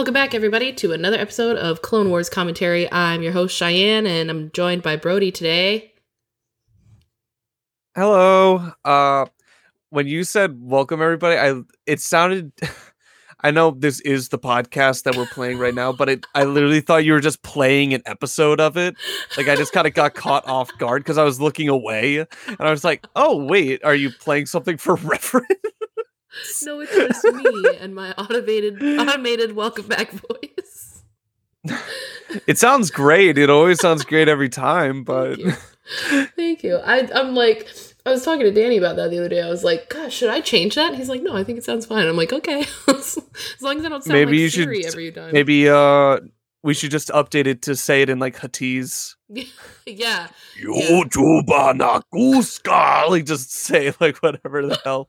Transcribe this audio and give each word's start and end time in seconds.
Welcome 0.00 0.14
back, 0.14 0.34
everybody, 0.34 0.72
to 0.72 0.92
another 0.92 1.18
episode 1.18 1.58
of 1.58 1.82
Clone 1.82 2.08
Wars 2.08 2.30
Commentary. 2.30 2.90
I'm 2.90 3.20
your 3.20 3.32
host, 3.32 3.54
Cheyenne, 3.54 4.06
and 4.06 4.30
I'm 4.30 4.50
joined 4.52 4.82
by 4.82 4.96
Brody 4.96 5.30
today. 5.30 5.92
Hello. 7.94 8.72
Uh 8.82 9.26
when 9.90 10.06
you 10.06 10.24
said 10.24 10.56
welcome 10.58 11.02
everybody, 11.02 11.36
I 11.36 11.60
it 11.84 12.00
sounded 12.00 12.50
I 13.42 13.50
know 13.50 13.72
this 13.72 14.00
is 14.00 14.30
the 14.30 14.38
podcast 14.38 15.02
that 15.02 15.16
we're 15.16 15.26
playing 15.26 15.58
right 15.58 15.74
now, 15.74 15.92
but 15.92 16.08
it 16.08 16.24
I 16.34 16.44
literally 16.44 16.80
thought 16.80 17.04
you 17.04 17.12
were 17.12 17.20
just 17.20 17.42
playing 17.42 17.92
an 17.92 18.00
episode 18.06 18.58
of 18.58 18.78
it. 18.78 18.96
Like 19.36 19.48
I 19.48 19.56
just 19.56 19.74
kind 19.74 19.86
of 19.86 19.92
got 19.92 20.14
caught 20.14 20.48
off 20.48 20.70
guard 20.78 21.04
because 21.04 21.18
I 21.18 21.24
was 21.24 21.42
looking 21.42 21.68
away 21.68 22.20
and 22.20 22.56
I 22.58 22.70
was 22.70 22.84
like, 22.84 23.06
"Oh, 23.16 23.44
wait, 23.44 23.84
are 23.84 23.94
you 23.94 24.10
playing 24.10 24.46
something 24.46 24.78
for 24.78 24.94
reference?" 25.04 25.46
No, 26.64 26.80
it's 26.80 26.94
just 26.94 27.24
me 27.24 27.76
and 27.80 27.94
my 27.94 28.12
automated 28.12 28.82
automated 28.82 29.56
welcome 29.56 29.86
back 29.88 30.10
voice. 30.12 31.02
it 32.46 32.58
sounds 32.58 32.90
great. 32.90 33.36
It 33.38 33.50
always 33.50 33.80
sounds 33.80 34.04
great 34.04 34.28
every 34.28 34.48
time, 34.48 35.02
but 35.04 35.36
Thank 35.36 35.44
you. 36.10 36.26
Thank 36.36 36.62
you. 36.62 36.76
I, 36.76 37.08
I'm 37.14 37.34
like, 37.34 37.68
I 38.06 38.10
was 38.12 38.24
talking 38.24 38.44
to 38.44 38.52
Danny 38.52 38.76
about 38.76 38.94
that 38.96 39.10
the 39.10 39.18
other 39.18 39.28
day. 39.28 39.42
I 39.42 39.48
was 39.48 39.64
like, 39.64 39.88
gosh, 39.88 40.14
should 40.14 40.30
I 40.30 40.40
change 40.40 40.76
that? 40.76 40.94
He's 40.94 41.08
like, 41.08 41.22
no, 41.22 41.34
I 41.36 41.42
think 41.42 41.58
it 41.58 41.64
sounds 41.64 41.84
fine. 41.84 42.06
I'm 42.06 42.16
like, 42.16 42.32
okay. 42.32 42.60
as 42.88 43.18
long 43.60 43.78
as 43.80 43.84
I 43.84 43.88
don't 43.88 44.04
sound 44.04 44.12
Maybe 44.12 44.32
like 44.32 44.38
you 44.40 44.48
should 44.50 44.64
Siri 44.64 44.84
s- 44.84 44.92
every 44.92 45.10
time. 45.12 45.32
maybe 45.32 45.68
uh 45.68 46.20
we 46.62 46.74
should 46.74 46.90
just 46.90 47.08
update 47.08 47.46
it 47.46 47.62
to 47.62 47.74
say 47.74 48.02
it 48.02 48.10
in 48.10 48.18
like 48.18 48.36
Huttese. 48.38 49.14
yeah. 49.86 50.28
YouTuber 50.62 51.78
Naguska. 51.78 53.08
Like 53.08 53.24
just 53.24 53.50
say 53.52 53.92
like 54.00 54.18
whatever 54.18 54.66
the 54.66 54.78
hell. 54.84 55.08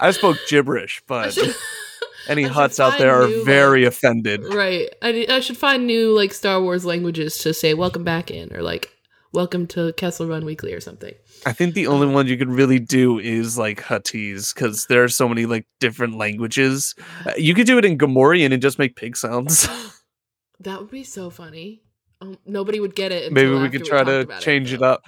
I 0.00 0.10
spoke 0.12 0.36
gibberish, 0.48 1.02
but 1.06 1.32
should- 1.34 1.54
any 2.28 2.44
Hutts 2.44 2.78
out 2.80 2.98
there 2.98 3.22
are 3.22 3.26
new, 3.28 3.44
very 3.44 3.84
like- 3.84 3.92
offended. 3.92 4.44
right. 4.54 4.88
I, 5.02 5.26
I 5.28 5.40
should 5.40 5.56
find 5.56 5.86
new 5.86 6.14
like 6.16 6.32
Star 6.32 6.60
Wars 6.60 6.84
languages 6.84 7.38
to 7.38 7.54
say 7.54 7.74
welcome 7.74 8.04
back 8.04 8.30
in 8.30 8.54
or 8.54 8.62
like 8.62 8.90
welcome 9.32 9.66
to 9.68 9.92
Kessel 9.94 10.26
Run 10.26 10.44
Weekly 10.44 10.72
or 10.72 10.80
something. 10.80 11.14
I 11.46 11.52
think 11.52 11.74
the 11.74 11.86
only 11.86 12.06
one 12.06 12.26
you 12.26 12.36
can 12.36 12.50
really 12.50 12.78
do 12.78 13.18
is 13.18 13.56
like 13.58 13.80
Huttese 13.82 14.54
because 14.54 14.86
there 14.86 15.04
are 15.04 15.08
so 15.08 15.28
many 15.28 15.46
like 15.46 15.66
different 15.80 16.16
languages. 16.16 16.94
Uh, 17.26 17.32
You 17.36 17.54
could 17.54 17.66
do 17.66 17.78
it 17.78 17.84
in 17.84 17.98
Gamorrean 17.98 18.52
and 18.52 18.60
just 18.62 18.78
make 18.78 18.96
pig 18.96 19.16
sounds. 19.16 19.68
that 20.60 20.80
would 20.80 20.90
be 20.90 21.04
so 21.04 21.30
funny. 21.30 21.82
Um, 22.20 22.36
nobody 22.44 22.80
would 22.80 22.96
get 22.96 23.12
it. 23.12 23.32
Maybe 23.32 23.50
we 23.52 23.68
could 23.68 23.84
try 23.84 24.02
to 24.02 24.26
change 24.40 24.72
it 24.72 24.80
though. 24.80 24.94
up. 24.94 25.02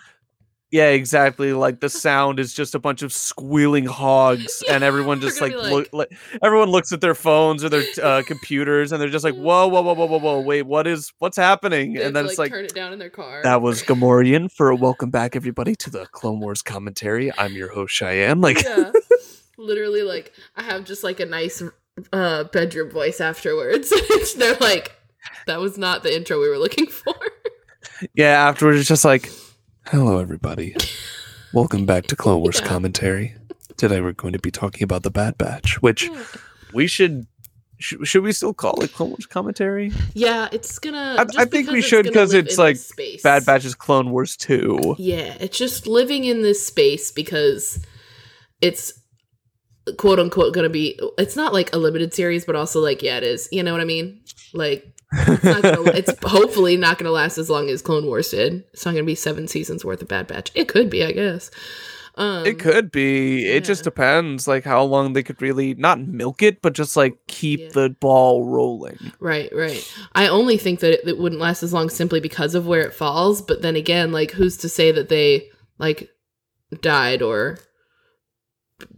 Yeah, 0.71 0.91
exactly. 0.91 1.53
Like 1.53 1.81
the 1.81 1.89
sound 1.89 2.39
is 2.39 2.55
just 2.55 2.77
a 2.77 2.79
bunch 2.79 3.03
of 3.03 3.13
squealing 3.13 3.87
hogs, 3.87 4.63
and 4.71 4.85
everyone 4.85 5.21
just 5.21 5.41
like, 5.41 5.53
be 5.53 5.59
look, 5.59 5.89
like 5.93 6.13
everyone 6.43 6.69
looks 6.69 6.93
at 6.93 7.01
their 7.01 7.17
phones 7.17 7.65
or 7.65 7.69
their 7.69 7.85
uh, 8.03 8.23
computers, 8.25 8.93
and 8.93 9.01
they're 9.01 9.09
just 9.09 9.25
like, 9.25 9.35
"Whoa, 9.35 9.67
whoa, 9.67 9.83
whoa, 9.83 9.95
whoa, 9.95 10.07
whoa, 10.07 10.19
whoa! 10.19 10.41
Wait, 10.41 10.63
what 10.63 10.87
is 10.87 11.13
what's 11.19 11.37
happening?" 11.37 11.95
They 11.95 12.05
and 12.05 12.15
then 12.15 12.25
to, 12.25 12.31
it's 12.31 12.39
like, 12.39 12.53
turn 12.53 12.65
it 12.65 12.75
down 12.75 12.93
in 12.93 13.01
their 13.01 13.11
car. 13.11 13.43
"That 13.43 13.63
was 13.63 13.83
Gamorrean 13.83 14.51
for 14.53 14.71
a 14.71 14.77
welcome 14.77 15.11
back, 15.11 15.35
everybody, 15.35 15.75
to 15.75 15.91
the 15.91 16.07
Clone 16.07 16.39
Wars 16.39 16.63
commentary. 16.63 17.33
I'm 17.37 17.55
your 17.55 17.73
host 17.73 17.93
Cheyenne." 17.93 18.41
Like, 18.41 18.63
yeah. 18.63 18.93
Literally, 19.59 20.03
like 20.03 20.33
I 20.57 20.63
have 20.63 20.85
just 20.85 21.03
like 21.03 21.19
a 21.19 21.27
nice 21.27 21.63
uh 22.13 22.45
bedroom 22.45 22.91
voice 22.91 23.21
afterwards. 23.21 23.93
They're 24.37 24.57
like, 24.57 24.97
that 25.47 25.61
was 25.61 25.77
not 25.77 26.05
the 26.05 26.15
intro 26.15 26.41
we 26.41 26.49
were 26.49 26.59
looking 26.59 26.87
for. 26.87 27.15
yeah. 28.15 28.49
Afterwards, 28.49 28.79
it's 28.79 28.89
just 28.89 29.05
like, 29.05 29.31
"Hello, 29.87 30.19
everybody. 30.19 30.77
Welcome 31.53 31.87
back 31.87 32.07
to 32.09 32.17
Clone 32.17 32.41
Wars 32.41 32.61
commentary. 32.65 33.35
Today, 33.77 34.01
we're 34.01 34.13
going 34.13 34.33
to 34.33 34.39
be 34.39 34.51
talking 34.51 34.83
about 34.85 35.03
the 35.03 35.11
Bad 35.11 35.39
Batch, 35.39 35.81
which." 35.83 36.09
Hmm. 36.09 36.23
we 36.73 36.87
should 36.87 37.27
sh- 37.79 37.95
should 38.05 38.23
we 38.23 38.33
still 38.33 38.55
call 38.55 38.81
it 38.83 38.93
Clone 38.93 39.11
Wars 39.11 39.27
commentary? 39.27 39.93
yeah, 40.15 40.49
it's 40.53 40.79
gonna. 40.79 41.17
I- 41.19 41.43
I 41.43 41.45
think 41.47 41.69
we 41.69 41.77
because 41.77 41.85
should, 41.87 42.05
gonna 42.07 42.15
'cause 42.15 42.33
live 42.35 42.47
it's 42.47 42.59
like 42.59 42.77
space. 42.77 43.23
Bad 43.23 43.45
Batch 43.47 43.65
is 43.65 43.75
Clone 43.75 44.11
Wars 44.11 44.37
2. 44.37 44.97
Yeah, 44.99 45.35
it's 45.41 45.59
just 45.59 45.87
living 45.87 46.25
in 46.25 46.43
this 46.43 46.65
space 46.65 47.11
because 47.11 47.85
it's 48.61 48.93
quote 49.99 50.21
unquote 50.21 50.55
gonna 50.55 50.69
be. 50.69 50.99
It's 51.19 51.37
not 51.37 51.53
like 51.53 51.75
a 51.75 51.79
limited 51.79 52.15
series, 52.15 52.45
but 52.45 52.55
also 52.55 52.81
like 52.81 53.03
yeah, 53.03 53.17
it 53.17 53.25
is. 53.25 53.49
You 53.51 53.63
know 53.63 53.73
what 53.73 53.81
I 53.81 53.85
mean? 53.87 54.21
Like 54.55 54.87
it's, 55.13 55.43
gonna, 55.43 55.91
it's 55.93 56.13
hopefully 56.25 56.77
not 56.77 56.99
going 56.99 57.07
to 57.07 57.13
last 57.13 57.39
as 57.39 57.51
long 57.51 57.69
as 57.69 57.83
Clone 57.83 58.07
Wars 58.07 58.31
did. 58.31 58.65
It's 58.73 58.85
not 58.85 58.93
going 58.93 59.05
to 59.05 59.07
be 59.11 59.15
seven 59.15 59.49
seasons 59.49 59.85
worth 59.85 60.03
of 60.03 60.09
Bad 60.09 60.27
Batch. 60.27 60.51
It 60.55 60.69
could 60.69 60.89
be, 60.91 61.05
I 61.05 61.13
guess. 61.13 61.51
Um, 62.17 62.45
it 62.45 62.59
could 62.59 62.91
be. 62.91 63.47
It 63.47 63.65
just 63.65 63.85
depends 63.85 64.47
like 64.49 64.65
how 64.65 64.83
long 64.83 65.13
they 65.13 65.23
could 65.23 65.41
really 65.41 65.75
not 65.75 66.01
milk 66.01 66.43
it, 66.43 66.61
but 66.61 66.75
just 66.75 66.97
like 66.97 67.17
keep 67.29 67.61
Yeah. 67.61 67.69
the 67.73 67.91
ball 68.01 68.45
rolling. 68.45 68.99
Right, 69.21 69.49
right. 69.55 69.83
I 70.15 70.27
only 70.29 70.57
think 70.59 70.81
that 70.81 70.93
it, 70.93 71.09
it 71.09 71.19
wouldn't 71.19 71.41
last 71.41 71.63
as 71.63 71.73
long 71.73 71.89
simply 71.89 72.21
because 72.21 72.55
of 72.55 72.67
where 72.67 72.83
it 72.83 72.93
falls. 72.93 73.41
But 73.41 73.63
then 73.63 73.77
again, 73.77 74.13
like, 74.13 74.33
who's 74.33 74.57
to 74.59 74.69
say 74.69 74.93
that 74.93 75.09
they 75.09 75.49
like 75.79 76.11
died 76.83 77.23
or 77.23 77.59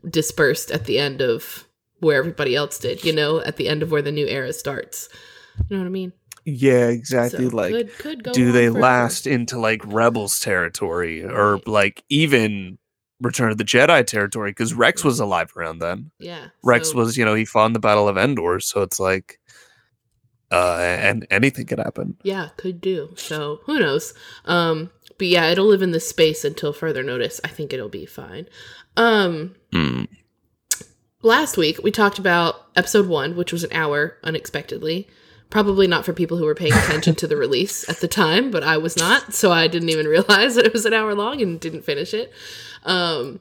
dispersed 0.08 0.70
at 0.70 0.84
the 0.86 0.98
end 0.98 1.20
of 1.20 1.66
where 2.00 2.18
everybody 2.18 2.56
else 2.56 2.78
did? 2.78 3.04
You 3.04 3.12
know, 3.14 3.40
at 3.40 3.56
the 3.56 3.68
end 3.68 3.82
of 3.82 3.90
where 3.90 4.02
the 4.02 4.12
new 4.12 4.26
era 4.26 4.52
starts. 4.52 5.08
You 5.68 5.76
know 5.76 5.82
what 5.82 5.86
I 5.86 5.90
mean? 5.90 6.12
Yeah, 6.44 6.88
exactly. 6.88 7.48
So, 7.50 7.56
like 7.56 7.72
could, 7.72 7.98
could 7.98 8.24
go 8.24 8.32
do 8.32 8.50
they 8.52 8.66
forever. 8.66 8.80
last 8.80 9.26
into 9.26 9.58
like 9.58 9.80
Rebels 9.84 10.40
territory 10.40 11.24
or 11.24 11.54
Right. 11.54 11.68
like 11.68 12.04
even 12.08 12.78
Return 13.20 13.52
of 13.52 13.58
the 13.58 13.64
Jedi 13.64 14.04
territory 14.04 14.50
because 14.50 14.74
Rex 14.74 15.04
was 15.04 15.20
alive 15.20 15.52
around 15.56 15.78
then. 15.78 16.10
Yeah, 16.18 16.48
Rex 16.64 16.90
so- 16.90 16.96
was, 16.98 17.16
you 17.16 17.24
know, 17.24 17.34
he 17.34 17.44
fought 17.44 17.66
in 17.66 17.72
the 17.72 17.78
Battle 17.78 18.08
of 18.08 18.16
Endor, 18.18 18.58
so 18.60 18.82
it's 18.82 18.98
like 18.98 19.38
uh 20.50 20.78
and 20.80 21.26
anything 21.30 21.66
could 21.66 21.78
happen. 21.78 22.16
Yeah, 22.24 22.48
could 22.56 22.80
do. 22.80 23.14
So 23.16 23.60
who 23.64 23.78
knows? 23.78 24.12
Um, 24.44 24.90
but 25.18 25.28
yeah, 25.28 25.46
it'll 25.48 25.66
live 25.66 25.82
in 25.82 25.92
this 25.92 26.08
space 26.08 26.44
until 26.44 26.72
further 26.72 27.04
notice. 27.04 27.40
I 27.44 27.48
think 27.48 27.72
it'll 27.72 27.88
be 27.88 28.04
fine. 28.06 28.48
Um, 28.96 29.54
Hmm. 29.72 30.04
last 31.22 31.56
week 31.56 31.78
we 31.82 31.90
talked 31.90 32.18
about 32.18 32.66
episode 32.76 33.06
one, 33.06 33.36
which 33.36 33.52
was 33.52 33.62
an 33.64 33.72
hour 33.72 34.18
unexpectedly. 34.24 35.08
Probably 35.52 35.86
not 35.86 36.06
for 36.06 36.14
people 36.14 36.38
who 36.38 36.46
were 36.46 36.54
paying 36.54 36.72
attention 36.72 37.14
to 37.16 37.26
the 37.26 37.36
release 37.36 37.86
at 37.86 38.00
the 38.00 38.08
time, 38.08 38.50
but 38.50 38.64
I 38.64 38.78
was 38.78 38.96
not, 38.96 39.34
so 39.34 39.52
I 39.52 39.66
didn't 39.66 39.90
even 39.90 40.06
realize 40.06 40.54
that 40.56 40.64
it 40.64 40.72
was 40.72 40.86
an 40.86 40.94
hour 40.94 41.14
long 41.14 41.42
and 41.42 41.60
didn't 41.60 41.84
finish 41.84 42.14
it. 42.14 42.32
Um, 42.84 43.38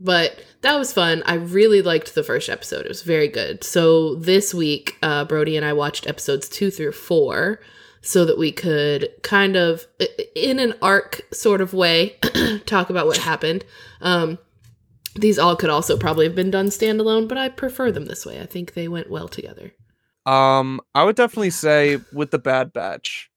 but 0.00 0.42
that 0.62 0.78
was 0.78 0.94
fun. 0.94 1.22
I 1.26 1.34
really 1.34 1.82
liked 1.82 2.14
the 2.14 2.24
first 2.24 2.48
episode. 2.48 2.86
It 2.86 2.88
was 2.88 3.02
very 3.02 3.28
good. 3.28 3.64
So 3.64 4.14
this 4.14 4.54
week, 4.54 4.96
uh, 5.02 5.26
Brody 5.26 5.58
and 5.58 5.66
I 5.66 5.74
watched 5.74 6.06
episodes 6.06 6.48
two 6.48 6.70
through 6.70 6.92
four 6.92 7.60
so 8.00 8.24
that 8.24 8.38
we 8.38 8.50
could 8.50 9.10
kind 9.22 9.54
of, 9.54 9.86
in 10.34 10.58
an 10.58 10.72
arc 10.80 11.20
sort 11.34 11.60
of 11.60 11.74
way, 11.74 12.16
talk 12.64 12.88
about 12.88 13.06
what 13.06 13.18
happened. 13.18 13.66
Um, 14.00 14.38
these 15.14 15.38
all 15.38 15.54
could 15.56 15.68
also 15.68 15.98
probably 15.98 16.24
have 16.24 16.34
been 16.34 16.50
done 16.50 16.68
standalone, 16.68 17.28
but 17.28 17.36
I 17.36 17.50
prefer 17.50 17.92
them 17.92 18.06
this 18.06 18.24
way. 18.24 18.40
I 18.40 18.46
think 18.46 18.72
they 18.72 18.88
went 18.88 19.10
well 19.10 19.28
together. 19.28 19.72
Um, 20.26 20.80
I 20.94 21.04
would 21.04 21.16
definitely 21.16 21.50
say 21.50 21.98
with 22.12 22.30
the 22.30 22.38
Bad 22.38 22.72
Batch, 22.72 23.30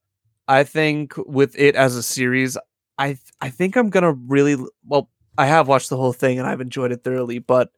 I 0.48 0.64
think 0.64 1.14
with 1.18 1.58
it 1.58 1.76
as 1.76 1.96
a 1.96 2.04
series, 2.04 2.58
I 2.98 3.08
th- 3.08 3.20
I 3.42 3.50
think 3.50 3.76
I'm 3.76 3.90
gonna 3.90 4.14
really 4.14 4.56
well. 4.86 5.10
I 5.38 5.48
have 5.48 5.68
watched 5.68 5.90
the 5.90 5.98
whole 5.98 6.14
thing 6.14 6.40
and 6.40 6.48
I've 6.48 6.62
enjoyed 6.62 6.92
it 6.94 7.04
thoroughly, 7.04 7.40
but 7.40 7.70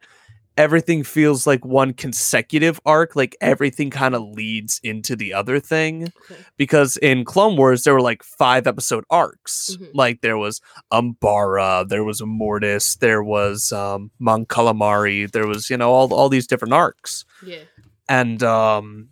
everything 0.57 1.03
feels 1.03 1.47
like 1.47 1.63
one 1.65 1.93
consecutive 1.93 2.79
arc. 2.85 3.15
Like 3.15 3.35
everything 3.41 3.89
kind 3.89 4.13
of 4.15 4.21
leads 4.23 4.79
into 4.83 5.15
the 5.15 5.33
other 5.33 5.59
thing. 5.59 6.11
Okay. 6.29 6.41
Because 6.57 6.97
in 6.97 7.25
Clone 7.25 7.55
Wars, 7.57 7.83
there 7.83 7.93
were 7.93 8.01
like 8.01 8.21
five 8.23 8.67
episode 8.67 9.05
arcs. 9.09 9.75
Mhm. 9.79 9.89
Like 9.93 10.21
there 10.21 10.37
was 10.37 10.61
Umbara, 10.91 11.87
there 11.87 12.03
was 12.03 12.21
a 12.21 12.25
Mortis, 12.25 12.95
there 12.97 13.23
was 13.23 13.71
um 13.71 14.11
Mon 14.19 14.45
Calamari, 14.45 15.31
there 15.31 15.47
was 15.47 15.69
you 15.69 15.77
know 15.77 15.91
all 15.91 16.13
all 16.13 16.29
these 16.29 16.47
different 16.47 16.73
arcs 16.73 17.23
Yeah. 17.45 17.59
And 18.09 18.43
um 18.43 19.09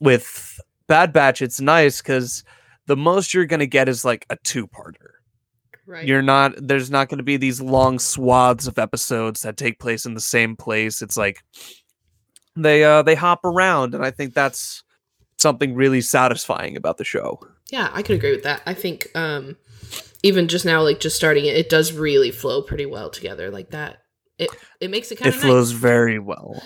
with 0.00 0.60
bad 0.86 1.12
batch 1.12 1.42
it's 1.42 1.60
nice 1.60 2.00
because 2.00 2.42
the 2.86 2.96
most 2.96 3.32
you're 3.34 3.46
gonna 3.46 3.66
get 3.66 3.88
is 3.88 4.04
like 4.04 4.26
a 4.30 4.36
two-parter 4.44 4.94
Right. 5.86 6.06
you're 6.06 6.22
not 6.22 6.52
there's 6.56 6.90
not 6.90 7.08
gonna 7.08 7.22
be 7.24 7.36
these 7.36 7.60
long 7.60 7.98
swaths 7.98 8.66
of 8.68 8.78
episodes 8.78 9.42
that 9.42 9.56
take 9.56 9.80
place 9.80 10.06
in 10.06 10.14
the 10.14 10.20
same 10.20 10.54
place 10.56 11.02
it's 11.02 11.16
like 11.16 11.42
they 12.56 12.84
uh 12.84 13.02
they 13.02 13.14
hop 13.14 13.44
around 13.44 13.94
and 13.94 14.04
i 14.04 14.10
think 14.10 14.34
that's 14.34 14.82
something 15.38 15.74
really 15.74 16.00
satisfying 16.00 16.76
about 16.76 16.98
the 16.98 17.04
show 17.04 17.40
Yeah, 17.70 17.88
I 17.92 18.02
could 18.02 18.16
agree 18.16 18.32
with 18.32 18.42
that. 18.42 18.60
I 18.66 18.74
think 18.74 19.08
um 19.14 19.56
even 20.22 20.48
just 20.48 20.66
now, 20.66 20.82
like 20.82 21.00
just 21.00 21.16
starting 21.16 21.46
it, 21.46 21.56
it 21.56 21.70
does 21.70 21.92
really 21.92 22.30
flow 22.30 22.60
pretty 22.60 22.84
well 22.84 23.08
together. 23.08 23.50
Like 23.50 23.70
that, 23.70 24.02
it 24.38 24.50
it 24.80 24.90
makes 24.90 25.10
it 25.10 25.16
kind 25.16 25.30
of, 25.30 25.34
it 25.34 25.40
flows 25.40 25.70
very 25.72 26.18
well 26.18 26.62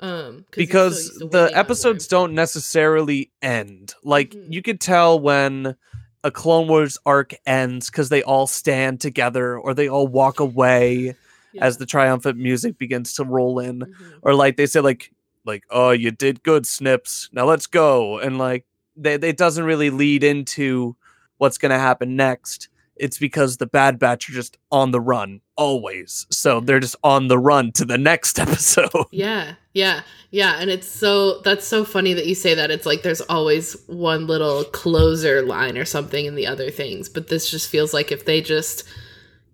Um, 0.00 0.44
'cause 0.50 0.56
because 0.56 1.08
the 1.18 1.24
waiting 1.26 1.36
on 1.38 1.42
where 1.50 1.58
episodes 1.58 2.06
don't 2.06 2.34
necessarily 2.34 3.30
end. 3.42 3.94
Like 4.04 4.30
Mhm. 4.30 4.52
you 4.52 4.62
could 4.62 4.80
tell 4.80 5.18
when 5.18 5.76
a 6.24 6.30
Clone 6.30 6.68
Wars 6.68 6.98
arc 7.06 7.34
ends 7.46 7.90
because 7.90 8.08
they 8.08 8.22
all 8.22 8.46
stand 8.46 9.00
together 9.00 9.58
or 9.58 9.74
they 9.74 9.88
all 9.88 10.06
walk 10.06 10.40
away 10.40 11.16
Yeah. 11.52 11.64
as 11.64 11.78
the 11.78 11.86
triumphant 11.86 12.38
music 12.38 12.78
begins 12.78 13.14
to 13.14 13.24
roll 13.24 13.58
in, 13.58 13.80
Mhm. 13.80 14.18
or 14.22 14.34
like 14.34 14.56
they 14.56 14.66
say 14.66 14.80
like 14.80 15.10
like, 15.44 15.64
"Oh, 15.70 15.90
you 15.92 16.10
did 16.10 16.42
good, 16.42 16.66
Snips. 16.66 17.30
Now 17.32 17.46
let's 17.46 17.66
go." 17.66 18.18
And 18.18 18.36
like, 18.36 18.66
they, 18.96 19.14
it 19.14 19.38
doesn't 19.38 19.64
really 19.64 19.88
lead 19.88 20.22
into 20.22 20.94
what's 21.38 21.56
going 21.56 21.70
to 21.70 21.78
happen 21.78 22.16
next. 22.16 22.68
It's 22.98 23.18
because 23.18 23.56
the 23.56 23.66
Bad 23.66 23.98
Batch 23.98 24.28
are 24.28 24.32
just 24.32 24.58
on 24.70 24.90
the 24.90 25.00
run 25.00 25.40
always, 25.56 26.26
so 26.30 26.60
they're 26.60 26.80
just 26.80 26.96
on 27.02 27.28
the 27.28 27.38
run 27.38 27.72
to 27.72 27.84
the 27.84 27.98
next 27.98 28.38
episode. 28.38 28.90
Yeah, 29.10 29.54
yeah, 29.72 30.02
yeah. 30.30 30.56
And 30.58 30.70
it's 30.70 30.88
so 30.88 31.40
that's 31.40 31.66
so 31.66 31.84
funny 31.84 32.12
that 32.14 32.26
you 32.26 32.34
say 32.34 32.54
that. 32.54 32.70
It's 32.70 32.86
like 32.86 33.02
there's 33.02 33.20
always 33.22 33.76
one 33.86 34.26
little 34.26 34.64
closer 34.64 35.42
line 35.42 35.78
or 35.78 35.84
something 35.84 36.24
in 36.24 36.34
the 36.34 36.46
other 36.46 36.70
things, 36.70 37.08
but 37.08 37.28
this 37.28 37.50
just 37.50 37.68
feels 37.68 37.94
like 37.94 38.12
if 38.12 38.24
they 38.24 38.40
just 38.40 38.84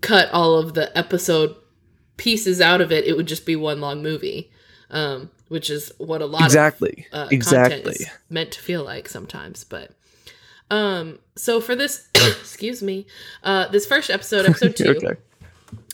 cut 0.01 0.31
all 0.33 0.59
of 0.59 0.75
the 0.75 0.97
episode 0.97 1.57
pieces 2.17 2.61
out 2.61 2.81
of 2.81 2.93
it, 2.93 3.05
it 3.05 3.17
would 3.17 3.27
just 3.27 3.47
be 3.47 3.57
one 3.57 3.81
long 3.81 4.03
movie. 4.03 4.51
Um, 4.91 5.31
which 5.49 5.71
is 5.71 5.93
what 5.99 6.23
a 6.23 6.27
lot 6.27 6.45
exactly 6.45 7.07
of 7.13 7.27
uh, 7.27 7.29
exactly 7.31 7.83
content 7.83 8.01
is 8.01 8.07
meant 8.29 8.53
to 8.53 8.61
feel 8.61 8.85
like 8.85 9.09
sometimes. 9.09 9.65
But 9.65 9.91
um, 10.75 11.21
so 11.37 11.61
for 11.61 11.77
this, 11.77 12.09
excuse 12.15 12.83
me, 12.83 13.07
uh, 13.45 13.69
this 13.69 13.87
first 13.87 14.11
episode, 14.11 14.45
episode 14.45 14.77
two, 14.77 14.89
okay. 14.89 15.21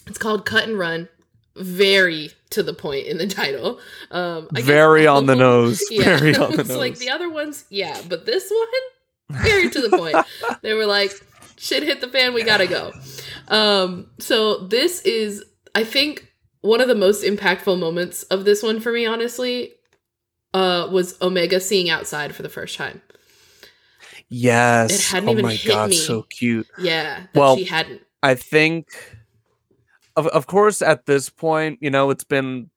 it's 0.06 0.16
called 0.16 0.46
Cut 0.46 0.64
and 0.64 0.78
Run. 0.78 1.08
Very 1.56 2.30
to 2.50 2.62
the 2.62 2.72
point 2.72 3.06
in 3.06 3.18
the 3.18 3.26
title. 3.26 3.80
Um, 4.10 4.48
I 4.54 4.60
guess 4.60 4.66
Very 4.66 5.06
on 5.06 5.26
the 5.26 5.34
nose. 5.36 5.82
Yeah, 5.90 6.16
Very 6.16 6.34
on 6.34 6.52
the 6.52 6.60
it's 6.60 6.70
like 6.70 6.96
the 6.96 7.10
other 7.10 7.28
ones, 7.28 7.64
yeah, 7.68 8.00
but 8.08 8.24
this 8.24 8.50
one, 8.50 9.42
very 9.42 9.68
to 9.68 9.80
the 9.82 9.90
point. 9.90 10.16
they 10.62 10.72
were 10.72 10.86
like, 10.86 11.12
"Shit 11.58 11.82
hit 11.82 12.00
the 12.00 12.08
fan, 12.08 12.32
we 12.32 12.44
gotta 12.44 12.66
go." 12.66 12.92
Um, 13.48 14.06
so 14.18 14.58
this 14.58 15.02
is, 15.02 15.44
I 15.74 15.84
think, 15.84 16.32
one 16.62 16.80
of 16.80 16.88
the 16.88 16.94
most 16.94 17.24
impactful 17.24 17.78
moments 17.78 18.22
of 18.24 18.44
this 18.44 18.62
one 18.62 18.80
for 18.80 18.92
me, 18.92 19.04
honestly, 19.04 19.72
uh, 20.54 20.88
was 20.90 21.20
Omega 21.20 21.60
seeing 21.60 21.90
outside 21.90 22.34
for 22.34 22.42
the 22.42 22.48
first 22.48 22.76
time. 22.76 23.02
Yes. 24.30 24.92
It 24.94 25.00
hadn't 25.12 25.28
oh 25.28 25.32
even 25.32 25.44
my 25.44 25.54
hit 25.54 25.68
god, 25.72 25.90
me. 25.90 25.96
so 25.96 26.22
cute. 26.22 26.68
Yeah, 26.78 27.24
Well, 27.34 27.56
she 27.56 27.64
hadn't. 27.64 28.02
I 28.22 28.34
think 28.34 28.88
of 30.16 30.26
of 30.28 30.46
course 30.46 30.82
at 30.82 31.06
this 31.06 31.28
point, 31.30 31.78
you 31.82 31.90
know, 31.90 32.10
it's 32.10 32.24
been 32.24 32.70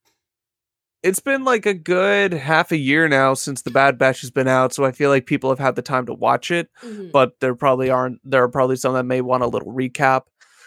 it's 1.04 1.20
been 1.20 1.44
like 1.44 1.66
a 1.66 1.74
good 1.74 2.32
half 2.34 2.72
a 2.72 2.78
year 2.78 3.10
now 3.10 3.34
since 3.34 3.62
the 3.62 3.72
Bad 3.72 3.98
Batch 3.98 4.22
has 4.22 4.32
been 4.32 4.48
out, 4.48 4.74
so 4.74 4.86
I 4.86 4.92
feel 4.94 5.10
like 5.10 5.26
people 5.26 5.50
have 5.50 5.60
had 5.60 5.76
the 5.76 5.82
time 5.82 6.06
to 6.06 6.14
watch 6.14 6.50
it, 6.50 6.70
Mhm. 6.84 7.12
but 7.12 7.40
there 7.42 7.56
probably 7.56 7.90
aren't 7.90 8.20
there 8.24 8.44
are 8.44 8.50
probably 8.50 8.78
some 8.78 8.94
that 8.94 9.04
may 9.04 9.22
want 9.22 9.44
a 9.44 9.48
little 9.48 9.72
recap. 9.74 10.24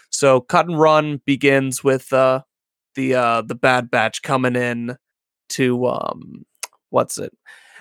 So 0.09 0.39
Cut 0.41 0.67
and 0.67 0.79
Run 0.79 1.21
begins 1.25 1.83
with 1.83 2.13
uh 2.13 2.41
the 2.95 3.15
uh 3.15 3.41
the 3.41 3.55
Bad 3.55 3.89
Batch 3.91 4.21
coming 4.21 4.55
in 4.55 4.97
to 5.49 5.87
um 5.87 6.45
what's 6.91 7.17
it? 7.17 7.33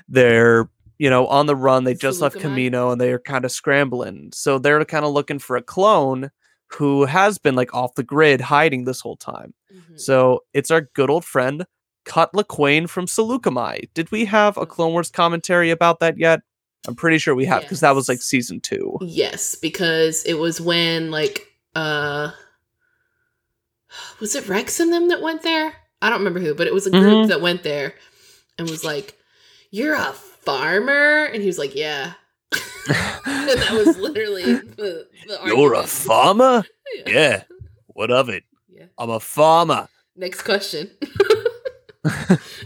They're 0.09 0.70
you 0.98 1.10
know 1.10 1.26
on 1.26 1.46
the 1.46 1.56
run. 1.56 1.84
They 1.84 1.94
just 1.94 2.20
left 2.20 2.38
Camino 2.40 2.90
and 2.90 3.00
they 3.00 3.12
are 3.12 3.19
kind 3.19 3.44
of 3.44 3.52
scrambling. 3.52 4.31
So 4.32 4.58
they're 4.58 4.84
kind 4.84 5.04
of 5.04 5.12
looking 5.12 5.38
for 5.38 5.56
a 5.56 5.62
clone 5.62 6.31
who 6.72 7.04
has 7.04 7.38
been 7.38 7.54
like 7.54 7.72
off 7.75 7.94
the 7.94 8.02
grid 8.02 8.40
hiding 8.40 8.84
this 8.84 9.00
whole 9.00 9.16
time. 9.16 9.54
Mhm. 9.72 10.00
So 10.00 10.40
it's 10.52 10.70
our 10.70 10.82
good 10.94 11.10
old 11.10 11.25
friend 11.25 11.64
Cut 12.04 12.32
Lawquane 12.34 12.88
from 12.88 13.06
Saleucami. 13.06 13.88
Did 13.94 14.10
we 14.12 14.25
have 14.26 14.56
a 14.56 14.64
Mhm. 14.66 14.69
Clone 14.70 14.93
Wars 14.93 15.10
commentary 15.10 15.70
about 15.70 16.00
that 16.00 16.19
yet? 16.19 16.40
I'm 16.88 16.94
pretty 16.94 17.19
sure 17.19 17.34
we 17.34 17.46
have 17.46 17.62
because 17.62 17.81
that 17.81 17.94
was 17.96 18.08
like 18.08 18.22
season 18.22 18.60
two. 18.60 18.96
Yes, 19.00 19.54
because 19.56 20.22
it 20.25 20.34
was 20.34 20.60
when 20.60 21.10
like 21.10 21.46
uh 21.75 22.31
was 24.20 24.34
it 24.34 24.49
Rex 24.49 24.81
and 24.81 24.92
them 24.92 25.08
that 25.08 25.20
went 25.22 25.42
there? 25.42 25.75
I 26.02 26.10
don't 26.10 26.19
remember 26.19 26.40
who, 26.40 26.54
but 26.54 26.66
it 26.66 26.75
was 26.75 26.87
a 26.87 26.90
group 26.90 27.26
Mhm. 27.26 27.28
that 27.28 27.40
went 27.40 27.62
there 27.62 27.94
and 28.58 28.69
was 28.69 28.84
like, 28.84 29.16
"You're 29.70 29.94
a 29.94 30.12
farmer," 30.46 31.25
and 31.26 31.43
he 31.43 31.46
was 31.46 31.58
like, 31.58 31.75
"Yeah." 31.75 32.14
and 32.52 33.48
that 33.48 33.70
was 33.84 33.98
literally 34.08 34.44
the, 34.44 35.06
the 35.26 35.40
You're 35.46 35.75
a 35.75 35.82
farmer? 35.87 36.64
Yeah. 36.94 37.12
Yeah. 37.12 37.43
What 37.88 38.12
of 38.12 38.28
it? 38.28 38.44
Yeah. 38.69 38.84
I'm 38.96 39.10
a 39.10 39.19
farmer. 39.19 39.88
Next 40.14 40.43
question. 40.43 40.88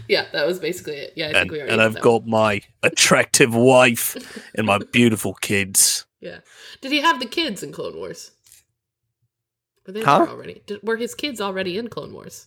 yeah, 0.07 0.25
that 0.31 0.45
was 0.45 0.59
basically 0.59 0.93
it. 0.97 1.13
Yeah, 1.15 1.29
I 1.29 1.33
think 1.33 1.41
and, 1.41 1.51
we 1.51 1.57
already. 1.57 1.73
and 1.73 1.81
I've 1.81 1.99
got 2.01 2.27
my 2.27 2.61
attractive 2.83 3.55
wife 3.55 4.15
and 4.55 4.67
my 4.67 4.77
beautiful 4.91 5.33
kids. 5.33 6.05
Yeah. 6.19 6.39
Did 6.81 6.91
he 6.91 7.01
have 7.01 7.19
the 7.19 7.25
kids 7.25 7.63
in 7.63 7.71
Clone 7.71 7.95
Wars? 7.97 8.29
Were 9.87 9.93
they 9.93 10.03
Huh? 10.03 10.27
already? 10.29 10.61
Did, 10.67 10.81
were 10.83 10.97
his 10.97 11.15
kids 11.15 11.41
already 11.41 11.79
in 11.79 11.87
Clone 11.87 12.13
Wars? 12.13 12.45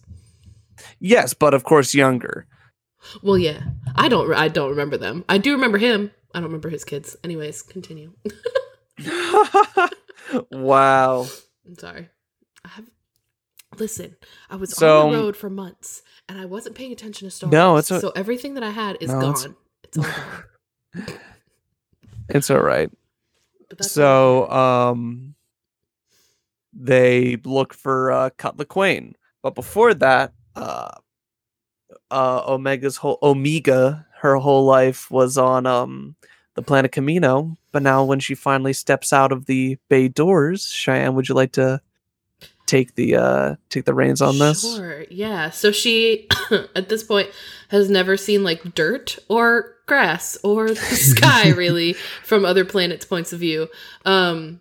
Yes, 1.00 1.34
but 1.34 1.54
of 1.54 1.64
course 1.64 1.92
younger. 1.92 2.46
Well, 3.22 3.38
yeah. 3.38 3.60
I 3.94 4.08
don't. 4.08 4.32
I 4.34 4.48
don't 4.48 4.70
remember 4.70 4.96
them. 4.96 5.24
I 5.28 5.38
do 5.38 5.52
remember 5.52 5.78
him. 5.78 6.10
I 6.34 6.38
don't 6.38 6.44
remember 6.48 6.68
his 6.68 6.84
kids. 6.84 7.16
Anyways, 7.22 7.62
continue. 7.62 8.12
wow. 10.50 11.26
I'm 11.66 11.74
sorry. 11.78 12.08
I 12.64 12.68
have. 12.68 12.90
Listen, 13.78 14.16
I 14.48 14.56
was 14.56 14.70
So, 14.76 15.06
on 15.06 15.12
the 15.12 15.18
road 15.18 15.36
for 15.36 15.50
months, 15.50 16.02
and 16.28 16.38
I 16.38 16.44
wasn't 16.44 16.76
paying 16.76 16.92
attention 16.92 17.26
to 17.26 17.30
Star 17.30 17.50
No, 17.50 17.76
it's 17.76 17.90
a- 17.90 18.00
so 18.00 18.10
everything 18.14 18.54
that 18.54 18.62
I 18.62 18.70
had 18.70 18.98
is 19.00 19.10
No, 19.10 19.20
gone. 19.20 19.56
It's 19.82 19.98
all 19.98 20.04
gone. 20.04 21.18
It's 22.28 22.50
all 22.50 22.60
right. 22.60 22.90
So, 23.80 24.48
um, 24.50 25.34
they 26.72 27.36
look 27.44 27.74
for 27.74 28.12
uh, 28.12 28.30
Cut 28.36 28.56
Lawquane, 28.56 29.14
but 29.42 29.54
before 29.56 29.92
that, 29.94 30.32
uh, 30.54 30.90
uh, 32.14 32.42
Omega's 32.46 32.96
whole 32.96 33.18
Omega, 33.22 34.06
her 34.20 34.36
whole 34.36 34.64
life 34.64 35.10
was 35.10 35.36
on 35.36 35.66
um 35.66 36.14
the 36.54 36.62
planet 36.62 36.92
Camino. 36.92 37.56
But 37.72 37.82
now, 37.82 38.04
when 38.04 38.20
she 38.20 38.34
finally 38.34 38.72
steps 38.72 39.12
out 39.12 39.32
of 39.32 39.46
the 39.46 39.76
bay 39.88 40.08
doors, 40.08 40.66
Cheyenne, 40.66 41.14
would 41.14 41.28
you 41.28 41.34
like 41.34 41.52
to 41.52 41.80
take 42.66 42.94
the 42.94 43.16
uh 43.16 43.56
take 43.68 43.84
the 43.84 43.94
reins 43.94 44.22
on 44.22 44.38
this? 44.38 44.62
Sure. 44.76 45.04
Yeah. 45.10 45.50
So 45.50 45.72
she, 45.72 46.28
at 46.76 46.88
this 46.88 47.02
point, 47.02 47.30
has 47.68 47.90
never 47.90 48.16
seen 48.16 48.44
like 48.44 48.74
dirt 48.74 49.18
or 49.28 49.74
grass 49.86 50.38
or 50.44 50.68
the 50.68 50.76
sky 50.76 51.50
really 51.50 51.94
from 52.22 52.44
other 52.44 52.64
planets' 52.64 53.04
points 53.04 53.32
of 53.32 53.40
view. 53.40 53.68
Um, 54.04 54.60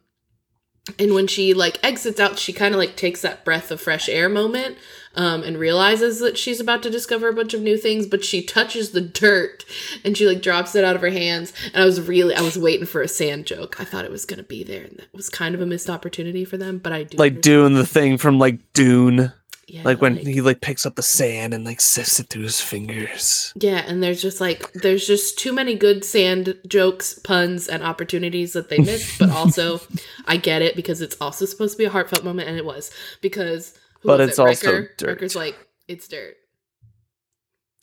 and 1.00 1.13
when 1.13 1.27
she 1.27 1.53
like 1.53 1.79
exits 1.83 2.19
out, 2.19 2.38
she 2.38 2.51
kind 2.51 2.74
of 2.74 2.79
like 2.79 2.98
takes 2.98 3.22
that 3.22 3.45
breath 3.45 3.72
of 3.72 3.79
fresh 3.79 4.10
air 4.10 4.27
moment. 4.27 4.77
Um, 5.15 5.43
and 5.43 5.60
realizes 5.60 6.20
that 6.22 6.39
she's 6.39 6.60
about 6.60 6.82
to 6.82 6.89
discover 6.89 7.29
a 7.29 7.34
bunch 7.34 7.53
of 7.53 7.62
new 7.62 7.77
things, 7.77 8.08
but 8.08 8.25
she 8.25 8.41
touches 8.41 8.93
the 8.93 9.01
dirt 9.01 9.63
and 10.03 10.17
she 10.17 10.25
like 10.25 10.41
drops 10.41 10.74
it 10.74 10.84
out 10.84 10.96
of 10.96 11.03
her 11.03 11.12
hands. 11.12 11.53
And 11.72 11.84
I 11.84 11.86
was 11.86 12.01
really, 12.01 12.34
I 12.34 12.41
was 12.41 12.58
waiting 12.58 12.88
for 12.88 13.03
a 13.03 13.08
sand 13.08 13.46
joke. 13.46 13.79
I 13.79 13.84
thought 13.86 14.05
it 14.05 14.12
was 14.12 14.25
gonna 14.25 14.41
be 14.41 14.63
there, 14.63 14.84
and 14.84 14.98
that 14.98 15.13
was 15.13 15.29
kind 15.29 15.53
of 15.53 15.62
a 15.62 15.67
missed 15.67 15.88
opportunity 15.88 16.46
for 16.46 16.58
them. 16.58 16.79
But 16.79 16.93
I 16.93 17.03
do 17.03 17.17
Like 17.17 17.41
doing 17.41 17.75
the 17.75 17.86
thing 17.86 18.17
from 18.17 18.39
like 18.39 18.58
Dune, 18.74 19.32
yeah, 19.67 19.82
like 19.84 20.01
when 20.01 20.17
he 20.17 20.41
like 20.41 20.62
picks 20.62 20.86
up 20.86 20.96
the 20.96 21.01
sand 21.01 21.53
and 21.53 21.63
like 21.63 21.79
sifts 21.79 22.20
it 22.20 22.27
through 22.27 22.43
his 22.43 22.60
fingers. 22.60 23.53
Yeah, 23.55 23.84
and 23.88 24.03
there's 24.03 24.22
just 24.22 24.41
like 24.41 24.72
there's 24.74 25.08
just 25.08 25.39
too 25.39 25.53
many 25.53 25.75
good 25.75 26.03
sand 26.03 26.58
jokes, 26.67 27.17
puns, 27.20 27.67
and 27.67 27.82
opportunities 27.84 28.53
that 28.53 28.70
they 28.70 28.79
missed. 28.79 29.17
but 29.20 29.29
also, 29.29 29.79
I 30.25 30.38
get 30.38 30.62
it 30.62 30.75
because 30.75 31.01
it's 31.01 31.15
also 31.22 31.46
supposed 31.46 31.74
to 31.74 31.77
be 31.77 31.86
a 31.86 31.89
heartfelt 31.89 32.24
moment, 32.24 32.50
and 32.50 32.58
it 32.58 32.65
was 32.65 32.91
because. 33.22 33.77
But 34.03 34.22
it's 34.22 34.39
it? 34.39 34.41
also 34.41 34.72
Wrecker? 34.74 34.89
dirt. 34.98 35.07
Wrecker's 35.07 35.36
like 35.36 35.55
it's 35.88 36.07
dirt. 36.07 36.36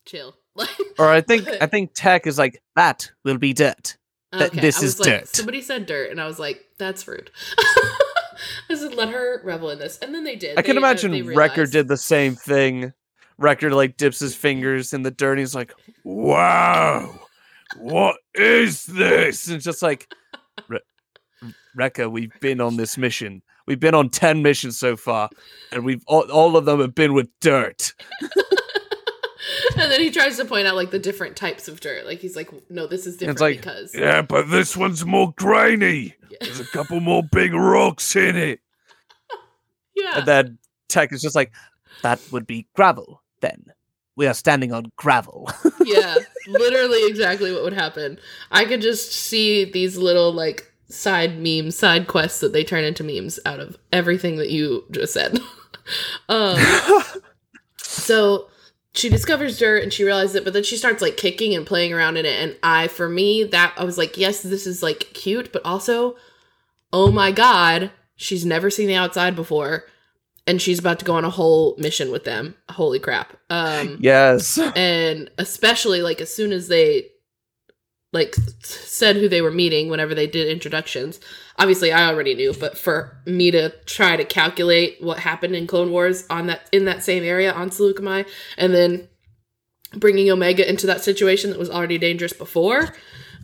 Chill. 0.06 0.34
Or 0.98 1.08
I 1.08 1.22
think 1.22 1.48
I 1.62 1.66
think 1.66 1.92
Tech 1.94 2.26
is 2.26 2.36
like 2.36 2.60
that 2.76 3.10
will 3.24 3.38
be 3.38 3.54
dirt. 3.54 3.96
That- 4.32 4.52
this 4.52 4.78
I 4.78 4.82
was 4.82 4.94
is 4.94 5.00
like, 5.00 5.08
dirt. 5.08 5.28
Somebody 5.34 5.62
said 5.62 5.86
dirt, 5.86 6.10
and 6.10 6.20
I 6.20 6.26
was 6.26 6.38
like, 6.38 6.62
that's 6.78 7.08
rude. 7.08 7.30
I 8.68 8.74
said, 8.74 8.94
let 8.94 9.08
her 9.08 9.40
revel 9.44 9.70
in 9.70 9.78
this, 9.78 9.98
and 9.98 10.14
then 10.14 10.24
they 10.24 10.36
did. 10.36 10.58
I 10.58 10.62
can 10.62 10.76
They, 10.76 10.82
uh, 10.82 10.84
imagine 10.84 11.12
they 11.12 11.22
Wrecker 11.22 11.66
did 11.66 11.88
the 11.88 11.96
same 11.96 12.36
thing. 12.36 12.92
Wrecker 13.38 13.70
like 13.74 13.96
dips 13.96 14.18
his 14.20 14.34
fingers 14.36 14.92
in 14.92 15.02
the 15.02 15.10
dirt. 15.10 15.32
And 15.32 15.40
he's 15.40 15.54
like, 15.54 15.72
"Wow, 16.04 17.18
what 17.78 18.16
is 18.34 18.84
this?" 18.84 19.46
And 19.46 19.56
it's 19.56 19.64
just 19.64 19.82
like, 19.82 20.12
Re- 20.68 20.80
Wrecker, 21.74 22.10
we've 22.10 22.38
been 22.40 22.60
on 22.60 22.76
this 22.76 22.98
mission. 22.98 23.42
We've 23.70 23.78
been 23.78 23.94
on 23.94 24.08
ten 24.08 24.42
missions 24.42 24.76
so 24.76 24.96
far, 24.96 25.30
and 25.70 25.84
we've 25.84 26.02
all, 26.08 26.28
all 26.28 26.56
of 26.56 26.64
them 26.64 26.80
have 26.80 26.92
been 26.92 27.14
with 27.14 27.28
dirt. 27.38 27.94
and 29.78 29.92
then 29.92 30.00
he 30.00 30.10
tries 30.10 30.36
to 30.38 30.44
point 30.44 30.66
out 30.66 30.74
like 30.74 30.90
the 30.90 30.98
different 30.98 31.36
types 31.36 31.68
of 31.68 31.78
dirt. 31.78 32.04
Like 32.04 32.18
he's 32.18 32.34
like, 32.34 32.50
no, 32.68 32.88
this 32.88 33.06
is 33.06 33.16
different 33.16 33.38
like, 33.38 33.58
because 33.58 33.94
Yeah, 33.94 34.22
but 34.22 34.50
this 34.50 34.76
one's 34.76 35.06
more 35.06 35.32
grainy. 35.36 36.16
Yeah. 36.28 36.38
There's 36.40 36.58
a 36.58 36.64
couple 36.64 36.98
more 36.98 37.22
big 37.22 37.54
rocks 37.54 38.16
in 38.16 38.34
it. 38.34 38.60
Yeah. 39.94 40.18
And 40.18 40.26
then 40.26 40.58
Tech 40.88 41.12
is 41.12 41.22
just 41.22 41.36
like, 41.36 41.52
"That 42.02 42.20
would 42.32 42.46
be 42.46 42.66
gravel." 42.74 43.22
Then 43.40 43.66
we 44.16 44.26
are 44.26 44.34
standing 44.34 44.72
on 44.72 44.90
gravel. 44.96 45.48
yeah, 45.84 46.16
literally 46.48 47.06
exactly 47.06 47.52
what 47.52 47.62
would 47.62 47.74
happen. 47.74 48.18
I 48.50 48.64
could 48.64 48.80
just 48.80 49.12
see 49.12 49.64
these 49.64 49.96
little 49.96 50.32
like 50.32 50.69
side 50.90 51.38
memes, 51.38 51.76
side 51.76 52.06
quests 52.06 52.40
that 52.40 52.52
they 52.52 52.64
turn 52.64 52.84
into 52.84 53.02
memes 53.04 53.38
out 53.46 53.60
of 53.60 53.76
everything 53.92 54.36
that 54.36 54.50
you 54.50 54.84
just 54.90 55.12
said. 55.14 55.38
um 56.28 56.58
so 57.78 58.48
she 58.92 59.08
discovers 59.08 59.58
dirt 59.58 59.82
and 59.82 59.92
she 59.92 60.04
realizes 60.04 60.34
it, 60.36 60.44
but 60.44 60.52
then 60.52 60.64
she 60.64 60.76
starts 60.76 61.00
like 61.00 61.16
kicking 61.16 61.54
and 61.54 61.64
playing 61.66 61.92
around 61.92 62.16
in 62.16 62.26
it. 62.26 62.42
And 62.42 62.56
I, 62.62 62.88
for 62.88 63.08
me, 63.08 63.44
that 63.44 63.72
I 63.76 63.84
was 63.84 63.96
like, 63.96 64.18
yes, 64.18 64.42
this 64.42 64.66
is 64.66 64.82
like 64.82 65.10
cute, 65.14 65.52
but 65.52 65.64
also, 65.64 66.16
oh 66.92 67.12
my 67.12 67.30
god, 67.30 67.92
she's 68.16 68.44
never 68.44 68.68
seen 68.68 68.88
the 68.88 68.96
outside 68.96 69.36
before, 69.36 69.84
and 70.44 70.60
she's 70.60 70.80
about 70.80 70.98
to 70.98 71.04
go 71.04 71.14
on 71.14 71.24
a 71.24 71.30
whole 71.30 71.76
mission 71.78 72.10
with 72.10 72.24
them. 72.24 72.56
Holy 72.70 72.98
crap! 72.98 73.36
Um, 73.48 73.98
Yes. 74.00 74.58
and 74.74 75.30
especially 75.38 76.02
like 76.02 76.20
as 76.20 76.34
soon 76.34 76.50
as 76.52 76.66
they 76.66 77.10
like 78.12 78.34
said 78.62 79.16
who 79.16 79.28
they 79.28 79.40
were 79.40 79.50
meeting 79.50 79.88
whenever 79.88 80.14
they 80.14 80.26
did 80.26 80.48
introductions 80.48 81.20
obviously 81.58 81.92
i 81.92 82.08
already 82.08 82.34
knew 82.34 82.52
but 82.58 82.76
for 82.76 83.16
me 83.26 83.50
to 83.50 83.70
try 83.86 84.16
to 84.16 84.24
calculate 84.24 84.96
what 85.00 85.18
happened 85.18 85.54
in 85.54 85.66
clone 85.66 85.90
wars 85.90 86.26
on 86.28 86.46
that 86.46 86.68
in 86.72 86.84
that 86.84 87.04
same 87.04 87.22
area 87.22 87.52
on 87.52 87.70
Saleucami, 87.70 88.26
and 88.58 88.74
then 88.74 89.08
bringing 89.94 90.30
omega 90.30 90.68
into 90.68 90.86
that 90.86 91.02
situation 91.02 91.50
that 91.50 91.58
was 91.58 91.70
already 91.70 91.98
dangerous 91.98 92.32
before 92.32 92.88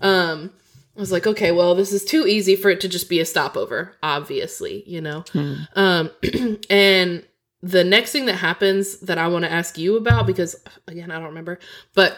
um 0.00 0.50
i 0.96 1.00
was 1.00 1.12
like 1.12 1.26
okay 1.26 1.52
well 1.52 1.74
this 1.74 1.92
is 1.92 2.04
too 2.04 2.26
easy 2.26 2.56
for 2.56 2.70
it 2.70 2.80
to 2.80 2.88
just 2.88 3.08
be 3.08 3.20
a 3.20 3.24
stopover 3.24 3.96
obviously 4.02 4.82
you 4.86 5.00
know 5.00 5.24
Hmm. 5.32 5.54
um, 5.74 6.10
and 6.70 7.24
the 7.62 7.82
next 7.82 8.12
thing 8.12 8.26
that 8.26 8.34
happens 8.36 8.98
that 9.00 9.18
I 9.18 9.26
want 9.26 9.44
to 9.44 9.50
ask 9.50 9.76
you 9.76 9.96
about, 9.96 10.26
because 10.26 10.54
again, 10.86 11.10
I 11.10 11.14
don't 11.16 11.24
remember, 11.24 11.58
but 11.94 12.16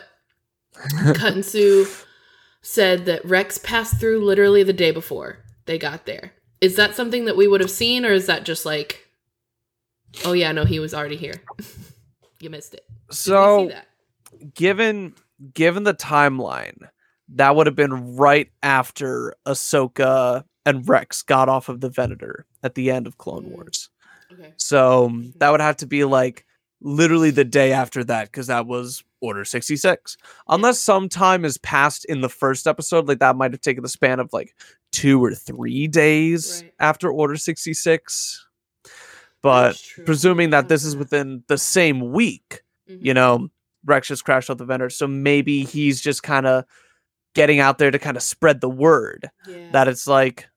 Cut 0.75 1.33
and 1.33 1.45
Suu 1.45 2.05
said 2.63 3.07
that 3.07 3.25
Rex 3.25 3.59
passed 3.59 3.99
through 4.01 4.25
literally 4.25 4.63
the 4.63 4.73
day 4.73 4.91
before 4.91 5.39
they 5.67 5.79
got 5.79 6.07
there. 6.07 6.33
Is 6.61 6.77
that 6.77 6.95
something 6.95 7.27
that 7.27 7.37
we 7.37 7.47
would 7.47 7.61
have 7.61 7.71
seen, 7.71 8.05
or 8.05 8.13
is 8.13 8.27
that 8.27 8.45
just 8.45 8.67
like, 8.67 9.07
oh 10.25 10.33
yeah, 10.33 10.53
no, 10.53 10.65
he 10.65 10.81
was 10.81 10.93
already 10.95 11.17
here? 11.17 11.35
you 12.41 12.51
missed 12.51 12.75
it. 12.75 12.85
Did 12.89 12.95
we 13.09 13.15
see 13.15 13.31
So 13.31 13.71
given 14.55 15.15
given 15.55 15.85
the 15.85 15.95
timeline, 15.95 16.89
that 17.35 17.55
would 17.55 17.67
have 17.67 17.77
been 17.77 18.17
right 18.17 18.51
after 18.63 19.35
Ahsoka 19.47 20.45
and 20.67 20.89
Rex 20.89 21.23
got 21.23 21.49
off 21.49 21.69
of 21.69 21.81
the 21.81 21.89
Venator 21.91 22.45
at 22.63 22.75
the 22.75 22.91
end 22.91 23.07
of 23.07 23.19
Clone 23.19 23.45
Mm. 23.45 23.51
Wars. 23.53 23.91
Okay. 24.33 24.53
So 24.57 25.13
that 25.37 25.51
would 25.51 25.61
have 25.61 25.77
to 25.79 25.87
be 25.87 26.05
like 26.05 26.45
literally 26.81 27.31
the 27.31 27.45
day 27.45 27.73
after 27.73 28.05
that 28.05 28.27
because 28.27 28.49
that 28.49 28.67
was 28.67 29.03
Order 29.21 29.45
66. 29.45 30.17
Unless 30.49 30.81
some 30.81 31.09
time 31.09 31.43
has 31.43 31.59
passed 31.59 32.05
in 32.05 32.21
the 32.21 32.29
first 32.29 32.67
episode, 32.67 33.09
like 33.09 33.19
that 33.19 33.37
might 33.37 33.53
have 33.53 33.61
taken 33.61 33.83
the 33.83 33.89
span 33.89 34.21
of 34.21 34.33
like 34.33 34.55
two 34.93 35.23
or 35.23 35.35
three 35.35 35.87
days 35.89 36.63
Right. 36.63 36.73
after 36.81 37.11
Order 37.11 37.37
66. 37.37 38.47
But 39.43 39.81
presuming 40.05 40.51
that 40.51 40.69
this 40.69 40.85
is 40.85 40.97
Mhm. 40.97 40.99
within 40.99 41.45
the 41.49 41.59
same 41.59 42.13
week, 42.13 42.63
you 42.87 43.13
Mhm. 43.13 43.15
know, 43.15 43.49
Rex 43.85 44.09
just 44.09 44.25
crashed 44.25 44.51
off 44.51 44.59
the 44.59 44.65
Venator. 44.65 44.91
So 44.91 45.07
maybe 45.07 45.65
he's 45.65 46.01
just 46.01 46.23
kind 46.23 46.47
of 46.47 46.65
getting 47.35 47.61
out 47.61 47.79
there 47.79 47.91
to 47.91 47.99
kind 47.99 48.17
of 48.17 48.23
spread 48.23 48.61
the 48.61 48.69
word 48.69 49.31
Yeah. 49.47 49.71
that 49.73 49.87
it's 49.89 50.07
like, 50.07 50.49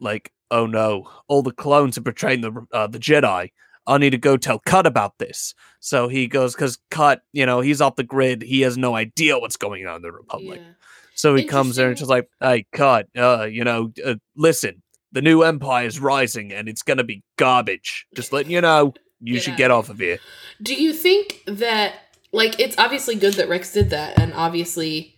like, 0.00 0.32
oh 0.50 0.66
no, 0.66 1.08
all 1.28 1.42
the 1.42 1.52
clones 1.52 1.96
are 1.96 2.00
betraying 2.02 2.40
the 2.40 2.66
uh, 2.72 2.86
the 2.88 2.98
Jedi. 2.98 3.50
I 3.86 3.98
need 3.98 4.10
to 4.10 4.18
go 4.18 4.36
tell 4.36 4.58
Cut 4.58 4.86
about 4.86 5.18
this. 5.18 5.54
So 5.80 6.08
he 6.08 6.26
goes 6.26 6.54
because 6.54 6.78
Cut, 6.90 7.22
you 7.32 7.46
know, 7.46 7.60
he's 7.60 7.80
off 7.80 7.96
the 7.96 8.04
grid. 8.04 8.42
He 8.42 8.62
has 8.62 8.78
no 8.78 8.94
idea 8.94 9.38
what's 9.38 9.56
going 9.56 9.86
on 9.86 9.96
in 9.96 10.02
the 10.02 10.12
Republic. 10.12 10.60
Yeah. 10.62 10.72
So 11.14 11.34
he 11.34 11.44
comes 11.44 11.76
there 11.76 11.88
and 11.88 11.96
just 11.96 12.10
like, 12.10 12.28
hey, 12.40 12.66
Cut, 12.72 13.08
uh, 13.16 13.44
you 13.44 13.62
know, 13.62 13.92
uh, 14.04 14.16
listen, 14.36 14.82
the 15.12 15.22
new 15.22 15.42
Empire 15.42 15.86
is 15.86 16.00
rising 16.00 16.52
and 16.52 16.68
it's 16.68 16.82
gonna 16.82 17.04
be 17.04 17.22
garbage. 17.36 18.06
Just 18.16 18.32
letting 18.32 18.50
you 18.50 18.60
know, 18.60 18.94
you 19.20 19.34
Get 19.34 19.42
should 19.42 19.52
out 19.52 19.58
get 19.58 19.70
off 19.70 19.90
of 19.90 19.98
here. 19.98 20.18
Do 20.62 20.74
you 20.74 20.92
think 20.92 21.42
that 21.46 21.94
like 22.32 22.58
it's 22.58 22.76
obviously 22.78 23.14
good 23.14 23.34
that 23.34 23.48
Rex 23.48 23.72
did 23.72 23.90
that 23.90 24.18
and 24.18 24.34
obviously 24.34 25.14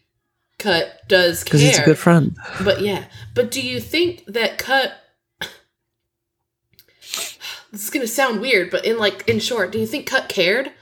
Cut 0.58 1.06
does 1.08 1.44
care. 1.44 1.58
Because 1.58 1.60
he's 1.62 1.78
a 1.78 1.84
good 1.84 1.98
friend. 1.98 2.36
But 2.64 2.80
yeah, 2.80 3.04
but 3.34 3.50
do 3.50 3.60
you 3.60 3.80
think 3.80 4.24
that 4.26 4.58
Cut 4.58 4.92
This 7.76 7.84
is 7.84 7.90
going 7.90 8.06
to 8.06 8.10
sound 8.10 8.40
weird, 8.40 8.70
but 8.70 8.86
in 8.86 8.96
like 8.96 9.28
in 9.28 9.38
short, 9.38 9.70
do 9.70 9.78
you 9.78 9.86
think 9.86 10.06
Cut 10.06 10.30
cared 10.30 10.72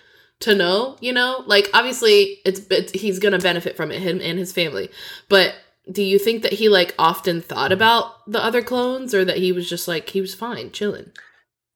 to 0.40 0.54
know, 0.54 0.96
you 1.00 1.12
know? 1.12 1.42
Like 1.44 1.68
obviously 1.74 2.38
it's, 2.44 2.60
it's 2.70 2.92
he's 2.92 3.18
going 3.18 3.32
to 3.32 3.38
benefit 3.40 3.76
from 3.76 3.90
it 3.90 4.00
him 4.00 4.20
and 4.22 4.38
his 4.38 4.52
family. 4.52 4.90
But 5.28 5.56
do 5.90 6.04
you 6.04 6.20
think 6.20 6.42
that 6.42 6.52
he 6.52 6.68
like 6.68 6.94
often 6.96 7.42
thought 7.42 7.72
about 7.72 8.30
the 8.30 8.42
other 8.42 8.62
clones 8.62 9.12
or 9.12 9.24
that 9.24 9.38
he 9.38 9.50
was 9.50 9.68
just 9.68 9.88
like 9.88 10.08
he 10.10 10.20
was 10.20 10.36
fine 10.36 10.70
chilling? 10.70 11.10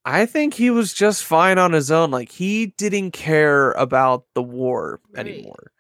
I 0.04 0.24
think 0.24 0.54
he 0.54 0.70
was 0.70 0.94
just 0.94 1.24
fine 1.24 1.58
on 1.58 1.72
his 1.72 1.90
own. 1.90 2.12
Like 2.12 2.30
he 2.30 2.66
didn't 2.78 3.10
care 3.10 3.72
about 3.72 4.24
the 4.34 4.42
war 4.42 5.00
Right. 5.12 5.26
anymore. 5.26 5.72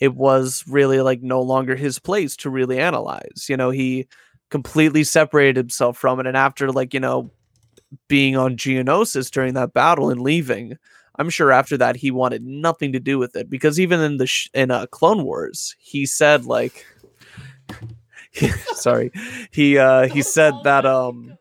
It 0.00 0.14
was 0.14 0.64
really 0.66 1.02
like 1.02 1.22
no 1.22 1.42
longer 1.42 1.76
his 1.76 1.98
place 1.98 2.34
to 2.36 2.50
really 2.50 2.78
analyze. 2.80 3.46
You 3.48 3.58
know, 3.58 3.68
he 3.68 4.08
completely 4.50 5.04
separated 5.04 5.56
himself 5.56 5.98
from 5.98 6.18
it. 6.18 6.26
And 6.26 6.36
after 6.36 6.72
like, 6.72 6.94
you 6.94 7.00
know, 7.00 7.30
being 8.08 8.36
on 8.36 8.56
Geonosis 8.56 9.30
during 9.30 9.54
that 9.54 9.72
battle 9.72 10.10
and 10.10 10.20
leaving, 10.20 10.76
I'm 11.18 11.30
sure 11.30 11.52
after 11.52 11.76
that 11.78 11.96
he 11.96 12.10
wanted 12.10 12.44
nothing 12.44 12.92
to 12.92 13.00
do 13.00 13.18
with 13.18 13.36
it 13.36 13.48
because 13.48 13.80
even 13.80 14.00
in 14.00 14.18
the 14.18 14.26
sh- 14.26 14.50
in 14.54 14.70
uh, 14.70 14.86
Clone 14.86 15.24
Wars, 15.24 15.74
he 15.78 16.06
said 16.06 16.44
like 16.44 16.84
sorry. 18.74 19.10
He 19.50 19.78
uh 19.78 20.08
he 20.08 20.22
said 20.22 20.54
that 20.64 20.84
um 20.84 21.36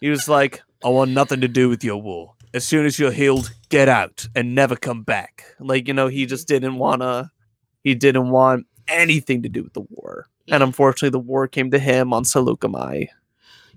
he 0.00 0.10
was 0.10 0.28
like, 0.28 0.62
I 0.84 0.88
want 0.88 1.10
nothing 1.12 1.40
to 1.40 1.48
do 1.48 1.68
with 1.68 1.84
your 1.84 2.00
war. 2.00 2.34
As 2.52 2.64
soon 2.64 2.86
as 2.86 2.98
you're 2.98 3.10
healed, 3.10 3.52
get 3.68 3.88
out 3.88 4.26
and 4.34 4.54
never 4.54 4.76
come 4.76 5.02
back. 5.02 5.44
Like, 5.58 5.88
you 5.88 5.94
know, 5.94 6.08
he 6.08 6.26
just 6.26 6.48
didn't 6.48 6.76
wanna 6.76 7.30
he 7.82 7.94
didn't 7.94 8.30
want 8.30 8.66
anything 8.88 9.42
to 9.42 9.48
do 9.48 9.62
with 9.62 9.74
the 9.74 9.84
war. 9.90 10.26
And 10.48 10.62
unfortunately 10.62 11.10
the 11.10 11.18
war 11.18 11.48
came 11.48 11.70
to 11.70 11.78
him 11.78 12.12
on 12.12 12.24
Saleucami. 12.24 13.08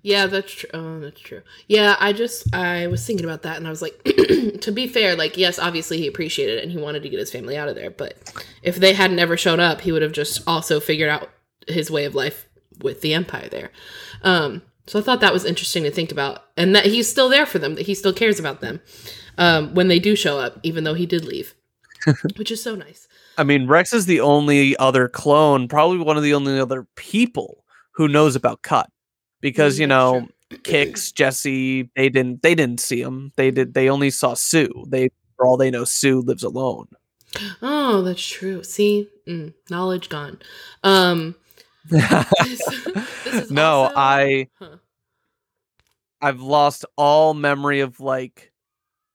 Yeah, 0.01 0.27
that's 0.27 0.51
true. 0.51 0.69
Oh, 0.73 0.99
that's 0.99 1.19
true. 1.19 1.41
Yeah, 1.67 1.95
I 1.99 2.13
just 2.13 2.53
I 2.53 2.87
was 2.87 3.05
thinking 3.05 3.25
about 3.25 3.43
that, 3.43 3.57
and 3.57 3.67
I 3.67 3.69
was 3.69 3.81
like, 3.81 4.01
to 4.61 4.71
be 4.71 4.87
fair, 4.87 5.15
like 5.15 5.37
yes, 5.37 5.59
obviously 5.59 5.97
he 5.97 6.07
appreciated 6.07 6.59
it 6.59 6.63
and 6.63 6.71
he 6.71 6.77
wanted 6.77 7.03
to 7.03 7.09
get 7.09 7.19
his 7.19 7.31
family 7.31 7.57
out 7.57 7.69
of 7.69 7.75
there. 7.75 7.89
But 7.89 8.15
if 8.61 8.77
they 8.77 8.93
hadn't 8.93 9.19
ever 9.19 9.37
shown 9.37 9.59
up, 9.59 9.81
he 9.81 9.91
would 9.91 10.01
have 10.01 10.11
just 10.11 10.41
also 10.47 10.79
figured 10.79 11.09
out 11.09 11.29
his 11.67 11.91
way 11.91 12.05
of 12.05 12.15
life 12.15 12.47
with 12.81 13.01
the 13.01 13.13
empire 13.13 13.49
there. 13.49 13.71
Um, 14.23 14.61
so 14.85 14.99
I 14.99 15.01
thought 15.01 15.21
that 15.21 15.33
was 15.33 15.45
interesting 15.45 15.83
to 15.83 15.91
think 15.91 16.11
about, 16.11 16.43
and 16.55 16.75
that 16.75 16.85
he's 16.85 17.09
still 17.09 17.29
there 17.29 17.45
for 17.45 17.59
them, 17.59 17.75
that 17.75 17.85
he 17.85 17.93
still 17.93 18.13
cares 18.13 18.39
about 18.39 18.61
them 18.61 18.81
um, 19.37 19.73
when 19.73 19.89
they 19.89 19.99
do 19.99 20.15
show 20.15 20.39
up, 20.39 20.59
even 20.63 20.83
though 20.83 20.93
he 20.93 21.05
did 21.05 21.25
leave, 21.25 21.55
which 22.37 22.51
is 22.51 22.63
so 22.63 22.75
nice. 22.75 23.07
I 23.37 23.43
mean, 23.43 23.67
Rex 23.67 23.93
is 23.93 24.05
the 24.05 24.21
only 24.21 24.75
other 24.77 25.07
clone, 25.07 25.67
probably 25.67 25.99
one 25.99 26.17
of 26.17 26.23
the 26.23 26.33
only 26.33 26.59
other 26.59 26.87
people 26.95 27.63
who 27.91 28.07
knows 28.07 28.35
about 28.35 28.61
Cut. 28.61 28.89
Because, 29.41 29.77
Mm, 29.77 29.79
you 29.82 29.88
know. 29.88 30.27
Kix, 30.63 31.13
Jesse, 31.13 31.89
they 31.96 32.08
didn't 32.08 32.41
they 32.41 32.56
didn't 32.56 32.79
see 32.79 33.01
him. 33.01 33.34
They 33.36 33.51
did 33.51 33.74
they 33.74 33.89
only 33.89 34.10
saw 34.10 34.34
Suu. 34.34 34.89
They 34.89 35.10
for 35.36 35.46
all 35.46 35.58
they 35.58 35.70
know, 35.70 35.84
Suu 35.84 36.24
lives 36.25 36.41
alone. 36.44 36.88
Oh, 37.62 38.01
that's 38.01 38.25
true. 38.25 38.63
See, 38.63 39.10
mm, 39.27 39.53
knowledge 39.70 40.08
gone. 40.08 40.39
Um, 40.84 41.36
this 41.89 42.62
is 43.25 43.51
no, 43.51 43.84
also- 43.84 43.94
I 43.98 44.48
huh. 44.58 44.77
I've 46.22 46.39
lost 46.41 46.86
all 46.96 47.34
memory 47.34 47.82
of 47.82 48.00
like 48.00 48.53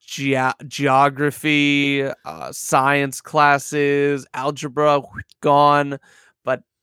ge- 0.07 0.37
geography, 0.69 2.05
uh, 2.25 2.52
science 2.52 3.23
classes, 3.23 4.26
algebra 4.35 5.00
gone. 5.41 5.99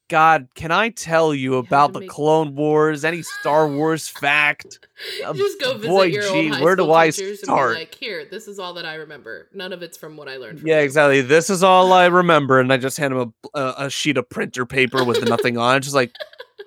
God, 0.10 0.48
can 0.56 0.72
I 0.72 0.90
tell 0.90 1.34
you 1.34 1.56
about 1.56 1.94
the 1.94 2.08
Clone 2.08 2.56
Wars? 2.56 3.06
Any 3.06 3.22
Star 3.22 3.68
Wars 3.68 4.08
fact? 4.20 4.86
Uh, 5.24 5.34
just 5.34 5.60
go 5.62 5.74
visit 5.76 5.88
boy, 5.88 6.04
your 6.06 6.24
gee, 6.24 6.28
old 6.28 6.50
high 6.50 6.62
where 6.62 6.76
do 6.76 6.92
I 6.92 7.10
start? 7.12 7.76
like, 7.76 7.96
"Here, 7.96 8.26
this 8.26 8.48
is 8.48 8.60
all 8.60 8.74
that 8.74 8.86
I 8.86 8.96
remember. 8.96 9.48
None 9.54 9.72
of 9.72 9.82
it's 9.84 9.98
from 9.98 10.18
what 10.18 10.28
I 10.28 10.38
learned." 10.38 10.60
From 10.60 10.68
Yeah, 10.68 10.80
you." 10.80 10.86
exactly. 10.86 11.22
This 11.22 11.50
is 11.50 11.64
all 11.64 11.94
I 11.94 12.06
remember, 12.22 12.60
and 12.60 12.74
I 12.74 12.78
just 12.78 12.98
hand 12.98 13.14
him 13.14 13.34
a, 13.54 13.60
a, 13.60 13.74
a 13.86 13.90
sheet 13.90 14.18
of 14.18 14.28
printer 14.30 14.66
paper 14.66 15.04
with 15.04 15.24
nothing 15.28 15.58
on 15.58 15.78
it. 15.78 15.82
Just 15.82 15.96
like, 15.96 16.12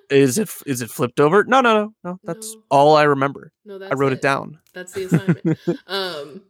is 0.08 0.38
it 0.38 0.48
is 0.64 0.80
it 0.80 0.90
flipped 0.90 1.20
over? 1.20 1.44
No, 1.44 1.60
no, 1.60 1.74
no, 1.74 1.94
no. 2.04 2.20
That's 2.24 2.54
No. 2.54 2.62
all 2.70 2.96
I 2.96 3.02
remember. 3.02 3.52
No, 3.64 3.78
that's 3.78 3.92
I 3.92 3.94
wrote 3.96 4.12
it 4.12 4.22
down. 4.22 4.58
That's 4.72 4.92
the 4.92 5.04
assignment. 5.04 5.58
um, 5.88 6.42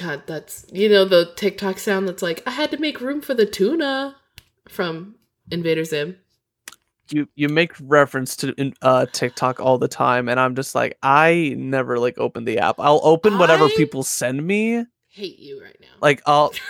God, 0.00 0.22
that's 0.26 0.64
you 0.72 0.88
know 0.88 1.04
the 1.04 1.32
TikTok 1.34 1.78
sound 1.78 2.06
that's 2.08 2.22
like, 2.22 2.42
"I 2.46 2.50
had 2.52 2.70
to 2.70 2.78
make 2.78 3.00
room 3.00 3.20
for 3.20 3.34
the 3.34 3.46
tuna" 3.46 4.16
from 4.68 5.16
Invader 5.50 5.84
Zim. 5.84 6.16
you 7.10 7.28
you 7.36 7.48
make 7.48 7.72
reference 7.80 8.36
to 8.36 8.72
uh 8.82 9.06
TikTok 9.12 9.60
all 9.60 9.78
the 9.78 9.88
time, 9.88 10.28
and 10.28 10.38
I'm 10.38 10.54
just 10.54 10.74
like, 10.74 10.98
I 11.02 11.54
never 11.56 11.98
like 11.98 12.18
open 12.18 12.44
the 12.44 12.58
app. 12.58 12.76
I'll 12.78 13.00
open 13.02 13.38
whatever 13.38 13.64
I- 13.64 13.74
people 13.76 14.02
send 14.02 14.46
me. 14.46 14.84
Hate 15.08 15.38
you 15.38 15.60
right 15.62 15.76
now. 15.80 15.86
Like 16.00 16.22
I'll. 16.26 16.52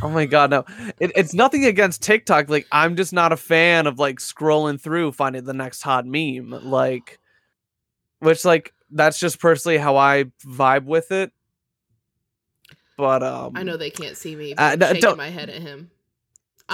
Oh 0.00 0.08
my 0.08 0.24
god, 0.24 0.48
no! 0.48 0.64
It, 0.98 1.12
it's 1.14 1.34
nothing 1.34 1.66
against 1.66 2.00
TikTok. 2.00 2.48
Like 2.48 2.66
I'm 2.72 2.96
just 2.96 3.12
not 3.12 3.30
a 3.30 3.36
fan 3.36 3.86
of 3.86 3.98
like 3.98 4.20
scrolling 4.20 4.80
through 4.80 5.12
finding 5.12 5.44
the 5.44 5.52
next 5.52 5.82
hot 5.82 6.06
meme. 6.06 6.48
Like, 6.62 7.18
which 8.20 8.42
like 8.46 8.72
that's 8.90 9.20
just 9.20 9.38
personally 9.38 9.76
how 9.76 9.98
I 9.98 10.24
vibe 10.46 10.84
with 10.86 11.12
it. 11.12 11.30
but 12.96 13.22
um, 13.22 13.52
I 13.54 13.64
know 13.64 13.76
they 13.76 13.90
can't 13.90 14.16
see 14.16 14.34
me. 14.34 14.52
Uh, 14.52 14.56
But 14.56 14.62
I'm 14.72 14.78
no, 14.78 14.86
shaking 14.86 15.00
don't- 15.02 15.18
my 15.18 15.28
head 15.28 15.50
at 15.50 15.60
him. 15.60 15.90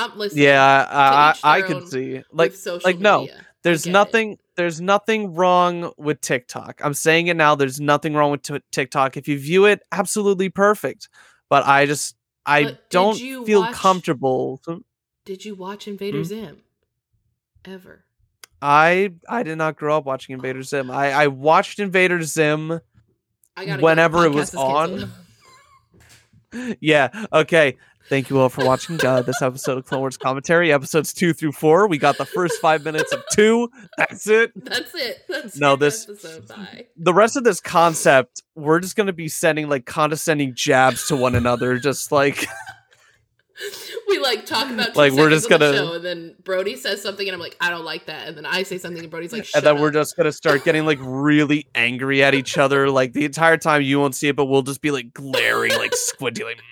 I'm 0.04 0.18
listening. 0.18 0.44
yeah, 0.44 0.86
I 0.90 1.34
I, 1.42 1.58
I 1.58 1.62
own 1.62 1.86
see 1.86 2.22
like 2.32 2.54
like, 2.84 2.98
no, 2.98 3.20
media. 3.22 3.44
there's 3.62 3.84
get 3.84 3.90
it. 3.90 3.92
nothing 3.92 4.38
there's 4.56 4.80
nothing 4.80 5.34
wrong 5.34 5.92
with 5.96 6.20
TikTok. 6.20 6.80
I'm 6.82 6.94
saying 6.94 7.26
it 7.28 7.36
now. 7.36 7.54
There's 7.54 7.80
nothing 7.80 8.14
wrong 8.14 8.30
with 8.30 8.42
t- 8.42 8.60
TikTok. 8.72 9.16
If 9.16 9.28
you 9.28 9.38
view 9.38 9.66
it, 9.66 9.82
absolutely 9.92 10.48
perfect. 10.48 11.08
But 11.48 11.66
I 11.66 11.86
just 11.86 12.16
I 12.46 12.64
But 12.64 12.90
don't 12.90 13.16
feel 13.16 13.60
watch- 13.60 13.72
comfortable. 13.74 14.60
Did 15.24 15.44
you 15.44 15.54
watch 15.54 15.86
Invader 15.88 16.18
Hmm? 16.18 16.24
Zim? 16.24 16.56
Ever? 17.64 18.04
I 18.62 19.12
I 19.28 19.42
did 19.42 19.58
not 19.58 19.76
grow 19.76 19.96
up 19.98 20.04
watching 20.06 20.32
Invader 20.34 20.62
Zim. 20.62 20.90
I 20.90 21.12
I 21.12 21.26
watched 21.28 21.78
Invader 21.78 22.22
Zim. 22.22 22.80
Whenever 23.80 24.24
it 24.24 24.32
was 24.32 24.54
on. 24.54 25.10
Yeah. 26.80 27.10
Okay. 27.32 27.76
Thank 28.08 28.30
you 28.30 28.38
all 28.40 28.48
for 28.48 28.64
watching 28.64 29.04
uh, 29.04 29.20
this 29.22 29.42
episode 29.42 29.76
of 29.78 29.84
Clone 29.84 30.00
Wars 30.00 30.16
commentary, 30.16 30.72
episodes 30.72 31.12
two 31.12 31.34
through 31.34 31.52
four. 31.52 31.86
We 31.88 31.98
got 31.98 32.16
the 32.16 32.24
first 32.24 32.58
five 32.60 32.82
minutes 32.82 33.12
of 33.12 33.22
two. 33.32 33.70
That's 33.98 34.26
it. 34.26 34.52
That's 34.56 34.94
it. 34.94 35.24
That's 35.28 35.58
No, 35.58 35.76
this- 35.76 36.08
episode. 36.08 36.48
Bye. 36.48 36.86
The 36.96 37.12
rest 37.12 37.36
of 37.36 37.44
this 37.44 37.60
concept, 37.60 38.42
we're 38.54 38.80
just 38.80 38.96
gonna 38.96 39.12
be 39.12 39.28
sending 39.28 39.68
like 39.68 39.84
condescending 39.84 40.54
jabs 40.54 41.06
to 41.08 41.16
one 41.16 41.34
another, 41.34 41.78
just 41.78 42.10
like 42.10 42.46
We 44.08 44.18
like 44.20 44.46
talk 44.46 44.70
about 44.70 44.94
Like, 44.96 45.12
we're 45.12 45.28
just 45.30 45.50
gonna- 45.50 45.74
show, 45.74 45.92
and 45.94 46.04
then 46.04 46.34
Brody 46.44 46.76
says 46.76 47.02
something, 47.02 47.26
and 47.28 47.34
I'm 47.34 47.40
like, 47.40 47.56
I 47.60 47.68
don't 47.70 47.84
like 47.84 48.06
that, 48.06 48.28
and 48.28 48.36
then 48.36 48.46
I 48.46 48.62
say 48.62 48.78
something, 48.78 49.02
and 49.02 49.10
Brody's 49.10 49.32
like, 49.32 49.46
and 49.54 49.64
then 49.66 49.80
we're 49.80 49.90
just 49.90 50.16
gonna 50.16 50.32
start 50.32 50.64
getting 50.64 50.86
like 50.86 50.98
really 51.02 51.66
angry 51.74 52.22
at 52.22 52.34
each 52.34 52.56
other. 52.56 52.88
Like 52.88 53.12
the 53.12 53.24
entire 53.26 53.56
time 53.58 53.82
you 53.82 54.00
won't 54.00 54.14
see 54.14 54.28
it, 54.28 54.36
but 54.36 54.46
we'll 54.46 54.62
just 54.62 54.80
be 54.80 54.92
like 54.92 55.12
glaring, 55.12 55.72
like 55.76 55.94
squinty, 55.94 56.44
like 56.44 56.62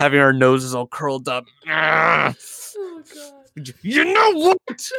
having 0.00 0.20
our 0.20 0.32
noses 0.32 0.74
all 0.74 0.86
curled 0.86 1.28
up. 1.28 1.46
Oh 2.78 3.02
god. 3.14 3.68
You 3.82 4.04
know 4.04 4.32
what? 4.34 4.90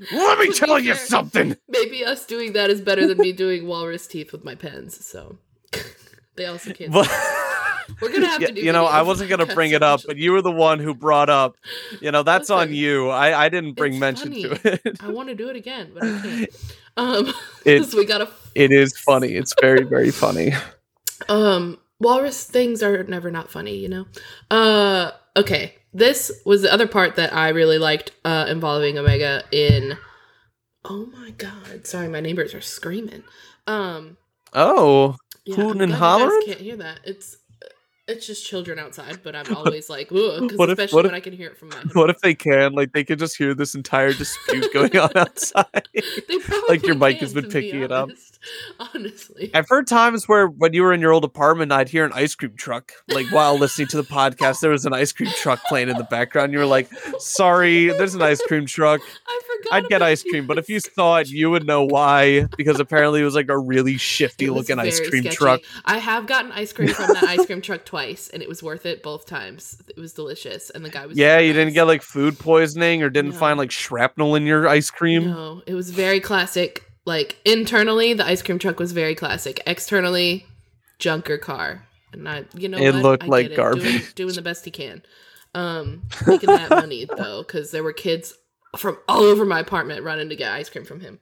Let 0.12 0.38
me 0.38 0.52
tell 0.52 0.78
you 0.78 0.94
fair- 0.94 1.06
something. 1.06 1.56
Maybe 1.68 2.04
us 2.04 2.26
doing 2.26 2.52
that 2.52 2.68
is 2.70 2.80
better 2.82 3.06
than 3.06 3.16
me 3.18 3.32
doing 3.32 3.66
walrus 3.66 4.06
teeth 4.06 4.32
with 4.32 4.44
my 4.44 4.54
pens. 4.54 5.04
So 5.04 5.38
they 6.36 6.44
also 6.46 6.72
can't. 6.72 6.92
But, 6.92 7.08
We're 8.00 8.12
gonna 8.12 8.26
have 8.28 8.40
to 8.44 8.52
do. 8.52 8.60
you 8.60 8.72
know, 8.72 8.84
I 8.86 9.02
wasn't 9.02 9.30
gonna 9.30 9.46
bring 9.46 9.72
it 9.72 9.82
up, 9.82 10.00
but 10.06 10.16
you 10.18 10.32
were 10.32 10.42
the 10.42 10.52
one 10.52 10.78
who 10.78 10.94
brought 10.94 11.28
up. 11.30 11.56
You 12.00 12.10
know, 12.12 12.22
that's 12.22 12.50
on 12.50 12.72
you. 12.74 13.08
I 13.08 13.46
I 13.46 13.48
didn't 13.48 13.72
bring 13.74 13.94
it's 13.94 14.00
mention 14.00 14.28
funny. 14.32 14.42
to 14.42 14.80
it. 14.86 14.96
I 15.00 15.08
want 15.10 15.28
to 15.30 15.34
do 15.34 15.48
it 15.48 15.56
again, 15.56 15.90
but 15.94 16.02
I 16.04 16.20
can't. 16.20 16.50
Um, 16.96 17.32
It- 17.64 17.84
so 17.84 17.96
we 17.98 18.04
gotta. 18.04 18.28
It 18.54 18.70
is 18.70 18.96
funny. 18.98 19.32
It's 19.34 19.54
very 19.60 19.82
very 19.84 20.10
funny. 20.10 20.52
Um, 21.28 21.78
walrus 22.00 22.44
things 22.44 22.82
are 22.82 23.04
never 23.04 23.30
not 23.30 23.50
funny, 23.50 23.76
you 23.76 23.88
know. 23.88 24.06
Uh, 24.50 25.12
okay. 25.36 25.74
This 25.92 26.30
was 26.44 26.62
the 26.62 26.72
other 26.72 26.86
part 26.86 27.16
that 27.16 27.34
I 27.34 27.48
really 27.48 27.78
liked 27.78 28.12
uh, 28.24 28.46
involving 28.48 28.96
Omega 28.98 29.42
in. 29.50 29.96
Oh 30.84 31.06
my 31.06 31.30
god! 31.32 31.86
Sorry, 31.86 32.08
my 32.08 32.20
neighbors 32.20 32.54
are 32.54 32.60
screaming. 32.60 33.24
Um, 33.66 34.16
Oh, 34.52 35.16
yeah, 35.44 35.56
Hootin' 35.56 35.80
I'm 35.82 35.90
and 35.90 35.92
glad 35.92 35.98
you 35.98 35.98
guys 35.98 35.98
hollering? 35.98 36.46
Can't 36.46 36.60
hear 36.60 36.76
that. 36.76 37.00
It's 37.04 37.36
it's 38.10 38.26
just 38.26 38.46
children 38.46 38.78
outside, 38.78 39.20
but 39.22 39.34
I'm 39.36 39.54
always 39.56 39.88
like, 39.88 40.08
because 40.08 40.52
if- 40.52 40.68
especially 40.68 40.94
what 40.96 41.04
when 41.04 41.14
if- 41.14 41.18
I 41.18 41.20
can 41.20 41.32
hear 41.32 41.48
it 41.48 41.56
from 41.56 41.68
my. 41.70 41.76
what 41.92 42.10
if 42.10 42.20
they 42.20 42.34
can? 42.34 42.72
Like 42.72 42.92
they 42.92 43.04
can 43.04 43.18
just 43.18 43.36
hear 43.36 43.54
this 43.54 43.74
entire 43.74 44.12
dispute 44.12 44.70
going 44.74 44.96
on 44.96 45.16
outside. 45.16 45.88
They 45.94 46.38
probably 46.38 46.80
your 46.84 46.96
mic 46.96 47.18
has 47.18 47.32
been 47.34 47.44
to 47.44 47.48
be 47.48 47.60
picking 47.60 47.82
it 47.82 47.92
up. 47.92 48.10
Honestly, 48.94 49.50
I've 49.54 49.68
heard 49.68 49.86
times 49.86 50.26
where 50.28 50.46
when 50.46 50.72
you 50.72 50.82
were 50.82 50.92
in 50.92 51.00
your 51.00 51.12
old 51.12 51.24
apartment, 51.24 51.72
I'd 51.72 51.88
hear 51.88 52.04
an 52.04 52.12
ice 52.14 52.34
cream 52.34 52.54
truck. 52.56 52.92
Like 53.08 53.26
while 53.26 53.56
listening 53.58 53.88
to 53.88 53.96
the 53.96 54.02
podcast, 54.02 54.60
there 54.60 54.70
was 54.70 54.86
an 54.86 54.94
ice 54.94 55.12
cream 55.12 55.30
truck 55.36 55.60
playing 55.68 55.88
in 55.88 55.96
the 55.96 56.04
background. 56.04 56.52
You 56.52 56.58
were 56.58 56.66
like, 56.66 56.88
"Sorry, 57.18 57.88
there's 57.88 58.14
an 58.14 58.22
ice 58.22 58.40
cream 58.46 58.66
truck." 58.66 59.00
I 59.26 59.40
forgot. 59.46 59.72
I'd 59.74 59.88
get 59.88 60.02
ice 60.02 60.22
cream, 60.22 60.46
but 60.46 60.58
if 60.58 60.68
you 60.68 60.80
saw 60.80 61.16
it, 61.18 61.28
you 61.28 61.50
would 61.50 61.66
know 61.66 61.84
why. 61.84 62.46
Because 62.56 62.80
apparently 62.80 63.20
it 63.20 63.24
was 63.24 63.34
like 63.34 63.50
a 63.50 63.58
really 63.58 63.96
shifty 63.98 64.48
looking 64.48 64.78
ice 64.78 64.98
cream 65.00 65.22
sketchy. 65.22 65.36
truck. 65.36 65.60
I 65.84 65.98
have 65.98 66.26
gotten 66.26 66.50
ice 66.52 66.72
cream 66.72 66.88
from 66.88 67.08
that 67.12 67.24
ice 67.24 67.44
cream 67.46 67.60
truck 67.60 67.84
twice, 67.84 67.99
and 68.32 68.42
it 68.42 68.48
was 68.48 68.62
worth 68.62 68.86
it 68.86 69.02
both 69.02 69.26
times. 69.26 69.80
It 69.88 69.96
was 69.98 70.12
delicious, 70.12 70.70
and 70.70 70.84
the 70.84 70.90
guy 70.90 71.06
was 71.06 71.16
Yeah, 71.16 71.38
you 71.38 71.52
didn't 71.52 71.74
get 71.74 71.84
like 71.84 72.02
food 72.02 72.38
poisoning 72.38 73.02
or 73.02 73.10
didn't 73.10 73.32
No. 73.32 73.36
find 73.38 73.58
like 73.58 73.70
shrapnel 73.70 74.34
in 74.34 74.44
your 74.46 74.66
ice 74.68 74.90
cream. 74.90 75.24
No, 75.26 75.62
it 75.66 75.74
was 75.74 75.90
very 75.90 76.20
classic. 76.20 76.84
Like 77.06 77.38
internally, 77.44 78.12
the 78.14 78.26
ice 78.26 78.42
cream 78.42 78.58
truck 78.58 78.78
was 78.78 78.92
very 78.92 79.14
classic. 79.14 79.60
Externally, 79.66 80.46
junker 80.98 81.38
car, 81.38 81.86
and 82.12 82.28
I, 82.28 82.44
you 82.54 82.68
know, 82.68 82.78
It 82.78 82.92
what? 82.94 83.02
looked 83.02 83.24
I 83.24 83.26
like 83.26 83.46
it. 83.46 83.48
Doing, 83.48 83.56
garbage. 83.56 84.14
doing 84.14 84.34
the 84.34 84.42
best 84.42 84.64
he 84.64 84.70
can. 84.70 85.02
Um, 85.54 86.02
making 86.26 86.48
that 86.48 86.70
money 86.70 87.06
though, 87.16 87.42
because 87.42 87.70
there 87.72 87.82
were 87.82 87.92
kids 87.92 88.34
from 88.76 88.98
all 89.08 89.22
over 89.22 89.44
my 89.44 89.58
apartment 89.60 90.04
running 90.04 90.28
to 90.28 90.36
get 90.36 90.52
ice 90.52 90.70
cream 90.70 90.84
from 90.84 91.00
him. 91.00 91.18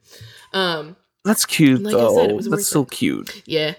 Um, 0.53 0.95
That's 1.25 1.45
cute 1.45 1.81
Like 1.81 1.93
said, 1.93 1.99
though. 2.29 2.35
was 2.35 2.47
That's 2.47 2.67
so 2.67 2.83
it. 2.83 2.91
cute. 2.91 3.41
yeah, 3.47 3.73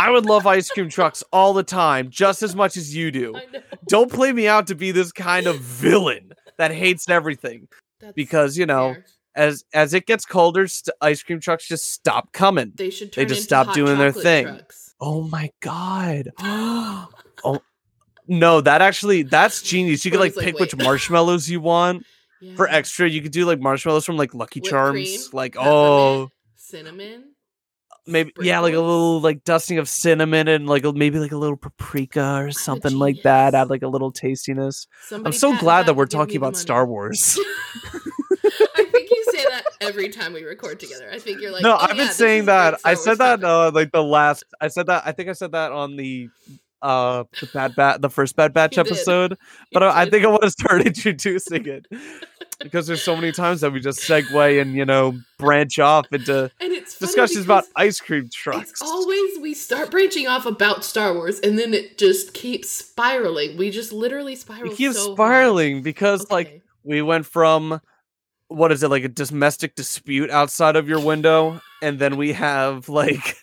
I 0.00 0.10
would 0.10 0.24
love 0.24 0.46
ice 0.46 0.70
cream 0.70 0.88
trucks 0.88 1.22
all 1.30 1.52
the 1.52 1.62
time, 1.62 2.08
just 2.08 2.42
as 2.42 2.56
much 2.56 2.78
as 2.78 2.94
you 2.96 3.10
do. 3.10 3.34
Don't 3.86 4.10
play 4.10 4.32
me 4.32 4.48
out 4.48 4.66
to 4.68 4.74
be 4.74 4.92
this 4.92 5.12
kind 5.12 5.46
of 5.46 5.58
villain 5.58 6.32
that 6.56 6.72
hates 6.72 7.06
everything. 7.08 7.68
That's 8.00 8.14
Because 8.14 8.56
you 8.56 8.64
know, 8.64 8.94
fair. 8.94 9.04
as 9.34 9.64
as 9.74 9.92
it 9.92 10.06
gets 10.06 10.24
colder, 10.24 10.66
st- 10.68 10.96
ice 11.02 11.22
cream 11.22 11.38
trucks 11.38 11.68
just 11.68 11.92
stop 11.92 12.32
coming. 12.32 12.72
they 12.76 12.88
should 12.88 13.12
they 13.12 13.26
just 13.26 13.50
hot 13.50 13.74
doing 13.74 13.98
their 13.98 14.10
thing. 14.10 14.46
trucks. 14.46 14.94
Oh 15.02 15.24
my 15.24 15.50
god. 15.60 16.30
oh 16.38 17.60
no, 18.26 18.62
that 18.62 18.80
actually 18.80 19.24
that's 19.24 19.60
genius. 19.60 20.04
You 20.06 20.12
could 20.12 20.20
like 20.20 20.34
like, 20.34 20.46
pick 20.46 20.58
which 20.58 20.74
marshmallows 20.76 21.50
you 21.50 21.60
want. 21.60 22.06
For 22.56 22.66
extra, 22.66 23.06
you 23.06 23.20
could 23.20 23.32
do 23.32 23.44
like 23.44 23.60
marshmallows 23.60 24.06
from 24.06 24.16
like 24.16 24.32
Lucky 24.32 24.60
Whipped 24.60 24.70
Charms. 24.70 24.94
cream, 24.94 25.20
like 25.34 25.56
oh 25.58 26.30
cinnamon, 26.56 27.29
maybe 28.06 28.32
yeah, 28.40 28.60
like 28.60 28.74
a 28.74 28.80
little 28.80 29.20
like 29.20 29.44
dusting 29.44 29.78
of 29.78 29.88
cinnamon 29.88 30.48
and 30.48 30.66
like 30.66 30.84
maybe 30.84 31.18
like 31.18 31.32
a 31.32 31.36
little 31.36 31.56
paprika 31.56 32.42
or 32.42 32.50
something 32.50 32.98
like 32.98 33.22
that. 33.22 33.54
Add 33.54 33.70
like 33.70 33.82
a 33.82 33.88
little 33.88 34.10
tastiness. 34.10 34.86
I'm 35.12 35.32
so 35.32 35.56
glad 35.58 35.86
that 35.86 35.94
we're 35.94 36.06
talking 36.06 36.36
about. 36.36 36.56
Star 36.56 36.86
Wars. 36.86 37.38
I 38.76 38.84
think 38.84 39.10
you 39.10 39.24
say 39.30 39.44
that 39.44 39.64
every 39.80 40.08
time 40.08 40.32
we 40.32 40.44
record 40.44 40.80
together. 40.80 41.08
I 41.10 41.18
think 41.18 41.40
you're 41.40 41.52
like, 41.52 41.62
no, 41.62 41.74
"Oh, 41.74 41.78
I've 41.78 41.96
yeah, 41.96 42.04
been 42.04 42.12
saying 42.12 42.46
that. 42.46 42.80
I 42.84 42.94
said 42.94 43.18
that 43.18 43.42
uh 43.44 43.70
like 43.74 43.92
the 43.92 44.02
last 44.02 44.44
I 44.60 44.68
said 44.68 44.86
that 44.86 45.02
I 45.06 45.12
think 45.12 45.28
I 45.28 45.32
said 45.32 45.52
that 45.52 45.72
on 45.72 45.96
the 45.96 46.28
uh 46.82 47.24
the 47.40 47.46
bad 47.52 47.74
bat 47.76 48.00
the 48.02 48.10
first 48.10 48.36
bad 48.36 48.52
batch 48.52 48.76
You 48.76 48.84
did. 48.84 48.92
episode 48.92 49.36
but 49.72 49.82
You 49.82 49.88
I, 49.88 50.02
I 50.02 50.10
think 50.10 50.24
i 50.24 50.28
want 50.28 50.42
to 50.42 50.50
start 50.50 50.80
introducing 50.86 51.66
it 51.66 51.86
because 52.60 52.86
there's 52.86 53.02
so 53.02 53.14
many 53.14 53.32
times 53.32 53.60
that 53.62 53.72
we 53.72 53.80
just 53.80 54.00
segue 54.00 54.60
and 54.60 54.74
you 54.74 54.84
know 54.84 55.18
branch 55.38 55.78
off 55.78 56.06
into 56.12 56.50
and 56.60 56.72
it's 56.72 56.98
discussions 56.98 57.44
about 57.44 57.64
ice 57.76 58.00
cream 58.00 58.28
trucks 58.32 58.80
always 58.82 59.38
we 59.40 59.54
start 59.54 59.90
branching 59.90 60.26
off 60.26 60.44
about 60.46 60.84
Star 60.84 61.14
Wars, 61.14 61.40
and 61.40 61.58
then 61.58 61.72
it 61.72 61.96
just 61.96 62.34
keeps 62.34 62.68
spiraling. 62.68 63.56
We 63.56 63.70
just 63.70 63.92
literally 63.92 64.36
spiral. 64.36 64.68
we 64.70 64.76
keep 64.76 64.92
so 64.92 65.02
hard. 65.06 65.16
spiraling 65.16 65.82
because 65.82 66.30
like 66.30 66.62
we 66.84 67.00
went 67.02 67.24
from 67.26 67.80
what 68.48 68.70
is 68.72 68.82
it 68.82 68.88
like 68.88 69.04
a 69.04 69.08
domestic 69.08 69.74
dispute 69.76 70.30
outside 70.30 70.76
of 70.76 70.88
your 70.88 71.00
window 71.00 71.60
and 71.82 71.98
then 71.98 72.16
we 72.16 72.32
have 72.32 72.88
like 72.88 73.36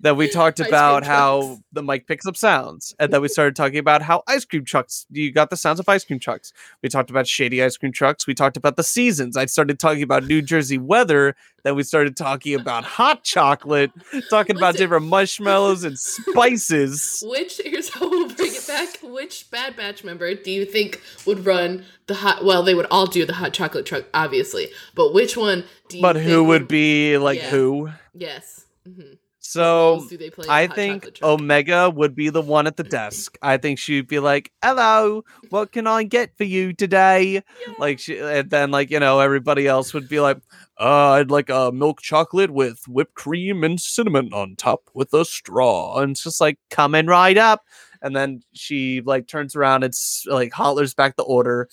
that 0.00 0.16
we 0.16 0.28
talked 0.28 0.60
about 0.66 1.04
how 1.04 1.40
trucks. 1.40 1.60
the 1.72 1.82
mic 1.82 2.06
picks 2.06 2.26
up 2.26 2.36
sounds 2.36 2.94
and 2.98 3.12
then 3.12 3.20
we 3.22 3.28
started 3.36 3.54
talking 3.54 3.78
about 3.78 4.02
how 4.02 4.22
ice 4.26 4.44
cream 4.44 4.64
trucks 4.64 5.06
you 5.10 5.30
got 5.32 5.50
the 5.50 5.56
sounds 5.56 5.78
of 5.80 5.88
ice 5.88 6.04
cream 6.04 6.18
trucks 6.18 6.52
we 6.82 6.88
talked 6.88 7.10
about 7.10 7.26
shady 7.26 7.62
ice 7.62 7.76
cream 7.76 7.92
trucks 7.92 8.26
we 8.26 8.34
talked 8.34 8.56
about 8.56 8.76
the 8.76 8.82
seasons 8.84 9.36
i 9.36 9.44
started 9.46 9.78
talking 9.78 10.02
about 10.02 10.24
new 10.24 10.40
jersey 10.42 10.78
weather 10.78 11.34
then 11.62 11.74
we 11.76 11.82
started 11.82 12.16
talking 12.16 12.54
about 12.58 12.84
hot 12.84 13.22
chocolate 13.22 13.90
talking 14.30 14.56
about 14.56 14.76
different 14.76 15.04
marshmallows 15.06 15.84
and 15.84 15.98
spices 15.98 17.22
Which 17.28 17.60
here's 17.62 17.90
how 17.90 18.08
we'll 18.08 18.28
bring 18.28 18.54
it 18.54 18.66
back. 18.66 18.98
Which 19.02 19.50
Bad 19.50 19.76
Batch 19.76 20.02
member 20.04 20.34
do 20.34 20.50
you 20.50 20.64
think 20.64 21.00
would 21.26 21.44
run 21.44 21.84
the 22.06 22.14
hot? 22.14 22.44
Well, 22.44 22.62
they 22.62 22.74
would 22.74 22.86
all 22.90 23.06
do 23.06 23.26
the 23.26 23.34
hot 23.34 23.52
chocolate 23.52 23.86
truck, 23.86 24.04
obviously. 24.14 24.68
But 24.94 25.12
which 25.12 25.36
one 25.36 25.64
do 25.88 25.96
you? 25.98 26.02
but 26.02 26.16
think 26.16 26.28
who 26.28 26.44
would 26.44 26.66
be 26.68 27.18
like 27.18 27.38
Yeah. 27.38 27.50
who 27.50 27.90
Yes. 28.14 28.64
hmm 28.86 29.14
so 29.50 30.06
do 30.08 30.16
they 30.16 30.30
play? 30.30 30.46
I 30.48 30.68
think? 30.68 31.18
Omega 31.24 31.90
would 31.90 32.14
be 32.14 32.30
the 32.30 32.40
one 32.40 32.68
at 32.68 32.76
the 32.76 32.84
desk. 32.84 33.36
I 33.42 33.56
think 33.56 33.80
she'd 33.80 34.06
be 34.06 34.20
like, 34.20 34.52
"Hello, 34.62 35.24
what 35.48 35.72
can 35.72 35.88
I 35.88 36.04
get 36.04 36.36
for 36.36 36.44
you 36.44 36.72
today?" 36.72 37.42
Like 37.78 37.98
she, 37.98 38.18
and 38.18 38.48
then 38.48 38.70
like 38.70 38.90
you 38.92 39.00
know 39.00 39.18
everybody 39.18 39.66
else 39.66 39.92
would 39.92 40.08
be 40.08 40.20
like, 40.20 40.38
uh, 40.78 41.10
"I'd 41.10 41.32
like 41.32 41.50
a 41.50 41.72
milk 41.72 42.00
chocolate 42.00 42.52
with 42.52 42.84
whipped 42.86 43.14
cream 43.14 43.64
and 43.64 43.80
cinnamon 43.80 44.32
on 44.32 44.54
top 44.54 44.88
with 44.94 45.12
a 45.14 45.24
straw," 45.24 45.98
and 45.98 46.12
it's 46.12 46.22
just 46.22 46.40
like 46.40 46.58
coming 46.70 47.06
right 47.06 47.36
up. 47.36 47.64
And 48.02 48.14
then 48.14 48.42
she 48.52 49.02
like 49.04 49.26
turns 49.26 49.56
around 49.56 49.82
and 49.82 49.92
like 50.26 50.52
hollers 50.52 50.94
back 50.94 51.16
the 51.16 51.24
order. 51.24 51.68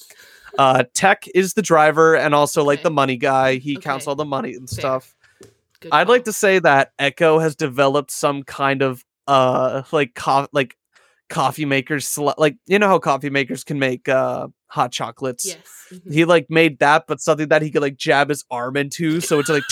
Uh, 0.58 0.84
Tech 0.96 1.26
is 1.36 1.54
the 1.54 1.62
driver 1.62 2.16
and 2.16 2.34
also 2.34 2.64
like 2.64 2.82
the 2.82 2.90
money 2.90 3.18
guy. 3.18 3.58
He 3.58 3.78
counts 3.78 4.08
all 4.08 4.16
the 4.16 4.26
money 4.26 4.56
and 4.56 4.68
Fair. 4.68 4.80
stuff. 4.80 5.16
Good 5.82 5.92
I'd 5.94 6.10
like 6.10 6.26
to 6.26 6.34
say 6.34 6.60
that 6.60 6.92
Echo 7.00 7.40
has 7.40 7.56
developed 7.56 8.12
some 8.12 8.44
kind 8.44 8.82
of 8.82 9.04
uh 9.28 9.84
like 9.92 10.16
co- 10.16 10.48
like 10.52 10.76
coffee 11.30 11.66
makers 11.66 12.08
sli- 12.08 12.34
like 12.38 12.56
you 12.66 12.80
know 12.80 12.88
how 12.88 13.00
coffee 13.00 13.30
makers 13.30 13.64
can 13.64 13.78
make 13.80 14.08
uh 14.08 14.48
hot 14.68 14.92
chocolates. 14.92 15.46
Yes. 15.46 15.60
mhm. 15.92 16.14
He 16.14 16.26
like 16.26 16.48
made 16.50 16.80
that, 16.80 17.06
but 17.08 17.20
something 17.22 17.50
that 17.50 17.62
he 17.62 17.72
could 17.72 17.82
like 17.82 17.98
jab 17.98 18.30
his 18.30 18.44
arm 18.50 18.78
into, 18.78 19.20
so 19.22 19.40
it's 19.40 19.50
like 19.50 19.64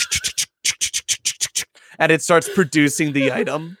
and 1.98 2.12
it 2.12 2.22
starts 2.22 2.48
producing 2.48 3.12
the 3.12 3.32
item. 3.32 3.78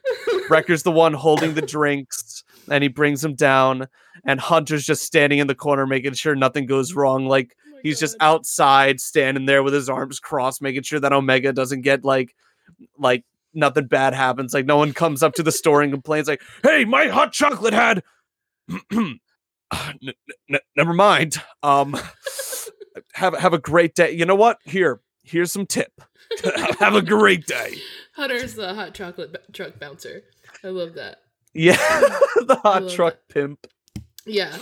Wrecker's 0.48 0.82
the 0.82 0.92
one 0.92 1.12
holding 1.12 1.54
the 1.54 1.62
drinks, 1.62 2.44
and 2.70 2.82
he 2.82 2.88
brings 2.88 3.20
them 3.20 3.34
down. 3.34 3.86
And 4.24 4.40
Hunter's 4.40 4.84
just 4.84 5.02
standing 5.02 5.38
in 5.38 5.46
the 5.46 5.54
corner, 5.54 5.86
making 5.86 6.14
sure 6.14 6.34
nothing 6.34 6.66
goes 6.66 6.94
wrong. 6.94 7.26
Like 7.26 7.54
he's 7.82 8.00
just 8.00 8.16
outside, 8.20 9.00
standing 9.00 9.46
there 9.46 9.62
with 9.62 9.74
his 9.74 9.88
arms 9.88 10.20
crossed, 10.20 10.62
making 10.62 10.82
sure 10.82 11.00
that 11.00 11.12
Omega 11.12 11.52
doesn't 11.52 11.82
get 11.82 12.04
like, 12.04 12.34
like 12.98 13.24
nothing 13.54 13.86
bad 13.86 14.14
happens. 14.14 14.54
Like 14.54 14.66
no 14.66 14.76
one 14.76 14.92
comes 14.92 15.22
up 15.22 15.34
to 15.34 15.42
the 15.42 15.52
store 15.52 15.82
and 15.82 15.92
complains, 15.92 16.28
like, 16.28 16.42
"Hey, 16.62 16.84
my 16.84 17.06
hot 17.06 17.32
chocolate 17.32 17.74
had." 17.74 18.02
N- 18.92 20.12
n- 20.48 20.60
never 20.76 20.92
mind. 20.92 21.42
Um, 21.62 21.96
have 23.14 23.34
have 23.34 23.52
a 23.52 23.58
great 23.58 23.94
day. 23.94 24.12
You 24.12 24.24
know 24.24 24.34
what? 24.34 24.58
Here, 24.64 25.00
here's 25.24 25.52
some 25.52 25.66
tip. 25.66 25.92
have 26.78 26.94
a 26.94 27.02
great 27.02 27.46
day. 27.46 27.76
Hunter's 28.14 28.54
the 28.54 28.74
hot 28.74 28.94
chocolate 28.94 29.32
b- 29.32 29.38
truck 29.52 29.78
bouncer. 29.80 30.22
I 30.64 30.68
love 30.68 30.94
that. 30.94 31.18
Yeah, 31.52 31.76
the 32.46 32.60
hot 32.62 32.88
truck 32.88 33.16
pimp. 33.28 33.66
Yeah. 34.24 34.56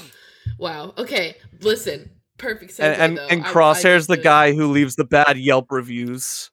Wow. 0.59 0.95
Okay. 0.97 1.37
Listen. 1.61 2.11
Perfect 2.39 2.73
segue. 2.73 2.81
And 2.85 3.19
and, 3.19 3.19
and 3.31 3.45
I- 3.45 3.49
I 3.49 3.53
Crosshair's 3.53 4.07
the 4.07 4.17
guy 4.17 4.53
who 4.53 4.67
leaves 4.71 4.97
the 4.97 5.05
bad 5.05 5.39
Yelp 5.39 5.71
reviews. 5.71 6.51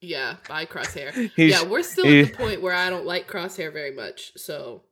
Yeah. 0.00 0.36
by 0.48 0.64
Crosshair. 0.66 1.30
Yeah, 1.36 1.64
we're 1.64 1.82
still 1.82 2.04
he- 2.06 2.20
at 2.20 2.30
the 2.32 2.36
point 2.36 2.62
where 2.62 2.74
I 2.74 2.88
don't 2.90 3.06
like 3.06 3.28
Crosshair 3.28 3.72
very 3.72 3.92
much. 3.92 4.32
So 4.36 4.82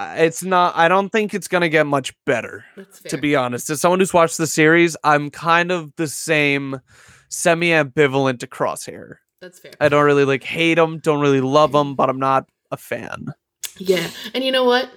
it's 0.00 0.42
not. 0.42 0.76
I 0.76 0.88
don't 0.88 1.10
think 1.10 1.34
it's 1.34 1.48
gonna 1.48 1.68
get 1.68 1.86
much 1.86 2.12
better. 2.24 2.64
that's 2.76 3.00
fair. 3.00 3.10
To 3.10 3.18
be 3.18 3.36
honest, 3.36 3.68
as 3.70 3.80
someone 3.80 4.00
who's 4.00 4.14
watched 4.14 4.38
the 4.38 4.46
series, 4.46 4.96
I'm 5.04 5.30
kind 5.30 5.70
of 5.70 5.94
the 5.96 6.08
same, 6.08 6.80
semi 7.28 7.68
ambivalent 7.70 8.38
to 8.40 8.46
Crosshair. 8.46 9.16
that's 9.40 9.58
fair. 9.58 9.72
I 9.80 9.88
don't 9.88 10.04
really 10.04 10.24
like 10.24 10.42
hate 10.44 10.78
him, 10.78 10.98
don't 10.98 11.20
really 11.20 11.40
love 11.40 11.74
him, 11.74 11.94
but 11.94 12.08
I'm 12.08 12.18
not 12.18 12.48
a 12.70 12.76
fan. 12.76 13.26
Yeah. 13.78 14.08
And 14.34 14.42
you 14.44 14.52
know 14.52 14.64
what? 14.64 14.90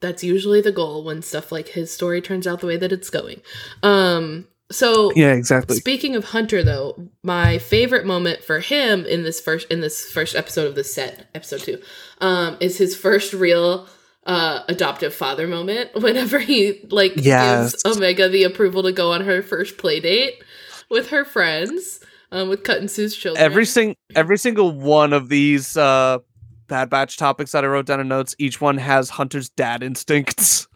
That's 0.00 0.22
usually 0.22 0.60
the 0.60 0.72
goal 0.72 1.02
when 1.04 1.22
stuff 1.22 1.50
like 1.50 1.68
his 1.68 1.92
story 1.92 2.20
turns 2.20 2.46
out 2.46 2.60
the 2.60 2.66
way 2.66 2.76
that 2.76 2.92
it's 2.92 3.10
going. 3.10 3.40
Um. 3.82 4.46
So 4.70 5.12
Yeah, 5.16 5.32
exactly. 5.32 5.76
Speaking 5.76 6.14
of 6.14 6.24
Hunter, 6.24 6.62
though, 6.62 7.08
my 7.22 7.56
favorite 7.58 8.04
moment 8.04 8.44
for 8.44 8.60
him 8.60 9.06
in 9.06 9.22
this 9.22 9.40
first 9.40 9.66
in 9.70 9.80
this 9.80 10.10
first 10.10 10.36
episode 10.36 10.66
of 10.66 10.74
the 10.74 10.84
set, 10.84 11.26
episode 11.34 11.60
two, 11.60 11.80
um, 12.20 12.56
is 12.60 12.76
his 12.78 12.94
first 12.96 13.32
real 13.32 13.88
uh 14.26 14.62
adoptive 14.68 15.14
father 15.14 15.46
moment. 15.48 15.90
Whenever 16.02 16.38
he 16.38 16.86
like 16.90 17.14
Yes. 17.16 17.72
gives 17.82 17.96
Omega 17.96 18.28
the 18.28 18.44
approval 18.44 18.82
to 18.82 18.92
go 18.92 19.12
on 19.12 19.22
her 19.24 19.42
first 19.42 19.78
play 19.78 20.00
date 20.00 20.42
with 20.90 21.08
her 21.08 21.24
friends, 21.24 22.00
um, 22.30 22.50
with 22.50 22.62
Cut 22.62 22.76
and 22.78 22.90
Suu's 22.90 23.16
children. 23.16 23.42
Every 23.42 23.64
sing 23.64 23.96
every 24.14 24.36
single 24.36 24.70
one 24.72 25.14
of 25.14 25.30
these 25.30 25.78
uh 25.78 26.18
Bad 26.68 26.90
Batch 26.90 27.16
topics 27.16 27.52
that 27.52 27.64
I 27.64 27.66
wrote 27.66 27.86
down 27.86 28.00
in 28.00 28.08
notes, 28.08 28.34
each 28.38 28.60
one 28.60 28.78
has 28.78 29.10
Hunter's 29.10 29.48
dad 29.48 29.82
instincts. 29.82 30.66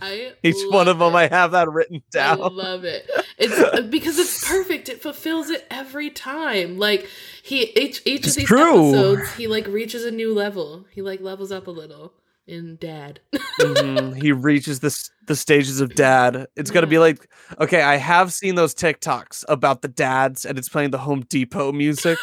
I 0.00 0.32
Each 0.42 0.56
one 0.70 0.86
of 0.88 0.98
them, 0.98 1.14
it. 1.14 1.16
I 1.16 1.26
have 1.28 1.52
that 1.52 1.68
written 1.70 2.02
down. 2.12 2.40
I 2.40 2.46
love 2.48 2.84
it. 2.84 3.10
It's 3.38 3.80
because 3.90 4.18
it's 4.18 4.46
perfect. 4.48 4.88
It 4.88 5.02
fulfills 5.02 5.50
it 5.50 5.66
every 5.70 6.10
time. 6.10 6.78
Like 6.78 7.08
he 7.42 7.62
each 7.76 8.02
each 8.04 8.20
It's 8.26 8.28
of 8.28 8.34
these 8.36 8.44
true. 8.46 8.88
episodes, 8.90 9.34
he 9.34 9.46
like 9.48 9.66
reaches 9.66 10.04
a 10.04 10.10
new 10.10 10.32
level. 10.34 10.86
He 10.92 11.02
like 11.02 11.20
levels 11.20 11.50
up 11.50 11.66
a 11.66 11.70
little 11.72 12.12
in 12.46 12.76
Dad. 12.80 13.20
Mhm, 13.60 14.22
He 14.22 14.30
reaches 14.30 14.78
the 14.80 14.96
the 15.26 15.34
stages 15.34 15.80
of 15.80 15.94
dad. 15.96 16.46
It's 16.56 16.70
gonna 16.70 16.86
be 16.86 16.98
like, 17.00 17.28
okay, 17.60 17.82
I 17.82 17.96
have 17.96 18.32
seen 18.32 18.54
those 18.54 18.74
TikToks 18.76 19.44
about 19.48 19.82
the 19.82 19.88
dads, 19.88 20.44
and 20.44 20.56
it's 20.58 20.68
playing 20.68 20.90
the 20.92 20.98
Home 20.98 21.22
Depot 21.28 21.72
music, 21.72 22.18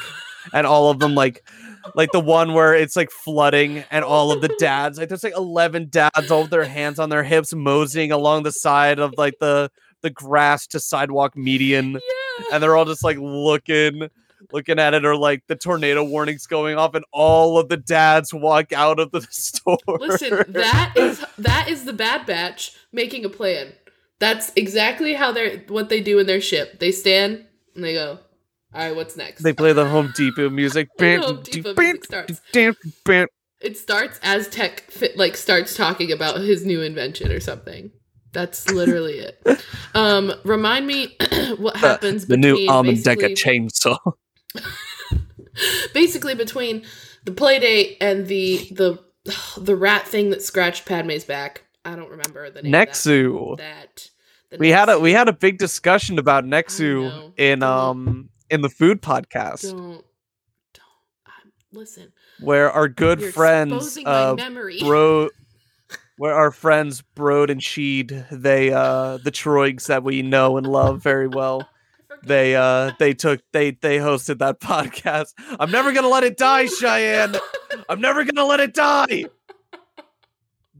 and 0.53 0.65
all 0.65 0.89
of 0.89 0.99
them 0.99 1.13
like, 1.13 1.45
like 1.93 2.11
the 2.11 2.19
one 2.19 2.53
where 2.53 2.73
it's 2.73 2.95
like 2.95 3.11
flooding, 3.11 3.83
and 3.91 4.03
all 4.03 4.31
of 4.31 4.41
the 4.41 4.53
dads, 4.59 4.97
like 4.97 5.09
there's 5.09 5.23
like 5.23 5.35
eleven 5.35 5.87
dads, 5.89 6.31
all 6.31 6.41
with 6.41 6.51
their 6.51 6.65
hands 6.65 6.99
on 6.99 7.09
their 7.09 7.23
hips, 7.23 7.53
moseying 7.53 8.11
along 8.11 8.43
the 8.43 8.51
side 8.51 8.99
of 8.99 9.13
like 9.17 9.35
the 9.39 9.69
the 10.01 10.09
grass 10.09 10.67
to 10.67 10.79
sidewalk 10.79 11.35
median, 11.35 11.93
yeah. 11.93 12.45
and 12.53 12.63
they're 12.63 12.75
all 12.75 12.85
just 12.85 13.03
like 13.03 13.17
looking. 13.19 14.09
Looking 14.51 14.77
at 14.77 14.93
it, 14.93 15.05
or 15.05 15.17
like 15.17 15.41
the 15.47 15.55
tornado 15.55 16.03
warnings 16.03 16.45
going 16.45 16.77
off, 16.77 16.93
and 16.93 17.03
all 17.11 17.57
of 17.57 17.67
the 17.67 17.77
dads 17.77 18.31
walk 18.31 18.71
out 18.73 18.99
of 18.99 19.09
the 19.09 19.21
store. 19.31 19.79
Listen, 19.87 20.43
that 20.49 20.93
is 20.95 21.25
that 21.39 21.67
is 21.67 21.85
the 21.85 21.93
Bad 21.93 22.27
Batch 22.27 22.73
making 22.91 23.25
a 23.25 23.29
plan. 23.29 23.73
That's 24.19 24.51
exactly 24.55 25.15
how 25.15 25.31
they're 25.31 25.63
what 25.67 25.89
they 25.89 25.99
do 25.99 26.19
in 26.19 26.27
their 26.27 26.41
ship. 26.41 26.79
They 26.79 26.91
stand 26.91 27.45
and 27.73 27.83
they 27.83 27.93
go, 27.93 28.19
"All 28.75 28.81
right, 28.87 28.95
what's 28.95 29.15
next?" 29.17 29.43
They 29.43 29.53
play 29.53 29.73
the 29.73 29.87
Home 29.87 30.11
Depot 30.15 30.49
music. 30.49 30.89
The 30.97 31.17
Home 31.17 31.41
Depot 31.43 31.73
music 31.75 32.05
starts. 32.05 32.41
It 33.61 33.77
starts 33.77 34.19
as 34.21 34.47
Tech 34.47 34.81
fit, 34.91 35.17
like 35.17 35.35
starts 35.37 35.75
talking 35.75 36.11
about 36.11 36.41
his 36.41 36.65
new 36.65 36.81
invention 36.81 37.31
or 37.31 37.39
something. 37.39 37.91
That's 38.33 38.69
literally 38.69 39.19
it. 39.19 39.41
Um, 39.95 40.33
remind 40.43 40.87
me 40.87 41.15
what 41.57 41.77
happens 41.77 42.25
The 42.25 42.35
new 42.35 42.67
almond 42.67 43.01
basically, 43.01 43.33
deca 43.33 43.69
chainsaw. 43.71 43.97
basically 45.93 46.35
between 46.35 46.83
the 47.23 47.31
play 47.31 47.59
date 47.59 47.97
and 48.01 48.27
the 48.27 48.67
the 48.71 48.99
the 49.57 49.75
rat 49.75 50.05
thing 50.05 50.31
that 50.31 50.41
scratched 50.41 50.85
Padme's 50.85 51.23
back. 51.23 51.63
I 51.85 51.95
don't 51.95 52.09
remember 52.09 52.49
the 52.49 52.61
name. 52.61 52.73
Nexu. 52.73 53.55
That. 53.55 54.09
that 54.49 54.57
the 54.57 54.57
We 54.57 54.69
had 54.69 54.89
a 54.89 54.99
we 54.99 55.13
had 55.13 55.29
a 55.29 55.33
big 55.33 55.57
discussion 55.57 56.19
about. 56.19 56.43
Nexu 56.43 57.31
in 57.37 57.59
Don't- 57.59 57.69
um 57.71 58.29
in 58.49 58.61
the 58.61 58.69
food 58.69 59.01
podcast 59.01 59.71
don't 59.71 60.03
don't 60.73 60.83
um, 61.25 61.51
listen. 61.71 62.11
where 62.39 62.71
our 62.71 62.87
good 62.87 63.21
You're 63.21 63.31
friends 63.31 63.97
uh 64.05 64.35
bro 64.81 65.29
where 66.17 66.33
our 66.33 66.51
friends 66.51 67.03
Brode 67.15 67.49
and 67.49 67.59
Sheed, 67.59 68.27
they 68.31 68.71
uh 68.71 69.17
the 69.17 69.31
Troigs 69.31 69.87
that 69.87 70.03
we 70.03 70.21
know 70.21 70.57
and 70.57 70.65
love 70.67 71.01
very 71.01 71.27
well. 71.27 71.67
They 72.23 72.55
uh 72.55 72.91
they 72.97 73.13
took 73.13 73.41
they 73.51 73.71
they 73.71 73.97
hosted 73.97 74.39
that 74.39 74.59
podcast. 74.61 75.33
I'm 75.59 75.69
never 75.69 75.91
gonna 75.91 76.07
let 76.07 76.23
it 76.23 76.37
die, 76.37 76.65
Cheyenne. 76.65 77.35
I'm 77.87 78.01
never 78.01 78.23
gonna 78.23 78.45
let 78.47 78.59
it 78.61 78.73
die. 78.73 79.25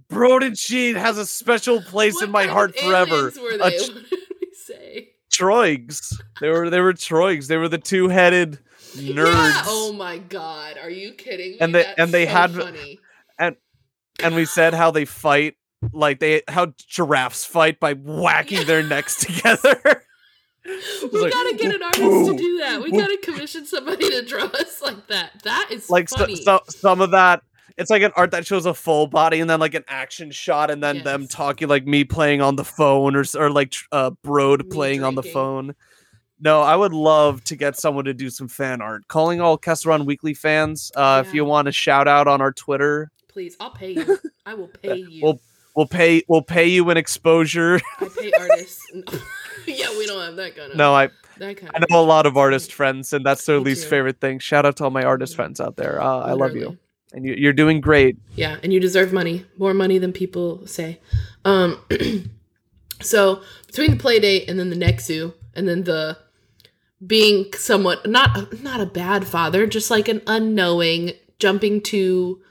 Broden 0.09 0.53
Sheed 0.53 0.95
has 0.95 1.17
a 1.17 1.25
special 1.25 1.81
place 1.81 2.15
What 2.15 2.23
in 2.25 2.31
my 2.31 2.45
heart 2.47 2.75
forever. 2.79 3.27
A 3.27 3.31
they? 3.31 3.77
ch- 3.77 3.89
what 3.89 4.09
did 4.09 4.19
we 4.41 4.53
say? 4.53 5.09
Troigs. 5.37 6.13
They 6.41 6.49
were 6.49 6.69
they 6.69 6.79
were 6.81 6.93
Troigs. 6.93 7.47
They 7.47 7.57
were 7.57 7.69
the 7.69 7.77
two-headed 7.77 8.59
nerds. 8.95 9.25
Yeah. 9.53 9.63
Oh 9.65 9.93
my 9.93 10.17
god, 10.17 10.77
are 10.81 10.89
you 10.89 11.13
kidding 11.13 11.51
me? 11.51 11.57
And 11.59 11.73
they- 11.75 11.83
That's 11.83 11.99
and 11.99 12.11
they 12.11 12.25
so 12.25 12.31
had- 12.31 12.51
funny. 12.53 12.99
And 13.39 13.55
and 14.23 14.35
we 14.35 14.45
said 14.45 14.73
how 14.73 14.91
they 14.91 15.05
fight 15.05 15.55
like 15.93 16.19
they 16.19 16.41
how 16.47 16.73
giraffes 16.87 17.45
fight 17.45 17.79
by 17.79 17.93
whacking 17.93 18.65
their 18.65 18.81
necks 18.83 19.15
together. 19.25 20.01
We 20.65 21.21
like, 21.21 21.31
gotta 21.31 21.55
get 21.55 21.75
an 21.75 21.83
artist 21.83 22.01
to 22.01 22.35
do 22.35 22.57
that. 22.57 22.81
We 22.81 22.89
whoa." 22.89 22.97
gotta 23.01 23.17
commission 23.21 23.67
somebody 23.67 24.09
to 24.09 24.25
draw 24.25 24.45
us 24.45 24.81
like 24.81 25.05
that. 25.09 25.43
That 25.43 25.67
is 25.69 25.91
like 25.91 26.09
so, 26.09 26.25
so, 26.33 26.61
some 26.69 27.01
of 27.01 27.11
that 27.11 27.43
it's 27.77 27.89
like 27.89 28.01
an 28.01 28.11
art 28.15 28.31
that 28.31 28.45
shows 28.45 28.65
a 28.65 28.73
full 28.73 29.07
body 29.07 29.39
and 29.39 29.49
then 29.49 29.59
like 29.59 29.73
an 29.73 29.83
action 29.87 30.31
shot 30.31 30.71
and 30.71 30.81
then 30.81 31.03
them 31.03 31.27
talking 31.27 31.67
like 31.67 31.85
me 31.85 32.03
playing 32.03 32.41
on 32.41 32.55
the 32.55 32.63
phone 32.63 33.15
or 33.15 33.23
or 33.37 33.49
like 33.49 33.73
uh 33.91 34.11
Brode 34.23 34.63
Me 34.65 34.69
playing 34.71 35.03
on 35.03 35.15
the 35.15 35.23
phone. 35.23 35.75
No, 36.39 36.61
I 36.61 36.75
would 36.75 36.93
love 36.93 37.43
to 37.45 37.55
get 37.55 37.77
someone 37.77 38.05
to 38.05 38.13
do 38.13 38.29
some 38.29 38.47
fan 38.49 38.81
art. 38.81 39.07
Calling 39.07 39.39
all 39.41 39.57
Kessel 39.57 39.89
Run 39.89 40.05
Weekly 40.05 40.33
fans, 40.33 40.91
uh, 40.95 41.23
if 41.25 41.33
you 41.33 41.45
want 41.45 41.67
to 41.67 41.71
shout 41.71 42.07
out 42.07 42.27
on 42.27 42.41
our 42.41 42.51
Twitter, 42.51 43.09
Please, 43.29 43.55
I'll 43.59 43.71
pay 43.71 43.91
you. 43.95 44.19
I 44.45 44.53
will 44.53 44.67
pay 44.67 44.95
you. 44.97 45.23
Well, 45.23 45.39
we'll 45.75 45.87
pay 45.87 46.23
we'll 46.29 46.41
pay 46.41 46.67
you 46.67 46.89
an 46.89 46.97
exposure. 46.97 47.79
I 47.99 48.07
pay 48.09 48.31
artists. 48.33 48.81
yeah, 49.65 49.89
we 49.97 50.05
don't 50.05 50.21
have 50.21 50.35
that 50.37 50.55
kind 50.55 50.71
of. 50.71 50.77
no, 50.77 50.93
I 50.93 51.09
I 51.41 51.55
know 51.89 51.99
a 51.99 52.05
lot 52.05 52.25
of 52.25 52.37
artist 52.37 52.71
friends, 52.73 53.11
and 53.11 53.25
that's 53.25 53.45
their 53.45 53.57
Me 53.59 53.65
least 53.65 53.83
too. 53.83 53.89
favorite 53.89 54.21
thing. 54.21 54.39
Shout 54.39 54.65
out 54.65 54.77
to 54.77 54.85
all 54.85 54.89
my 54.91 55.03
artist 55.03 55.35
friends 55.35 55.59
out 55.59 55.75
there. 55.75 56.01
Uh, 56.01 56.19
I 56.19 56.31
love 56.31 56.55
you. 56.55 56.77
And 57.15 57.25
you, 57.25 57.33
you're 57.33 57.53
doing 57.53 57.81
great. 57.81 58.17
Yeah, 58.35 58.57
and 58.61 58.71
you 58.73 58.79
deserve 58.79 59.13
money, 59.13 59.45
more 59.57 59.73
money 59.73 59.97
than 59.97 60.11
people 60.11 60.67
say. 60.67 60.99
Um, 61.45 61.79
so 63.01 63.41
between 63.65 63.91
the 63.91 63.97
play 63.97 64.19
date 64.19 64.49
and 64.49 64.59
then 64.59 64.69
the 64.69 64.75
Nexu, 64.75 65.33
and 65.55 65.67
then 65.67 65.85
the 65.85 66.17
being 67.05 67.51
somewhat 67.53 68.05
not 68.07 68.61
not 68.61 68.81
a 68.81 68.85
bad 68.85 69.25
father, 69.25 69.65
just 69.65 69.89
like 69.89 70.07
an 70.07 70.21
unknowing 70.27 71.13
jumping 71.39 71.81
too 71.81 72.41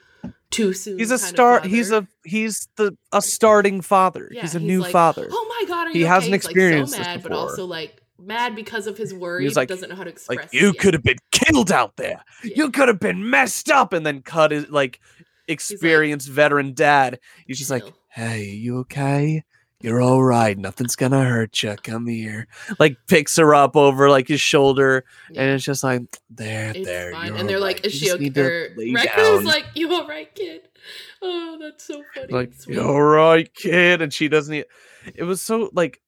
too 0.50 0.72
soon. 0.72 0.98
He's 0.98 1.10
a 1.10 1.18
star. 1.18 1.60
He's 1.60 1.92
a 1.92 2.08
he's 2.24 2.68
the 2.76 2.96
a 3.12 3.20
starting 3.20 3.82
father. 3.82 4.30
Yeah, 4.32 4.42
he's 4.42 4.54
a 4.54 4.58
he's 4.58 4.66
new 4.66 4.80
like, 4.80 4.92
father. 4.92 5.28
Oh 5.30 5.46
my 5.60 5.68
god, 5.68 5.88
are 5.88 5.92
He 5.92 6.00
you 6.00 6.06
hasn't 6.06 6.30
okay? 6.30 6.36
He's, 6.36 6.44
experienced 6.46 6.92
like, 6.92 7.00
this 7.00 7.06
so 7.06 7.12
mad, 7.12 7.22
but 7.22 7.28
before. 7.30 7.42
also 7.42 7.64
like 7.66 8.00
mad 8.18 8.54
because 8.56 8.86
of 8.86 8.96
his 8.96 9.12
worry. 9.14 9.44
He's 9.44 9.56
like- 9.56 9.68
doesn't 9.68 9.88
know 9.90 9.96
how 9.96 10.04
to 10.04 10.10
express. 10.10 10.38
like 10.38 10.52
you 10.52 10.72
could 10.72 10.94
have 10.94 11.02
been 11.02 11.18
killed 11.30 11.72
out 11.72 11.96
there. 11.96 12.22
Yeah. 12.42 12.52
You 12.56 12.70
could 12.70 12.88
have 12.88 13.00
been 13.00 13.28
messed 13.28 13.70
up, 13.70 13.92
and 13.92 14.04
then 14.04 14.22
cut 14.22 14.50
his 14.50 14.68
like 14.70 15.00
experienced 15.48 16.28
veteran 16.28 16.74
dad. 16.74 17.20
He's 17.46 17.58
just 17.58 17.70
like. 17.70 17.84
"Hey, 18.08 18.44
you 18.44 18.78
okay? 18.78 19.44
You're 19.80 20.00
all 20.00 20.22
right. 20.22 20.56
Nothing's 20.56 20.96
gonna 20.96 21.24
hurt 21.24 21.62
you. 21.62 21.76
Come 21.82 22.06
here." 22.06 22.46
Like 22.78 22.96
picks 23.06 23.36
her 23.36 23.54
up 23.54 23.76
over 23.76 24.08
like 24.08 24.28
his 24.28 24.40
shoulder, 24.40 25.04
and 25.28 25.50
it's 25.50 25.64
just 25.64 25.84
like, 25.84 26.02
"There, 26.30 26.72
It's 26.74 26.86
there." 26.86 27.10
you're 27.10 27.34
And 27.36 27.48
they're 27.48 27.58
like, 27.58 27.76
right. 27.78 27.86
is 27.86 27.92
she 27.94 28.10
okay? 28.12 28.22
need 28.24 28.34
to 28.34 28.42
Or 28.46 28.74
lay 28.76 28.86
is 28.86 29.44
like, 29.44 29.66
you 29.74 29.92
all 29.92 30.06
right, 30.06 30.32
kid? 30.34 30.62
Oh, 31.20 31.58
that's 31.60 31.84
so 31.84 32.02
funny. 32.14 32.32
like. 32.32 32.52
"You 32.66 32.82
all 32.82 33.02
right 33.02 33.52
kid 33.54 34.00
and 34.02 34.12
she 34.12 34.28
doesn't 34.28 34.54
it 35.14 35.24
was 35.24 35.42
so 35.42 35.70
like 35.72 36.00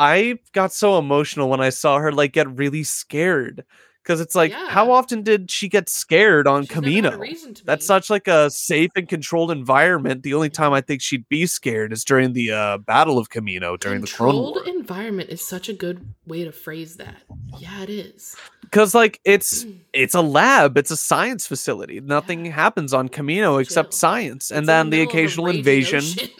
i 0.00 0.38
got 0.52 0.72
so 0.72 0.98
emotional 0.98 1.48
when 1.48 1.60
i 1.60 1.68
saw 1.70 1.98
her 1.98 2.10
like 2.12 2.32
get 2.32 2.48
really 2.58 2.82
scared 2.82 3.64
because 4.02 4.18
it's 4.18 4.34
like 4.34 4.50
how 4.52 4.90
often 4.90 5.22
did 5.22 5.50
she 5.50 5.68
get 5.68 5.88
scared 5.90 6.46
on 6.48 6.62
She's 6.64 6.74
never 6.80 6.86
had 6.86 7.04
a 7.04 7.18
camino 7.18 7.62
that's 7.66 7.84
such 7.86 8.08
like 8.08 8.26
a 8.26 8.50
safe 8.50 8.90
and 8.96 9.06
controlled 9.08 9.50
environment 9.50 10.22
the 10.22 10.32
only 10.34 10.48
time 10.48 10.72
i 10.72 10.80
think 10.80 11.02
she'd 11.02 11.28
be 11.28 11.46
scared 11.46 11.92
is 11.92 12.02
during 12.02 12.32
the 12.32 12.50
uh 12.50 12.78
battle 12.78 13.18
of 13.18 13.28
camino 13.28 13.76
during 13.76 14.00
the 14.00 14.06
clone 14.06 14.30
Controlled 14.52 14.66
environment 14.68 15.28
is 15.28 15.42
such 15.44 15.68
a 15.68 15.72
good 15.74 16.04
way 16.26 16.42
to 16.44 16.50
phrase 16.52 16.96
that. 16.96 17.16
Yeah, 17.58 17.82
it 17.82 17.90
is. 17.90 18.34
because 18.62 18.94
like 18.94 19.20
it's 19.24 19.66
it's 19.92 20.14
a 20.14 20.22
lab 20.22 20.78
it's 20.78 20.90
a 20.90 20.96
science 20.96 21.46
facility 21.46 22.00
nothing 22.00 22.46
Yeah. 22.46 22.52
happens 22.52 22.94
on 22.94 23.08
camino 23.10 23.58
except 23.58 23.90
Chill. 23.92 23.98
science 23.98 24.50
It's 24.50 24.58
and 24.58 24.66
then 24.66 24.88
the 24.90 24.98
middle 25.00 25.10
of 25.10 25.14
a 25.14 25.18
occasional 25.18 25.46
invasion. 25.48 26.04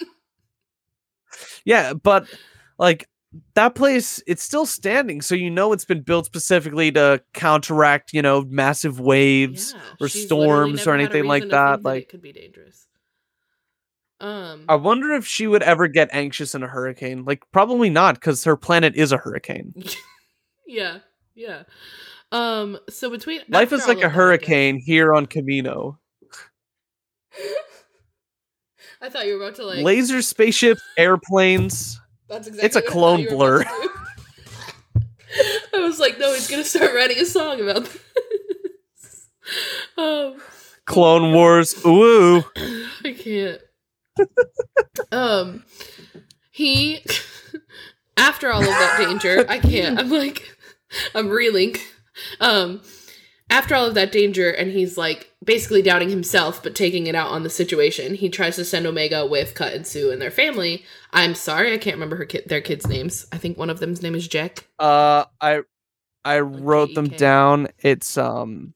Yeah, 1.65 1.93
but 1.93 2.27
like 2.79 3.07
that 3.55 3.75
place, 3.75 4.23
it's 4.27 4.43
still 4.43 4.67
standing, 4.67 5.21
so 5.23 5.35
you 5.35 5.51
know 5.51 5.73
it's 5.73 5.85
been 5.85 6.03
built 6.03 6.27
specifically 6.27 6.91
to 6.93 7.23
counteract, 7.33 8.13
you 8.13 8.23
know, 8.23 8.43
massive 8.49 8.99
waves. 8.99 9.73
Yeah, 9.75 9.81
or 10.01 10.09
storms 10.09 10.87
or 10.87 10.97
never 10.97 11.03
had 11.05 11.13
a 11.13 11.15
anything 11.15 11.29
like 11.29 11.49
that, 11.51 11.83
like- 11.85 12.03
it 12.05 12.09
could 12.09 12.23
be 12.23 12.33
dangerous. 12.33 12.87
Um, 14.21 14.67
I 14.69 14.75
wonder 14.75 15.13
if 15.15 15.27
she 15.27 15.47
would 15.47 15.63
ever 15.63 15.89
get 15.89 16.11
anxious 16.13 16.55
in 16.55 16.63
a 16.63 16.67
hurricane. 16.67 17.25
Like, 17.25 17.43
probably 17.53 17.89
not, 17.89 18.17
because 18.17 18.45
her 18.45 18.55
planet 18.57 18.95
is 18.95 19.13
a 19.13 19.17
hurricane. 19.17 19.73
yeah, 20.67 20.99
yeah. 21.35 21.63
Um, 22.31 22.79
so 22.91 23.09
between 23.11 23.41
Life 23.49 23.73
is 23.73 23.89
like 23.89 24.03
a 24.03 24.11
hurricane 24.11 24.79
here 24.79 25.15
on 25.15 25.25
Camino. 25.27 25.99
I 29.01 29.09
thought 29.09 29.27
you 29.27 29.39
were 29.39 29.45
about 29.45 29.55
to 29.57 29.65
like. 29.65 29.83
Laser 29.83 30.21
spaceships, 30.21 30.83
airplanes. 30.99 31.99
That's 32.31 32.47
exactly. 32.47 32.67
it's 32.67 32.77
a 32.77 32.79
what 32.79 32.85
I 32.85 32.87
thought 32.87 32.93
clone 32.93 33.27
blur. 33.29 33.61
about 33.63 33.75
to 33.75 33.83
do. 33.83 33.91
I 35.75 35.79
was 35.81 35.99
like, 36.01 36.19
no, 36.19 36.33
he's 36.33 36.49
gonna 36.49 36.65
start 36.65 36.95
writing 36.95 37.19
a 37.19 37.25
song 37.27 37.61
about 37.61 37.85
this. 37.85 39.29
um, 39.99 40.41
Clone 40.87 41.33
Wars. 41.35 41.75
Ooh. 41.85 42.43
I 43.05 43.13
can't. 43.19 43.61
um, 45.13 45.65
he 46.51 47.05
after 48.17 48.51
all 48.53 48.61
of 48.61 48.67
that 48.67 48.97
danger, 48.99 49.45
I 49.49 49.59
can't. 49.59 49.99
I'm 49.99 50.11
like, 50.11 50.57
I'm 51.15 51.29
reeling. 51.29 51.77
Um, 52.41 52.81
after 53.51 53.75
all 53.75 53.87
of 53.87 53.95
that 53.95 54.13
danger, 54.13 54.51
and 54.51 54.71
he's 54.71 54.97
like 54.97 55.33
basically 55.45 55.83
doubting 55.83 56.09
himself, 56.09 56.63
but 56.63 56.75
taking 56.75 57.07
it 57.07 57.15
out 57.15 57.29
on 57.31 57.43
the 57.43 57.51
situation. 57.51 58.15
He 58.15 58.29
tries 58.29 58.57
to 58.57 58.65
send 58.65 58.87
Omega 58.87 59.27
with 59.27 59.55
Cut 59.55 59.75
and 59.75 59.85
Suu 59.85 60.13
and 60.13 60.23
their 60.23 60.31
family. 60.31 60.85
I'm 61.13 61.35
sorry, 61.35 61.73
I 61.75 61.79
can't 61.79 61.97
remember 61.97 62.17
her 62.17 62.25
kid, 62.25 62.45
their 62.47 62.61
kids' 62.61 62.87
names. 62.87 63.27
I 63.33 63.39
think 63.39 63.59
one 63.59 63.71
of 63.71 63.81
them's 63.81 64.03
name 64.03 64.15
is 64.15 64.29
Jack. 64.29 64.67
Uh, 64.79 65.25
I 65.41 65.63
I 66.25 66.41
wrote 66.41 66.95
them 66.95 67.09
down. 67.09 67.69
It's 67.79 68.17
um, 68.17 68.75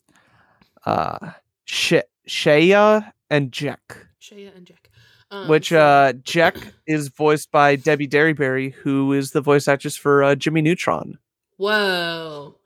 uh, 0.84 1.30
Sh- 1.64 1.94
Shaya 2.28 3.12
and 3.30 3.52
Jack. 3.52 4.06
Shaya 4.20 4.54
and 4.56 4.66
Jack. 4.66 4.90
Um, 5.30 5.48
which 5.48 5.72
uh 5.72 6.12
Jack 6.22 6.56
is 6.87 7.08
voiced 7.08 7.50
by 7.50 7.76
Debbie 7.76 8.06
Derryberry, 8.06 8.72
who 8.72 9.12
is 9.12 9.30
the 9.32 9.40
voice 9.40 9.66
actress 9.68 9.96
for 9.96 10.22
uh, 10.22 10.34
Jimmy 10.34 10.62
Neutron. 10.62 11.18
whoa, 11.56 12.56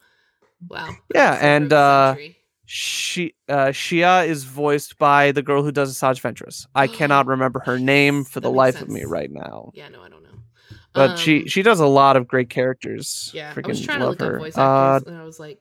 wow. 0.68 0.96
Yeah, 1.14 1.38
and, 1.40 1.72
uh. 1.72 2.16
She 2.70 3.34
uh 3.48 3.68
Shia 3.68 4.26
is 4.28 4.44
voiced 4.44 4.98
by 4.98 5.32
the 5.32 5.40
girl 5.40 5.62
who 5.62 5.72
does 5.72 5.96
Asajj 5.96 6.20
Ventress. 6.20 6.66
I 6.74 6.86
cannot 6.98 7.26
remember 7.26 7.60
her 7.60 7.78
name 7.78 8.24
for 8.24 8.40
the 8.40 8.50
life 8.50 8.82
of 8.82 8.90
me 8.90 9.04
right 9.04 9.30
now. 9.30 9.70
yeah, 9.72 9.88
no, 9.88 10.02
I 10.02 10.10
don't 10.10 10.22
know. 10.22 10.38
But 10.92 11.18
she 11.18 11.40
Um, 11.40 11.46
she 11.46 11.62
does 11.62 11.80
a 11.80 11.86
lot 11.86 12.16
of 12.16 12.28
great 12.28 12.50
characters. 12.50 13.30
Yeah, 13.32 13.54
Freaking 13.54 13.64
I 13.64 13.68
was 13.68 13.80
trying 13.80 14.00
to 14.00 14.06
look 14.08 14.20
her. 14.20 14.34
up 14.34 14.40
voice 14.42 14.58
Uh, 14.58 14.90
actors, 14.96 15.08
and 15.08 15.16
I 15.16 15.24
was 15.24 15.40
like, 15.40 15.60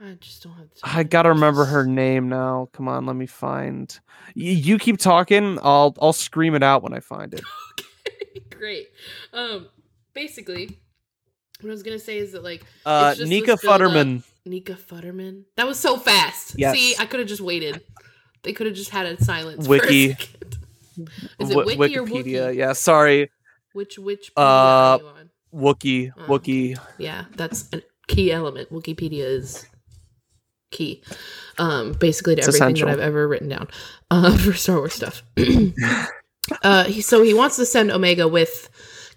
I 0.00 0.14
just 0.18 0.42
don't 0.42 0.54
have. 0.54 0.68
I 0.82 1.02
gotta 1.02 1.28
remember 1.28 1.66
her 1.66 1.84
name 1.84 2.30
now. 2.30 2.70
Come 2.72 2.88
on, 2.88 3.04
let 3.04 3.16
me 3.16 3.26
find. 3.26 3.92
Y- 4.34 4.44
you 4.44 4.78
keep 4.78 4.96
talking. 4.96 5.58
I'll 5.62 5.94
I'll 6.00 6.14
scream 6.14 6.54
it 6.54 6.62
out 6.62 6.82
when 6.82 6.94
I 6.94 7.00
find 7.00 7.34
it. 7.34 7.42
okay, 7.78 8.40
great. 8.50 8.88
Um, 9.34 9.68
basically, 10.14 10.78
what 11.64 11.70
I 11.70 11.72
was 11.72 11.82
gonna 11.82 11.98
say 11.98 12.18
is 12.18 12.32
that 12.32 12.44
like 12.44 12.64
Uh, 12.86 13.14
just 13.14 13.28
Nika 13.28 13.56
build-up. 13.60 13.80
Futterman. 13.80 14.22
Nika 14.46 14.74
Futterman. 14.74 15.44
That 15.56 15.66
was 15.66 15.78
so 15.80 15.96
fast. 15.96 16.54
Yes. 16.58 16.74
See, 16.76 16.94
I 16.98 17.06
could 17.06 17.20
have 17.20 17.28
just 17.28 17.40
waited. 17.40 17.80
They 18.42 18.52
could 18.52 18.66
have 18.66 18.76
just 18.76 18.90
had 18.90 19.06
a 19.06 19.22
silence. 19.24 19.66
Wiki. 19.66 20.10
A 20.10 20.16
second. 20.16 20.58
Is 21.40 21.50
it 21.50 21.54
Wi- 21.54 21.76
Wiki 21.76 21.98
or 21.98 22.04
Wikipedia. 22.04 22.50
Wookie? 22.52 22.56
Yeah, 22.56 22.72
sorry. 22.74 23.30
Which 23.72 23.98
which 23.98 24.30
Uh, 24.36 24.40
are 24.40 24.98
you 25.00 25.06
on? 25.08 25.30
Wookie. 25.54 26.12
Oh, 26.16 26.22
Wookie. 26.28 26.78
Yeah, 26.98 27.24
that's 27.36 27.68
a 27.72 27.82
key 28.06 28.30
element. 28.30 28.70
Wikipedia 28.70 29.24
is 29.24 29.66
key. 30.70 31.02
Um, 31.58 31.92
basically 31.92 32.34
to 32.34 32.40
It's 32.40 32.48
everything 32.48 32.66
essential. 32.66 32.88
that 32.88 32.94
I've 32.94 33.00
ever 33.00 33.26
written 33.26 33.48
down 33.48 33.68
uh, 34.10 34.36
for 34.44 34.52
Star 34.52 34.76
Wars 34.76 34.92
stuff. 34.94 35.22
uh, 36.62 36.84
he, 36.84 37.00
so 37.00 37.22
he 37.22 37.32
wants 37.34 37.56
to 37.56 37.64
send 37.66 37.90
Omega 37.90 38.28
with 38.28 38.68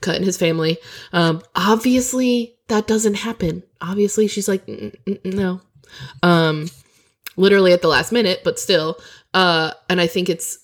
Cut 0.01 0.15
and 0.15 0.25
his 0.25 0.38
family. 0.38 0.77
Um, 1.13 1.41
obviously, 1.55 2.55
that 2.67 2.88
doesn't 2.88 3.15
happen. 3.15 3.63
Obviously, 3.81 4.27
she's 4.27 4.47
like, 4.47 4.65
"Mm, 4.65 4.95
mm, 5.05 5.21
mm, 5.21 5.33
no. 5.33 5.62
Um, 6.23 6.69
literally 7.36 7.73
at 7.73 7.81
the 7.81 7.88
last 7.88 8.12
minute, 8.12 8.41
but 8.43 8.60
still. 8.60 8.99
Uh, 9.33 9.71
and 9.89 10.01
I 10.01 10.07
think 10.07 10.29
it's 10.29 10.60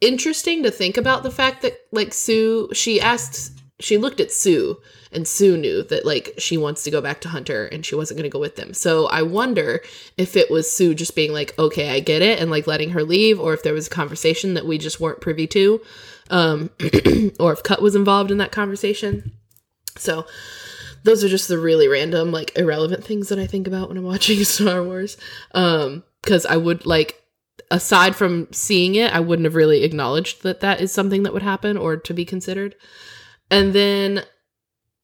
interesting 0.00 0.62
to 0.62 0.70
think 0.70 0.96
about 0.96 1.22
the 1.22 1.30
fact 1.30 1.62
that 1.62 1.78
like 1.92 2.10
Suu, 2.10 2.74
she 2.74 3.00
asked, 3.00 3.57
she 3.80 3.96
looked 3.96 4.20
at 4.20 4.28
Suu, 4.28 4.76
and 5.12 5.24
Suu 5.24 5.58
knew 5.58 5.82
that 5.84 6.04
like 6.04 6.34
she 6.38 6.56
wants 6.56 6.82
to 6.84 6.90
go 6.90 7.00
back 7.00 7.20
to 7.22 7.28
Hunter, 7.28 7.66
and 7.66 7.84
she 7.84 7.94
wasn't 7.94 8.18
going 8.18 8.30
to 8.30 8.32
go 8.32 8.40
with 8.40 8.56
them. 8.56 8.74
So 8.74 9.06
I 9.06 9.22
wonder 9.22 9.80
if 10.16 10.36
it 10.36 10.50
was 10.50 10.66
Suu 10.66 10.96
just 10.96 11.14
being 11.14 11.32
like, 11.32 11.56
okay, 11.58 11.90
I 11.90 12.00
get 12.00 12.22
it, 12.22 12.40
and 12.40 12.50
like 12.50 12.66
letting 12.66 12.90
her 12.90 13.04
leave, 13.04 13.38
or 13.38 13.54
if 13.54 13.62
there 13.62 13.74
was 13.74 13.86
a 13.86 13.90
conversation 13.90 14.54
that 14.54 14.66
we 14.66 14.78
just 14.78 15.00
weren't 15.00 15.20
privy 15.20 15.46
to, 15.48 15.80
um, 16.30 16.70
or 17.40 17.52
if 17.52 17.62
Cut 17.62 17.82
was 17.82 17.94
involved 17.94 18.30
in 18.30 18.38
that 18.38 18.52
conversation. 18.52 19.32
So 19.96 20.26
those 21.04 21.24
are 21.24 21.28
just 21.28 21.48
the 21.48 21.58
really 21.58 21.88
random, 21.88 22.32
like 22.32 22.56
irrelevant 22.56 23.04
things 23.04 23.28
that 23.28 23.38
I 23.38 23.46
think 23.46 23.66
about 23.66 23.88
when 23.88 23.98
I'm 23.98 24.04
watching 24.04 24.42
Star 24.44 24.82
Wars. 24.82 25.16
Um, 25.52 26.04
because 26.22 26.44
I 26.44 26.56
would 26.56 26.84
like, 26.84 27.22
aside 27.70 28.16
from 28.16 28.48
seeing 28.52 28.96
it, 28.96 29.14
I 29.14 29.20
wouldn't 29.20 29.46
have 29.46 29.54
really 29.54 29.84
acknowledged 29.84 30.42
that 30.42 30.60
that 30.60 30.80
is 30.80 30.92
something 30.92 31.22
that 31.22 31.32
would 31.32 31.42
happen 31.42 31.76
or 31.76 31.96
to 31.96 32.12
be 32.12 32.24
considered. 32.24 32.74
And 33.50 33.72
then 33.72 34.24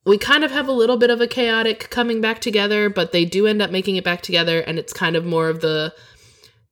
we 0.04 0.18
kind 0.18 0.44
of 0.44 0.50
have 0.50 0.68
a 0.68 0.72
little 0.72 0.96
bit 0.96 1.10
of 1.10 1.20
a 1.20 1.26
chaotic 1.26 1.88
coming 1.90 2.20
back 2.20 2.40
together, 2.40 2.90
but 2.90 3.12
they 3.12 3.24
do 3.24 3.46
end 3.46 3.62
up 3.62 3.70
making 3.70 3.96
it 3.96 4.04
back 4.04 4.20
together, 4.22 4.60
and 4.60 4.78
it's 4.78 4.92
kind 4.92 5.16
of 5.16 5.24
more 5.24 5.48
of 5.48 5.60
the 5.60 5.94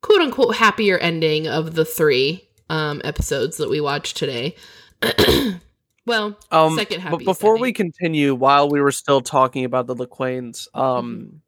quote 0.03 0.21
unquote 0.21 0.57
happier 0.57 0.99
ending 0.99 1.47
of 1.49 1.75
the 1.75 1.85
three 1.85 2.47
um 2.69 3.01
episodes 3.05 3.57
that 3.57 3.71
we 3.71 3.81
watched 3.81 4.17
today. 4.17 4.55
well, 6.07 6.39
Um, 6.51 6.77
second 6.77 6.99
but 6.99 7.03
happiest 7.11 7.25
before 7.25 7.59
we 7.59 7.73
continue, 7.73 8.35
while 8.35 8.69
we 8.69 8.81
were 8.81 8.93
still 8.93 9.21
talking 9.21 9.65
about 9.65 9.87
the 9.87 9.95
Lawquanes, 9.95 10.69
Mm-hmm. 10.75 10.81
um, 10.81 11.43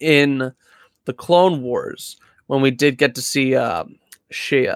in 0.00 0.52
the 1.04 1.12
Clone 1.12 1.62
Wars, 1.62 2.16
when 2.46 2.60
we 2.62 2.70
did 2.70 2.98
get 2.98 3.14
to 3.14 3.22
see 3.22 3.54
um, 3.54 3.98
Shea 4.30 4.68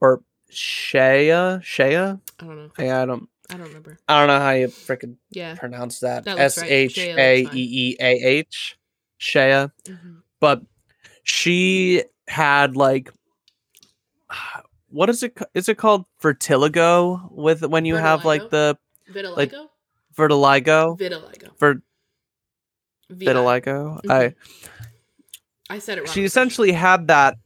or 0.00 0.22
Shea, 0.48 1.58
Shea, 1.62 1.96
I 1.96 2.16
don't 2.38 2.56
know. 2.56 2.70
I, 2.78 3.02
I 3.02 3.06
don't, 3.06 3.28
I 3.52 3.56
don't 3.58 3.66
remember. 3.68 3.98
I 4.08 4.18
don't 4.18 4.28
know 4.28 4.38
how 4.40 4.50
you 4.52 4.68
freaking 4.68 5.16
Yeah. 5.30 5.54
pronounce 5.56 6.00
that. 6.00 6.26
S. 6.26 6.58
H 6.62 6.98
A. 6.98 7.42
E 7.42 7.48
E 7.52 7.96
A 8.00 8.10
H, 8.24 8.78
Shea. 9.18 9.68
Mhm. 9.84 10.22
But 10.40 10.62
she 11.22 12.04
had 12.28 12.76
like. 12.76 13.10
What 14.88 15.08
is 15.08 15.22
it? 15.22 15.36
Is 15.54 15.68
it 15.68 15.78
called 15.78 16.04
vertigo? 16.20 17.28
With 17.30 17.64
when 17.64 17.84
you 17.84 17.96
have 17.96 18.24
like 18.24 18.50
the 18.50 18.76
Vitiligo? 19.10 19.68
vertigo, 20.14 20.96
Vitiligo. 20.96 21.58
ver, 21.58 21.74
VI. 23.10 23.26
vitiligo. 23.26 24.02
Mhm. 24.02 24.10
I 24.10 24.34
I 25.74 25.78
said 25.78 25.98
it 25.98 26.02
wrong. 26.02 26.12
she 26.12 26.24
essentially 26.24 26.72
had 26.72 27.08
that 27.08 27.38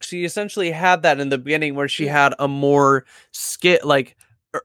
she 0.00 0.24
essentially 0.24 0.72
had 0.72 1.02
that 1.02 1.20
in 1.20 1.28
the 1.28 1.38
beginning 1.38 1.74
where 1.76 1.88
she 1.88 2.06
had 2.08 2.34
a 2.38 2.48
more 2.48 3.04
skit 3.32 3.84
like 3.84 4.16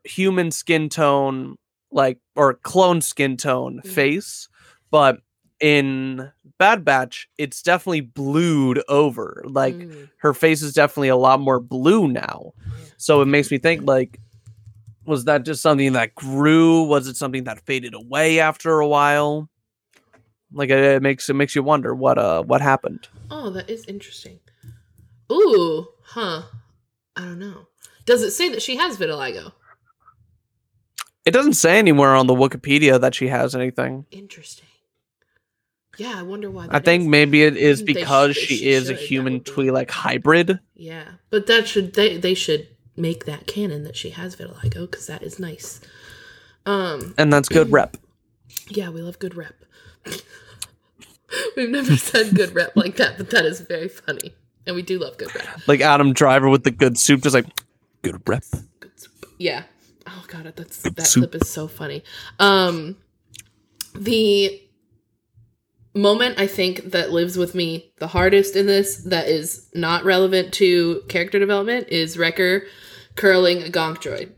human 0.04 0.52
skin 0.52 0.90
tone 0.90 1.56
like 1.92 2.18
or 2.36 2.54
clone 2.56 3.02
skin 3.02 3.38
tone 3.38 3.82
Mhm. 3.84 3.88
face 3.88 4.48
but 4.92 5.20
in 5.60 6.32
Bad 6.58 6.84
Batch, 6.84 7.30
it's 7.38 7.62
definitely 7.62 8.02
blued 8.02 8.82
over. 8.88 9.44
Like 9.46 9.76
Mm, 9.76 10.10
her 10.18 10.34
face 10.34 10.62
is 10.64 10.74
definitely 10.74 11.10
a 11.10 11.16
lot 11.16 11.40
more 11.40 11.60
blue 11.60 12.08
now. 12.08 12.54
So 12.98 13.22
it 13.22 13.28
makes 13.28 13.52
me 13.52 13.58
think 13.60 13.84
like 13.84 14.20
was 15.06 15.26
that 15.26 15.44
just 15.46 15.62
something 15.62 15.94
that 15.94 16.14
grew? 16.16 16.84
Was 16.84 17.08
it 17.08 17.16
something 17.16 17.44
that 17.46 17.66
faded 17.66 17.94
away 17.94 18.40
after 18.40 18.80
a 18.80 18.88
while? 18.88 19.50
Like 20.52 20.70
it, 20.70 20.80
it 20.80 21.02
makes 21.02 21.30
it 21.30 21.36
makes 21.36 21.56
you 21.56 21.64
wonder 21.64 21.94
what 21.96 22.18
uh 22.18 22.44
what 22.44 22.62
happened. 22.62 23.08
Oh, 23.30 23.50
that 23.52 23.70
is 23.70 23.86
interesting. 23.86 24.40
Ooh, 25.32 25.88
huh. 26.04 26.44
I 27.16 27.22
don't 27.22 27.40
know. 27.40 27.68
Does 28.06 28.24
it 28.24 28.32
say 28.32 28.50
that 28.50 28.62
she 28.62 28.78
has 28.78 28.98
vitiligo? 28.98 29.54
It 31.26 31.32
doesn't 31.32 31.54
say 31.54 31.78
anywhere 31.78 32.16
on 32.16 32.28
the 32.28 32.34
Wikipedia 32.34 33.00
that 33.00 33.14
she 33.16 33.28
has 33.28 33.56
anything. 33.56 34.06
Interesting. 34.12 34.68
Yeah, 35.98 36.16
I 36.18 36.24
wonder 36.24 36.50
why. 36.50 36.68
I 36.72 36.80
think 36.80 37.02
is. 37.04 37.08
maybe 37.10 37.44
it 37.44 37.58
is 37.58 37.82
because 37.84 38.36
she 38.36 38.58
sh- 38.58 38.62
is 38.62 38.84
a 38.90 38.94
should, 38.94 38.98
that 38.98 39.06
human 39.08 39.40
be- 39.40 39.52
Twi'lek 39.52 39.90
hybrid. 39.92 40.60
Yeah, 40.74 41.04
but 41.30 41.48
that 41.48 41.68
should 41.68 41.94
they 41.94 42.18
they 42.18 42.34
should 42.34 42.68
make 42.98 43.26
that 43.26 43.46
canon 43.46 43.84
that 43.84 43.96
she 43.96 44.12
has 44.12 44.36
vitiligo 44.36 44.90
because 44.90 45.08
that 45.08 45.22
is 45.22 45.38
nice. 45.40 45.80
Um, 46.66 47.14
And 47.18 47.32
that's 47.32 47.50
good 47.50 47.72
rep. 47.72 47.98
yeah, 48.70 48.90
we 48.90 49.02
love 49.02 49.20
good 49.20 49.36
rep. 49.36 49.56
We've 51.56 51.70
never 51.70 51.96
said 51.98 52.36
good 52.36 52.54
rep 52.56 52.76
like 52.76 52.98
that, 52.98 53.18
but 53.18 53.30
that 53.30 53.46
is 53.46 53.62
very 53.62 53.88
funny, 53.88 54.34
and 54.66 54.76
we 54.76 54.82
do 54.82 55.00
love 55.00 55.18
good 55.18 55.34
rep. 55.36 55.68
Like 55.68 55.82
Adam 55.82 56.14
Driver 56.14 56.50
with 56.50 56.64
the 56.64 56.72
good 56.72 56.98
soup, 56.98 57.22
just 57.22 57.34
like 57.36 57.46
good 58.02 58.22
rep. 58.28 58.44
Good 58.80 58.92
soup. 59.00 59.12
Yeah. 59.38 59.64
Oh 60.14 60.24
god, 60.28 60.54
that's 60.56 60.82
that 60.82 61.12
clip 61.14 61.36
is 61.36 61.50
so 61.50 61.68
funny. 61.68 62.04
Um, 62.40 62.98
the 63.96 64.62
moment 65.94 66.40
I 66.40 66.48
think 66.48 66.92
that 66.92 67.12
lives 67.12 67.38
with 67.38 67.54
me 67.54 67.92
the 68.00 68.08
hardest 68.08 68.56
in 68.56 68.66
this 68.66 68.98
that 69.04 69.28
is 69.28 69.70
not 69.74 70.06
relevant 70.06 70.54
to 70.56 71.02
character 71.10 71.38
development 71.40 71.90
is 71.90 72.18
Wrecker 72.18 72.64
curling 73.16 73.62
a 73.64 73.70
gonk 73.70 73.98
droid. 73.98 74.32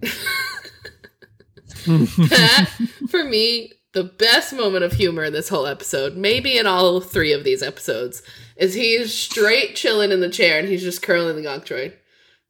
that 2.29 2.69
for 3.09 3.23
me 3.23 3.71
the 3.91 4.03
best 4.03 4.53
moment 4.53 4.83
of 4.83 4.93
humor 4.93 5.25
in 5.25 5.33
this 5.33 5.49
whole 5.49 5.67
episode 5.67 6.15
maybe 6.15 6.57
in 6.57 6.65
all 6.65 7.01
three 7.01 7.33
of 7.33 7.43
these 7.43 7.61
episodes 7.61 8.23
is 8.55 8.73
he's 8.73 9.13
straight 9.13 9.75
chilling 9.75 10.11
in 10.11 10.21
the 10.21 10.29
chair 10.29 10.57
and 10.57 10.69
he's 10.69 10.81
just 10.81 11.03
curling 11.03 11.35
the 11.35 11.47
gonk 11.47 11.65
droid 11.65 11.93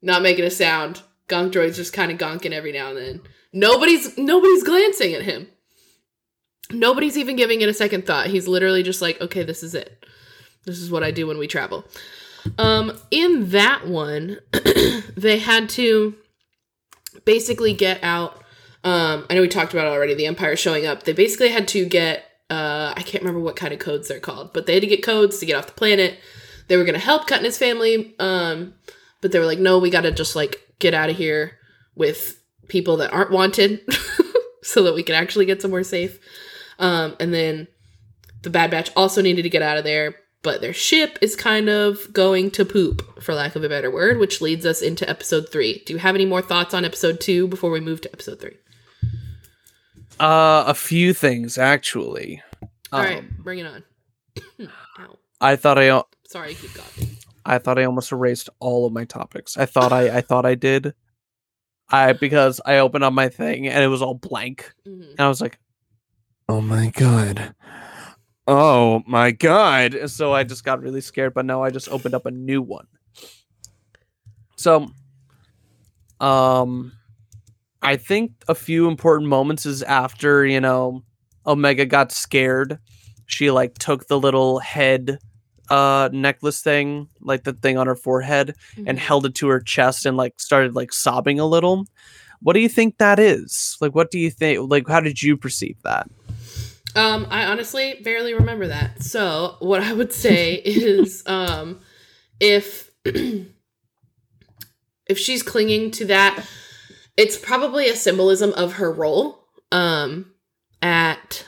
not 0.00 0.22
making 0.22 0.44
a 0.44 0.50
sound 0.50 1.02
gonk 1.28 1.52
droid's 1.52 1.76
just 1.76 1.92
kind 1.92 2.10
of 2.10 2.18
gonking 2.18 2.52
every 2.52 2.72
now 2.72 2.88
and 2.88 2.98
then. 2.98 3.20
Nobody's 3.52 4.16
nobody's 4.18 4.62
glancing 4.62 5.14
at 5.14 5.22
him. 5.22 5.48
Nobody's 6.70 7.16
even 7.16 7.36
giving 7.36 7.60
it 7.60 7.68
a 7.68 7.74
second 7.74 8.06
thought. 8.06 8.26
He's 8.26 8.48
literally 8.48 8.82
just 8.82 9.00
like 9.02 9.20
okay 9.20 9.42
this 9.42 9.62
is 9.62 9.74
it. 9.74 10.04
This 10.64 10.78
is 10.78 10.90
what 10.90 11.04
i 11.04 11.10
do 11.10 11.26
when 11.26 11.38
we 11.38 11.46
travel. 11.46 11.84
Um 12.58 12.98
in 13.10 13.50
that 13.50 13.86
one 13.86 14.38
they 15.16 15.38
had 15.38 15.68
to 15.70 16.14
basically 17.24 17.72
get 17.72 18.02
out 18.02 18.42
um 18.82 19.24
i 19.30 19.34
know 19.34 19.40
we 19.40 19.48
talked 19.48 19.72
about 19.72 19.86
it 19.86 19.90
already 19.90 20.14
the 20.14 20.26
empire 20.26 20.56
showing 20.56 20.84
up. 20.84 21.04
They 21.04 21.12
basically 21.12 21.50
had 21.50 21.68
to 21.68 21.86
get 21.86 22.24
uh 22.50 22.92
i 22.96 23.02
can't 23.02 23.22
remember 23.22 23.40
what 23.40 23.56
kind 23.56 23.72
of 23.72 23.78
codes 23.78 24.08
they're 24.08 24.20
called 24.20 24.52
but 24.52 24.66
they 24.66 24.74
had 24.74 24.82
to 24.82 24.88
get 24.88 25.02
codes 25.02 25.38
to 25.38 25.46
get 25.46 25.56
off 25.56 25.66
the 25.66 25.72
planet. 25.72 26.18
They 26.66 26.76
were 26.76 26.84
to 26.84 26.98
help 26.98 27.26
cut 27.26 27.42
his 27.42 27.56
family 27.56 28.14
um 28.18 28.74
but 29.20 29.32
they 29.32 29.38
were 29.38 29.46
like 29.46 29.60
no 29.60 29.78
we 29.78 29.90
got 29.90 30.02
to 30.02 30.10
just 30.10 30.34
like 30.34 30.60
get 30.84 30.92
out 30.94 31.08
of 31.10 31.16
here 31.16 31.58
with 31.94 32.38
people 32.68 32.98
that 32.98 33.12
aren't 33.12 33.30
wanted 33.30 33.80
so 34.62 34.82
that 34.82 34.94
we 34.94 35.02
can 35.02 35.14
actually 35.14 35.46
get 35.46 35.62
somewhere 35.62 35.82
safe. 35.84 36.18
Um 36.78 37.16
and 37.18 37.32
then 37.32 37.66
the 38.42 38.50
bad 38.50 38.70
batch 38.70 38.90
also 38.94 39.22
needed 39.22 39.42
to 39.42 39.48
get 39.48 39.62
out 39.62 39.78
of 39.78 39.84
there 39.84 40.14
but 40.42 40.60
their 40.60 40.74
ship 40.74 41.18
is 41.22 41.34
kind 41.34 41.70
of 41.70 42.12
going 42.12 42.50
to 42.50 42.66
poop 42.66 43.22
for 43.22 43.32
lack 43.34 43.56
of 43.56 43.64
a 43.64 43.68
better 43.68 43.90
word 43.90 44.18
which 44.18 44.42
leads 44.42 44.66
us 44.66 44.82
into 44.82 45.08
episode 45.08 45.48
three. 45.50 45.82
Do 45.86 45.94
you 45.94 45.98
have 45.98 46.14
any 46.14 46.26
more 46.26 46.42
thoughts 46.42 46.74
on 46.74 46.84
episode 46.84 47.18
two 47.18 47.48
before 47.48 47.70
we 47.70 47.80
move 47.80 48.02
to 48.02 48.12
episode 48.12 48.40
three? 48.40 48.58
Uh, 50.20 50.64
a 50.66 50.74
few 50.74 51.14
things 51.14 51.56
actually. 51.56 52.42
All 52.92 53.00
right, 53.00 53.18
Um, 53.20 53.36
bring 53.38 53.60
it 53.60 53.66
on. 53.66 53.84
I 55.40 55.56
thought 55.56 55.78
I 55.78 56.02
sorry 56.28 56.54
keep 56.54 56.74
coughing 56.74 57.13
I 57.46 57.58
thought 57.58 57.78
I 57.78 57.84
almost 57.84 58.12
erased 58.12 58.48
all 58.60 58.86
of 58.86 58.92
my 58.92 59.04
topics. 59.04 59.56
I 59.56 59.66
thought 59.66 59.92
I 59.92 60.18
I 60.18 60.20
thought 60.20 60.46
I 60.46 60.54
did. 60.54 60.94
I 61.90 62.12
because 62.14 62.60
I 62.64 62.78
opened 62.78 63.04
up 63.04 63.12
my 63.12 63.28
thing 63.28 63.68
and 63.68 63.82
it 63.84 63.88
was 63.88 64.00
all 64.02 64.14
blank, 64.14 64.72
Mhm. 64.86 65.10
and 65.10 65.20
I 65.20 65.28
was 65.28 65.40
like, 65.40 65.58
"Oh 66.48 66.60
my 66.60 66.88
god." 66.90 67.54
Oh 68.46 69.02
my 69.06 69.30
god. 69.30 70.10
So 70.10 70.32
I 70.34 70.44
just 70.44 70.64
got 70.64 70.82
really 70.82 71.00
scared, 71.00 71.32
but 71.34 71.46
now 71.46 71.62
I 71.62 71.70
just 71.70 71.88
opened 71.88 72.14
up 72.14 72.26
a 72.26 72.30
new 72.30 72.60
one. 72.62 72.86
So 74.56 74.88
um 76.20 76.92
I 77.82 77.96
think 77.96 78.32
a 78.48 78.54
few 78.54 78.88
important 78.88 79.28
moments 79.28 79.66
is 79.66 79.82
after, 79.82 80.46
you 80.46 80.60
know, 80.60 81.02
Omega 81.46 81.84
got 81.84 82.12
scared. 82.12 82.78
She 83.26 83.50
like 83.50 83.74
took 83.78 84.06
the 84.06 84.18
little 84.18 84.58
head 84.58 85.18
uh 85.70 86.08
necklace 86.12 86.60
thing, 86.60 87.08
like 87.20 87.44
the 87.44 87.52
thing 87.52 87.76
on 87.78 87.86
her 87.86 87.96
forehead 87.96 88.54
and 88.76 88.98
Mhm. 88.98 89.02
held 89.02 89.26
it 89.26 89.34
to 89.36 89.48
her 89.48 89.60
chest 89.60 90.04
and 90.06 90.16
like 90.16 90.40
started 90.40 90.74
like 90.74 90.92
sobbing 90.92 91.40
a 91.40 91.46
little. 91.46 91.86
What 92.40 92.52
do 92.52 92.60
you 92.60 92.68
think 92.68 92.98
that 92.98 93.18
is? 93.18 93.76
Like 93.80 93.94
what 93.94 94.10
do 94.10 94.18
you 94.18 94.30
think 94.30 94.70
like 94.70 94.86
how 94.88 95.00
did 95.00 95.22
you 95.22 95.36
perceive 95.36 95.76
that? 95.84 96.08
Um, 96.96 97.26
I 97.30 97.46
honestly 97.46 98.00
barely 98.04 98.34
remember 98.34 98.68
that. 98.68 99.02
So 99.02 99.56
what 99.58 99.82
I 99.82 99.92
would 99.92 100.12
say 100.12 100.54
is, 100.64 101.22
um, 101.26 101.80
if 102.40 102.90
if 105.06 105.18
she's 105.18 105.42
clinging 105.42 105.90
to 105.92 106.04
that, 106.06 106.46
it's 107.16 107.36
probably 107.36 107.88
a 107.88 107.96
symbolism 107.96 108.52
of 108.52 108.74
her 108.74 108.92
role 108.92 109.46
um, 109.72 110.32
at 110.82 111.44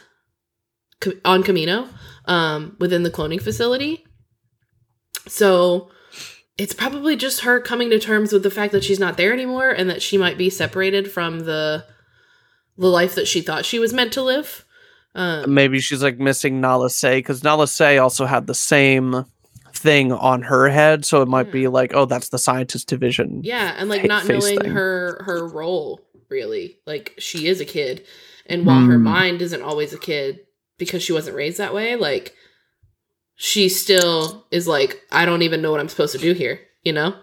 on 1.25 1.43
Kamino 1.43 1.89
um, 2.25 2.77
within 2.81 3.03
the 3.03 3.11
cloning 3.11 3.41
facility. 3.41 4.06
So 5.27 5.91
it's 6.59 6.75
probably 6.75 7.17
just 7.17 7.41
her 7.41 7.61
coming 7.61 7.91
to 7.91 7.99
terms 7.99 8.33
with 8.33 8.43
the 8.43 8.51
fact 8.51 8.73
that 8.73 8.85
she's 8.85 8.99
not 9.01 9.17
there 9.17 9.33
anymore 9.33 9.71
and 9.71 9.91
that 9.91 10.03
she 10.03 10.17
might 10.17 10.39
be 10.39 10.49
separated 10.51 11.11
from 11.11 11.41
the 11.41 11.85
the 12.79 12.87
life 12.89 13.15
that 13.15 13.27
she 13.27 13.41
thought 13.41 13.65
she 13.65 13.79
was 13.79 13.93
meant 13.93 14.13
to 14.13 14.23
live. 14.23 14.65
Um, 15.15 15.55
Maybe 15.55 15.81
she's 15.81 16.03
like 16.03 16.19
missing 16.19 16.61
Nala 16.61 16.91
Se 16.91 17.19
because 17.19 17.43
Nala 17.43 17.67
Se 17.69 17.97
also 17.99 18.27
had 18.27 18.47
the 18.47 18.55
same 18.55 19.25
thing 19.73 20.13
on 20.13 20.43
her 20.43 20.69
head, 20.69 21.05
so 21.07 21.23
it 21.23 21.29
might 21.29 21.51
be 21.51 21.69
like, 21.69 21.93
oh, 21.95 22.05
that's 22.05 22.29
the 22.29 22.39
scientist 22.39 22.87
division. 22.89 23.41
yeah, 23.45 23.75
and 23.79 23.89
like 23.89 24.05
not 24.05 24.27
knowing 24.27 24.59
thing. 24.61 24.71
her 24.71 25.23
her 25.25 25.47
role 25.49 26.01
really. 26.29 26.77
Like 26.87 27.15
she 27.19 27.47
is 27.49 27.61
a 27.61 27.65
kid, 27.65 28.05
and 28.47 28.67
while 28.67 28.85
her 28.85 28.97
Hmm. 28.99 29.05
mind 29.05 29.43
isn't 29.43 29.63
always 29.63 29.93
a 29.95 29.99
kid 29.99 30.41
because 30.77 31.03
she 31.03 31.13
wasn't 31.15 31.37
raised 31.37 31.57
that 31.59 31.73
way, 31.75 31.97
like 31.97 32.35
she 33.37 33.69
still 33.69 34.47
is 34.51 34.67
like, 34.67 35.03
I 35.13 35.27
don't 35.27 35.43
even 35.43 35.63
know 35.63 35.71
what 35.71 35.81
I'm 35.81 35.89
supposed 35.89 36.13
to 36.13 36.19
do 36.19 36.33
here, 36.33 36.61
you 36.83 36.93
know. 36.93 37.15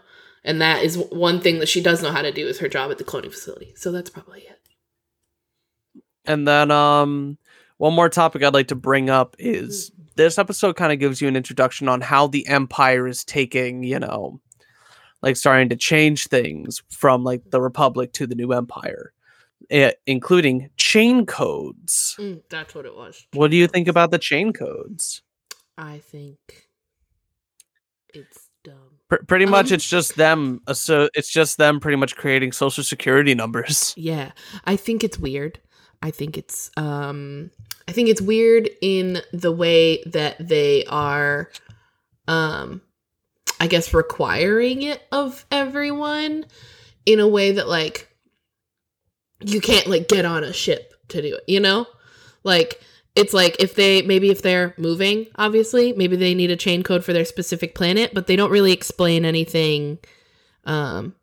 And 0.44 0.62
that 0.62 0.84
is 0.84 0.98
one 0.98 1.40
thing 1.42 1.60
that 1.60 1.70
she 1.70 1.82
does 1.82 2.04
know 2.04 2.12
how 2.12 2.22
to 2.22 2.32
do 2.32 2.48
is 2.48 2.60
her 2.60 2.68
job 2.68 2.92
at 2.92 2.98
the 2.98 3.04
cloning 3.04 3.32
facility. 3.32 3.74
So 3.76 3.92
that's 3.92 4.10
probably 4.10 4.42
it. 4.42 4.60
And 6.26 6.48
then 6.48 6.72
um 6.72 7.38
one 7.78 7.94
more 7.94 8.10
topic 8.10 8.44
I'd 8.44 8.54
like 8.54 8.68
to 8.68 8.76
bring 8.76 9.10
up 9.10 9.36
is 9.40 9.92
this 10.16 10.38
episode 10.38 10.76
kind 10.76 10.94
of 10.94 11.00
gives 11.00 11.22
you 11.22 11.28
an 11.28 11.36
introduction 11.36 11.90
on 11.90 12.02
how 12.02 12.28
the 12.28 12.48
empire 12.48 13.08
is 13.08 13.26
taking, 13.26 13.84
you 13.84 14.00
know, 14.00 14.40
like 15.22 15.36
starting 15.36 15.70
to 15.70 15.76
change 15.76 16.28
things 16.28 16.84
from 16.90 17.24
like 17.24 17.42
the 17.50 17.60
republic 17.62 18.14
to 18.14 18.28
the 18.28 18.36
new 18.36 18.54
empire, 18.54 19.14
eh, 19.72 19.92
including 20.06 20.70
chain 20.78 21.26
codes. 21.26 22.16
Mm, 22.20 22.44
that's 22.50 22.76
what 22.76 22.86
it 22.86 22.96
was. 22.96 23.26
What 23.34 23.50
do 23.50 23.58
you 23.58 23.68
think 23.68 23.88
about 23.88 24.12
the 24.12 24.20
chain 24.20 24.54
codes? 24.54 25.24
I 25.78 26.00
think 26.00 26.68
it's 28.14 28.50
dumb. 28.64 29.00
Pr- 29.10 29.24
pretty 29.28 29.46
much 29.46 29.72
Um, 29.72 29.76
it's 29.76 29.90
just 29.90 30.16
them 30.16 30.62
so 30.74 31.10
it's 31.14 31.30
just 31.32 31.58
them 31.58 31.80
pretty 31.80 31.98
much 31.98 32.16
creating 32.16 32.52
social 32.52 32.84
security 32.84 33.34
numbers. 33.36 33.94
Yeah, 33.98 34.32
I 34.66 34.76
think 34.76 35.04
it's 35.04 35.18
weird. 35.20 35.60
I 36.02 36.12
think 36.12 36.38
it's 36.38 36.70
um 36.78 37.52
I 37.88 37.92
think 37.92 38.10
it's 38.10 38.22
weird 38.22 38.70
in 38.82 39.22
the 39.32 39.52
way 39.52 40.04
that 40.04 40.36
they 40.40 40.86
are 40.86 41.50
um 42.28 42.82
I 43.60 43.68
guess 43.68 43.94
requiring 43.94 44.84
it 44.84 45.02
of 45.12 45.46
everyone 45.52 46.46
in 47.06 47.20
a 47.20 47.28
way 47.28 47.54
that 47.54 47.68
like 47.68 48.10
you 49.42 49.60
can't 49.60 49.88
like 49.88 50.08
get 50.08 50.26
on 50.26 50.44
a 50.44 50.54
ship 50.54 50.94
to 51.10 51.22
do 51.22 51.36
it, 51.36 51.44
you 51.48 51.60
know? 51.60 51.86
Like 52.44 52.82
it's 53.16 53.34
like 53.34 53.56
if 53.60 53.76
they 53.76 54.02
maybe 54.02 54.30
if 54.30 54.42
they're 54.42 54.74
moving, 54.78 55.28
obviously, 55.36 55.94
maybe 55.94 56.16
they 56.16 56.34
need 56.34 56.52
a 56.52 56.56
chain 56.56 56.84
code 56.84 57.04
for 57.06 57.14
their 57.14 57.26
specific 57.26 57.76
planet, 57.76 58.12
but 58.14 58.28
they 58.28 58.36
don't 58.36 58.52
really 58.52 58.72
explain 58.72 59.26
anything 59.26 60.00
um 60.66 61.16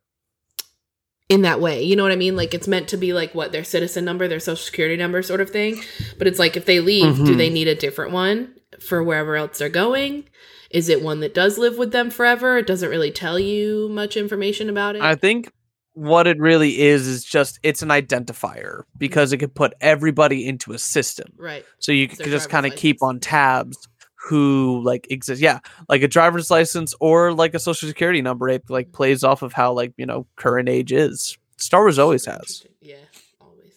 in 1.29 1.43
that 1.43 1.61
way. 1.61 1.83
You 1.83 1.95
know 1.97 2.03
what 2.03 2.13
I 2.13 2.17
mean? 2.17 2.37
Like 2.37 2.55
it's 2.55 2.67
meant 2.69 2.89
to 2.89 2.97
be 2.97 3.13
like 3.13 3.35
what 3.35 3.53
their 3.53 3.65
citizen 3.65 4.05
number, 4.05 4.27
their 4.27 4.41
social 4.41 4.65
security 4.65 4.97
number 4.97 5.23
sort 5.23 5.41
of 5.41 5.51
thing. 5.51 5.81
But 6.19 6.27
it's 6.27 6.39
like 6.41 6.57
if 6.57 6.65
they 6.67 6.81
leave, 6.81 7.17
do 7.17 7.35
Mhm. 7.35 7.37
they 7.39 7.51
need 7.51 7.69
a 7.69 7.75
different 7.75 8.13
one 8.13 8.55
for 8.81 9.03
wherever 9.03 9.37
else 9.37 9.59
they're 9.59 9.69
going? 9.69 10.25
Is 10.71 10.89
it 10.89 11.03
one 11.03 11.21
that 11.21 11.35
does 11.35 11.57
live 11.59 11.79
with 11.79 11.93
them 11.93 12.11
forever? 12.11 12.59
It 12.59 12.67
doesn't 12.67 12.89
really 12.89 13.11
tell 13.13 13.39
you 13.39 13.89
much 13.91 14.17
information 14.17 14.69
about 14.69 14.97
it. 14.97 15.03
I 15.03 15.15
think 15.15 15.53
what 16.01 16.27
it 16.27 16.39
really 16.39 16.81
is 16.81 17.07
is 17.07 17.23
just 17.23 17.61
it's 17.63 17.83
an 17.83 17.91
identifier 17.91 18.85
because 18.97 19.35
it 19.35 19.37
could 19.37 19.55
put 19.55 19.75
everybody 19.83 20.49
into 20.49 20.73
a 20.73 20.79
system. 20.79 21.29
right. 21.37 21.63
So 21.79 21.93
you 21.93 22.09
could 22.09 22.25
just 22.25 22.49
kind 22.49 22.65
of 22.65 22.75
keep 22.75 23.03
on 23.03 23.21
tabs 23.21 23.77
who 24.15 24.83
like 24.83 25.07
exists. 25.11 25.43
Yeah, 25.43 25.59
like 25.91 26.01
a 26.01 26.09
driver's 26.09 26.51
license 26.51 26.95
or 27.01 27.35
like 27.35 27.53
a 27.53 27.59
social 27.59 27.87
security 27.87 28.23
number. 28.23 28.49
It 28.49 28.63
like 28.71 28.93
plays 28.93 29.23
off 29.23 29.43
of 29.43 29.53
how 29.53 29.75
like 29.75 29.93
you 29.99 30.07
know 30.07 30.27
current 30.37 30.71
age 30.71 30.91
is. 30.91 31.37
Star 31.59 31.83
Wars 31.83 31.99
always 31.99 32.25
has. 32.25 32.67
Yeah, 32.81 32.97
always. 33.39 33.75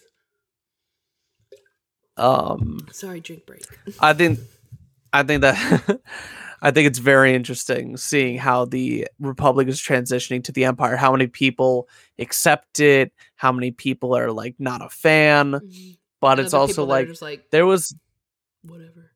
Um, 2.15 2.87
Sorry, 2.93 3.19
drink 3.19 3.45
break. 3.45 3.65
I 3.99 4.13
think, 4.13 4.39
I 5.11 5.23
think 5.23 5.41
that. 5.41 5.99
I 6.63 6.71
think 6.71 6.87
it's 6.87 6.99
very 6.99 7.35
interesting 7.35 7.97
seeing 7.97 8.37
how 8.37 8.63
the 8.65 9.05
Republic 9.19 9.67
is 9.67 9.81
transitioning 9.81 10.43
to 10.45 10.51
the 10.53 10.63
Empire. 10.63 10.95
How 10.95 11.11
many 11.11 11.27
people 11.27 11.89
accept 12.19 12.79
it? 12.79 13.11
How 13.35 13.51
many 13.51 13.71
people 13.71 14.15
are 14.15 14.31
like 14.31 14.55
not 14.59 14.81
a 14.81 14.89
fan? 14.89 15.51
Mhm. 15.51 15.97
But 16.21 16.39
it's 16.39 16.53
also 16.53 16.83
people 16.83 16.87
that 16.87 17.03
are 17.03 17.07
like 17.09 17.21
like 17.21 17.51
there 17.51 17.65
was 17.65 17.93
whatever. 18.63 19.11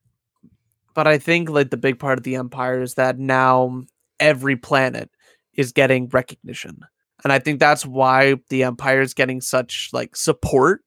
but 0.94 1.08
I 1.08 1.18
think 1.18 1.50
like 1.50 1.70
the 1.70 1.78
big 1.78 2.00
part 2.00 2.18
of 2.18 2.26
the 2.26 2.36
empire 2.36 2.82
is 2.82 2.96
that 2.96 3.18
now 3.18 3.84
every 4.20 4.58
planet 4.58 5.10
is 5.54 5.72
getting 5.72 6.10
recognition. 6.10 6.82
And 7.24 7.32
I 7.32 7.40
think 7.40 7.60
that's 7.62 7.86
why 7.86 8.36
the 8.50 8.64
empire 8.64 9.00
is 9.00 9.14
getting 9.14 9.40
such 9.40 9.90
like 9.94 10.18
support 10.18 10.82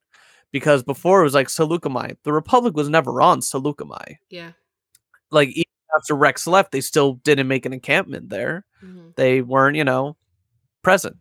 because 0.53 0.83
before 0.83 1.21
it 1.21 1.25
was 1.25 1.35
like 1.35 1.49
Saleucami. 1.49 2.17
The 2.25 2.33
Republic 2.35 2.77
was 2.77 2.89
never 2.91 3.23
on 3.23 3.41
Saleucami. 3.41 4.17
Yeah. 4.29 4.53
Like 5.31 5.57
after 5.97 6.15
Rex 6.15 6.47
left, 6.47 6.73
they 6.73 6.81
still 6.81 7.15
didn't 7.25 7.49
make 7.49 7.67
an 7.67 7.73
encampment 7.73 8.29
there. 8.31 8.65
Mhm. 8.85 9.15
They 9.17 9.43
weren't, 9.43 9.77
you 9.77 9.85
know, 9.85 10.17
present. 10.83 11.17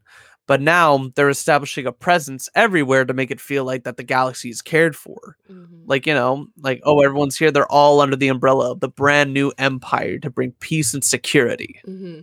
But 0.47 0.61
now 0.61 1.11
they're 1.15 1.29
establishing 1.29 1.85
a 1.85 1.91
presence 1.91 2.49
everywhere 2.55 3.05
to 3.05 3.13
make 3.13 3.29
it 3.29 3.39
feel 3.39 3.65
like 3.65 3.83
that 3.83 3.97
the 3.97 4.03
galaxy 4.03 4.49
is 4.49 4.63
cared 4.63 4.95
for 4.95 5.37
Mhm. 5.51 5.83
like 5.85 6.07
you 6.07 6.13
know 6.15 6.47
like 6.57 6.81
oh 6.85 7.01
everyone's 7.01 7.37
here 7.37 7.51
they're 7.51 7.71
all 7.71 8.01
under 8.01 8.15
the 8.15 8.29
umbrella 8.29 8.71
of 8.71 8.79
the 8.79 8.87
brand 8.89 9.31
new 9.31 9.51
empire 9.59 10.17
to 10.17 10.29
bring 10.31 10.53
peace 10.59 10.91
and 10.95 11.03
security 11.03 11.79
hmm 11.85 12.21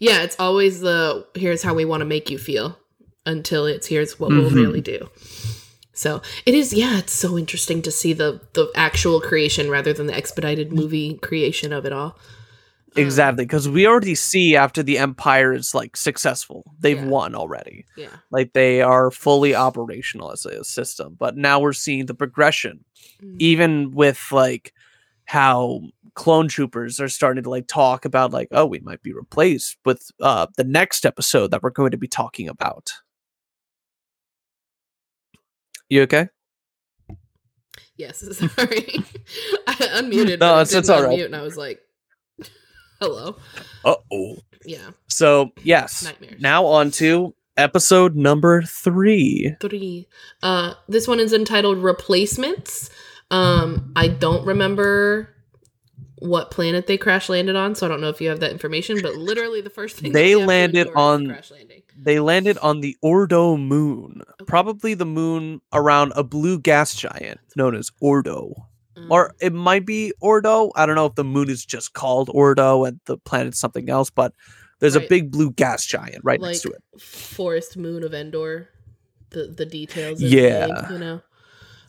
Yeah, 0.00 0.22
it's 0.22 0.34
always 0.40 0.80
the 0.80 1.24
here's 1.36 1.62
how 1.62 1.72
we 1.72 1.84
want 1.84 2.00
to 2.00 2.04
make 2.04 2.30
you 2.30 2.38
feel 2.38 2.76
until 3.26 3.64
it's 3.66 3.86
here's 3.86 4.18
what 4.18 4.30
we'll 4.30 4.50
Mhm. 4.50 4.54
really 4.56 4.80
do. 4.80 5.08
So 5.98 6.22
it 6.46 6.54
is, 6.54 6.72
yeah, 6.72 6.98
it's 6.98 7.12
so 7.12 7.36
interesting 7.36 7.82
to 7.82 7.90
see 7.90 8.12
the 8.12 8.40
the 8.52 8.70
actual 8.76 9.20
creation 9.20 9.68
rather 9.68 9.92
than 9.92 10.06
the 10.06 10.14
expedited 10.16 10.72
movie 10.72 11.14
creation 11.14 11.72
of 11.72 11.84
it 11.84 11.92
all. 11.92 12.16
Um, 12.96 13.02
exactly 13.04 13.44
because 13.44 13.68
we 13.68 13.86
already 13.86 14.14
see 14.14 14.56
after 14.56 14.82
the 14.82 14.96
empire 14.96 15.52
is 15.52 15.74
like 15.74 15.94
successful 15.94 16.72
they've 16.80 16.96
Yeah. 16.96 17.04
won 17.16 17.34
already 17.34 17.84
yeah. 17.98 18.08
like 18.30 18.54
they 18.54 18.80
are 18.80 19.10
fully 19.10 19.54
operational 19.54 20.32
as 20.32 20.46
a 20.46 20.64
system 20.64 21.14
but 21.18 21.36
now 21.36 21.60
we're 21.60 21.74
seeing 21.74 22.06
the 22.06 22.14
progression 22.14 22.86
Mhm. 23.22 23.36
even 23.40 23.90
with 23.90 24.20
like 24.32 24.72
how 25.26 25.82
clone 26.14 26.48
troopers 26.48 26.98
are 26.98 27.10
starting 27.10 27.42
to 27.44 27.50
like 27.50 27.66
talk 27.68 28.06
about 28.06 28.32
like 28.32 28.48
oh 28.52 28.64
we 28.64 28.80
might 28.80 29.02
be 29.02 29.12
replaced 29.12 29.76
with 29.84 30.10
uh 30.22 30.46
the 30.56 30.64
next 30.64 31.04
episode 31.04 31.50
that 31.50 31.62
we're 31.62 31.68
going 31.80 31.90
to 31.90 31.98
be 31.98 32.08
talking 32.08 32.48
about 32.48 32.94
you 35.88 36.02
okay 36.02 36.28
Yes, 37.96 38.18
sorry. 38.38 39.02
I 39.66 39.74
unmuted. 39.74 40.38
No, 40.38 40.60
it's- 40.60 40.72
it 40.72 40.78
it's 40.78 40.88
all 40.88 41.02
right. 41.02 41.18
and 41.20 41.34
I 41.34 41.42
was 41.42 41.56
like, 41.56 41.80
"Hello." 43.00 43.34
uh-oh 43.84 44.36
Yeah, 44.64 44.90
So 45.08 45.50
yes, 45.64 46.04
Nightmares. 46.04 46.40
now 46.40 46.64
on 46.66 46.92
to 46.92 47.34
episode 47.56 48.14
number 48.14 48.62
three. 48.62 49.56
three. 49.60 50.06
Uh, 50.44 50.74
this 50.88 51.08
one 51.08 51.18
is 51.18 51.32
entitled 51.32 51.78
"Replacements." 51.78 52.88
Um, 53.32 53.92
I 53.96 54.06
don't 54.06 54.46
remember 54.46 55.34
what 56.20 56.52
planet 56.52 56.86
they 56.86 56.98
crash 56.98 57.28
landed 57.28 57.56
on, 57.56 57.74
so 57.74 57.84
I 57.84 57.88
don't 57.88 58.00
know 58.00 58.10
if 58.10 58.20
you 58.20 58.28
have 58.28 58.38
that 58.40 58.52
information. 58.52 59.00
But 59.02 59.16
literally, 59.16 59.60
the 59.60 59.70
first 59.70 59.96
thing 59.96 60.12
They 60.12 60.36
we 60.36 60.40
have 60.40 60.40
to 60.42 60.46
landed 60.46 60.88
on- 60.94 61.26
crash 61.26 61.50
landing. 61.50 61.82
They 62.00 62.20
landed 62.20 62.58
on 62.58 62.80
the 62.80 62.96
Ordo 63.02 63.56
moon, 63.56 64.22
probably 64.46 64.94
the 64.94 65.04
moon 65.04 65.60
around 65.72 66.12
a 66.14 66.22
blue 66.22 66.58
gas 66.60 66.94
giant 66.94 67.40
known 67.56 67.74
as 67.74 67.90
Ordo, 68.00 68.54
Um, 68.96 69.10
or 69.10 69.34
it 69.40 69.52
might 69.52 69.84
be 69.84 70.12
Ordo. 70.20 70.70
I 70.76 70.86
don't 70.86 70.94
know 70.94 71.06
if 71.06 71.16
the 71.16 71.24
moon 71.24 71.50
is 71.50 71.64
just 71.64 71.94
called 71.94 72.30
Ordo 72.32 72.84
and 72.84 73.00
the 73.06 73.18
planet's 73.18 73.58
something 73.58 73.90
else, 73.90 74.10
but 74.10 74.32
there's 74.80 74.94
a 74.94 75.00
big 75.00 75.32
blue 75.32 75.50
gas 75.50 75.84
giant 75.84 76.20
right 76.22 76.40
like 76.40 76.50
next 76.50 76.60
to 76.62 76.68
it. 76.70 77.00
Forest 77.00 77.76
Moon 77.76 78.04
of 78.04 78.14
Endor. 78.14 78.68
The 79.30 79.48
the 79.48 79.66
details. 79.66 80.22
Yeah. 80.22 80.90
you 80.92 80.98
know. 80.98 81.20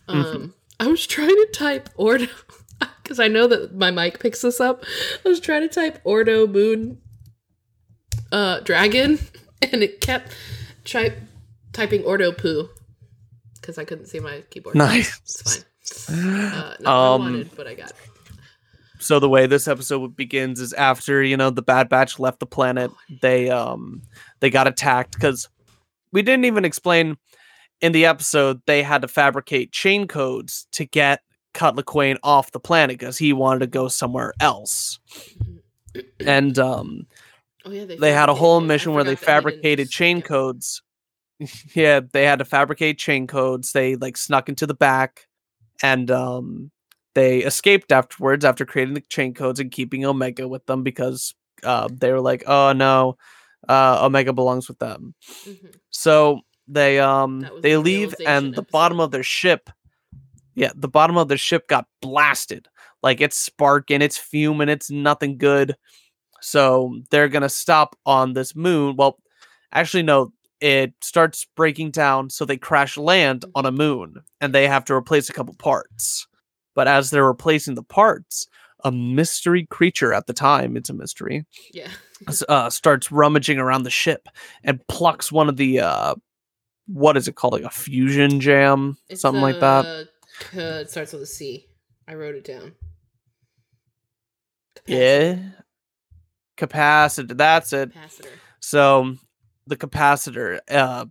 Mhm. 0.09 0.35
Um, 0.35 0.53
I 0.79 0.87
was 0.87 1.05
trying 1.05 1.29
to 1.29 1.47
type 1.53 1.87
Ordo 1.95 2.25
because 3.03 3.19
I 3.19 3.27
know 3.27 3.45
that 3.47 3.75
my 3.75 3.91
mic 3.91 4.19
picks 4.19 4.41
this 4.41 4.59
up. 4.59 4.83
I 5.23 5.29
was 5.29 5.39
trying 5.39 5.61
to 5.61 5.67
type 5.67 5.99
Ordo 6.03 6.47
Moon, 6.47 6.97
uh, 8.31 8.59
dragon, 8.61 9.19
and 9.73 9.83
it 9.83 10.01
kept 10.01 10.35
try 10.83 11.13
typing 11.73 12.03
Ordo 12.03 12.31
poo 12.31 12.69
because 13.55 13.77
I 13.77 13.83
couldn't 13.85 14.07
see 14.07 14.19
my 14.19 14.41
keyboard. 14.49 14.75
Nice. 14.75 15.19
It's 15.19 15.41
fine. 16.07 16.17
Uh, 16.17 16.75
not 16.79 16.79
what 16.79 16.87
I 16.87 17.13
Um, 17.15 17.21
wanted, 17.21 17.49
but 17.55 17.67
I 17.67 17.73
got 17.73 17.89
it. 17.89 17.95
so 18.99 19.19
the 19.19 19.29
way 19.29 19.47
this 19.47 19.67
episode 19.67 20.15
begins 20.15 20.59
is 20.59 20.73
after 20.73 21.23
you 21.23 21.35
know 21.37 21.49
the 21.49 21.61
bad 21.61 21.89
batch 21.89 22.19
left 22.19 22.39
the 22.39 22.45
planet 22.45 22.91
they 23.21 23.49
um 23.49 24.01
they 24.39 24.49
got 24.49 24.67
attacked 24.67 25.13
because 25.13 25.47
we 26.11 26.21
didn't 26.21 26.45
even 26.45 26.65
explain 26.65 27.17
in 27.81 27.91
the 27.91 28.05
episode 28.05 28.61
they 28.67 28.83
had 28.83 29.01
to 29.01 29.07
fabricate 29.07 29.71
chain 29.71 30.07
codes 30.07 30.67
to 30.73 30.85
get 30.85 31.21
Cut 31.53 31.75
Lawquane 31.75 32.17
off 32.23 32.51
the 32.51 32.59
planet 32.59 32.99
because 32.99 33.17
he 33.17 33.33
wanted 33.33 33.59
to 33.59 33.67
go 33.67 33.87
somewhere 33.87 34.33
else 34.39 34.99
and 36.19 36.59
um 36.59 37.07
Oh 37.69 37.71
yeah, 37.71 37.85
they, 37.85 37.97
they 37.97 38.11
had 38.11 38.29
a 38.29 38.33
whole 38.33 38.61
mission 38.61 38.93
where 38.93 39.03
they 39.03 39.15
fabricated 39.15 39.89
chain 39.89 40.21
codes. 40.21 40.81
Yeah 41.73 42.01
they 42.11 42.25
had 42.25 42.39
to 42.39 42.45
fabricate 42.45 42.97
chain 42.97 43.25
codes. 43.25 43.71
They 43.71 43.95
like 43.95 44.17
snuck 44.17 44.49
into 44.49 44.67
the 44.67 44.73
back 44.73 45.27
and 45.81 46.11
um 46.11 46.69
they 47.15 47.39
escaped 47.39 47.93
afterwards 47.93 48.43
after 48.43 48.65
creating 48.65 48.95
the 48.95 49.01
chain 49.01 49.33
codes 49.33 49.59
and 49.61 49.71
keeping 49.71 50.03
omega 50.03 50.49
with 50.49 50.65
them 50.65 50.83
because 50.83 51.33
uh 51.63 51.87
they 51.93 52.11
were 52.11 52.19
like 52.19 52.43
oh 52.45 52.73
no 52.73 53.15
uh 53.69 53.99
omega 54.03 54.33
belongs 54.33 54.67
with 54.67 54.79
them. 54.79 55.13
Mhm. 55.45 55.75
so 55.91 56.41
they 56.67 56.99
um 56.99 57.39
they 57.61 57.75
the 57.75 57.79
leave 57.79 58.15
and 58.25 58.53
the 58.55 58.63
bottom 58.63 58.99
of 58.99 59.11
their 59.11 59.23
ship 59.23 59.69
yeah 60.55 60.71
the 60.75 60.89
bottom 60.89 61.17
of 61.17 61.29
their 61.29 61.37
ship 61.37 61.69
got 61.69 61.85
blasted. 62.01 62.67
Like 63.01 63.21
it's 63.21 63.37
sparking 63.37 64.01
it's 64.01 64.17
fuming 64.17 64.67
it's 64.67 64.91
nothing 64.91 65.37
good 65.37 65.77
so 66.41 66.99
they're 67.11 67.29
gonna 67.29 67.49
stop 67.49 67.95
on 68.05 68.33
this 68.33 68.55
moon 68.55 68.95
well 68.95 69.17
actually 69.71 70.03
no 70.03 70.31
it 70.61 70.93
starts 71.01 71.45
breaking 71.55 71.89
down 71.91 72.29
so 72.29 72.43
they 72.45 72.57
crash 72.57 72.97
land 72.97 73.45
on 73.55 73.65
a 73.65 73.71
moon 73.71 74.15
and 74.41 74.53
they 74.53 74.67
have 74.67 74.83
to 74.85 74.93
replace 74.93 75.29
a 75.29 75.33
couple 75.33 75.53
parts 75.55 76.27
but 76.75 76.87
as 76.87 77.09
they're 77.09 77.25
replacing 77.25 77.75
the 77.75 77.83
parts 77.83 78.47
a 78.83 78.91
mystery 78.91 79.65
creature 79.69 80.13
at 80.13 80.27
the 80.27 80.33
time 80.33 80.75
it's 80.77 80.89
a 80.89 80.93
mystery 80.93 81.45
Yeah. 81.73 81.89
uh, 82.47 82.69
starts 82.69 83.11
rummaging 83.11 83.57
around 83.59 83.83
the 83.83 83.89
ship 83.89 84.27
and 84.63 84.85
plucks 84.87 85.31
one 85.31 85.49
of 85.49 85.57
the 85.57 85.79
uh 85.81 86.15
what 86.87 87.15
is 87.17 87.27
it 87.27 87.35
called 87.35 87.53
like 87.53 87.63
a 87.63 87.69
fusion 87.69 88.39
jam 88.39 88.97
It's, 89.09 89.21
something 89.21 89.41
like 89.41 89.59
that 89.59 90.07
uh, 90.55 90.59
it 90.59 90.89
starts 90.89 91.13
with 91.13 91.21
a 91.21 91.25
C. 91.27 91.67
I 92.07 92.15
wrote 92.15 92.35
it 92.35 92.43
down. 92.45 92.73
yeah 94.87 95.37
capacitor 96.59 97.37
that's 97.37 97.73
it 97.73 97.93
Capacitor. 97.93 98.27
so 98.59 99.15
the 99.67 99.77
capacitor 99.77 100.59
uh 100.69 101.05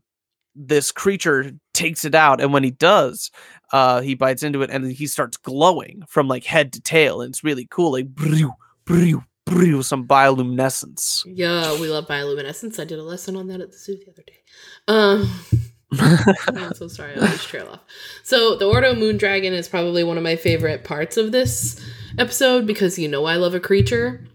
this 0.55 0.91
creature 0.93 1.53
takes 1.73 2.05
it 2.05 2.15
out 2.15 2.41
and 2.41 2.53
when 2.53 2.65
he 2.65 2.71
does 2.73 3.31
uh 3.73 4.01
he 4.01 4.15
bites 4.15 4.43
into 4.43 4.63
it 4.63 4.71
and 4.71 4.91
he 4.91 5.07
starts 5.07 5.37
glowing 5.37 6.03
from 6.09 6.27
like 6.29 6.45
head 6.45 6.73
to 6.73 6.81
tail 6.81 7.21
and 7.21 7.31
it's 7.31 7.45
really 7.45 7.67
cool 7.71 7.93
like 7.93 8.09
brew, 8.09 8.53
brew, 8.85 9.23
brew, 9.47 9.83
some 9.83 10.07
bioluminescence 10.07 11.23
Yeah, 11.27 11.79
we 11.81 11.89
love 11.89 12.07
bioluminescence. 12.07 12.81
I 12.81 12.85
did 12.85 12.99
a 12.99 13.03
lesson 13.05 13.37
on 13.37 13.47
that 13.49 13.61
at 13.61 13.71
the 13.73 13.79
zoo 13.79 13.97
the 13.97 14.11
other 14.11 14.25
day. 14.27 14.39
Um, 14.89 15.31
I'm 16.65 16.75
so 16.75 16.89
sorry. 16.89 17.13
I 17.15 17.17
always 17.17 17.43
trail 17.45 17.69
off. 17.73 17.81
So 18.23 18.57
the 18.57 18.67
Ordo 18.67 18.95
Moon 18.95 19.17
Dragon 19.17 19.55
is 19.55 19.69
probably 19.69 20.05
one 20.05 20.19
of 20.19 20.23
my 20.23 20.37
favorite 20.37 20.85
parts 20.85 21.17
of 21.17 21.33
this 21.33 21.81
episode 22.19 22.67
because 22.67 22.99
you 22.99 23.09
know 23.09 23.25
I 23.25 23.37
love 23.37 23.55
a 23.55 23.61
creature. 23.61 24.27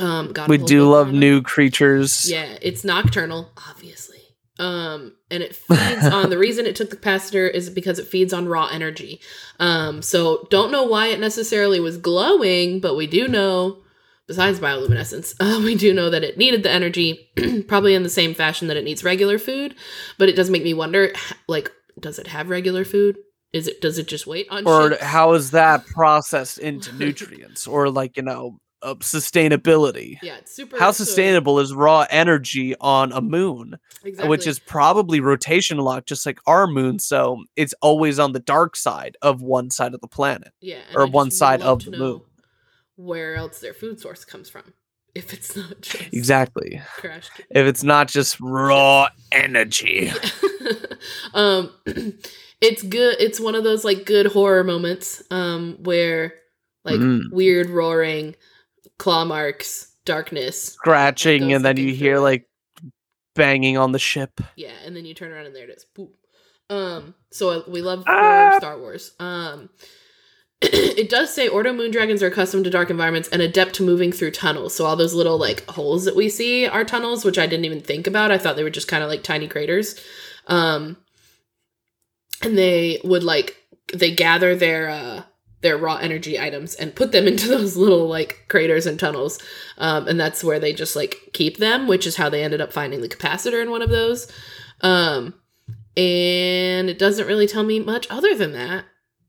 Um, 0.00 0.32
got 0.32 0.48
we 0.48 0.58
do 0.58 0.88
love 0.88 1.08
on 1.08 1.18
new 1.18 1.42
creatures 1.42 2.28
Yeah, 2.30 2.56
it's 2.62 2.84
nocturnal, 2.84 3.50
obviously. 3.68 4.18
Um, 4.58 5.14
and 5.30 5.42
it 5.42 5.56
feeds 5.56 6.06
on 6.06 6.28
the 6.28 6.38
reason 6.46 6.66
it 6.66 6.76
took 6.76 6.90
the 6.90 6.96
capacitor 6.96 7.50
is 7.50 7.70
because 7.70 7.98
it 7.98 8.06
feeds 8.06 8.32
on 8.32 8.46
raw 8.46 8.66
energy. 8.66 9.20
Um, 9.58 10.02
so 10.02 10.46
don't 10.50 10.70
know 10.70 10.84
why 10.84 11.06
it 11.06 11.20
necessarily 11.20 11.80
was 11.80 11.96
glowing, 11.96 12.80
but 12.80 12.94
we 12.94 13.06
do 13.06 13.26
know, 13.26 13.78
besides 14.26 14.60
bioluminescence, 14.60 15.34
uh, 15.40 15.62
we 15.62 15.74
do 15.74 15.94
know 15.94 16.10
that 16.10 16.24
it 16.24 16.36
needed 16.36 16.62
the 16.62 16.70
energy, 16.70 17.30
probably 17.68 17.94
in 17.94 18.02
the 18.02 18.10
same 18.10 18.34
fashion 18.34 18.68
that 18.68 18.76
it 18.76 18.84
needs 18.84 19.02
regular 19.02 19.38
food. 19.38 19.74
But 20.18 20.28
it 20.28 20.36
does 20.36 20.50
make 20.50 20.62
me 20.64 20.74
wonder, 20.74 21.12
like, 21.48 21.72
does 21.98 22.18
it 22.18 22.26
have 22.26 22.50
regular 22.50 22.84
food? 22.84 23.16
Is 23.52 23.66
it 23.66 23.80
does 23.80 23.98
it 23.98 24.06
just 24.06 24.26
wait 24.26 24.46
on 24.50 24.64
or 24.64 24.90
ships? 24.90 25.02
how 25.02 25.32
is 25.32 25.50
that 25.50 25.84
processed 25.94 26.58
into 26.58 26.94
nutrients 26.94 27.66
or 27.66 27.90
like 27.90 28.16
you 28.16 28.22
know 28.22 28.60
uh, 28.82 28.94
sustainability 28.96 30.16
Yeah, 30.22 30.36
it's 30.36 30.52
super. 30.54 30.78
how 30.78 30.90
so- 30.92 31.04
sustainable 31.04 31.58
is 31.60 31.72
raw 31.74 32.06
energy 32.10 32.74
on 32.80 33.12
a 33.12 33.20
moon 33.20 33.78
exactly. 34.04 34.28
which 34.28 34.46
is 34.46 34.58
probably 34.58 35.20
rotation 35.20 35.78
locked 35.78 36.08
just 36.08 36.24
like 36.26 36.38
our 36.46 36.66
moon 36.66 36.98
so 36.98 37.44
it's 37.56 37.74
always 37.82 38.18
on 38.18 38.32
the 38.32 38.40
dark 38.40 38.76
side 38.76 39.16
of 39.22 39.42
one 39.42 39.70
side 39.70 39.94
of 39.94 40.00
the 40.00 40.08
planet 40.08 40.52
yeah, 40.60 40.80
or 40.94 41.06
one 41.06 41.30
side 41.30 41.62
of 41.62 41.84
the 41.84 41.90
moon. 41.96 42.20
Where 42.96 43.34
else 43.36 43.60
their 43.60 43.72
food 43.74 43.98
source 44.00 44.24
comes 44.24 44.48
from? 44.50 44.74
If 45.14 45.32
it's 45.32 45.56
not 45.56 45.80
just 45.80 46.12
exactly 46.12 46.80
crashed. 46.96 47.32
if 47.50 47.66
it's 47.66 47.82
not 47.82 48.06
just 48.08 48.38
raw 48.40 49.08
energy 49.32 50.12
um, 51.34 51.70
it's 52.60 52.82
good. 52.82 53.16
It's 53.18 53.40
one 53.40 53.54
of 53.54 53.64
those 53.64 53.84
like 53.84 54.04
good 54.06 54.26
horror 54.26 54.64
moments 54.64 55.22
um, 55.30 55.78
where 55.82 56.34
like 56.84 57.00
Mm. 57.00 57.30
weird 57.32 57.68
roaring, 57.68 58.34
claw 59.00 59.24
marks, 59.24 59.92
darkness. 60.04 60.62
scratching 60.74 61.52
and 61.54 61.64
then 61.64 61.76
you 61.78 61.92
hear 61.94 62.16
through 62.16 62.22
like 62.24 62.46
banging 63.34 63.78
on 63.78 63.92
the 63.92 63.98
ship 63.98 64.40
Yeah, 64.56 64.74
and 64.84 64.94
then 64.94 65.04
you 65.06 65.14
turn 65.14 65.32
around 65.32 65.46
and 65.46 65.56
there 65.56 65.64
it 65.64 65.70
is. 65.70 65.86
Boop. 65.96 66.10
Um, 66.68 67.14
so 67.32 67.50
uh, 67.50 67.62
we 67.66 67.80
love 67.82 68.04
Ah! 68.06 68.54
Star 68.58 68.78
Wars. 68.78 69.12
Um, 69.18 69.70
it 70.62 71.08
does 71.08 71.32
say 71.34 71.48
Ordo 71.48 71.72
moon 71.72 71.90
dragons 71.90 72.22
are 72.22 72.26
accustomed 72.26 72.64
to 72.64 72.70
dark 72.70 72.90
environments 72.90 73.28
and 73.30 73.40
adept 73.40 73.74
to 73.76 73.82
moving 73.82 74.12
through 74.12 74.32
tunnels. 74.32 74.74
So 74.74 74.84
all 74.84 74.96
those 74.96 75.14
little 75.14 75.38
like 75.38 75.64
holes 75.70 76.04
that 76.04 76.14
we 76.14 76.28
see 76.28 76.66
are 76.66 76.84
tunnels, 76.84 77.24
which 77.24 77.38
I 77.38 77.46
didn't 77.46 77.64
even 77.64 77.80
think 77.80 78.06
about. 78.06 78.30
I 78.30 78.38
thought 78.38 78.56
they 78.56 78.62
were 78.62 78.70
just 78.70 78.86
kind 78.88 79.02
of 79.02 79.08
like 79.08 79.22
tiny 79.22 79.48
craters. 79.48 79.98
Um, 80.46 80.98
and 82.42 82.56
they 82.58 83.00
would 83.02 83.24
like 83.24 83.56
they 83.94 84.14
gather 84.14 84.54
their 84.54 84.90
uh 84.90 85.22
their 85.62 85.76
raw 85.76 85.96
energy 85.96 86.38
items 86.38 86.74
and 86.74 86.94
put 86.94 87.12
them 87.12 87.26
into 87.28 87.48
those 87.48 87.76
little 87.76 88.08
like 88.08 88.44
craters 88.48 88.86
and 88.86 88.98
tunnels. 88.98 89.38
Um, 89.78 90.08
and 90.08 90.18
that's 90.18 90.44
where 90.44 90.58
they 90.58 90.72
just 90.72 90.96
like 90.96 91.30
keep 91.32 91.58
them 91.58 91.86
which 91.86 92.06
is 92.06 92.16
how 92.16 92.28
they 92.28 92.42
ended 92.42 92.60
up 92.60 92.72
finding 92.72 93.00
the 93.00 93.08
capacitor 93.08 93.62
in 93.62 93.70
one 93.70 93.82
of 93.82 93.90
those. 93.90 94.30
Um, 94.82 95.34
and 95.96 96.88
it 96.88 96.98
doesn't 96.98 97.26
really 97.26 97.46
tell 97.46 97.64
me 97.64 97.80
much 97.80 98.06
other 98.10 98.34
than 98.34 98.52
that 98.52 98.84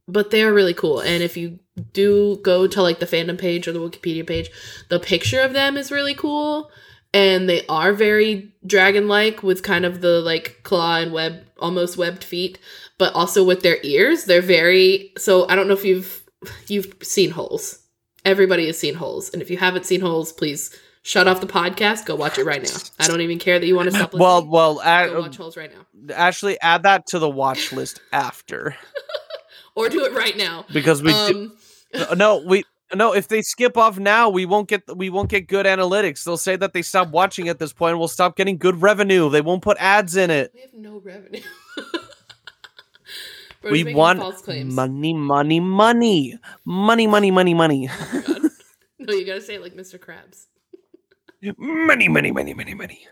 but 0.08 0.32
they 0.32 0.44
are 0.44 0.54
really 0.54 0.74
cool. 0.74 1.00
And 1.00 1.24
if 1.24 1.38
you 1.38 1.60
do 1.94 2.38
go 2.44 2.68
to 2.68 2.82
like 2.82 3.00
the 3.00 3.06
fandom 3.06 3.40
page 3.40 3.68
or 3.68 3.72
the 3.72 3.80
wikipedia 3.80 4.28
page 4.28 4.50
the 4.90 5.00
picture 5.00 5.40
of 5.40 5.54
them 5.54 5.78
is 5.78 5.92
really 5.92 6.14
cool. 6.14 6.70
And 7.14 7.50
they 7.50 7.66
are 7.68 7.92
very 7.94 8.54
dragon 8.66 9.08
like 9.08 9.44
with 9.44 9.64
kind 9.64 9.86
of 9.86 10.02
the 10.02 10.22
like 10.22 10.62
claw 10.64 10.98
and 10.98 11.12
web 11.12 11.44
almost 11.60 11.98
webbed 11.98 12.24
feet 12.24 12.60
but 12.98 13.14
also 13.14 13.44
with 13.44 13.62
their 13.62 13.78
ears. 13.84 14.26
They're 14.26 14.42
very 14.42 15.12
so 15.18 15.48
i 15.50 15.56
don't 15.56 15.68
know 15.68 15.74
if 15.74 15.86
you've 15.86 16.21
you've 16.68 16.96
seen 17.02 17.32
holes. 17.32 17.80
Everybody 18.26 18.68
has 18.68 18.78
seen 18.78 18.96
holes. 18.96 19.30
And 19.32 19.42
if 19.42 19.50
you 19.50 19.58
haven't 19.58 19.86
seen 19.86 20.02
holes 20.02 20.32
please 20.32 20.76
shut 21.04 21.28
off 21.28 21.42
the 21.42 21.48
podcast. 21.48 22.06
Go 22.06 22.16
watch 22.16 22.38
it 22.38 22.46
right 22.46 22.62
now. 22.62 22.78
I 23.00 23.08
don't 23.08 23.22
even 23.22 23.40
care 23.40 23.60
that 23.60 23.66
you 23.66 23.76
want 23.76 23.90
to 23.90 23.96
stop 23.96 24.14
listening 24.14 24.22
well 24.22 24.48
well 24.48 24.76
go 24.76 25.22
watch 25.22 25.38
holes 25.38 25.58
right 25.58 25.72
now. 25.74 26.14
Actually 26.16 26.60
add 26.62 26.84
that 26.84 27.08
to 27.08 27.20
the 27.20 27.30
watch 27.30 27.72
list 27.72 28.02
after. 28.12 28.76
Or 29.76 29.90
do 29.90 30.06
it 30.06 30.14
right 30.14 30.38
now. 30.38 30.66
Because 30.72 31.02
we 31.02 31.12
do, 31.12 31.52
um 32.10 32.18
no 32.18 32.44
we 32.46 32.64
no 32.94 33.14
if 33.14 33.28
they 33.28 33.42
skip 33.42 33.78
off 33.78 33.98
now 33.98 34.30
we 34.30 34.46
won't 34.46 34.68
get 34.68 34.84
we 34.96 35.10
won't 35.10 35.30
get 35.30 35.48
good 35.48 35.66
analytics. 35.66 36.24
They'll 36.24 36.38
say 36.38 36.56
that 36.58 36.74
they 36.74 36.82
stopped 36.82 37.12
watching 37.12 37.50
at 37.50 37.60
this 37.60 37.74
point. 37.74 37.92
And 37.92 38.00
we'll 38.00 38.08
stop 38.08 38.36
getting 38.36 38.58
good 38.58 38.82
revenue. 38.82 39.30
They 39.30 39.42
won't 39.42 39.62
put 39.62 39.78
ads 39.80 40.16
in 40.16 40.30
it. 40.30 40.52
We 40.54 40.62
have 40.62 40.74
no 40.74 41.00
revenue 41.00 41.42
We 43.64 43.94
want 43.94 44.20
false 44.20 44.42
claims. 44.42 44.74
money 44.74 45.14
money 45.14 45.60
money. 45.60 46.40
Money 46.66 47.08
money 47.08 47.32
money 47.32 47.54
money. 47.54 47.90
Oh, 47.90 48.22
god. 48.26 48.52
no 49.00 49.14
you 49.14 49.26
gotta 49.26 49.42
say 49.42 49.56
it 49.56 49.62
like 49.62 49.76
mr 49.76 50.00
krabs. 50.00 50.46
Money 51.58 52.08
money 52.08 52.32
money 52.32 52.54
money 52.54 52.74
money. 52.74 53.08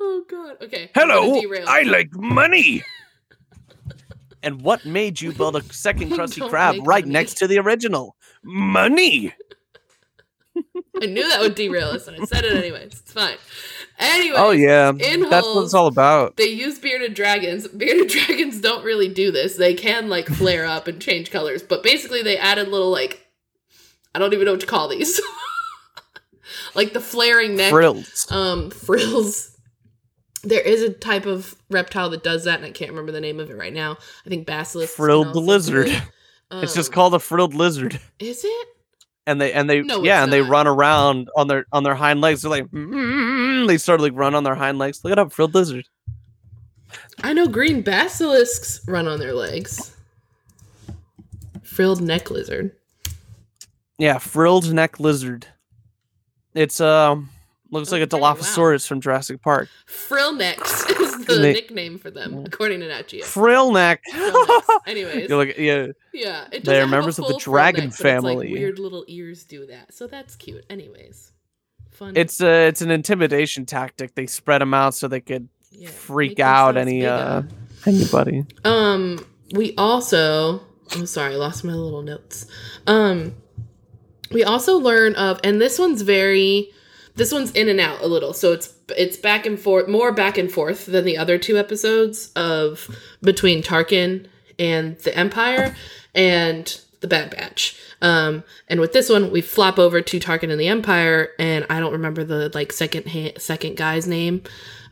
Oh 0.00 0.24
god. 0.28 0.56
Okay 0.62 0.90
hello 0.94 1.40
i 1.66 1.82
like 1.82 2.12
money. 2.14 2.82
And 4.40 4.62
what 4.62 4.84
made 4.86 5.20
you 5.20 5.32
build 5.32 5.56
a 5.56 5.62
second 5.72 6.12
krusty 6.12 6.48
krab 6.48 6.78
like 6.78 6.86
right 6.86 7.04
money. 7.04 7.12
next 7.12 7.38
to 7.38 7.48
the 7.48 7.58
original? 7.58 8.14
Money 8.44 9.34
I 11.02 11.06
knew 11.06 11.28
that 11.28 11.40
would 11.40 11.54
derail 11.54 11.88
us, 11.88 12.08
and 12.08 12.20
I 12.20 12.24
said 12.24 12.44
it 12.44 12.56
anyways. 12.56 12.86
It's 12.86 13.12
fine. 13.12 13.36
Anyways, 13.98 14.38
oh 14.38 14.50
yeah 14.52 14.90
in 14.90 15.28
that's 15.28 15.46
what 15.46 15.64
it's 15.64 15.74
all 15.74 15.88
about 15.88 16.36
they 16.36 16.46
use 16.46 16.78
bearded 16.78 17.14
dragons. 17.14 17.66
Bearded 17.66 18.08
dragons 18.26 18.60
don't 18.60 18.84
really 18.84 19.08
do 19.08 19.32
this. 19.32 19.56
They 19.56 19.74
can 19.74 20.08
like 20.08 20.26
flare 20.26 20.64
up 20.64 20.86
and 20.86 21.00
change 21.00 21.30
colors, 21.30 21.62
but 21.62 21.82
basically 21.82 22.22
they 22.22 22.38
added 22.38 22.68
little 22.68 22.90
like 22.90 23.26
I 24.14 24.20
don't 24.20 24.32
even 24.32 24.44
know 24.44 24.52
what 24.52 24.60
to 24.60 24.66
call 24.66 24.88
these. 24.88 25.20
like 26.74 26.92
the 26.92 27.00
flaring 27.00 27.56
neck 27.56 27.70
frills 27.70 28.26
um 28.30 28.70
frills. 28.70 29.56
There 30.44 30.60
is 30.60 30.82
a 30.82 30.90
type 30.90 31.26
of 31.26 31.56
reptile 31.68 32.10
that 32.10 32.22
does 32.22 32.44
that, 32.44 32.58
and 32.58 32.66
I 32.66 32.70
can't 32.70 32.92
remember 32.92 33.10
the 33.10 33.20
name 33.20 33.40
of 33.40 33.50
it 33.50 33.56
right 33.56 33.74
now. 33.74 33.98
I 34.24 34.28
think 34.28 34.46
basilisk. 34.46 34.94
frilled 34.94 35.34
lizard 35.34 35.90
it's 36.50 36.74
just 36.74 36.92
called 36.92 37.14
a 37.14 37.18
frilled 37.18 37.54
lizard 37.54 38.00
Is 38.18 38.44
it? 38.44 38.68
And 39.28 39.40
they 39.40 39.52
and 39.52 39.68
they 39.68 39.82
No, 39.82 40.02
yeah 40.02 40.22
and 40.24 40.32
they 40.32 40.40
run 40.40 40.66
around 40.66 41.28
on 41.36 41.46
their 41.48 41.66
on 41.70 41.82
their 41.84 41.94
hind 41.94 42.20
legs. 42.20 42.42
They're 42.42 42.50
like 42.50 42.66
"Mm," 42.70 43.68
they 43.68 43.76
start 43.78 44.00
to 44.00 44.04
like 44.04 44.14
run 44.16 44.34
on 44.34 44.42
their 44.42 44.54
hind 44.54 44.78
legs. 44.78 45.04
Look 45.04 45.12
it 45.12 45.18
up 45.18 45.32
frilled 45.32 45.54
lizard. 45.54 45.86
I 47.22 47.34
know 47.34 47.46
green 47.46 47.82
basilisks 47.82 48.80
run 48.88 49.06
on 49.06 49.18
their 49.20 49.34
legs. 49.34 49.94
Frilled 51.62 52.00
neck 52.00 52.30
lizard. 52.30 52.72
yeah 53.98 54.18
frilled 54.18 54.72
neck 54.72 54.98
lizard. 54.98 55.46
It's 56.54 56.80
um 56.80 57.28
looks 57.70 57.92
like 57.92 58.00
a 58.00 58.04
Okay, 58.04 58.18
wow. 58.18 58.34
dilophosaurus 58.34 58.86
from 58.86 59.00
jurassic 59.00 59.42
park 59.42 59.68
Frill 59.86 60.32
necks 60.32 60.84
is 60.90 61.24
the 61.26 61.34
They- 61.34 61.52
nickname 61.52 61.98
for 61.98 62.10
them, 62.10 62.44
according 62.46 62.80
to 62.80 62.88
Nat 62.88 63.08
Geo. 63.08 63.24
frill 63.24 63.72
neck 63.72 64.02
Anyways, 64.86 65.30
like, 65.30 65.56
yeah 65.58 65.88
yeah, 66.12 66.46
they 66.50 66.56
are 66.56 66.60
doesn't 66.60 66.74
have 66.74 66.82
a 66.84 66.90
members 66.90 67.18
of 67.18 67.28
the 67.28 67.36
dragon 67.38 67.84
neck, 67.84 67.88
it's, 67.90 68.00
like, 68.00 68.12
family. 68.12 68.52
weird 68.52 68.78
little 68.78 69.04
ears 69.08 69.44
do 69.44 69.66
that, 69.66 69.92
so 69.94 70.06
that's 70.06 70.34
cute. 70.36 70.64
Anyways, 70.70 71.32
fun. 71.92 72.14
it's 72.16 72.40
a 72.40 72.66
it's 72.68 72.80
an 72.80 72.90
intimidation 72.90 73.66
tactic 73.66 74.14
they 74.14 74.26
spread 74.26 74.60
them 74.60 74.74
out 74.74 74.94
so 74.94 75.06
they 75.08 75.20
could 75.20 75.48
yeah, 75.70 75.88
freak 75.90 76.40
out 76.40 76.76
any 76.76 77.00
bigger. 77.00 77.10
uh 77.12 77.42
anybody 77.86 78.44
Um, 78.64 79.24
we 79.52 79.74
also. 79.76 80.62
I'm 80.92 81.04
sorry, 81.06 81.34
I 81.34 81.36
lost 81.36 81.64
my 81.64 81.72
little 81.74 82.00
notes. 82.02 82.46
Um, 82.86 83.34
we 84.32 84.42
also 84.42 84.78
learn 84.78 85.14
of, 85.16 85.38
and 85.44 85.60
this 85.60 85.78
one's 85.78 86.00
very, 86.02 86.70
this 87.18 87.32
one's 87.32 87.50
in 87.52 87.68
and 87.68 87.80
out 87.80 88.00
a 88.00 88.06
little, 88.06 88.32
so 88.32 88.52
it's 88.52 88.72
it's 88.96 89.16
back 89.16 89.44
and 89.44 89.58
forth, 89.60 89.88
more 89.88 90.12
back 90.12 90.38
and 90.38 90.50
forth 90.50 90.86
than 90.86 91.04
the 91.04 91.18
other 91.18 91.36
two 91.36 91.58
episodes 91.58 92.30
of 92.34 92.88
between 93.22 93.62
Tarkin 93.62 94.26
and 94.58 94.96
the 94.98 95.14
Empire 95.16 95.74
and 96.14 96.80
the 97.00 97.08
Bad 97.08 97.30
Batch. 97.30 97.78
Um, 98.00 98.44
and 98.68 98.80
with 98.80 98.92
this 98.92 99.08
one, 99.10 99.30
we 99.30 99.40
flop 99.40 99.78
over 99.78 100.00
to 100.00 100.18
Tarkin 100.20 100.50
and 100.50 100.60
the 100.60 100.68
Empire, 100.68 101.30
and 101.38 101.66
I 101.68 101.80
don't 101.80 101.92
remember 101.92 102.24
the 102.24 102.50
like 102.54 102.72
second 102.72 103.08
ha- 103.08 103.34
second 103.38 103.76
guy's 103.76 104.06
name. 104.06 104.42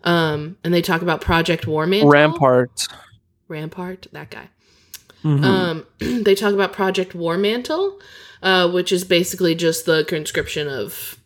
Um, 0.04 0.56
and 0.62 0.72
they 0.74 0.82
talk 0.82 1.02
about 1.02 1.20
Project 1.20 1.66
War 1.66 1.86
Mantle. 1.86 2.10
rampart 2.10 2.86
Rampart, 3.48 4.06
that 4.12 4.30
guy. 4.30 4.48
Mhm. 5.24 5.44
Um, 5.44 5.86
they 6.24 6.34
talk 6.34 6.52
about 6.52 6.72
Project 6.72 7.14
War 7.14 7.36
Mantle, 7.38 7.98
uh, 8.42 8.70
which 8.70 8.92
is 8.92 9.04
basically 9.04 9.54
just 9.54 9.86
the 9.86 10.04
conscription 10.04 10.68
of 10.68 11.16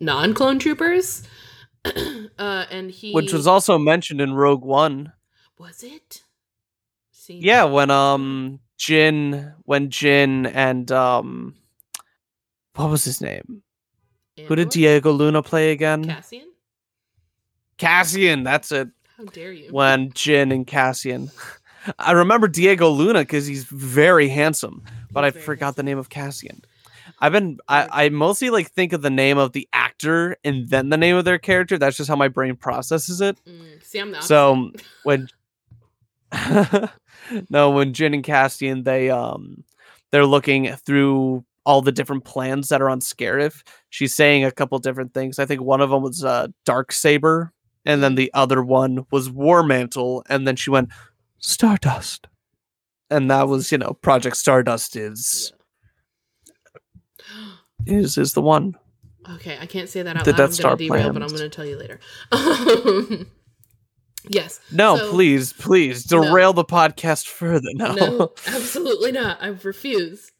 non-clone 0.00 0.58
troopers. 0.58 1.22
uh, 1.84 2.64
and 2.70 2.90
he, 2.90 3.12
which 3.12 3.32
was 3.32 3.46
also 3.46 3.78
mentioned 3.78 4.20
in 4.20 4.34
rogue 4.34 4.64
one 4.64 5.12
was 5.58 5.82
it? 5.82 6.24
See, 7.12 7.38
Yeah, 7.38 7.64
when 7.64 7.90
um 7.90 8.60
Jyn 8.78 9.54
when 9.64 9.90
Jyn 9.90 10.50
and 10.52 10.90
um 10.90 11.54
what 12.74 12.90
was 12.90 13.04
his 13.04 13.20
name? 13.20 13.62
Who 14.48 14.56
did 14.56 14.70
Diego 14.70 15.12
Luna 15.12 15.42
play 15.42 15.70
again? 15.70 16.04
Cassian? 16.04 16.48
Cassian, 17.76 18.42
that's 18.42 18.72
it. 18.72 18.88
How 19.18 19.24
dare 19.24 19.52
you? 19.52 19.70
When 19.70 20.12
Jyn 20.12 20.52
and 20.52 20.66
Cassian. 20.66 21.30
I 21.98 22.12
remember 22.12 22.48
Diego 22.48 22.88
Luna 22.88 23.20
because 23.20 23.46
he's 23.46 23.64
very 23.64 24.28
handsome, 24.28 24.82
but 25.10 25.24
He's 25.24 25.36
I 25.36 25.40
forgot 25.44 25.76
the 25.76 25.82
name 25.82 25.98
of 25.98 26.08
Cassian. 26.08 26.62
I've 27.20 27.32
been 27.32 27.58
I, 27.68 28.06
I 28.06 28.08
mostly 28.08 28.50
like 28.50 28.70
think 28.70 28.92
of 28.92 29.02
the 29.02 29.10
name 29.10 29.38
of 29.38 29.52
the 29.52 29.68
actor 29.72 30.36
and 30.42 30.68
then 30.68 30.88
the 30.88 30.96
name 30.96 31.16
of 31.16 31.24
their 31.24 31.38
character. 31.38 31.76
That's 31.76 31.96
just 31.96 32.08
how 32.08 32.16
my 32.16 32.28
brain 32.28 32.56
processes 32.56 33.20
it. 33.20 33.38
Mm, 33.46 33.84
see, 33.84 33.98
I'm 33.98 34.10
the 34.10 34.20
So 34.22 34.70
when 35.04 35.28
no, 37.50 37.70
when 37.70 37.92
Jyn 37.92 38.14
and 38.14 38.24
Cassian 38.24 38.84
they 38.84 39.10
um 39.10 39.64
they're 40.10 40.26
looking 40.26 40.74
through 40.76 41.44
all 41.66 41.82
the 41.82 41.92
different 41.92 42.24
plans 42.24 42.70
that 42.70 42.80
are 42.80 42.88
on 42.88 43.00
Scarif, 43.00 43.62
she's 43.90 44.14
saying 44.14 44.44
a 44.44 44.50
couple 44.50 44.78
different 44.78 45.12
things. 45.12 45.38
I 45.38 45.46
think 45.46 45.60
one 45.60 45.80
of 45.80 45.90
them 45.90 46.02
was 46.02 46.24
uh 46.24 46.48
Dark 46.64 46.92
Saber, 46.92 47.52
and 47.84 48.02
then 48.02 48.14
the 48.14 48.30
other 48.32 48.62
one 48.62 49.04
was 49.10 49.30
War 49.30 49.62
Mantle, 49.62 50.24
and 50.28 50.46
then 50.48 50.56
she 50.56 50.70
went 50.70 50.88
Stardust. 51.38 52.26
And 53.12 53.28
that 53.30 53.48
was, 53.48 53.72
you 53.72 53.78
know, 53.78 53.94
Project 54.02 54.36
Stardust 54.36 54.94
is 54.94 55.52
is 57.86 58.16
is 58.18 58.32
the 58.34 58.42
one. 58.42 58.76
Okay, 59.34 59.58
I 59.60 59.66
can't 59.66 59.88
say 59.88 60.02
that 60.02 60.16
out 60.16 60.24
The 60.24 60.32
loud. 60.32 60.36
Death 60.38 60.46
I'm 60.48 60.52
Star 60.54 60.76
derail, 60.76 61.12
but 61.12 61.22
I'm 61.22 61.28
gonna 61.28 61.48
tell 61.48 61.66
you 61.66 61.76
later. 61.78 62.00
Yes. 64.28 64.60
No, 64.70 64.96
So- 64.98 65.10
please, 65.12 65.54
please 65.54 66.10
No. 66.10 66.22
derail 66.22 66.52
the 66.52 66.64
podcast 66.64 67.26
further. 67.26 67.70
No. 67.72 67.94
No, 67.94 68.32
absolutely 68.48 69.12
not. 69.12 69.38
I 69.42 69.46
refuse. 69.48 70.30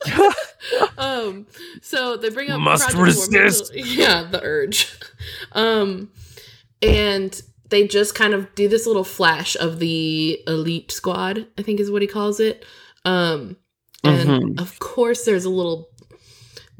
um, 0.98 1.46
so 1.80 2.18
they 2.18 2.28
bring 2.28 2.50
up 2.50 2.60
Must 2.60 2.90
Project 2.90 2.96
War 2.98 3.06
Mantle- 3.06 3.42
resist. 3.42 3.74
Yeah, 3.74 4.24
the 4.24 4.42
urge. 4.42 4.92
Um, 5.52 6.10
and 6.82 7.40
they 7.70 7.86
just 7.86 8.14
kind 8.14 8.34
of 8.34 8.54
do 8.54 8.68
this 8.68 8.86
little 8.86 9.02
flash 9.04 9.56
of 9.56 9.78
the 9.78 10.40
elite 10.46 10.92
squad. 10.92 11.46
I 11.56 11.62
think 11.62 11.80
is 11.80 11.90
what 11.90 12.02
he 12.02 12.08
calls 12.08 12.38
it. 12.38 12.66
Um, 13.06 13.56
and 14.04 14.28
Mhm. 14.28 14.60
of 14.60 14.78
course, 14.78 15.24
there's 15.24 15.46
a 15.46 15.50
little 15.50 15.88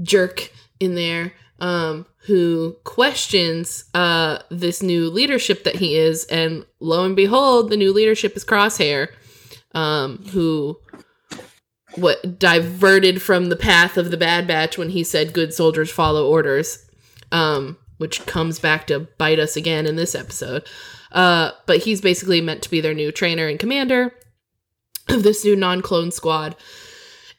jerk 0.03 0.53
in 0.79 0.95
there 0.95 1.33
um, 1.61 2.07
who 2.27 2.77
questions 2.85 3.85
uh, 3.95 4.39
this 4.51 4.83
new 4.83 5.11
leadership 5.11 5.65
that 5.65 5.77
he 5.77 5.97
is, 5.97 6.25
and 6.27 6.65
lo 6.81 7.05
and 7.05 7.17
behold, 7.17 7.71
the 7.71 7.77
new 7.77 7.93
leadership 7.93 8.37
is 8.37 8.45
Crosshair, 8.45 9.09
um, 9.75 10.25
who 10.33 10.79
what 11.97 12.39
diverted 12.39 13.21
from 13.21 13.49
the 13.49 13.57
path 13.57 13.97
of 13.97 14.11
the 14.11 14.17
Bad 14.17 14.47
Batch 14.47 14.79
when 14.79 14.91
he 14.91 15.05
said 15.05 15.33
"Good 15.33 15.53
soldiers 15.53 15.91
follow 15.91 16.29
orders," 16.29 16.87
um, 17.31 17.77
which 17.99 18.25
comes 18.27 18.59
back 18.59 18.87
to 18.87 19.01
bite 19.19 19.39
us 19.39 19.57
again 19.57 19.87
in 19.87 19.97
this 19.97 20.15
episode. 20.15 20.67
Uh, 21.13 21.51
but 21.67 21.79
he's 21.79 22.01
basically 22.01 22.41
meant 22.41 22.63
to 22.63 22.71
be 22.71 22.81
their 22.81 22.95
new 22.95 23.11
trainer 23.11 23.49
and 23.49 23.59
commander 23.59 24.15
of 25.09 25.25
this 25.25 25.45
new 25.45 25.57
non-clone 25.57 26.11
squad, 26.11 26.57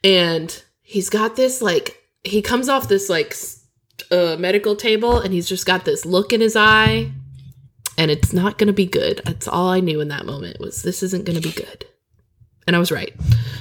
and 0.03 0.63
he's 0.81 1.09
got 1.09 1.35
this 1.35 1.61
like 1.61 2.00
he 2.23 2.41
comes 2.41 2.69
off 2.69 2.87
this 2.87 3.09
like 3.09 3.35
uh, 4.11 4.35
medical 4.37 4.75
table 4.75 5.19
and 5.19 5.33
he's 5.33 5.47
just 5.47 5.65
got 5.65 5.85
this 5.85 6.05
look 6.05 6.33
in 6.33 6.41
his 6.41 6.55
eye 6.55 7.11
and 7.97 8.09
it's 8.09 8.33
not 8.33 8.57
gonna 8.57 8.73
be 8.73 8.85
good. 8.85 9.21
That's 9.25 9.47
all 9.47 9.69
i 9.69 9.79
knew 9.79 10.01
in 10.01 10.07
that 10.09 10.25
moment 10.25 10.59
was 10.59 10.81
this 10.83 11.03
isn't 11.03 11.25
gonna 11.25 11.41
be 11.41 11.51
good. 11.51 11.85
And 12.67 12.75
i 12.75 12.79
was 12.79 12.91
right. 12.91 13.13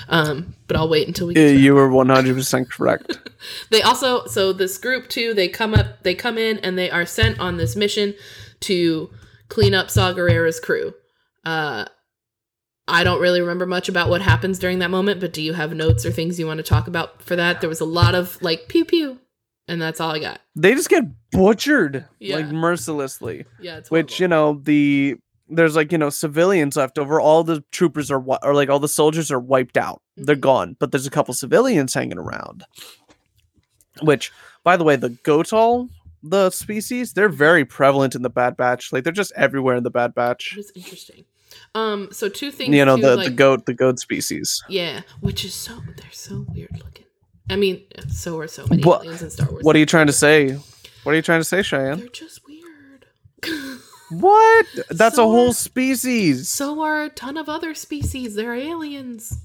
Um 0.08 0.54
but 0.66 0.76
i'll 0.76 0.88
wait 0.88 1.08
until 1.08 1.26
we 1.26 1.34
get 1.34 1.56
you 1.56 1.74
were 1.74 1.88
one 1.90 2.08
hundred 2.08 2.34
percent 2.34 2.70
correct. 2.70 3.18
they 3.70 3.82
also 3.82 4.26
so 4.26 4.52
this 4.52 4.78
group 4.78 5.08
too 5.08 5.34
they 5.34 5.48
come 5.48 5.74
up 5.74 6.02
they 6.02 6.14
come 6.14 6.38
in 6.38 6.58
and 6.58 6.78
they 6.78 6.90
are 6.90 7.06
sent 7.06 7.38
on 7.40 7.56
this 7.56 7.76
mission 7.76 8.14
to 8.60 9.10
clean 9.48 9.74
up 9.74 9.90
saw 9.90 10.12
Gerrera's 10.12 10.60
crew. 10.60 10.94
Uh 11.44 11.86
i 12.90 13.02
don't 13.04 13.20
really 13.20 13.40
remember 13.40 13.66
much 13.66 13.88
about 13.88 14.08
what 14.08 14.20
happens 14.22 14.58
during 14.58 14.78
that 14.80 14.90
moment 14.90 15.20
but 15.20 15.32
do 15.32 15.42
you 15.42 15.52
have 15.54 15.72
notes 15.74 16.04
or 16.04 16.10
things 16.10 16.38
you 16.38 16.46
want 16.46 16.58
to 16.58 16.62
talk 16.64 16.86
about 16.88 17.22
for 17.22 17.36
that 17.36 17.60
there 17.60 17.68
was 17.68 17.80
a 17.80 17.84
lot 17.84 18.14
of 18.14 18.36
like 18.42 18.68
pew 18.68 18.84
pew 18.84 19.18
and 19.68 19.80
that's 19.80 20.00
all 20.00 20.10
i 20.12 20.18
got 20.18 20.40
They 20.56 20.74
just 20.74 20.88
get 20.90 21.04
butchered 21.32 22.06
Yeah. 22.18 22.36
like 22.36 22.46
mercilessly. 22.48 23.44
yeah 23.60 23.76
it's 23.78 23.90
Which 23.90 24.18
you 24.20 24.28
know 24.28 24.60
the 24.62 25.16
there's 25.52 25.74
like 25.74 25.90
you 25.90 25.98
know 25.98 26.10
civilians 26.10 26.76
left 26.76 26.96
over. 26.96 27.20
All 27.20 27.42
the 27.42 27.64
troopers 27.72 28.08
are 28.08 28.22
or 28.44 28.54
like 28.54 28.68
all 28.68 28.78
the 28.78 28.86
soldiers 28.86 29.32
are 29.32 29.40
wiped 29.40 29.76
out. 29.76 30.00
They're 30.16 30.36
Mhm. 30.36 30.40
gone. 30.40 30.76
But 30.78 30.92
there's 30.92 31.08
a 31.08 31.10
couple 31.10 31.34
civilians 31.34 31.92
hanging 31.92 32.18
around. 32.18 32.62
Which, 34.02 34.30
by 34.62 34.76
the 34.76 34.84
way, 34.84 34.94
the 34.96 35.10
Gotal, 35.10 35.88
the 36.22 36.50
species, 36.50 37.14
they're 37.14 37.28
very 37.28 37.64
prevalent 37.64 38.14
in 38.14 38.22
the 38.22 38.30
Bad 38.30 38.56
Batch. 38.56 38.92
Like 38.92 39.02
they're 39.04 39.12
just 39.12 39.32
everywhere 39.34 39.74
in 39.74 39.82
the 39.82 39.90
Bad 39.90 40.14
Batch. 40.14 40.54
It 40.56 40.60
is 40.60 40.72
interesting 40.76 41.24
um 41.74 42.08
so 42.12 42.28
two 42.28 42.50
things 42.50 42.74
You 42.74 42.84
know 42.84 42.96
the 42.96 43.16
like, 43.16 43.26
the 43.26 43.30
goat 43.32 43.66
the 43.66 43.74
goat 43.74 43.98
species. 44.00 44.62
yeah 44.68 45.02
which 45.20 45.44
is 45.44 45.54
so 45.54 45.80
they're 45.96 46.10
so 46.12 46.44
weird 46.48 46.70
looking 46.78 47.04
i 47.48 47.56
mean 47.56 47.82
so 48.08 48.38
are 48.40 48.48
so 48.48 48.66
many 48.68 48.82
What- 48.82 49.02
aliens 49.04 49.22
in 49.22 49.30
star 49.30 49.48
wars 49.50 49.62
What 49.64 49.76
are 49.76 49.78
you 49.78 49.86
trying 49.86 50.08
to 50.08 50.12
say? 50.12 50.58
What 51.04 51.12
are 51.12 51.16
you 51.16 51.22
trying 51.22 51.40
to 51.40 51.44
say, 51.44 51.62
Cheyenne? 51.62 51.98
they're 52.00 52.08
just 52.08 52.40
weird 52.46 53.06
What? 54.10 54.66
That's 54.90 55.14
So 55.16 55.24
a 55.28 55.30
whole 55.30 55.50
are- 55.50 55.54
species. 55.54 56.48
So 56.48 56.80
are 56.82 57.04
a 57.04 57.08
ton 57.10 57.36
of 57.36 57.48
other 57.48 57.74
species. 57.74 58.34
They're 58.34 58.54
aliens. 58.56 59.38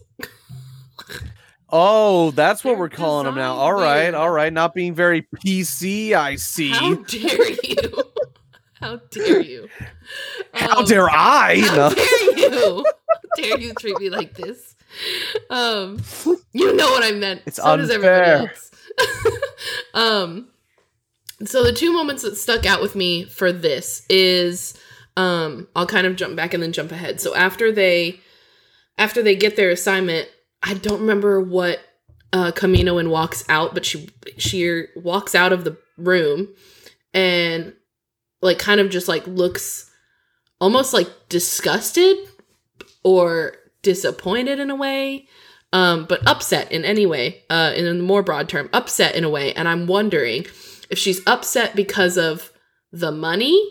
oh, 1.69 2.31
that's 2.31 2.63
what 2.63 2.71
They're 2.71 2.79
we're 2.79 2.89
calling 2.89 3.25
them 3.25 3.35
now. 3.35 3.53
All 3.55 3.73
right, 3.73 4.11
all 4.13 4.29
right. 4.31 4.51
Not 4.51 4.73
being 4.73 4.93
very 4.95 5.21
PC, 5.45 6.13
I 6.13 6.35
see. 6.35 6.69
How 6.69 6.95
dare 6.95 7.51
you? 7.51 8.03
How 8.81 8.97
dare 9.09 9.39
you? 9.39 9.69
How 10.53 10.79
Um, 10.79 10.85
dare 10.85 11.09
I? 11.09 11.59
How 11.61 11.75
No. 11.75 11.89
dare 11.95 12.37
you? 12.37 12.85
How 12.85 13.29
dare 13.35 13.57
you 13.57 13.73
treat 13.75 13.99
me 13.99 14.09
like 14.09 14.35
this? 14.35 14.75
Um, 15.49 16.01
you 16.53 16.75
know 16.75 16.89
what 16.91 17.03
I 17.03 17.11
meant. 17.11 17.41
It's 17.45 17.57
so 17.57 17.75
does 17.77 17.89
everybody 17.89 18.31
unfair. 18.31 18.49
else. 18.49 18.71
um, 19.93 20.47
so 21.43 21.63
the 21.63 21.73
two 21.73 21.91
moments 21.93 22.23
that 22.23 22.35
stuck 22.37 22.65
out 22.65 22.81
with 22.81 22.95
me 22.95 23.25
for 23.25 23.51
this 23.51 24.05
is, 24.09 24.77
um, 25.17 25.67
I'll 25.75 25.87
kind 25.87 26.07
of 26.07 26.15
jump 26.15 26.35
back 26.35 26.53
and 26.53 26.61
then 26.63 26.71
jump 26.71 26.91
ahead. 26.91 27.19
So 27.19 27.35
after 27.35 27.71
they, 27.71 28.19
after 28.97 29.21
they 29.21 29.35
get 29.35 29.55
their 29.55 29.69
assignment, 29.69 30.29
I 30.63 30.75
don't 30.75 31.01
remember 31.01 31.41
what 31.41 31.79
uh, 32.33 32.51
Kaminoan 32.51 33.09
walks 33.09 33.43
out, 33.49 33.73
but 33.73 33.85
she 33.85 34.09
she 34.37 34.83
walks 34.95 35.35
out 35.35 35.51
of 35.53 35.63
the 35.63 35.77
room 35.97 36.49
and 37.13 37.73
like 38.41 38.59
kind 38.59 38.79
of 38.79 38.89
just 38.89 39.07
like 39.07 39.25
looks 39.27 39.91
almost 40.59 40.93
like 40.93 41.09
disgusted 41.29 42.17
or 43.03 43.55
disappointed 43.81 44.59
in 44.59 44.69
a 44.69 44.75
way 44.75 45.27
um 45.73 46.05
but 46.05 46.25
upset 46.27 46.71
in 46.71 46.83
any 46.85 47.05
way 47.05 47.43
uh 47.49 47.71
in 47.75 47.85
a 47.85 47.93
more 47.93 48.23
broad 48.23 48.49
term 48.49 48.69
upset 48.73 49.15
in 49.15 49.23
a 49.23 49.29
way. 49.29 49.53
And 49.53 49.67
i'm 49.67 49.87
wondering 49.87 50.45
if 50.89 50.97
she's 50.97 51.21
upset 51.27 51.75
because 51.75 52.17
of 52.17 52.51
the 52.91 53.11
money? 53.11 53.61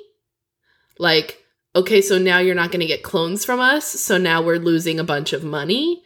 Like 0.99 1.43
okay 1.77 2.01
so 2.01 2.19
now 2.19 2.39
you're 2.39 2.55
not 2.55 2.71
going 2.71 2.81
to 2.81 2.87
get 2.87 3.03
clones 3.03 3.45
from 3.45 3.59
us 3.59 3.85
so 3.87 4.17
now 4.19 4.43
we're 4.43 4.59
losing 4.59 5.01
a 5.01 5.05
bunch 5.05 5.33
of 5.33 5.43
money 5.43 6.05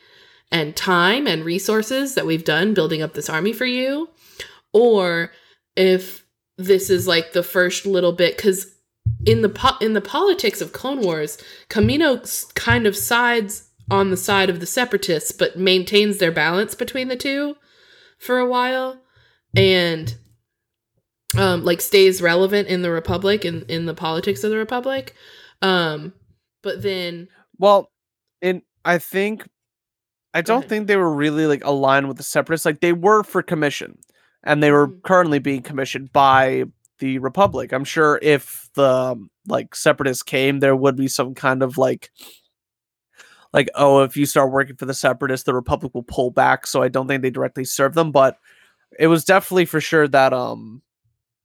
and 0.50 0.74
time 0.74 1.26
and 1.26 1.44
resources 1.44 2.14
that 2.14 2.26
we've 2.26 2.44
done 2.44 2.74
building 2.74 3.02
up 3.02 3.14
this 3.14 3.28
army 3.28 3.52
for 3.52 3.66
you? 3.66 4.08
Or 4.72 5.30
if 5.76 6.24
this 6.58 6.90
is 6.90 7.06
like 7.06 7.32
the 7.32 7.42
first 7.42 7.86
little 7.86 8.12
bit 8.12 8.36
because 8.36 8.74
in 9.24 9.42
the 9.42 9.48
po- 9.48 9.78
in 9.80 9.94
the 9.94 10.00
politics 10.00 10.60
of 10.60 10.72
Clone 10.72 11.00
Wars, 11.00 11.38
Kamino 11.70 12.54
kind 12.54 12.86
of 12.86 12.96
sides 12.96 13.68
on 13.90 14.10
the 14.10 14.16
side 14.16 14.50
of 14.50 14.60
the 14.60 14.66
separatists, 14.66 15.32
but 15.32 15.58
maintains 15.58 16.18
their 16.18 16.32
balance 16.32 16.74
between 16.74 17.08
the 17.08 17.16
two 17.16 17.56
for 18.18 18.38
a 18.38 18.46
while, 18.46 19.00
and 19.56 20.16
um, 21.36 21.64
like 21.64 21.80
stays 21.80 22.20
relevant 22.20 22.68
in 22.68 22.82
the 22.82 22.90
Republic 22.90 23.44
and 23.44 23.62
in, 23.70 23.86
the 23.86 23.94
politics 23.94 24.44
of 24.44 24.50
the 24.50 24.56
Republic. 24.56 25.14
Um, 25.62 26.12
but 26.62 26.82
then, 26.82 27.28
Well, 27.58 27.90
and 28.42 28.62
I 28.84 28.98
think 28.98 29.48
I 30.34 30.42
don't 30.42 30.68
think 30.68 30.86
they 30.86 30.96
were 30.96 31.12
really 31.12 31.46
like 31.46 31.64
aligned 31.64 32.08
with 32.08 32.16
the 32.16 32.22
separatists. 32.22 32.66
Like 32.66 32.80
they 32.80 32.92
were 32.92 33.22
for 33.22 33.42
commission, 33.42 33.98
and 34.48 34.62
they 34.62 34.72
were 34.72 34.88
Mhm. 34.88 35.02
currently 35.04 35.38
being 35.38 35.62
commissioned 35.62 36.12
by 36.12 36.64
the 37.00 37.18
Republic. 37.20 37.72
I'm 37.72 37.84
sure 37.84 38.18
if 38.22 38.68
the 38.74 38.88
um, 38.90 39.30
like 39.46 39.74
separatists 39.76 40.24
came, 40.24 40.60
there 40.60 40.76
would 40.76 40.96
be 40.96 41.08
some 41.08 41.34
kind 41.34 41.62
of 41.62 41.78
like 41.78 42.10
like 43.52 43.68
oh, 43.74 44.02
if 44.02 44.16
you 44.16 44.26
start 44.26 44.52
working 44.52 44.76
for 44.76 44.84
the 44.86 44.94
separatists, 44.94 45.44
the 45.46 45.54
Republic 45.54 45.94
will 45.94 46.02
pull 46.02 46.30
back. 46.30 46.66
So 46.66 46.82
I 46.82 46.88
don't 46.88 47.08
think 47.08 47.22
they 47.22 47.30
directly 47.30 47.64
serve 47.64 47.94
them, 47.94 48.12
but 48.12 48.38
it 48.98 49.06
was 49.08 49.24
definitely 49.24 49.66
for 49.66 49.80
sure 49.80 50.08
that 50.08 50.32
um 50.32 50.82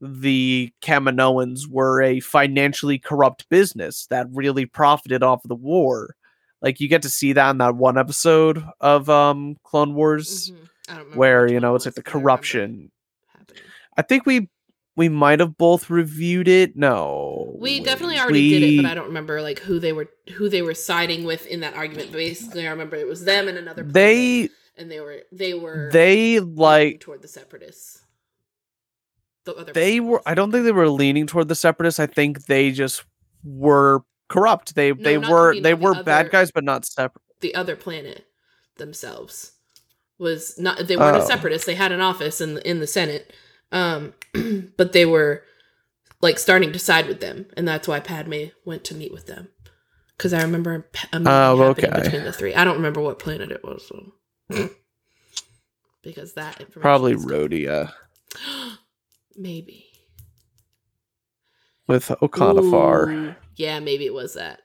the 0.01 0.71
Kaminoans 0.81 1.67
were 1.69 2.01
a 2.01 2.19
financially 2.19 2.99
corrupt 2.99 3.47
business 3.49 4.07
that 4.07 4.27
really 4.33 4.65
profited 4.65 5.23
off 5.23 5.45
of 5.45 5.49
the 5.49 5.55
war. 5.55 6.15
Like 6.61 6.79
you 6.81 6.89
get 6.89 7.03
to 7.03 7.09
see 7.09 7.33
that 7.33 7.51
in 7.51 7.57
that 7.59 7.75
one 7.75 7.97
episode 7.97 8.63
of 8.81 9.09
um 9.09 9.57
Clone 9.63 9.93
Wars 9.93 10.51
Mhm. 10.51 10.69
Remember 10.89 11.17
where 11.17 11.47
you 11.51 11.59
know 11.61 11.75
it's 11.75 11.85
like 11.85 11.95
the 11.95 12.01
but 12.01 12.09
I 12.09 12.13
remember 12.13 12.27
corruption. 12.29 12.91
I 13.97 14.01
think 14.01 14.25
we 14.25 14.49
we 14.95 15.09
might 15.09 15.39
have 15.39 15.57
both 15.57 15.89
reviewed 15.89 16.47
it. 16.47 16.75
No. 16.75 17.55
We 17.59 17.79
definitely 17.79 18.19
already 18.19 18.49
did 18.49 18.63
it, 18.63 18.83
but 18.83 18.91
I 18.91 18.93
don't 18.93 19.07
remember 19.07 19.41
like 19.41 19.59
who 19.59 19.79
they 19.79 19.93
were 19.93 20.09
who 20.35 20.49
they 20.49 20.61
were 20.61 20.75
siding 20.75 21.23
with 21.23 21.45
in 21.47 21.61
that 21.61 21.73
argument. 21.75 22.11
Basically, 22.11 22.67
I 22.67 22.71
remember 22.71 22.95
it 22.95 23.07
was 23.07 23.25
them 23.25 23.47
and 23.47 23.57
another. 23.57 23.83
planet, 23.83 23.93
they 23.93 24.49
and 24.77 24.91
they 24.91 24.99
were 24.99 25.21
they 25.31 25.53
were 25.53 25.89
they 25.91 26.39
like 26.39 26.99
toward 26.99 27.21
the 27.21 27.27
separatists. 27.27 28.01
The 29.45 29.53
other 29.55 29.73
they 29.73 29.99
were 29.99 30.21
i 30.25 30.33
don't 30.35 30.53
think 30.53 30.63
they 30.63 30.71
were 30.71 30.87
leaning 30.87 31.27
toward 31.27 31.49
the 31.49 31.55
separatists 31.55 31.99
i 31.99 32.05
think 32.05 32.45
they 32.45 32.71
just 32.71 33.03
were 33.43 33.99
corrupt 34.29 34.73
they 34.73 34.91
they 34.93 35.17
were 35.17 35.53
they 35.53 35.71
the 35.73 35.75
were 35.75 36.01
bad 36.01 36.21
other- 36.21 36.29
guys 36.29 36.49
but 36.49 36.63
not 36.63 36.85
separate 36.85 37.21
the 37.41 37.53
other 37.53 37.75
planet 37.75 38.25
themselves 38.77 39.51
was 40.17 40.57
not 40.57 40.87
they 40.87 40.95
weren't 40.95 41.17
a 41.17 41.23
Oh. 41.23 41.27
separatist 41.27 41.65
they 41.65 41.75
had 41.75 41.91
an 41.91 41.99
office 41.99 42.39
in 42.39 42.53
the, 42.53 42.65
in 42.69 42.79
the 42.79 42.87
senate 42.87 43.33
um 43.73 44.13
but 44.77 44.93
they 44.93 45.05
were 45.05 45.43
like 46.21 46.39
starting 46.39 46.71
to 46.71 46.79
side 46.79 47.07
with 47.07 47.19
them 47.19 47.47
and 47.57 47.67
that's 47.67 47.87
why 47.87 47.99
padme 47.99 48.45
went 48.63 48.85
to 48.85 48.95
meet 48.95 49.11
with 49.11 49.27
them. 49.27 49.49
Because 50.17 50.31
i 50.33 50.41
remember 50.41 50.87
a 51.11 51.19
meeting 51.19 51.27
Oh, 51.27 51.61
okay. 51.63 51.89
between 51.89 52.23
the 52.23 52.31
three. 52.31 52.55
I 52.55 52.63
don't 52.63 52.77
remember 52.77 53.01
what 53.01 53.19
planet 53.19 53.51
it 53.51 53.63
was 53.63 53.85
so. 53.87 54.13
because 56.01 56.33
that 56.33 56.61
information 56.61 56.81
probably 56.81 57.15
Rodia. 57.15 57.91
Maybe. 59.35 59.87
With 61.87 62.11
Ooh, 62.11 63.35
yeah 63.57 63.79
maybe 63.79 64.05
it 64.05 64.13
was 64.13 64.35
that. 64.35 64.59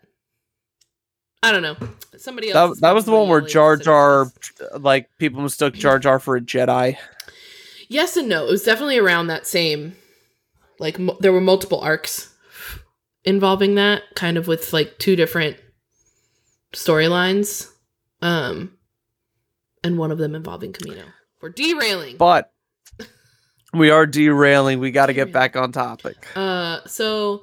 I 1.43 1.53
don't 1.53 1.63
know. 1.63 1.77
Somebody 2.17 2.51
else 2.51 2.79
that, 2.79 2.81
that 2.87 2.95
was 2.95 3.05
the 3.07 3.13
one 3.13 3.29
where 3.29 3.41
jar 3.41 3.77
jar 3.77 4.31
like 4.79 5.09
people 5.19 5.41
mistook 5.41 5.75
jar 5.75 5.99
jar 5.99 6.19
for 6.19 6.37
a 6.37 6.41
jedi 6.41 6.97
Yes 7.89 8.17
and 8.17 8.29
no. 8.29 8.47
It 8.47 8.51
was 8.51 8.63
definitely 8.65 8.99
around 8.99 9.27
that 9.29 9.47
same. 9.47 9.97
Like 10.79 10.99
mo- 10.99 11.17
there 11.21 11.33
were 11.33 11.41
multiple 11.41 11.81
arcs 11.81 12.33
involving 13.25 13.75
that, 13.77 14.03
kind 14.15 14.37
of 14.37 14.47
with 14.47 14.73
like 14.73 14.99
two 14.99 15.17
different 15.17 15.57
storylines, 16.75 17.71
um, 18.23 18.73
and 19.83 19.99
one 19.99 20.11
of 20.11 20.19
them 20.19 20.35
involving 20.35 20.73
Kamino. 20.73 21.05
We're 21.41 21.51
derailing. 21.51 22.17
but 22.17 22.53
we 23.73 23.91
are 23.91 24.07
derailing 24.07 24.81
we 24.81 24.91
got 24.91 25.07
to 25.07 25.13
get 25.13 25.31
back 25.31 25.55
on 25.55 25.71
topic 25.73 26.17
Uh, 26.35 26.81
so 26.87 27.43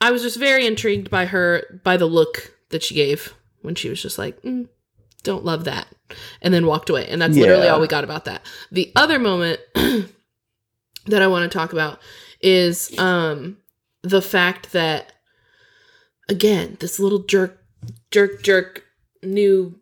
I 0.00 0.10
was 0.10 0.22
just 0.22 0.38
very 0.38 0.66
intrigued 0.66 1.08
by 1.10 1.26
her 1.26 1.80
by 1.84 1.96
the 1.96 2.06
look 2.06 2.56
that 2.70 2.82
she 2.82 2.94
gave 2.94 3.34
when 3.60 3.74
she 3.76 3.88
was 3.88 4.02
just 4.02 4.18
like, 4.18 4.40
mm, 4.42 4.68
"Don't 5.22 5.44
love 5.44 5.64
that," 5.64 5.86
and 6.40 6.52
then 6.52 6.66
walked 6.66 6.90
away. 6.90 7.06
And 7.08 7.20
that's 7.20 7.36
literally 7.36 7.68
all 7.68 7.80
we 7.80 7.86
got 7.88 8.04
about 8.04 8.24
that. 8.26 8.42
The 8.70 8.92
other 8.96 9.18
moment 9.18 9.60
that 11.06 11.22
I 11.22 11.26
want 11.26 11.50
to 11.50 11.58
talk 11.58 11.72
about 11.72 12.00
is 12.40 12.96
um 12.98 13.56
the 14.02 14.22
fact 14.22 14.72
that 14.72 15.12
again 16.28 16.76
this 16.80 16.98
little 16.98 17.20
jerk 17.20 17.58
jerk 18.10 18.42
jerk 18.42 18.84
new 19.22 19.78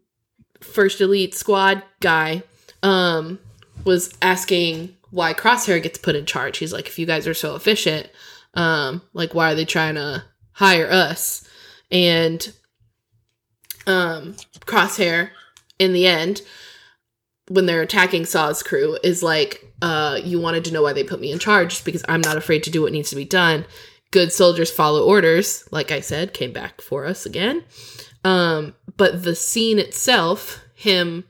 first 0.61 1.01
elite 1.01 1.35
squad 1.35 1.83
guy 2.01 2.43
um 2.83 3.39
was 3.85 4.13
asking 4.21 4.95
why 5.11 5.33
crosshair 5.33 5.83
gets 5.83 5.99
put 5.99 6.15
in 6.15 6.27
charge 6.27 6.59
he's 6.59 6.73
like 6.73 6.87
if 6.87 6.99
you 6.99 7.07
guys 7.07 7.27
are 7.27 7.35
so 7.35 7.57
efficient 7.57 8.09
um 8.55 9.01
like 9.15 9.35
why 9.35 9.53
are 9.53 9.55
they 9.55 9.65
trying 9.65 9.95
to 9.95 10.23
hire 10.53 10.91
us 10.91 11.49
and 11.91 12.53
um 13.87 14.35
crosshair 14.67 15.31
in 15.79 15.93
the 15.93 16.07
end 16.07 16.43
when 17.49 17.67
they're 17.67 17.83
attacking 17.83 18.25
saw's 18.25 18.63
crew 18.63 18.99
is 19.03 19.23
like 19.23 19.65
uh 19.83 20.19
you 20.23 20.41
wanted 20.41 20.65
to 20.65 20.73
know 20.73 20.83
why 20.83 20.93
they 20.93 21.05
put 21.05 21.21
me 21.21 21.33
in 21.33 21.39
charge 21.39 21.83
because 21.85 22.05
i'm 22.09 22.21
not 22.21 22.37
afraid 22.37 22.63
to 22.63 22.71
do 22.71 22.83
what 22.83 22.93
needs 22.93 23.11
to 23.11 23.17
be 23.17 23.25
done. 23.25 23.65
Good 24.13 24.33
soldiers 24.33 24.71
follow 24.71 25.05
orders 25.05 25.65
like 25.71 25.91
i 25.91 26.01
said 26.01 26.35
came 26.35 26.53
back 26.53 26.81
for 26.81 27.07
us 27.07 27.27
again. 27.27 27.65
Um 28.25 28.75
but 28.97 29.23
the 29.23 29.35
scene 29.35 29.79
itself 29.79 30.61
him 30.75 31.25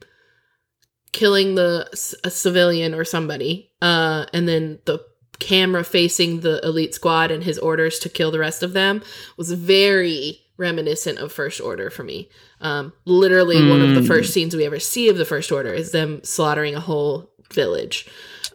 killing 1.12 1.56
the 1.56 1.88
a 2.24 2.30
civilian 2.30 2.94
or 2.94 3.04
somebody 3.04 3.70
uh 3.82 4.26
and 4.32 4.48
then 4.48 4.78
the 4.86 5.04
camera 5.40 5.82
facing 5.82 6.40
the 6.40 6.64
elite 6.64 6.94
squad 6.94 7.30
and 7.30 7.42
his 7.42 7.58
orders 7.58 7.98
to 7.98 8.08
kill 8.08 8.30
the 8.30 8.38
rest 8.38 8.62
of 8.62 8.72
them 8.74 9.02
was 9.36 9.52
very 9.52 10.40
reminiscent 10.60 11.18
of 11.18 11.32
first 11.32 11.60
order 11.60 11.90
for 11.90 12.04
me. 12.04 12.28
Um 12.60 12.92
literally 13.06 13.56
one 13.68 13.80
of 13.80 13.94
the 13.94 14.00
Mm. 14.02 14.06
first 14.06 14.32
scenes 14.32 14.54
we 14.54 14.64
ever 14.66 14.78
see 14.78 15.08
of 15.08 15.16
the 15.16 15.24
first 15.24 15.50
order 15.50 15.72
is 15.72 15.90
them 15.90 16.20
slaughtering 16.22 16.74
a 16.76 16.80
whole 16.80 17.28
village. 17.52 18.06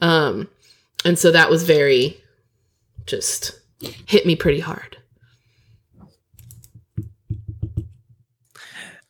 Um 0.01 0.47
and 1.03 1.19
so 1.19 1.31
that 1.31 1.49
was 1.49 1.63
very 1.63 2.17
just 3.05 3.59
hit 4.07 4.25
me 4.25 4.35
pretty 4.35 4.59
hard. 4.61 4.97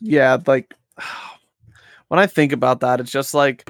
Yeah 0.02 0.38
like 0.46 0.74
when 2.08 2.20
i 2.20 2.28
think 2.28 2.52
about 2.52 2.80
that 2.82 3.00
it's 3.00 3.12
just 3.12 3.34
like 3.34 3.70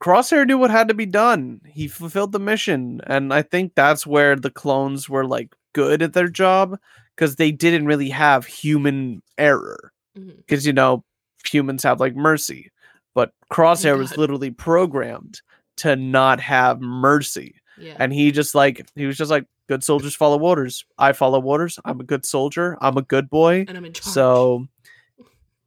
crosshair 0.00 0.46
knew 0.46 0.58
what 0.58 0.70
had 0.72 0.88
to 0.88 0.94
be 0.94 1.06
done. 1.06 1.60
He 1.64 1.86
fulfilled 1.86 2.32
the 2.32 2.40
mission. 2.40 3.00
And 3.06 3.32
i 3.32 3.42
think 3.42 3.74
that's 3.74 4.06
where 4.06 4.36
the 4.36 4.50
clones 4.50 5.08
were 5.08 5.24
like 5.26 5.54
good 5.74 6.02
at 6.02 6.12
their 6.12 6.28
job 6.28 6.76
because 7.16 7.36
they 7.36 7.52
didn't 7.52 7.86
really 7.86 8.10
have 8.10 8.46
human 8.46 9.22
error. 9.38 9.92
Because 10.14 10.66
you 10.66 10.72
know 10.72 11.04
humans 11.44 11.82
have 11.82 12.00
like 12.00 12.14
mercy 12.14 12.70
but 13.14 13.32
crosshair 13.50 13.98
was 13.98 14.16
literally 14.16 14.50
programmed 14.50 15.40
to 15.78 15.96
not 15.96 16.40
have 16.40 16.80
mercy. 16.80 17.56
Yeah. 17.78 17.96
And 17.98 18.12
he 18.12 18.30
just 18.30 18.54
like 18.54 18.86
he 18.94 19.06
was 19.06 19.16
just 19.16 19.30
like 19.30 19.46
good 19.68 19.84
soldiers 19.84 20.14
follow 20.14 20.40
orders. 20.40 20.84
I 20.98 21.12
follow 21.12 21.40
orders. 21.40 21.78
I'm 21.84 22.00
a 22.00 22.04
good 22.04 22.24
soldier. 22.24 22.76
I'm 22.80 22.96
a 22.96 23.02
good 23.02 23.28
boy. 23.30 23.64
And 23.68 23.76
i'm 23.76 23.84
in 23.84 23.92
charge. 23.92 24.12
so 24.12 24.66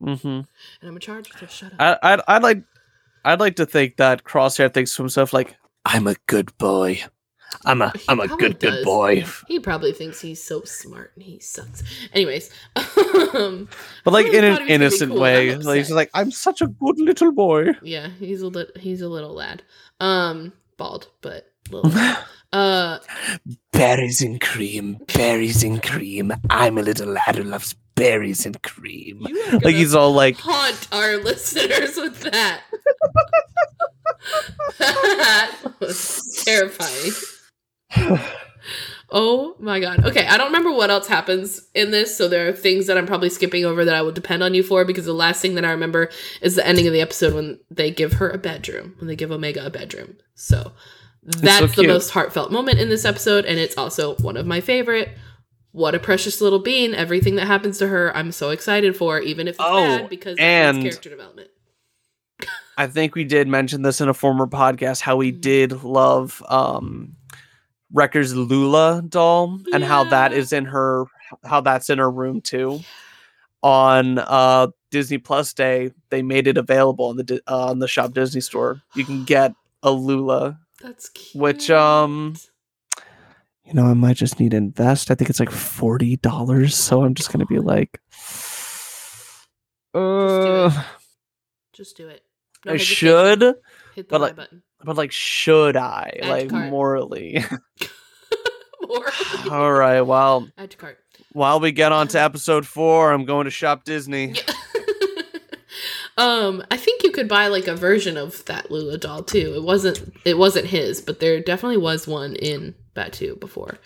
mm-hmm. 0.02 0.28
and 0.28 0.46
i'm 0.84 0.96
in 0.96 1.00
charge 1.00 1.32
so 1.40 1.46
shut 1.46 1.74
up. 1.80 2.00
I, 2.04 2.14
I'd, 2.14 2.22
I'd 2.28 2.44
like 2.44 2.64
i'd 3.24 3.40
like 3.40 3.56
to 3.58 3.66
think 3.66 3.98
that 3.98 4.24
crosshair 4.24 4.72
thinks 4.74 4.96
to 4.96 5.02
himself 5.02 5.34
like 5.34 5.56
i'm 5.86 6.06
a 6.06 6.16
good 6.28 6.56
boy 6.58 7.02
i'm 7.66 7.82
a 7.82 7.92
He 7.92 8.04
i'm 8.10 8.20
a 8.20 8.28
probably 8.28 8.50
good 8.50 8.60
good 8.60 8.84
boy 8.84 9.24
He 9.48 9.60
probably 9.60 9.92
thinks 9.94 10.20
he's 10.22 10.44
so 10.44 10.62
smart 10.64 11.12
and 11.16 11.24
he 11.24 11.40
sucks. 11.40 11.84
Anyways, 12.14 12.50
um, 13.34 13.70
but 14.04 14.14
like 14.14 14.28
in 14.28 14.44
an 14.44 14.50
was 14.52 14.58
gonna 14.60 14.66
be 14.68 14.74
innocent 14.74 15.12
cool, 15.12 15.22
way 15.22 15.56
like 15.56 15.78
he's 15.78 15.86
upset. 15.88 15.96
like 15.96 16.10
i'm 16.14 16.32
such 16.32 16.62
a 16.62 16.68
good 16.68 17.00
little 17.00 17.32
boy 17.32 17.70
yeah, 17.82 18.10
he's 18.20 18.42
a 18.42 18.48
lit- 18.48 18.78
he's 18.78 19.02
a 19.02 19.10
little 19.10 19.34
lad. 19.34 19.64
Um, 20.00 20.54
bald, 20.78 21.08
but 21.22 21.52
little. 21.72 21.92
uh, 22.54 23.00
berries 23.72 24.22
and 24.22 24.40
cream 24.42 24.98
berries 25.14 25.64
and 25.64 25.82
cream 25.84 26.32
i'm 26.50 26.78
a 26.78 26.82
little 26.82 27.10
lad 27.10 27.36
who 27.36 27.44
loves 27.44 27.76
berries 27.96 28.46
and 28.46 28.62
cream 28.62 29.26
you 29.28 29.40
are 29.42 29.52
gonna 29.52 29.66
like 29.66 29.76
he's 29.76 29.96
all 29.96 30.12
like 30.14 30.38
haunt 30.38 30.88
our 30.92 31.18
listeners 31.24 31.96
with 31.98 32.22
that. 32.22 32.62
that 34.80 35.52
was 35.80 36.44
terrifying. 36.46 37.12
Oh 39.12 39.56
my 39.60 39.80
god. 39.80 40.04
Okay, 40.04 40.26
I 40.26 40.36
don't 40.38 40.48
remember 40.48 40.72
what 40.72 40.90
else 40.90 41.08
happens 41.08 41.62
in 41.76 41.92
this, 41.92 42.18
so 42.18 42.28
there 42.28 42.50
are 42.50 42.52
things 42.54 42.88
that 42.88 42.98
I'm 42.98 43.06
probably 43.06 43.30
skipping 43.30 43.64
over 43.64 43.86
that 43.86 43.94
I 43.96 44.02
will 44.02 44.12
depend 44.12 44.42
on 44.42 44.56
you 44.56 44.64
for 44.64 44.84
because 44.84 45.06
the 45.06 45.14
last 45.14 45.42
thing 45.42 45.56
that 45.56 45.64
I 45.66 45.70
remember 45.72 46.10
is 46.42 46.56
the 46.56 46.66
ending 46.66 46.88
of 46.88 46.94
the 46.94 47.02
episode 47.02 47.34
when 47.36 47.60
they 47.70 47.92
give 47.92 48.14
her 48.14 48.30
a 48.30 48.40
bedroom, 48.40 48.96
when 48.98 49.08
they 49.08 49.16
give 49.16 49.32
Omega 49.32 49.64
a 49.66 49.70
bedroom. 49.70 50.18
So 50.34 50.72
that's 51.24 51.76
so 51.76 51.82
the 51.84 51.88
most 51.88 52.10
heartfelt 52.10 52.52
moment 52.52 52.80
in 52.80 52.90
this 52.90 53.06
episode, 53.06 53.46
and 53.46 53.60
it's 53.60 53.78
also 53.78 54.16
one 54.16 54.38
of 54.38 54.48
my 54.48 54.60
favorite. 54.60 55.10
What 55.72 55.94
a 55.94 56.00
precious 56.00 56.42
little 56.42 56.60
bean. 56.60 56.96
Everything 56.96 57.36
that 57.36 57.46
happens 57.48 57.78
to 57.80 57.88
her, 57.88 58.16
I'm 58.18 58.32
so 58.32 58.50
excited 58.50 58.98
for, 58.98 59.20
even 59.20 59.48
if 59.48 59.56
it's 59.56 59.64
Oh, 59.64 59.98
bad, 60.00 60.10
because 60.10 60.36
and- 60.40 60.82
character 60.82 61.10
development. 61.12 61.50
I 62.78 62.88
think 62.88 63.16
we 63.16 63.24
did 63.24 63.48
mention 63.48 63.84
this 63.84 64.02
in 64.02 64.10
a 64.10 64.14
former 64.14 64.48
podcast 64.48 65.00
how 65.02 65.16
we 65.16 65.32
Mhm. 65.32 65.42
did 65.42 65.84
love 65.84 66.44
um 66.50 67.14
Wrecker's 67.94 68.36
Lula 68.36 69.04
doll 69.08 69.60
and 69.74 69.84
how 69.84 70.04
that 70.06 70.34
is 70.34 70.52
in 70.54 70.66
her 70.66 71.06
how 71.44 71.62
that's 71.62 71.90
in 71.90 71.98
her 72.00 72.10
room 72.12 72.42
too. 72.42 72.82
On 73.64 74.20
uh 74.20 74.68
Disney 74.92 75.18
Plus 75.18 75.54
Day, 75.54 75.92
they 76.10 76.22
made 76.22 76.48
it 76.48 76.58
available 76.58 77.06
on 77.06 77.18
the 77.18 77.42
uh, 77.48 77.68
on 77.68 77.80
the 77.80 77.88
Shop 77.88 78.14
Disney 78.14 78.42
store. 78.42 78.82
You 78.96 79.04
can 79.06 79.24
get 79.26 79.54
a 79.84 79.92
Lula. 79.92 80.60
That's 80.82 81.10
cute. 81.10 81.42
Which, 81.42 81.70
um, 81.70 82.36
You 83.66 83.74
know, 83.74 83.86
I 83.86 83.94
might 83.94 84.18
just 84.18 84.40
need 84.40 84.52
to 84.52 84.58
invest. 84.58 85.10
I 85.10 85.16
think 85.16 85.30
it's 85.30 85.40
like 85.40 85.52
forty 85.52 86.18
dollars, 86.18 86.76
so 86.76 87.04
I'm 87.04 87.14
just 87.14 87.32
gonna 87.32 87.46
be 87.46 87.60
like, 87.60 88.00
do 89.94 90.00
uh, 90.00 90.68
it. 90.68 90.74
Just 91.74 91.98
do 91.98 92.08
it. 92.08 92.22
No 92.66 92.74
I 92.74 92.78
should, 92.78 93.42
hit 93.42 93.58
the 93.96 94.04
but 94.04 94.10
buy 94.10 94.18
like- 94.28 94.36
button. 94.36 94.64
But 94.86 94.98
like, 94.98 95.12
should 95.12 95.76
I? 95.76 96.20
to 96.22 96.30
like 96.30 96.52
morally. 96.52 97.44
More. 98.88 99.12
All 99.52 99.74
right. 99.74 100.02
Well, 100.02 100.48
Add 100.58 100.72
to 100.72 100.78
cart. 100.78 101.00
while 101.34 101.60
we 101.60 101.72
get 101.72 101.92
on 101.92 102.08
to 102.10 102.22
episode 102.22 102.68
four, 102.68 103.12
I'm 103.12 103.26
going 103.26 103.46
to 103.46 103.52
shop 103.52 103.84
Disney. 103.84 104.34
Yeah. 104.34 104.54
um, 106.18 106.64
I 106.70 106.78
think 106.78 107.04
you 107.04 107.12
could 107.12 107.28
buy 107.28 107.48
like 107.48 107.68
a 107.68 107.76
version 107.76 108.16
of 108.16 108.46
that 108.46 108.70
Lula 108.70 108.98
doll 108.98 109.24
too. 109.24 109.54
It 109.56 109.64
wasn't 109.64 110.14
it 110.24 110.38
wasn't 110.38 110.68
his, 110.68 111.02
but 111.02 111.20
there 111.20 111.40
definitely 111.42 111.78
was 111.78 112.08
one 112.08 112.36
in 112.36 112.76
Batuu 112.96 113.40
before. 113.40 113.80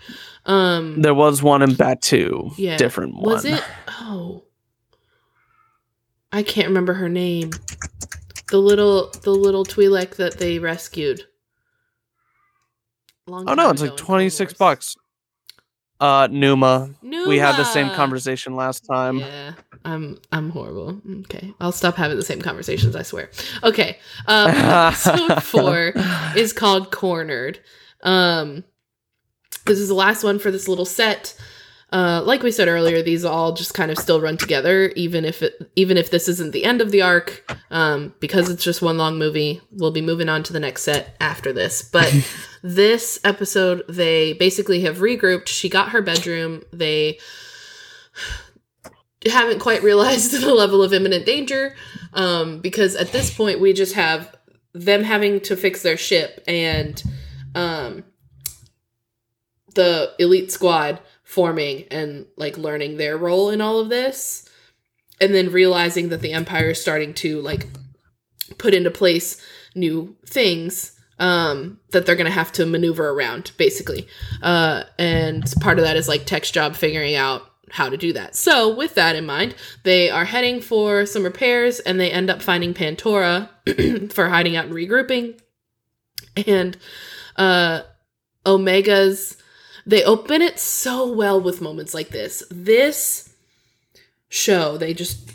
Um 0.46 1.02
There 1.02 1.16
was 1.16 1.42
one 1.42 1.62
in 1.62 1.72
Batuu. 1.72 2.54
Yeah. 2.58 2.78
Different 2.78 3.16
one. 3.16 3.24
was 3.24 3.46
it 3.46 3.64
oh 3.88 4.44
I 6.32 6.44
can't 6.44 6.68
remember 6.68 6.94
her 6.94 7.10
name. 7.10 7.52
The 8.52 8.58
little 8.58 9.12
the 9.24 9.32
little 9.32 9.64
Twi'lek 9.64 10.16
that 10.16 10.38
they 10.40 10.60
rescued. 10.60 11.24
Long 13.28 13.48
Oh 13.48 13.54
no, 13.54 13.70
it's 13.70 13.82
like 13.82 13.98
twenty 13.98 14.30
six 14.30 14.54
bucks. 14.54 14.96
Uh, 16.00 16.30
Numa. 16.32 16.92
We 17.02 17.38
had 17.38 17.58
the 17.58 17.66
same 17.66 17.90
conversation 17.90 18.56
last 18.56 18.86
time. 18.86 19.20
Yeah, 19.20 19.54
I'm 19.84 20.18
I'm 20.32 20.50
horrible. 20.50 21.02
Okay, 21.22 21.54
I'll 21.60 21.74
stop 21.74 21.96
having 21.96 22.18
the 22.18 22.24
same 22.24 22.42
conversations. 22.42 22.96
I 22.96 23.04
swear. 23.04 23.30
Okay, 23.64 24.00
um, 24.26 24.50
episode 24.54 25.44
four 25.44 25.94
is 26.38 26.54
called 26.54 26.92
Cornered. 26.92 27.60
Um, 28.02 28.64
this 29.66 29.78
is 29.78 29.90
the 29.90 29.94
last 29.94 30.24
one 30.24 30.40
for 30.40 30.52
this 30.52 30.68
little 30.68 30.86
set. 30.86 31.36
Uh, 31.92 32.22
like 32.24 32.44
we 32.44 32.52
said 32.52 32.68
earlier, 32.68 33.02
these 33.02 33.26
all 33.26 33.54
just 33.54 33.74
kind 33.74 33.90
of 33.90 33.98
still 33.98 34.22
run 34.22 34.38
together, 34.38 34.90
even 34.96 35.26
if 35.26 35.42
it, 35.42 35.72
even 35.76 35.98
if 35.98 36.12
this 36.12 36.28
isn't 36.28 36.52
the 36.52 36.64
end 36.64 36.82
of 36.82 36.92
the 36.92 37.02
arc, 37.02 37.44
um, 37.72 38.14
because 38.20 38.50
it's 38.50 38.64
just 38.64 38.82
one 38.82 38.98
long 38.98 39.18
movie. 39.18 39.60
We'll 39.72 39.92
be 39.92 40.02
moving 40.02 40.30
on 40.30 40.44
to 40.44 40.54
the 40.54 40.60
next 40.60 40.84
set 40.84 41.16
after 41.20 41.52
this. 41.52 41.82
But 41.82 42.14
this 42.62 43.20
episode, 43.24 43.84
they 43.90 44.34
basically 44.34 44.82
have 44.82 44.98
regrouped. 44.98 45.48
She 45.48 45.68
got 45.68 45.90
her 45.90 46.02
bedroom. 46.02 46.64
They 46.72 47.18
haven't 49.26 49.60
quite 49.60 49.82
realized 49.82 50.32
the 50.40 50.54
level 50.54 50.84
of 50.84 50.94
imminent 50.94 51.26
danger, 51.26 51.76
um, 52.14 52.60
because 52.60 52.96
at 52.96 53.12
this 53.12 53.34
point 53.34 53.60
we 53.60 53.74
just 53.74 53.96
have 53.96 54.36
them 54.74 55.04
having 55.04 55.42
to 55.42 55.58
fix 55.58 55.82
their 55.82 55.98
ship 55.98 56.44
and 56.48 57.04
um, 57.56 58.04
the 59.74 60.14
elite 60.20 60.52
squad 60.52 61.00
forming 61.30 61.84
and 61.92 62.26
like 62.38 62.58
learning 62.58 62.98
their 62.98 63.16
role 63.16 63.52
in 63.52 63.62
all 63.62 63.80
of 63.80 63.88
this 63.88 64.50
and 65.22 65.32
then 65.32 65.52
realizing 65.52 66.10
that 66.10 66.22
the 66.22 66.34
empire 66.34 66.72
is 66.72 66.82
starting 66.82 67.14
to 67.14 67.40
like 67.42 67.68
put 68.58 68.74
into 68.74 68.90
place 68.90 69.40
new 69.76 70.18
things 70.26 71.00
um 71.20 71.80
that 71.92 72.08
they're 72.08 72.16
gonna 72.16 72.32
have 72.32 72.52
to 72.52 72.66
maneuver 72.66 73.12
around 73.12 73.52
basically. 73.58 74.08
Uh 74.42 74.86
and 74.98 75.44
part 75.62 75.78
of 75.78 75.86
that 75.86 75.96
is 75.96 76.08
like 76.08 76.26
tech's 76.26 76.50
job 76.50 76.76
figuring 76.76 77.14
out 77.14 77.44
how 77.70 77.90
to 77.90 77.96
do 77.98 78.12
that. 78.12 78.36
So 78.36 78.74
with 78.74 78.96
that 78.96 79.16
in 79.16 79.28
mind 79.28 79.54
they 79.84 80.10
are 80.10 80.26
heading 80.26 80.60
for 80.60 81.06
some 81.06 81.24
repairs 81.24 81.80
and 81.80 82.00
they 82.00 82.10
end 82.10 82.32
up 82.32 82.42
finding 82.42 82.74
pantora 82.74 83.50
for 84.12 84.30
hiding 84.30 84.56
out 84.56 84.66
and 84.66 84.74
regrouping. 84.74 85.40
And 86.48 86.76
uh 87.36 87.84
omega's 88.48 89.39
they 89.90 90.04
open 90.04 90.44
it 90.44 90.60
so 90.60 91.12
well 91.12 91.42
with 91.42 91.62
moments 91.62 91.96
like 91.96 92.10
this. 92.10 92.44
This 92.52 93.34
show 94.30 94.78
they 94.78 94.94
just 94.94 95.32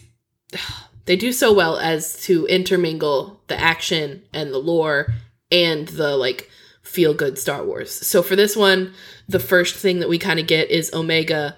they 1.07 1.17
do 1.17 1.33
so 1.33 1.53
well 1.53 1.77
as 1.77 2.23
to 2.23 2.47
intermingle 2.47 3.41
the 3.49 3.61
action 3.61 4.23
and 4.33 4.55
the 4.55 4.59
lore 4.59 5.13
and 5.51 5.89
the 5.89 6.17
like 6.17 6.49
feel 6.83 7.13
good 7.13 7.37
star 7.37 7.65
wars. 7.65 7.91
So 7.91 8.23
for 8.23 8.37
this 8.37 8.57
one 8.57 8.95
the 9.29 9.41
first 9.41 9.75
thing 9.75 9.99
that 9.99 10.09
we 10.09 10.19
kind 10.19 10.39
of 10.39 10.47
get 10.47 10.71
is 10.71 10.93
omega 10.95 11.57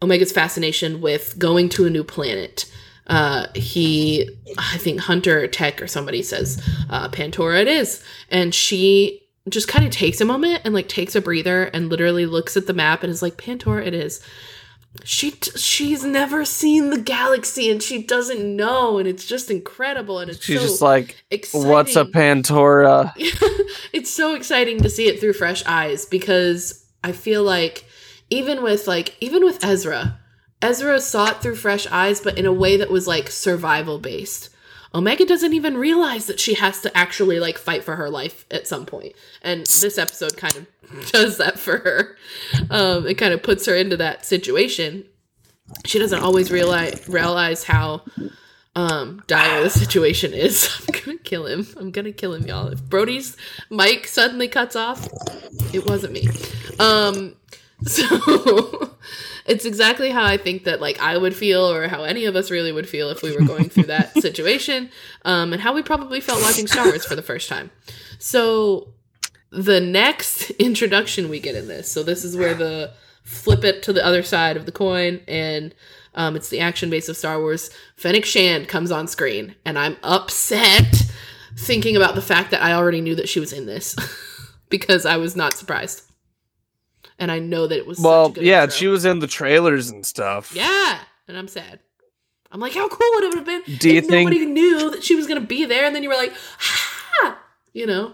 omega's 0.00 0.32
fascination 0.32 1.02
with 1.02 1.38
going 1.38 1.68
to 1.70 1.84
a 1.84 1.90
new 1.90 2.04
planet. 2.04 2.64
Uh 3.06 3.48
he 3.54 4.30
i 4.56 4.78
think 4.78 5.00
hunter 5.00 5.42
or 5.42 5.46
tech 5.46 5.82
or 5.82 5.86
somebody 5.86 6.22
says 6.22 6.62
uh 6.88 7.08
pantora 7.10 7.60
it 7.60 7.68
is. 7.68 8.02
And 8.30 8.54
she 8.54 9.20
just 9.50 9.68
kind 9.68 9.84
of 9.84 9.90
takes 9.90 10.20
a 10.20 10.24
moment 10.24 10.62
and 10.64 10.74
like 10.74 10.88
takes 10.88 11.14
a 11.14 11.20
breather 11.20 11.64
and 11.64 11.88
literally 11.88 12.26
looks 12.26 12.56
at 12.56 12.66
the 12.66 12.72
map 12.72 13.02
and 13.02 13.10
is 13.10 13.22
like 13.22 13.36
Pantora 13.36 13.86
it 13.86 13.94
is. 13.94 14.20
She 15.04 15.30
t- 15.30 15.52
she's 15.56 16.04
never 16.04 16.44
seen 16.44 16.90
the 16.90 17.00
galaxy 17.00 17.70
and 17.70 17.80
she 17.80 18.02
doesn't 18.02 18.56
know 18.56 18.98
and 18.98 19.06
it's 19.06 19.24
just 19.24 19.50
incredible 19.50 20.18
and 20.18 20.30
it's 20.30 20.42
She's 20.42 20.60
so 20.60 20.66
just 20.66 20.82
like, 20.82 21.22
exciting. 21.30 21.68
"What's 21.68 21.96
a 21.96 22.04
Pantora?" 22.04 23.12
it's 23.92 24.10
so 24.10 24.34
exciting 24.34 24.80
to 24.82 24.90
see 24.90 25.06
it 25.06 25.20
through 25.20 25.34
fresh 25.34 25.64
eyes 25.64 26.06
because 26.06 26.84
I 27.04 27.12
feel 27.12 27.44
like 27.44 27.84
even 28.30 28.62
with 28.62 28.86
like 28.88 29.16
even 29.20 29.44
with 29.44 29.64
Ezra, 29.64 30.18
Ezra 30.62 31.00
saw 31.00 31.30
it 31.30 31.40
through 31.40 31.56
fresh 31.56 31.86
eyes, 31.86 32.20
but 32.20 32.38
in 32.38 32.46
a 32.46 32.52
way 32.52 32.76
that 32.76 32.90
was 32.90 33.06
like 33.06 33.30
survival 33.30 33.98
based. 33.98 34.49
Omega 34.94 35.24
doesn't 35.24 35.52
even 35.52 35.76
realize 35.76 36.26
that 36.26 36.40
she 36.40 36.54
has 36.54 36.80
to 36.82 36.96
actually 36.96 37.38
like 37.38 37.58
fight 37.58 37.84
for 37.84 37.96
her 37.96 38.10
life 38.10 38.44
at 38.50 38.66
some 38.66 38.86
point. 38.86 39.12
And 39.42 39.60
this 39.60 39.98
episode 39.98 40.36
kind 40.36 40.56
of 40.56 40.66
does 41.12 41.38
that 41.38 41.58
for 41.58 41.78
her. 41.78 42.16
Um, 42.70 43.06
it 43.06 43.14
kind 43.14 43.32
of 43.32 43.42
puts 43.42 43.66
her 43.66 43.74
into 43.76 43.96
that 43.98 44.24
situation. 44.24 45.04
She 45.86 45.98
doesn't 45.98 46.20
always 46.20 46.50
realize 46.50 47.08
realize 47.08 47.62
how 47.64 48.02
um 48.74 49.22
dire 49.28 49.62
the 49.62 49.70
situation 49.70 50.32
is. 50.32 50.68
I'm 50.88 51.00
gonna 51.04 51.18
kill 51.18 51.46
him. 51.46 51.66
I'm 51.76 51.92
gonna 51.92 52.12
kill 52.12 52.34
him, 52.34 52.46
y'all. 52.46 52.68
If 52.68 52.82
Brody's 52.82 53.36
mic 53.70 54.08
suddenly 54.08 54.48
cuts 54.48 54.74
off, 54.74 55.08
it 55.72 55.86
wasn't 55.86 56.12
me. 56.12 56.28
Um 56.80 57.36
so 57.86 58.94
it's 59.46 59.64
exactly 59.64 60.10
how 60.10 60.24
I 60.24 60.36
think 60.36 60.64
that 60.64 60.80
like 60.80 61.00
I 61.00 61.16
would 61.16 61.34
feel 61.34 61.70
or 61.70 61.88
how 61.88 62.04
any 62.04 62.24
of 62.24 62.36
us 62.36 62.50
really 62.50 62.72
would 62.72 62.88
feel 62.88 63.10
if 63.10 63.22
we 63.22 63.34
were 63.34 63.44
going 63.44 63.68
through 63.68 63.84
that 63.84 64.14
situation. 64.20 64.90
Um 65.24 65.52
and 65.52 65.62
how 65.62 65.74
we 65.74 65.82
probably 65.82 66.20
felt 66.20 66.42
watching 66.42 66.66
Star 66.66 66.86
Wars 66.86 67.04
for 67.04 67.16
the 67.16 67.22
first 67.22 67.48
time. 67.48 67.70
So 68.18 68.88
the 69.50 69.80
next 69.80 70.50
introduction 70.58 71.28
we 71.28 71.40
get 71.40 71.54
in 71.54 71.68
this. 71.68 71.90
So 71.90 72.02
this 72.02 72.24
is 72.24 72.36
where 72.36 72.54
the 72.54 72.92
flip 73.22 73.64
it 73.64 73.82
to 73.84 73.92
the 73.92 74.04
other 74.04 74.22
side 74.22 74.56
of 74.56 74.66
the 74.66 74.72
coin 74.72 75.20
and 75.28 75.74
um, 76.14 76.36
it's 76.36 76.48
the 76.48 76.60
action 76.60 76.90
base 76.90 77.08
of 77.08 77.16
Star 77.16 77.38
Wars. 77.38 77.70
Fennec 77.96 78.24
Shand 78.24 78.68
comes 78.68 78.90
on 78.90 79.06
screen, 79.06 79.54
and 79.64 79.78
I'm 79.78 79.96
upset 80.02 81.04
thinking 81.56 81.96
about 81.96 82.14
the 82.14 82.22
fact 82.22 82.50
that 82.50 82.62
I 82.62 82.72
already 82.72 83.00
knew 83.00 83.14
that 83.14 83.28
she 83.28 83.40
was 83.40 83.52
in 83.52 83.66
this 83.66 83.96
because 84.68 85.06
I 85.06 85.16
was 85.16 85.36
not 85.36 85.54
surprised, 85.54 86.09
and 87.20 87.30
I 87.30 87.38
know 87.38 87.66
that 87.68 87.76
it 87.78 87.86
was. 87.86 88.00
Well, 88.00 88.26
such 88.28 88.38
a 88.38 88.40
good 88.40 88.46
yeah, 88.46 88.62
intro. 88.62 88.76
she 88.76 88.86
was 88.88 89.04
in 89.04 89.20
the 89.20 89.26
trailers 89.28 89.90
and 89.90 90.04
stuff. 90.04 90.52
Yeah, 90.54 90.98
and 91.28 91.36
I'm 91.36 91.46
sad. 91.48 91.78
I'm 92.50 92.58
like, 92.58 92.74
how 92.74 92.88
cool 92.88 93.08
would 93.14 93.24
it 93.24 93.34
have 93.36 93.44
been 93.44 93.62
Do 93.78 93.90
you 93.94 94.00
think- 94.00 94.28
nobody 94.30 94.44
knew 94.44 94.90
that 94.90 95.04
she 95.04 95.14
was 95.14 95.28
gonna 95.28 95.40
be 95.40 95.64
there, 95.66 95.84
and 95.84 95.94
then 95.94 96.02
you 96.02 96.08
were 96.08 96.16
like, 96.16 96.32
ha, 96.58 97.38
you 97.72 97.86
know? 97.86 98.12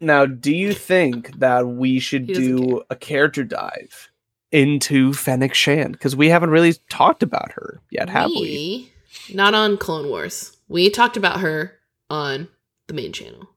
Now, 0.00 0.26
do 0.26 0.54
you 0.54 0.72
think 0.72 1.38
that 1.38 1.66
we 1.66 1.98
should 1.98 2.26
do 2.26 2.82
a 2.90 2.96
character 2.96 3.44
dive 3.44 4.10
into 4.52 5.12
Fennec 5.14 5.54
Shand? 5.54 5.92
Because 5.92 6.14
we 6.14 6.28
haven't 6.28 6.50
really 6.50 6.74
talked 6.90 7.22
about 7.22 7.52
her 7.52 7.80
yet, 7.90 8.08
have 8.10 8.30
we? 8.30 8.90
we? 9.28 9.34
Not 9.34 9.54
on 9.54 9.78
Clone 9.78 10.08
Wars. 10.08 10.56
We 10.68 10.90
talked 10.90 11.16
about 11.16 11.40
her 11.40 11.72
on 12.10 12.48
the 12.88 12.94
main 12.94 13.12
channel. 13.12 13.48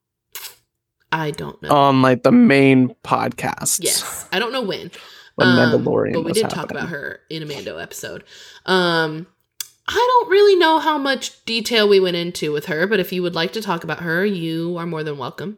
I 1.11 1.31
don't 1.31 1.61
know. 1.61 1.69
On 1.69 2.01
like 2.01 2.23
the 2.23 2.31
main 2.31 2.95
podcasts. 3.03 3.79
yes, 3.81 4.27
I 4.31 4.39
don't 4.39 4.51
know 4.51 4.61
when. 4.61 4.91
When 5.35 5.47
Um, 5.47 5.57
Mandalorian 5.57 6.13
but 6.13 6.25
we 6.25 6.33
did 6.33 6.49
talk 6.49 6.69
about 6.71 6.89
her 6.89 7.21
in 7.29 7.41
a 7.41 7.45
Mando 7.45 7.77
episode. 7.77 8.23
Um, 8.65 9.25
I 9.87 9.93
don't 10.21 10.29
really 10.29 10.55
know 10.55 10.79
how 10.79 10.97
much 10.97 11.43
detail 11.45 11.89
we 11.89 11.99
went 11.99 12.15
into 12.15 12.51
with 12.51 12.65
her, 12.65 12.85
but 12.85 12.99
if 12.99 13.11
you 13.11 13.23
would 13.23 13.33
like 13.35 13.53
to 13.53 13.61
talk 13.61 13.83
about 13.83 14.01
her, 14.01 14.23
you 14.25 14.77
are 14.77 14.85
more 14.85 15.03
than 15.03 15.17
welcome. 15.17 15.57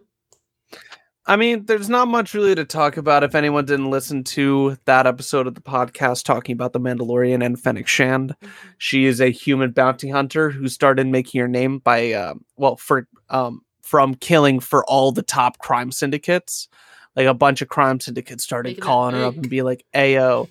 I 1.25 1.35
mean, 1.35 1.65
there's 1.65 1.89
not 1.89 2.07
much 2.07 2.33
really 2.33 2.55
to 2.55 2.65
talk 2.65 2.97
about 2.97 3.23
if 3.23 3.35
anyone 3.35 3.65
didn't 3.65 3.91
listen 3.91 4.23
to 4.23 4.77
that 4.85 5.05
episode 5.05 5.47
of 5.47 5.55
the 5.55 5.61
podcast 5.61 6.23
talking 6.23 6.53
about 6.53 6.73
the 6.73 6.79
Mandalorian 6.79 7.45
and 7.45 7.59
Fennec 7.59 7.87
Shand. 7.87 8.35
She 8.77 9.05
is 9.05 9.21
a 9.21 9.29
human 9.29 9.71
bounty 9.71 10.09
hunter 10.09 10.49
who 10.49 10.67
started 10.67 11.07
making 11.07 11.41
her 11.41 11.47
name 11.47 11.79
by, 11.79 12.13
uh, 12.13 12.33
well, 12.55 12.75
for 12.75 13.07
um, 13.29 13.61
from 13.81 14.15
killing 14.15 14.59
for 14.59 14.85
all 14.85 15.11
the 15.11 15.23
top 15.23 15.57
crime 15.59 15.91
syndicates. 15.91 16.67
Like 17.15 17.27
a 17.27 17.33
bunch 17.33 17.61
of 17.61 17.67
crime 17.67 17.99
syndicates 17.99 18.43
started 18.43 18.69
Making 18.69 18.83
calling 18.83 19.15
her 19.15 19.25
up 19.25 19.35
and 19.35 19.49
be 19.49 19.61
like, 19.63 19.85
"Ayo." 19.93 20.49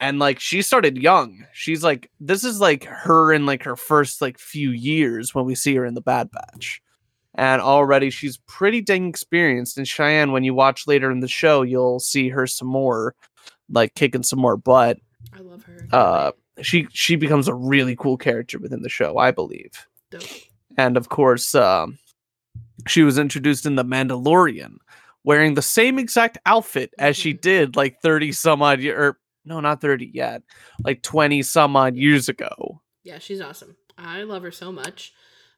And 0.00 0.18
like 0.18 0.38
she 0.38 0.62
started 0.62 0.98
young. 0.98 1.46
She's 1.52 1.82
like 1.82 2.10
this 2.20 2.44
is 2.44 2.60
like 2.60 2.84
her 2.84 3.32
in 3.32 3.46
like 3.46 3.62
her 3.64 3.74
first 3.76 4.20
like 4.20 4.38
few 4.38 4.70
years 4.70 5.34
when 5.34 5.44
we 5.44 5.54
see 5.54 5.74
her 5.76 5.84
in 5.86 5.94
the 5.94 6.00
Bad 6.02 6.30
Batch. 6.30 6.82
And 7.34 7.62
already 7.62 8.10
she's 8.10 8.36
pretty 8.46 8.80
dang 8.80 9.08
experienced. 9.08 9.78
And 9.78 9.88
Cheyenne, 9.88 10.32
when 10.32 10.44
you 10.44 10.54
watch 10.54 10.86
later 10.86 11.10
in 11.10 11.20
the 11.20 11.28
show, 11.28 11.62
you'll 11.62 12.00
see 12.00 12.28
her 12.28 12.46
some 12.46 12.68
more, 12.68 13.14
like 13.70 13.94
kicking 13.94 14.22
some 14.24 14.40
more 14.40 14.56
butt 14.56 14.98
I 15.36 15.40
love 15.40 15.62
her. 15.64 15.86
uh 15.92 16.32
she 16.62 16.86
she 16.92 17.16
becomes 17.16 17.48
a 17.48 17.54
really 17.54 17.94
cool 17.96 18.16
character 18.16 18.58
within 18.58 18.82
the 18.82 18.88
show 18.88 19.18
i 19.18 19.30
believe 19.30 19.86
Dope. 20.10 20.22
and 20.76 20.96
of 20.96 21.08
course 21.08 21.54
um 21.54 21.98
she 22.86 23.02
was 23.02 23.18
introduced 23.18 23.66
in 23.66 23.74
the 23.76 23.84
mandalorian 23.84 24.76
wearing 25.24 25.54
the 25.54 25.62
same 25.62 25.98
exact 25.98 26.38
outfit 26.46 26.94
as 26.98 27.16
she 27.16 27.34
Mhm. 27.34 27.40
did 27.40 27.76
like 27.76 28.00
30 28.00 28.32
some 28.32 28.62
odd 28.62 28.80
year 28.80 28.98
or 28.98 29.18
no 29.44 29.60
not 29.60 29.80
30 29.80 30.10
yet 30.14 30.42
like 30.84 31.02
20 31.02 31.42
some 31.42 31.74
odd 31.76 31.96
years 31.96 32.28
ago 32.28 32.80
Yeah, 33.02 33.18
she's 33.18 33.40
awesome. 33.40 33.76
I 33.96 34.22
love 34.22 34.42
her 34.42 34.52
so 34.52 34.70
much. 34.70 35.12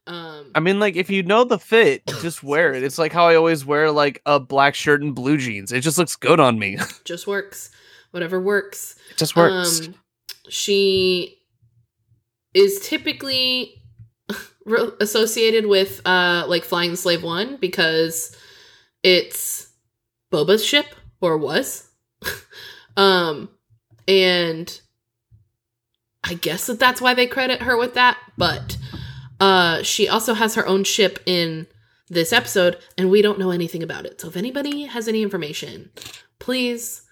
Um, 0.06 0.50
i 0.54 0.60
mean 0.60 0.80
like 0.80 0.96
if 0.96 1.10
you 1.10 1.22
know 1.22 1.44
the 1.44 1.58
fit 1.58 2.02
just 2.22 2.42
wear 2.52 2.72
it 2.72 2.82
it's 2.82 2.96
like 2.98 3.12
how 3.12 3.26
i 3.28 3.34
always 3.36 3.66
wear 3.66 3.90
like 3.92 4.22
a 4.24 4.40
black 4.40 4.74
shirt 4.74 5.02
and 5.02 5.14
blue 5.14 5.36
jeans 5.36 5.70
it 5.72 5.82
just 5.82 5.98
looks 5.98 6.16
good 6.16 6.40
on 6.40 6.58
me 6.58 6.78
just 7.04 7.26
works. 7.26 7.70
Whatever 8.12 8.40
works. 8.40 8.96
just 9.16 9.36
works 9.36 9.86
Um, 9.86 9.94
she 10.48 11.38
is 12.54 12.80
typically 12.82 13.79
re- 14.64 14.90
associated 15.00 15.66
with 15.66 16.06
uh 16.06 16.44
like 16.48 16.64
flying 16.64 16.96
slave 16.96 17.22
one 17.22 17.56
because 17.56 18.36
it's 19.02 19.70
Boba's 20.32 20.64
ship 20.64 20.86
or 21.20 21.36
was. 21.38 21.88
um 22.96 23.48
and 24.06 24.80
I 26.24 26.34
guess 26.34 26.66
that 26.66 26.78
that's 26.78 27.00
why 27.00 27.14
they 27.14 27.26
credit 27.26 27.62
her 27.62 27.76
with 27.76 27.94
that, 27.94 28.18
but 28.36 28.76
uh 29.40 29.82
she 29.82 30.08
also 30.08 30.34
has 30.34 30.54
her 30.54 30.66
own 30.66 30.84
ship 30.84 31.18
in 31.26 31.66
this 32.08 32.32
episode 32.32 32.76
and 32.98 33.10
we 33.10 33.22
don't 33.22 33.38
know 33.38 33.50
anything 33.50 33.82
about 33.82 34.04
it. 34.04 34.20
So 34.20 34.28
if 34.28 34.36
anybody 34.36 34.84
has 34.84 35.08
any 35.08 35.22
information, 35.22 35.90
please 36.38 37.02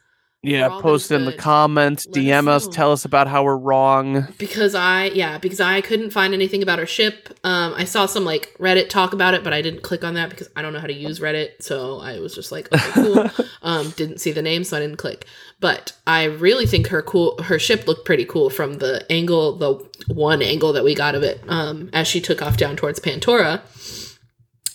Yeah, 0.43 0.69
post 0.81 1.11
in 1.11 1.25
the 1.25 1.33
comments, 1.33 2.07
Let 2.07 2.17
us 2.17 2.23
DM 2.23 2.49
us, 2.49 2.69
tell 2.69 2.93
us 2.93 3.05
about 3.05 3.27
how 3.27 3.43
we're 3.43 3.57
wrong. 3.57 4.29
because 4.39 4.73
I 4.75 5.07
yeah, 5.07 5.37
because 5.39 5.59
I 5.59 5.81
couldn't 5.81 6.11
find 6.11 6.33
anything 6.33 6.63
about 6.63 6.79
her 6.79 6.87
ship. 6.87 7.29
Um 7.43 7.75
I 7.77 7.83
saw 7.85 8.07
some 8.07 8.25
like 8.25 8.55
Reddit 8.59 8.89
talk 8.89 9.13
about 9.13 9.35
it, 9.35 9.43
but 9.43 9.53
I 9.53 9.63
didn't 9.63 9.83
click 9.83 10.05
on 10.05 10.15
that 10.15 10.31
because 10.31 10.49
I 10.55 10.63
don't 10.63 10.73
know 10.73 10.79
how 10.79 10.87
to 10.87 10.95
use 10.95 11.19
Reddit, 11.19 11.61
so 11.61 11.99
I 11.99 12.21
was 12.21 12.35
just 12.37 12.53
like, 12.53 12.73
okay, 12.73 12.91
cool. 12.93 13.31
um 13.63 13.91
didn't 13.97 14.19
see 14.19 14.31
the 14.31 14.43
name, 14.43 14.63
so 14.63 14.77
I 14.77 14.81
didn't 14.81 14.99
click. 14.99 15.27
But 15.59 15.93
I 16.07 16.25
really 16.25 16.67
think 16.67 16.87
her 16.89 17.03
cool 17.03 17.43
her 17.43 17.59
ship 17.59 17.89
looked 17.89 18.05
pretty 18.07 18.25
cool 18.25 18.49
from 18.49 18.79
the 18.79 19.05
angle, 19.11 19.57
the 19.57 19.75
one 20.07 20.41
angle 20.41 20.73
that 20.73 20.85
we 20.85 20.95
got 20.95 21.17
of 21.17 21.25
it, 21.25 21.43
um, 21.49 21.91
as 21.93 22.07
she 22.07 22.21
took 22.21 22.43
off 22.43 22.57
down 22.57 22.77
towards 22.77 23.01
Pantora. 23.01 23.61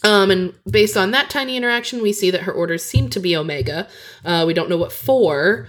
Um, 0.03 0.31
and 0.31 0.53
based 0.69 0.97
on 0.97 1.11
that 1.11 1.29
tiny 1.29 1.55
interaction, 1.55 2.01
we 2.01 2.11
see 2.11 2.29
that 2.31 2.41
her 2.41 2.51
orders 2.51 2.83
seem 2.83 3.09
to 3.09 3.19
be 3.19 3.35
Omega. 3.35 3.87
Uh, 4.25 4.43
we 4.45 4.53
don't 4.53 4.69
know 4.69 4.77
what 4.77 4.91
for. 4.91 5.67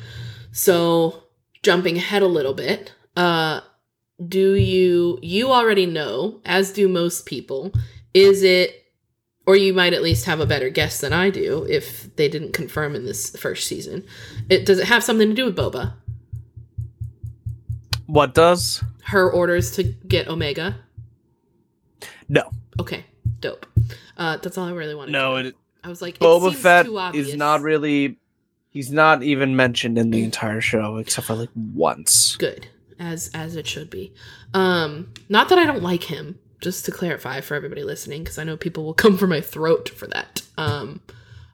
So, 0.53 1.25
jumping 1.63 1.97
ahead 1.97 2.23
a 2.23 2.27
little 2.27 2.55
bit, 2.55 2.93
uh, 3.17 3.61
do 4.27 4.55
you 4.55 5.19
you 5.23 5.51
already 5.51 5.87
know, 5.87 6.41
as 6.45 6.73
do 6.73 6.89
most 6.89 7.27
people, 7.27 7.73
is 8.13 8.43
it 8.43 8.85
or 9.47 9.57
you 9.57 9.75
might 9.75 9.93
at 9.93 10.03
least 10.03 10.25
have 10.25 10.41
a 10.41 10.47
better 10.47 10.71
guess 10.71 11.01
than 11.01 11.13
I 11.13 11.31
do 11.31 11.67
if 11.69 12.15
they 12.17 12.29
didn't 12.29 12.53
confirm 12.53 12.95
in 12.95 13.05
this 13.05 13.31
first 13.37 13.67
season. 13.67 14.05
It 14.49 14.65
does 14.65 14.79
it 14.79 14.87
have 14.87 15.05
something 15.05 15.29
to 15.29 15.35
do 15.35 15.45
with 15.45 15.57
Boba? 15.57 15.95
What 18.07 18.35
does? 18.35 18.83
Her 19.05 19.31
orders 19.31 19.71
to 19.73 19.83
get 19.83 20.29
Omega. 20.29 20.77
No. 22.29 22.51
Okay, 22.81 23.05
dope. 23.41 23.67
Uh, 24.17 24.37
that's 24.39 24.57
all 24.59 24.67
I 24.69 24.73
really 24.73 24.95
wanted. 24.95 25.13
No, 25.13 25.37
to 25.37 25.43
know. 25.43 25.49
it, 25.51 25.57
I 25.83 25.89
was 25.89 26.01
like, 26.03 26.17
it 26.17 26.21
Boba 26.21 26.51
seems 26.51 26.61
Fett 26.63 26.87
too 26.87 26.99
obvious. 26.99 27.29
is 27.29 27.35
not 27.37 27.61
really. 27.63 28.19
He's 28.71 28.91
not 28.91 29.23
even 29.23 29.55
mentioned 29.55 29.99
in 29.99 30.11
the 30.11 30.25
entire 30.25 30.61
show 30.61 30.97
except 30.97 31.29
for 31.29 31.35
like 31.35 31.51
once. 31.55 32.37
good 32.37 32.67
as 32.99 33.31
as 33.35 33.57
it 33.57 33.67
should 33.67 33.91
be. 33.91 34.13
Um, 34.53 35.13
not 35.29 35.49
that 35.51 35.59
I 35.59 35.67
don't 35.67 35.83
like 35.83 36.05
him. 36.05 36.39
Just 36.61 36.85
to 36.87 36.91
clarify 36.91 37.41
for 37.43 37.55
everybody 37.55 37.85
listening, 37.85 38.25
because 38.25 38.39
I 38.39 38.45
know 38.45 38.57
people 38.57 38.85
will 38.85 38.95
come 39.05 39.17
for 39.19 39.27
my 39.27 39.41
throat 39.41 39.91
for 39.91 40.07
that. 40.09 40.43
Um, 40.57 41.03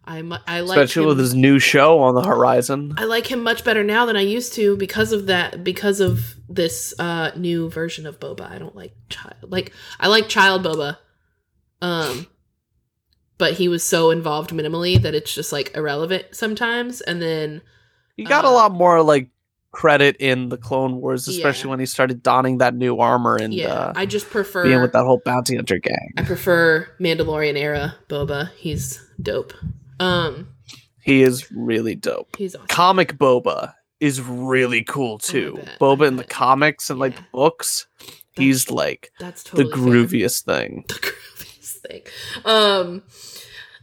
I 0.05 0.23
mu- 0.23 0.37
I 0.47 0.61
like 0.61 0.79
Especially 0.79 1.03
him, 1.03 1.09
with 1.09 1.19
his 1.19 1.35
new 1.35 1.59
show 1.59 1.99
on 1.99 2.15
the 2.15 2.23
horizon. 2.23 2.95
I 2.97 3.05
like 3.05 3.31
him 3.31 3.43
much 3.43 3.65
better 3.65 3.83
now 3.85 4.07
than 4.07 4.17
I 4.17 4.21
used 4.23 4.55
to 4.55 4.77
because 4.77 5.13
of 5.13 5.27
that 5.27 5.63
because 5.65 6.01
of 6.01 6.37
this 6.49 6.95
uh 6.99 7.33
new 7.37 7.69
version 7.71 8.07
of 8.07 8.19
Boba. 8.21 8.51
I 8.51 8.59
don't 8.59 8.75
like 8.77 8.95
child 9.09 9.35
like 9.49 9.73
I 9.99 10.07
like 10.09 10.29
child 10.29 10.65
Boba. 10.65 10.97
Um 11.83 12.27
but 13.41 13.55
he 13.55 13.67
was 13.69 13.83
so 13.83 14.11
involved 14.13 14.51
minimally 14.51 15.01
that 15.03 15.15
it's 15.17 15.35
just 15.35 15.51
like 15.51 15.75
irrelevant 15.75 16.27
sometimes 16.31 17.01
and 17.01 17.21
then 17.21 17.61
He 18.17 18.23
got 18.25 18.45
a 18.45 18.49
uh, 18.49 18.53
lot 18.53 18.71
more 18.73 19.03
like 19.03 19.29
credit 19.73 20.17
in 20.19 20.49
the 20.49 20.57
Clone 20.59 21.01
Wars, 21.01 21.27
especially 21.29 21.69
Yeah. 21.69 21.71
when 21.71 21.81
he 21.81 21.87
started 21.87 22.23
donning 22.23 22.59
that 22.59 22.75
new 22.75 22.99
armor 22.99 23.37
and 23.37 23.55
yeah, 23.55 23.69
uh, 23.73 23.93
I 23.97 24.05
just 24.05 24.29
prefer 24.29 24.65
being 24.65 24.83
with 24.83 24.93
that 24.93 25.05
whole 25.05 25.23
bounty 25.25 25.57
hunter 25.57 25.79
gang. 25.79 26.13
I 26.17 26.23
prefer 26.25 26.89
Mandalorian 27.01 27.57
era 27.57 27.95
Boba. 28.09 28.51
He's 28.57 29.01
dope. 29.23 29.53
Um 30.01 30.49
He 31.03 31.23
is 31.23 31.51
really 31.53 31.95
dope. 31.95 32.37
he's 32.37 32.55
awesome. 32.55 32.67
Comic 32.69 33.17
Boba 33.17 33.75
is 34.01 34.21
really 34.21 34.83
cool 34.85 35.19
too. 35.19 35.55
bet, 35.65 35.79
Boba 35.79 36.07
in 36.09 36.17
the 36.17 36.25
comics 36.25 36.91
and 36.91 36.99
like 36.99 37.15
Yeah. 37.15 37.25
books, 37.33 37.87
he's 38.33 38.71
like 38.71 39.13
That's 39.21 39.43
the 39.45 39.63
totally 39.65 39.71
fair. 39.73 39.81
grooviest 39.83 40.43
thing. 40.45 40.85
the 40.89 40.95
grooviest 40.95 41.77
thing. 41.87 42.03
Um, 42.45 43.03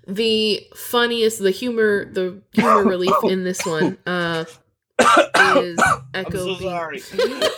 the 0.08 0.66
funniest, 0.74 1.40
the 1.40 1.52
humor, 1.52 2.06
the 2.06 2.42
humor 2.54 2.84
relief 2.84 3.14
in 3.24 3.44
this 3.44 3.66
one 3.66 3.98
uh, 4.06 4.46
is 5.58 5.80
Echo. 6.14 6.14
I'm 6.14 6.32
so 6.32 6.56
sorry. 6.56 7.02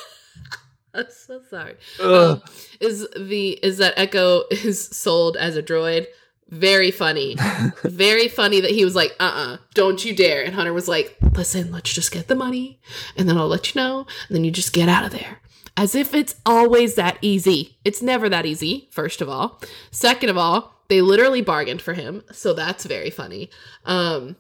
I'm 0.93 1.05
so 1.09 1.41
sorry. 1.49 1.75
Um, 2.01 2.41
is 2.79 3.07
the 3.15 3.51
is 3.63 3.77
that 3.77 3.93
Echo 3.97 4.43
is 4.49 4.87
sold 4.87 5.37
as 5.37 5.55
a 5.55 5.63
droid? 5.63 6.07
Very 6.49 6.89
funny, 6.89 7.37
very 7.83 8.27
funny 8.27 8.59
that 8.59 8.71
he 8.71 8.83
was 8.83 8.95
like, 8.95 9.15
"Uh, 9.19 9.23
uh-uh, 9.23 9.53
uh, 9.53 9.57
do 9.75 9.91
not 9.91 10.03
you 10.03 10.15
dare!" 10.15 10.43
And 10.43 10.55
Hunter 10.55 10.73
was 10.73 10.87
like, 10.87 11.15
"Listen, 11.35 11.71
let's 11.71 11.93
just 11.93 12.11
get 12.11 12.27
the 12.27 12.35
money, 12.35 12.81
and 13.15 13.29
then 13.29 13.37
I'll 13.37 13.47
let 13.47 13.73
you 13.73 13.79
know, 13.79 14.07
and 14.27 14.35
then 14.35 14.43
you 14.43 14.49
just 14.49 14.73
get 14.73 14.89
out 14.89 15.05
of 15.05 15.11
there." 15.11 15.41
As 15.77 15.93
if 15.93 16.15
it's 16.15 16.35
always 16.47 16.95
that 16.95 17.19
easy. 17.21 17.77
It's 17.85 18.01
never 18.01 18.27
that 18.29 18.47
easy. 18.47 18.89
First 18.91 19.21
of 19.21 19.29
all, 19.29 19.61
second 19.91 20.29
of 20.29 20.37
all, 20.37 20.78
they 20.89 21.01
literally 21.01 21.41
bargained 21.41 21.81
for 21.81 21.93
him, 21.93 22.23
so 22.31 22.53
that's 22.53 22.85
very 22.85 23.09
funny. 23.09 23.49
Um, 23.85 24.35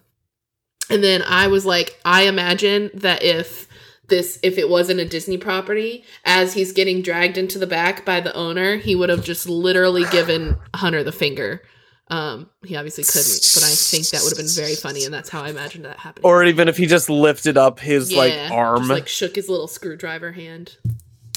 and 0.89 1.03
then 1.03 1.21
I 1.21 1.47
was 1.47 1.65
like, 1.65 1.99
I 2.03 2.23
imagine 2.23 2.89
that 2.95 3.23
if 3.23 3.67
this 4.07 4.39
if 4.41 4.57
it 4.57 4.67
wasn't 4.67 4.99
a 4.99 5.05
Disney 5.05 5.37
property, 5.37 6.03
as 6.25 6.53
he's 6.53 6.71
getting 6.71 7.01
dragged 7.01 7.37
into 7.37 7.59
the 7.59 7.67
back 7.67 8.03
by 8.03 8.19
the 8.19 8.33
owner, 8.33 8.77
he 8.77 8.95
would 8.95 9.09
have 9.09 9.23
just 9.23 9.47
literally 9.47 10.03
given 10.11 10.57
Hunter 10.75 11.03
the 11.03 11.11
finger. 11.11 11.61
Um, 12.07 12.49
he 12.65 12.75
obviously 12.75 13.03
couldn't, 13.03 13.51
but 13.53 13.63
I 13.63 13.69
think 13.69 14.09
that 14.09 14.21
would 14.23 14.31
have 14.35 14.43
been 14.43 14.55
very 14.55 14.73
funny, 14.73 15.05
and 15.05 15.13
that's 15.13 15.29
how 15.29 15.43
I 15.43 15.49
imagined 15.49 15.85
that 15.85 15.99
happening. 15.99 16.25
or 16.25 16.43
even 16.43 16.67
if 16.67 16.75
he 16.75 16.87
just 16.87 17.07
lifted 17.07 17.55
up 17.55 17.79
his 17.79 18.11
like 18.11 18.33
arm. 18.51 18.79
just, 18.79 18.89
like 18.89 19.07
shook 19.07 19.35
his 19.35 19.47
little 19.47 19.67
screwdriver 19.67 20.31
hand. 20.31 20.75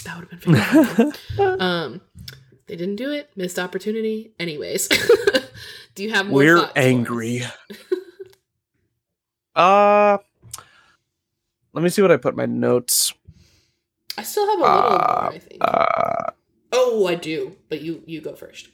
That 0.04 0.18
would 0.18 0.28
have 0.30 0.40
been 0.40 1.12
funny. 1.12 1.58
um, 1.60 2.00
they 2.72 2.76
didn't 2.76 2.96
do 2.96 3.10
it. 3.12 3.28
Missed 3.36 3.58
opportunity. 3.58 4.32
Anyways, 4.40 4.88
do 5.94 6.02
you 6.02 6.10
have 6.10 6.24
more? 6.26 6.36
We're 6.38 6.70
angry. 6.74 7.42
uh 9.54 10.16
let 11.74 11.84
me 11.84 11.90
see 11.90 12.00
what 12.00 12.10
I 12.10 12.16
put 12.16 12.32
in 12.32 12.38
my 12.38 12.46
notes. 12.46 13.12
I 14.16 14.22
still 14.22 14.46
have 14.46 14.58
a 14.58 14.62
little 14.62 14.74
Uh, 14.78 15.18
more. 15.24 15.32
I 15.34 15.38
think. 15.38 15.58
Uh 15.60 16.30
oh, 16.72 17.06
I 17.08 17.14
do, 17.14 17.54
but 17.68 17.82
you 17.82 18.02
you 18.06 18.22
go 18.22 18.34
first. 18.34 18.68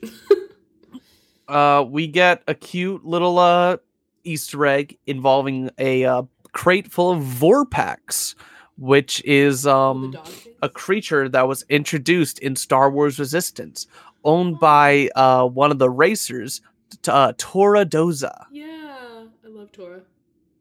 uh 1.48 1.84
we 1.88 2.06
get 2.06 2.44
a 2.46 2.54
cute 2.54 3.04
little 3.04 3.36
uh 3.40 3.78
Easter 4.22 4.64
egg 4.64 4.96
involving 5.08 5.70
a 5.76 6.04
uh, 6.04 6.22
crate 6.52 6.92
full 6.92 7.10
of 7.10 7.24
Vorpax, 7.24 8.36
which 8.78 9.22
is 9.24 9.66
um 9.66 10.16
a 10.62 10.68
creature 10.68 11.28
that 11.28 11.46
was 11.46 11.64
introduced 11.68 12.38
in 12.38 12.56
Star 12.56 12.90
Wars 12.90 13.18
Resistance, 13.18 13.86
owned 14.24 14.58
by 14.58 15.10
uh 15.14 15.46
one 15.46 15.70
of 15.70 15.78
the 15.78 15.90
racers, 15.90 16.60
t- 17.02 17.10
uh, 17.10 17.32
Torra 17.38 17.84
Doza. 17.84 18.46
Yeah, 18.50 19.24
I 19.44 19.48
love 19.48 19.72
Tora. 19.72 20.00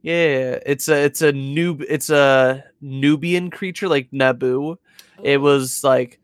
Yeah, 0.01 0.59
it's 0.65 0.87
a 0.89 1.03
it's 1.05 1.21
a 1.21 1.31
noob 1.33 1.83
it's 1.89 2.09
a 2.09 2.63
Nubian 2.81 3.49
creature 3.49 3.87
like 3.87 4.09
Naboo. 4.11 4.77
It 5.23 5.37
Oh, 5.37 5.41
was 5.41 5.83
like 5.83 6.19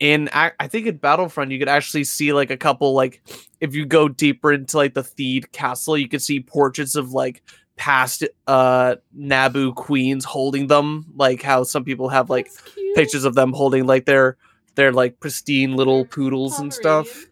in 0.00 0.28
I 0.32 0.52
I 0.60 0.68
think 0.68 0.86
in 0.86 0.96
Battlefront 0.98 1.50
you 1.52 1.58
could 1.58 1.68
actually 1.68 2.04
see 2.04 2.32
like 2.32 2.50
a 2.50 2.56
couple 2.56 2.92
like 2.92 3.22
if 3.60 3.74
you 3.74 3.86
go 3.86 4.08
deeper 4.08 4.52
into 4.52 4.76
like 4.76 4.94
the 4.94 5.02
Theed 5.02 5.52
castle 5.52 5.96
you 5.96 6.08
could 6.08 6.20
see 6.22 6.40
portraits 6.40 6.94
of 6.96 7.12
like 7.12 7.42
past 7.76 8.24
uh 8.46 8.96
Naboo 9.16 9.74
queens 9.74 10.24
holding 10.24 10.66
them 10.66 11.04
like 11.14 11.42
how 11.42 11.62
some 11.62 11.84
people 11.84 12.08
have 12.08 12.30
like 12.30 12.48
pictures 12.94 13.24
of 13.24 13.34
them 13.34 13.52
holding 13.52 13.86
like 13.86 14.06
their 14.06 14.36
their 14.76 14.92
like 14.92 15.20
pristine 15.20 15.74
little 15.74 16.04
poodles 16.04 16.58
and 16.58 16.72
stuff. 16.72 17.26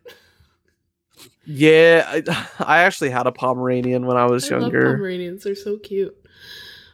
Yeah, 1.46 2.04
I, 2.06 2.46
I 2.58 2.78
actually 2.82 3.10
had 3.10 3.26
a 3.26 3.32
Pomeranian 3.32 4.06
when 4.06 4.16
I 4.16 4.26
was 4.26 4.50
I 4.50 4.58
younger. 4.58 4.94
Pomeranians. 4.94 5.44
They're 5.44 5.54
so 5.54 5.78
cute. 5.78 6.16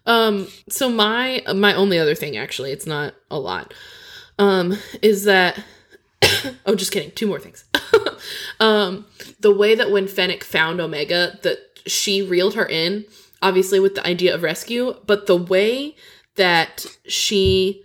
Um, 0.06 0.48
so 0.68 0.90
my 0.90 1.42
my 1.54 1.74
only 1.74 1.98
other 1.98 2.14
thing, 2.14 2.36
actually, 2.36 2.72
it's 2.72 2.86
not 2.86 3.14
a 3.30 3.38
lot, 3.38 3.72
um, 4.38 4.76
is 5.02 5.24
that 5.24 5.62
oh, 6.66 6.74
just 6.74 6.92
kidding. 6.92 7.12
Two 7.12 7.26
more 7.26 7.38
things. 7.38 7.64
um, 8.60 9.06
the 9.40 9.54
way 9.54 9.74
that 9.74 9.90
when 9.90 10.08
Fennec 10.08 10.42
found 10.42 10.80
Omega, 10.80 11.38
that 11.42 11.58
she 11.86 12.22
reeled 12.22 12.54
her 12.54 12.66
in, 12.66 13.04
obviously 13.42 13.80
with 13.80 13.94
the 13.94 14.06
idea 14.06 14.34
of 14.34 14.42
rescue, 14.42 14.96
but 15.06 15.26
the 15.26 15.36
way 15.36 15.96
that 16.36 16.86
she 17.06 17.82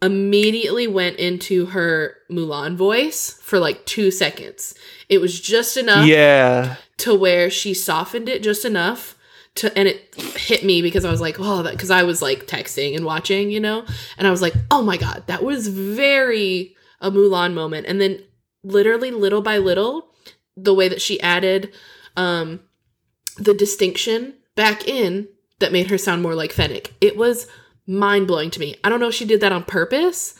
immediately 0.00 0.86
went 0.88 1.16
into 1.18 1.66
her 1.66 2.16
Mulan 2.30 2.74
voice 2.74 3.38
for 3.42 3.58
like 3.60 3.84
two 3.86 4.10
seconds. 4.10 4.74
It 5.08 5.18
was 5.20 5.40
just 5.40 5.76
enough 5.76 6.06
Yeah. 6.06 6.76
to 6.98 7.14
where 7.14 7.48
she 7.50 7.72
softened 7.72 8.28
it 8.28 8.42
just 8.42 8.64
enough 8.64 9.16
to 9.54 9.76
and 9.78 9.86
it 9.86 10.14
hit 10.36 10.64
me 10.64 10.80
because 10.82 11.04
I 11.04 11.10
was 11.10 11.20
like, 11.20 11.36
oh, 11.38 11.62
that 11.62 11.72
because 11.72 11.90
I 11.90 12.02
was 12.02 12.20
like 12.22 12.46
texting 12.46 12.96
and 12.96 13.04
watching, 13.04 13.50
you 13.50 13.60
know, 13.60 13.84
and 14.16 14.26
I 14.26 14.30
was 14.30 14.42
like, 14.42 14.54
oh 14.70 14.82
my 14.82 14.96
god, 14.96 15.24
that 15.26 15.44
was 15.44 15.68
very 15.68 16.74
a 17.00 17.10
Mulan 17.10 17.52
moment. 17.54 17.86
And 17.86 18.00
then 18.00 18.22
literally 18.64 19.10
little 19.10 19.42
by 19.42 19.58
little, 19.58 20.08
the 20.56 20.74
way 20.74 20.88
that 20.88 21.02
she 21.02 21.20
added 21.20 21.72
um 22.16 22.60
the 23.38 23.54
distinction 23.54 24.34
back 24.54 24.86
in 24.86 25.28
that 25.58 25.72
made 25.72 25.88
her 25.88 25.98
sound 25.98 26.22
more 26.22 26.34
like 26.34 26.52
Fennec. 26.52 26.92
It 27.00 27.16
was 27.16 27.46
mind 27.86 28.26
blowing 28.26 28.50
to 28.50 28.60
me. 28.60 28.76
I 28.84 28.88
don't 28.88 29.00
know 29.00 29.08
if 29.08 29.14
she 29.14 29.24
did 29.24 29.40
that 29.40 29.52
on 29.52 29.64
purpose. 29.64 30.34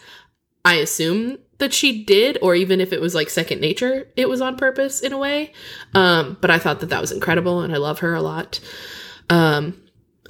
I 0.64 0.74
assume 0.74 1.38
that 1.58 1.72
she 1.72 2.04
did, 2.04 2.38
or 2.42 2.54
even 2.54 2.80
if 2.80 2.92
it 2.92 3.00
was 3.00 3.14
like 3.14 3.30
second 3.30 3.60
nature, 3.60 4.08
it 4.16 4.28
was 4.28 4.40
on 4.40 4.56
purpose 4.56 5.00
in 5.00 5.12
a 5.12 5.18
way. 5.18 5.52
Um, 5.94 6.36
but 6.40 6.50
I 6.50 6.58
thought 6.58 6.80
that 6.80 6.90
that 6.90 7.00
was 7.00 7.12
incredible, 7.12 7.60
and 7.60 7.72
I 7.72 7.78
love 7.78 8.00
her 8.00 8.14
a 8.14 8.22
lot. 8.22 8.60
Um, 9.30 9.80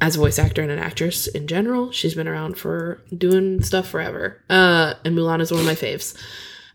as 0.00 0.16
a 0.16 0.18
voice 0.18 0.38
actor 0.38 0.62
and 0.62 0.70
an 0.70 0.78
actress 0.78 1.26
in 1.26 1.46
general, 1.46 1.92
she's 1.92 2.14
been 2.14 2.28
around 2.28 2.58
for 2.58 3.02
doing 3.16 3.62
stuff 3.62 3.88
forever. 3.88 4.42
Uh, 4.50 4.94
and 5.04 5.16
Mulan 5.16 5.40
is 5.40 5.50
one 5.50 5.60
of 5.60 5.66
my 5.66 5.74
faves. 5.74 6.16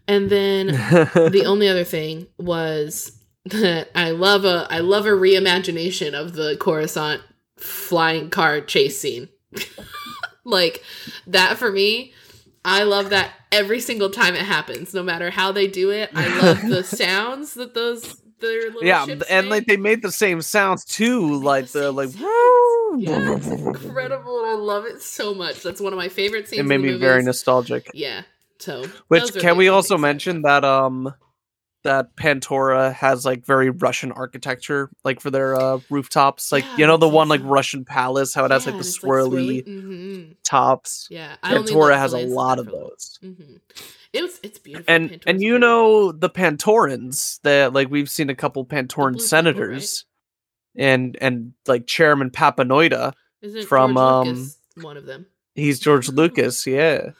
And 0.07 0.29
then 0.29 0.67
the 1.13 1.43
only 1.45 1.67
other 1.67 1.83
thing 1.83 2.27
was 2.37 3.16
I 3.95 4.11
love 4.11 4.45
a 4.45 4.67
I 4.69 4.79
love 4.79 5.05
a 5.05 5.09
reimagination 5.09 6.13
of 6.13 6.33
the 6.33 6.57
Coruscant 6.59 7.21
flying 7.57 8.29
car 8.29 8.61
chase 8.61 8.99
scene. 8.99 9.29
like 10.43 10.83
that 11.27 11.57
for 11.57 11.71
me, 11.71 12.13
I 12.65 12.83
love 12.83 13.09
that 13.11 13.31
every 13.51 13.79
single 13.79 14.09
time 14.09 14.35
it 14.35 14.43
happens, 14.43 14.93
no 14.93 15.03
matter 15.03 15.29
how 15.29 15.51
they 15.51 15.67
do 15.67 15.89
it. 15.89 16.09
I 16.13 16.27
love 16.39 16.61
the 16.67 16.83
sounds 16.83 17.53
that 17.55 17.73
those 17.73 18.21
their 18.39 18.65
little 18.65 18.83
yeah, 18.83 19.05
and 19.29 19.49
like 19.49 19.65
they 19.65 19.77
made 19.77 20.01
the 20.01 20.11
same 20.11 20.41
sounds 20.41 20.85
too, 20.85 21.41
like 21.41 21.67
the 21.69 21.91
like. 21.91 22.09
yeah, 22.15 23.35
it's 23.35 23.47
incredible, 23.47 24.39
and 24.39 24.47
I 24.47 24.53
love 24.53 24.85
it 24.85 25.01
so 25.01 25.33
much. 25.33 25.63
That's 25.63 25.81
one 25.81 25.93
of 25.93 25.97
my 25.97 26.09
favorite 26.09 26.47
scenes. 26.47 26.59
It 26.59 26.65
made 26.65 26.81
me 26.81 26.93
very 26.97 27.23
nostalgic. 27.23 27.89
Yeah. 27.93 28.23
So, 28.59 28.85
Which 29.07 29.33
can 29.35 29.55
we 29.57 29.69
also 29.69 29.97
mention 29.97 30.41
that 30.41 30.63
um 30.63 31.13
that 31.87 32.15
Pantora 32.15 32.93
has 32.93 33.25
like 33.25 33.45
very 33.45 33.69
Russian 33.71 34.11
architecture, 34.11 34.89
like 35.03 35.19
for 35.19 35.31
their 35.31 35.55
uh 35.59 35.79
rooftops, 35.89 36.51
like 36.51 36.63
Yeah, 36.63 36.77
you 36.77 36.87
know 36.87 36.97
the 36.97 37.09
one 37.09 37.27
like. 37.29 37.41
Russian 37.43 37.83
palace, 37.85 38.33
how 38.33 38.45
it 38.45 38.51
has 38.51 38.65
like 38.65 38.75
the 38.75 38.79
and 38.79 38.85
it's, 38.85 38.99
swirly 38.99 39.65
Mhm. 39.67 40.35
tops. 40.43 41.07
Yeah, 41.09 41.35
Pantora 41.43 41.97
has 41.97 42.13
a 42.13 42.25
lot 42.27 42.59
of 42.59 42.65
those. 42.67 43.19
Mhm. 43.23 43.59
It 44.13 44.21
was. 44.21 44.39
It's 44.43 44.59
beautiful. 44.59 44.93
And 44.93 45.09
Pantora's 45.09 45.23
and 45.27 45.41
you 45.41 45.53
beautiful. 45.53 45.59
know 45.59 46.11
the 46.11 46.29
Pantorans 46.29 47.39
that 47.43 47.73
like 47.73 47.89
we've 47.89 48.09
seen 48.09 48.29
a 48.29 48.35
couple 48.35 48.65
Pantoran 48.65 48.87
blue 49.13 49.13
people, 49.13 49.19
senators 49.27 50.05
and 50.75 51.17
and 51.21 51.53
like 51.67 51.87
Chairman 51.87 52.29
Papanoida. 52.29 53.13
From, 53.67 53.93
George 53.95 53.97
um, 53.97 54.27
Lucas 54.27 54.57
one 54.81 54.97
of 54.97 55.05
them? 55.05 55.25
He's 55.55 55.79
George 55.79 56.09
Lucas, 56.09 56.65
yeah. 56.67 57.11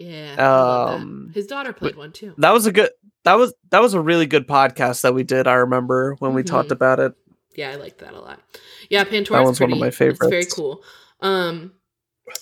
Yeah, 0.00 0.36
I 0.38 0.42
love 0.42 0.88
that. 0.90 0.94
Um, 1.02 1.30
his 1.34 1.46
daughter 1.48 1.72
played 1.72 1.96
one 1.96 2.12
too. 2.12 2.32
That 2.38 2.52
was 2.52 2.66
a 2.66 2.72
good 2.72 2.90
that 3.24 3.34
was 3.34 3.52
that 3.70 3.80
was 3.82 3.94
a 3.94 4.00
really 4.00 4.26
good 4.26 4.46
podcast 4.46 5.02
that 5.02 5.14
we 5.14 5.22
did, 5.24 5.46
I 5.46 5.54
remember 5.54 6.16
when 6.18 6.34
we 6.34 6.42
talked 6.42 6.68
Mhm. 6.70 6.72
about 6.72 7.00
it. 7.00 7.12
Yeah, 7.56 7.70
I 7.72 7.74
liked 7.76 7.98
that 7.98 8.14
a 8.14 8.20
lot. 8.20 8.40
Yeah, 8.88 9.04
Pantora's 9.04 9.28
That 9.30 9.44
one's 9.44 9.60
one 9.60 9.72
of 9.72 9.78
my 9.78 9.88
It's 9.88 9.96
very 9.98 10.44
cool. 10.46 10.82
Um, 11.20 11.72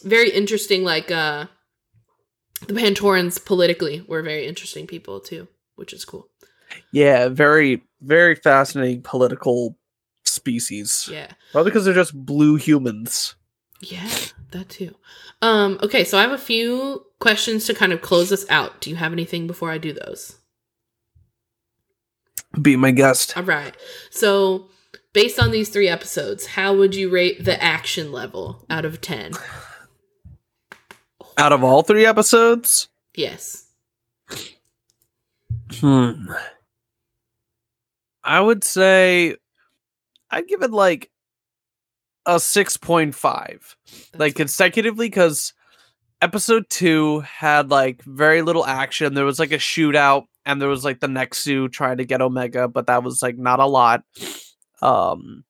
very 0.04 0.30
interesting. 0.30 0.84
Like 0.84 1.10
uh, 1.10 1.46
the 2.66 2.74
Pantorans 2.74 3.42
politically 3.44 4.04
were 4.06 4.22
very 4.22 4.46
interesting 4.46 4.86
people 4.86 5.20
too, 5.20 5.48
which 5.76 5.92
is 5.92 6.04
cool. 6.04 6.28
Yeah, 6.92 7.28
very 7.28 7.82
very 8.02 8.34
fascinating 8.34 9.02
political 9.02 9.78
species. 10.24 11.08
Yeah, 11.10 11.28
Probably 11.52 11.70
because 11.70 11.84
they're 11.86 11.94
just 11.94 12.14
blue 12.14 12.56
humans. 12.56 13.34
yeah, 13.80 14.08
that 14.50 14.68
too. 14.68 14.94
Um, 15.42 15.78
okay, 15.82 16.04
so 16.04 16.18
I 16.18 16.22
have 16.22 16.32
a 16.32 16.38
few 16.38 17.06
questions 17.20 17.66
to 17.66 17.74
kind 17.74 17.92
of 17.92 18.02
close 18.02 18.32
us 18.32 18.44
out. 18.50 18.80
Do 18.80 18.90
you 18.90 18.96
have 18.96 19.12
anything 19.12 19.46
before 19.46 19.70
I 19.70 19.78
do 19.78 19.92
those? 19.92 20.35
Be 22.60 22.76
my 22.76 22.90
guest. 22.90 23.36
All 23.36 23.42
right. 23.42 23.74
So, 24.10 24.66
based 25.12 25.38
on 25.38 25.50
these 25.50 25.68
three 25.68 25.88
episodes, 25.88 26.46
how 26.46 26.74
would 26.76 26.94
you 26.94 27.10
rate 27.10 27.44
the 27.44 27.62
action 27.62 28.12
level 28.12 28.64
out 28.70 28.84
of 28.84 29.00
10? 29.00 29.32
Out 31.38 31.52
of 31.52 31.62
all 31.62 31.82
three 31.82 32.06
episodes, 32.06 32.88
Yes. 33.14 33.66
hmm. 35.80 36.12
I 38.24 38.40
would 38.40 38.64
say 38.64 39.36
I'd 40.30 40.48
give 40.48 40.62
it 40.62 40.70
like 40.70 41.10
a 42.26 42.36
6.5. 42.36 43.74
Like 44.16 44.34
consecutively 44.34 45.06
because 45.08 45.52
episode 46.20 46.68
two 46.68 47.20
had 47.20 47.70
like 47.70 48.02
very 48.02 48.42
little 48.42 48.66
action. 48.66 49.14
There 49.14 49.24
was 49.24 49.38
like 49.38 49.52
a 49.52 49.58
shootout, 49.58 50.24
and 50.46 50.60
there 50.62 50.68
was 50.68 50.84
like 50.84 51.00
the 51.00 51.06
Nexu 51.08 51.70
trying 51.70 51.98
to 51.98 52.04
get 52.06 52.22
Omega, 52.22 52.68
but 52.68 52.86
that 52.86 53.02
was 53.02 53.20
like 53.22 53.36
not 53.36 53.60
a 53.60 53.66
lot. 53.66 54.04
Um, 54.80 55.44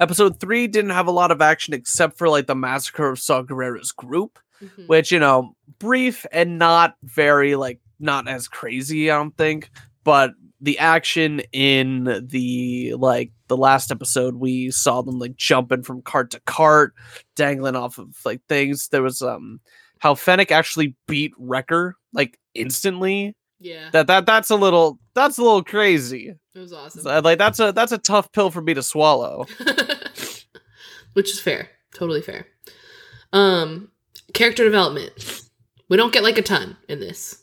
episode 0.00 0.40
three 0.40 0.66
didn't 0.66 0.90
have 0.90 1.06
a 1.06 1.10
lot 1.12 1.30
of 1.30 1.40
action 1.40 1.74
except 1.74 2.18
for 2.18 2.28
like 2.28 2.46
the 2.46 2.54
massacre 2.54 3.08
of 3.10 3.18
Saw 3.18 3.42
Gerrera's 3.42 3.92
group, 3.92 4.38
Mhm. 4.62 4.88
which 4.88 5.12
you 5.12 5.18
know, 5.18 5.54
brief 5.78 6.26
and 6.32 6.58
not 6.58 6.96
very 7.02 7.54
like 7.56 7.80
not 8.00 8.28
as 8.28 8.48
crazy. 8.48 9.10
I 9.10 9.16
don't 9.16 9.36
think, 9.36 9.70
but 10.04 10.32
the 10.60 10.78
action 10.78 11.40
in 11.52 12.04
the 12.28 12.94
like 12.98 13.30
the 13.46 13.56
last 13.56 13.92
episode 13.92 14.34
we 14.36 14.70
saw 14.72 15.02
them 15.02 15.18
like 15.18 15.36
jumping 15.36 15.82
from 15.84 16.02
cart 16.02 16.32
to 16.32 16.40
cart 16.40 16.94
dangling 17.36 17.76
off 17.76 17.98
of 17.98 18.08
like 18.24 18.40
things 18.48 18.88
there 18.88 19.02
was 19.02 19.22
um 19.22 19.60
how 20.00 20.14
fennec 20.16 20.50
actually 20.50 20.96
beat 21.06 21.32
wrecker 21.38 21.96
like 22.12 22.40
instantly 22.54 23.36
yeah. 23.60 23.90
that 23.92 24.06
that 24.06 24.26
that's 24.26 24.50
a 24.50 24.56
little 24.56 24.98
that's 25.14 25.38
a 25.38 25.42
little 25.42 25.64
crazy 25.64 26.34
It 26.54 26.58
was 26.58 26.72
awesome. 26.72 27.02
So, 27.02 27.18
like 27.20 27.38
that's 27.38 27.58
a 27.60 27.72
that's 27.72 27.92
a 27.92 27.98
tough 27.98 28.30
pill 28.32 28.50
for 28.50 28.60
me 28.62 28.74
to 28.74 28.82
swallow 28.82 29.46
which 31.14 31.30
is 31.30 31.40
fair. 31.40 31.70
Totally 31.94 32.22
fair. 32.22 32.46
Um 33.32 33.90
character 34.34 34.64
development. 34.64 35.42
We 35.88 35.96
don't 35.96 36.12
get 36.12 36.22
like 36.22 36.38
a 36.38 36.42
ton 36.42 36.76
in 36.88 37.00
this. 37.00 37.42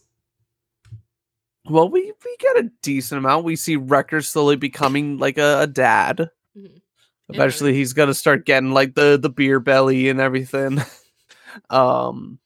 well 1.70 1.90
we 1.90 2.02
we 2.24 2.36
get 2.40 2.58
a 2.66 2.72
decent 2.82 3.18
amount 3.20 3.44
we 3.46 3.56
see 3.56 3.76
wrecker 3.76 4.22
slowly 4.22 4.56
becoming 4.56 5.18
like 5.18 5.38
a, 5.38 5.62
a 5.62 5.68
dad 5.68 6.30
Mhm. 6.58 6.80
eventually 7.30 7.74
he's 7.74 7.94
gonna 7.94 8.14
start 8.14 8.46
getting 8.46 8.72
like 8.72 8.94
the 8.96 9.18
the 9.22 9.30
beer 9.30 9.60
belly 9.60 10.08
and 10.10 10.22
everything 10.22 10.80
um 11.72 12.38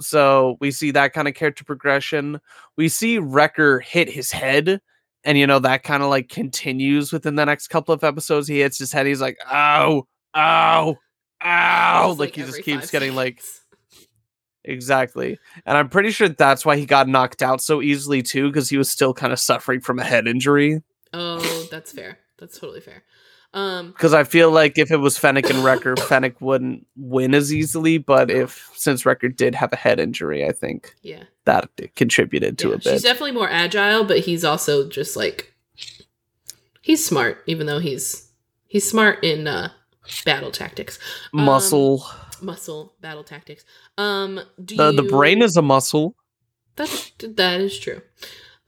so 0.00 0.56
we 0.60 0.70
see 0.70 0.90
that 0.92 1.12
kind 1.12 1.28
of 1.28 1.34
character 1.34 1.64
progression. 1.64 2.40
We 2.76 2.88
see 2.88 3.18
wrecker 3.18 3.80
hit 3.80 4.08
his 4.08 4.30
head 4.30 4.80
and 5.24 5.36
you 5.36 5.46
know 5.46 5.58
that 5.58 5.82
kind 5.82 6.02
of 6.02 6.08
like 6.08 6.28
continues 6.28 7.12
within 7.12 7.34
the 7.34 7.44
next 7.44 7.68
couple 7.68 7.92
of 7.92 8.04
episodes. 8.04 8.48
He 8.48 8.60
hits 8.60 8.78
his 8.78 8.92
head 8.92 9.06
he's 9.06 9.20
like 9.20 9.36
ow 9.52 10.06
ow 10.36 10.96
ow 11.44 12.10
It's, 12.10 12.20
like, 12.20 12.34
he 12.34 12.42
just 12.42 12.62
keeps 12.62 12.90
getting 12.90 13.14
like 13.14 13.42
exactly. 14.64 15.38
And 15.66 15.76
i'm 15.76 15.88
pretty 15.88 16.10
sure 16.10 16.28
that's 16.28 16.64
why 16.64 16.76
he 16.76 16.86
got 16.86 17.08
knocked 17.08 17.42
out 17.42 17.60
so 17.60 17.82
easily 17.82 18.22
too 18.22 18.48
because 18.48 18.70
he 18.70 18.78
was 18.78 18.90
still 18.90 19.12
kind 19.12 19.32
of 19.32 19.38
suffering 19.38 19.80
from 19.80 19.98
a 19.98 20.04
head 20.04 20.26
injury. 20.26 20.82
Oh, 21.12 21.68
that's 21.70 21.92
fair. 21.92 22.18
That's 22.38 22.58
totally 22.58 22.80
fair. 22.80 23.02
Um 23.56 23.90
because 23.90 24.14
I 24.14 24.22
feel 24.22 24.50
like 24.50 24.78
if 24.78 24.90
it 24.90 24.98
was 24.98 25.18
Fennec 25.18 25.50
and 25.50 25.64
Wrecker, 25.64 25.96
Fennec 25.96 26.40
wouldn't 26.40 26.86
win 26.94 27.34
as 27.34 27.52
easily. 27.52 27.98
But 27.98 28.30
if 28.30 28.70
since 28.74 29.04
Wrecker 29.04 29.28
did 29.28 29.54
have 29.54 29.72
a 29.72 29.76
head 29.76 29.98
injury, 29.98 30.46
I 30.46 30.52
think 30.52 30.94
yeah. 31.02 31.24
that 31.46 31.70
contributed 31.96 32.58
to 32.58 32.68
yeah. 32.68 32.74
a 32.74 32.76
bit. 32.76 32.92
She's 32.92 33.02
definitely 33.02 33.32
more 33.32 33.48
agile, 33.50 34.04
but 34.04 34.20
he's 34.20 34.44
also 34.44 34.88
just 34.88 35.16
like 35.16 35.54
he's 36.82 37.04
smart, 37.04 37.42
even 37.46 37.66
though 37.66 37.80
he's 37.80 38.30
he's 38.66 38.88
smart 38.88 39.24
in 39.24 39.48
uh 39.48 39.70
battle 40.24 40.52
tactics. 40.52 40.98
Muscle. 41.32 42.06
Muscle 42.42 42.92
battle 43.00 43.24
tactics. 43.24 43.64
Um 43.96 44.40
do 44.62 44.76
the 44.76 44.90
you 44.90 44.96
the 44.96 45.08
brain 45.08 45.40
is 45.42 45.56
a 45.56 45.62
muscle. 45.62 46.14
That's 46.76 47.10
that 47.18 47.60
is 47.60 47.78
true. 47.78 48.02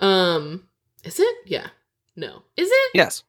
Um, 0.00 0.66
is 1.04 1.20
it? 1.20 1.36
Yeah. 1.46 1.68
No. 2.16 2.42
Is 2.56 2.68
it? 2.70 2.90
Yes, 2.94 3.22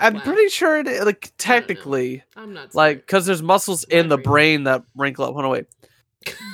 I'm 0.00 0.14
Wow. 0.14 0.20
pretty 0.20 0.48
sure. 0.48 0.78
It, 0.78 1.04
like 1.04 1.32
technically, 1.38 2.22
I'm 2.36 2.52
not. 2.54 2.74
like 2.74 2.98
because 2.98 3.26
there's 3.26 3.42
muscles 3.42 3.84
in 3.84 4.08
the 4.08 4.18
brain. 4.18 4.64
that 4.64 4.82
wrinkle 4.96 5.24
up. 5.24 5.32
Hold 5.34 5.44
on, 5.44 5.50
wait. 5.50 5.66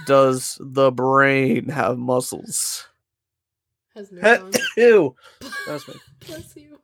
Does 0.06 0.56
the 0.60 0.90
brain 0.90 1.68
have 1.68 1.98
muscles? 1.98 2.86
has 3.94 4.10
neurons. 4.12 4.56
Ew. 4.76 5.14
That's 5.66 5.86
me. 5.88 5.94
Bless 6.26 6.56
you. 6.56 6.78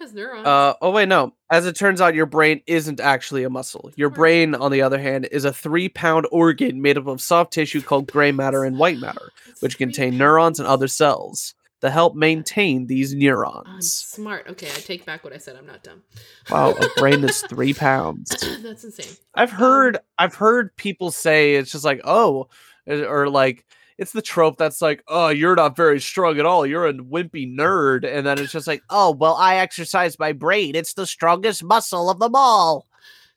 has 0.00 0.12
neurons. 0.14 0.46
Uh 0.46 0.74
oh 0.80 0.90
wait 0.90 1.08
no. 1.08 1.34
As 1.50 1.66
it 1.66 1.74
turns 1.76 2.00
out, 2.00 2.14
your 2.14 2.26
brain 2.26 2.60
isn't 2.66 3.00
actually 3.00 3.42
a 3.44 3.50
muscle. 3.50 3.90
Your 3.96 4.10
brain, 4.10 4.54
on 4.54 4.70
the 4.70 4.82
other 4.82 4.98
hand, 4.98 5.26
is 5.32 5.44
a 5.46 5.52
three-pound 5.52 6.26
organ 6.30 6.82
made 6.82 6.98
up 6.98 7.06
of 7.06 7.20
soft 7.22 7.52
tissue 7.54 7.80
called 7.80 8.06
gray 8.06 8.32
matter 8.32 8.64
and 8.64 8.78
white 8.78 8.98
matter, 8.98 9.30
which 9.60 9.78
contain 9.78 10.18
neurons 10.18 10.58
and 10.60 10.68
other 10.68 10.88
cells 10.88 11.54
that 11.80 11.90
help 11.90 12.14
maintain 12.14 12.86
these 12.86 13.14
neurons. 13.14 13.66
I'm 13.66 13.82
smart. 13.82 14.46
Okay, 14.48 14.66
I 14.66 14.80
take 14.80 15.04
back 15.04 15.24
what 15.24 15.32
I 15.32 15.38
said. 15.38 15.56
I'm 15.56 15.66
not 15.66 15.82
dumb. 15.82 16.02
Wow, 16.50 16.72
a 16.72 16.88
brain 17.00 17.22
is 17.24 17.40
three 17.48 17.74
pounds. 17.74 18.30
That's 18.62 18.84
insane. 18.84 19.16
I've 19.34 19.52
um, 19.52 19.58
heard 19.58 19.98
I've 20.18 20.34
heard 20.34 20.74
people 20.76 21.10
say 21.10 21.54
it's 21.54 21.72
just 21.72 21.84
like 21.84 22.00
oh, 22.04 22.48
or 22.86 23.04
or 23.04 23.28
like 23.30 23.64
it's 23.98 24.12
the 24.12 24.22
trope 24.22 24.56
that's 24.56 24.80
like, 24.80 25.02
oh, 25.08 25.28
you're 25.28 25.56
not 25.56 25.74
very 25.76 26.00
strong 26.00 26.38
at 26.38 26.46
all. 26.46 26.64
You're 26.64 26.86
a 26.86 26.94
wimpy 26.94 27.52
nerd, 27.52 28.06
and 28.06 28.24
then 28.24 28.38
it's 28.38 28.52
just 28.52 28.68
like, 28.68 28.80
oh, 28.90 29.10
well, 29.10 29.34
I 29.34 29.56
exercise 29.56 30.20
my 30.20 30.32
brain. 30.32 30.76
It's 30.76 30.94
the 30.94 31.04
strongest 31.04 31.64
muscle 31.64 32.08
of 32.08 32.20
them 32.20 32.36
all. 32.36 32.86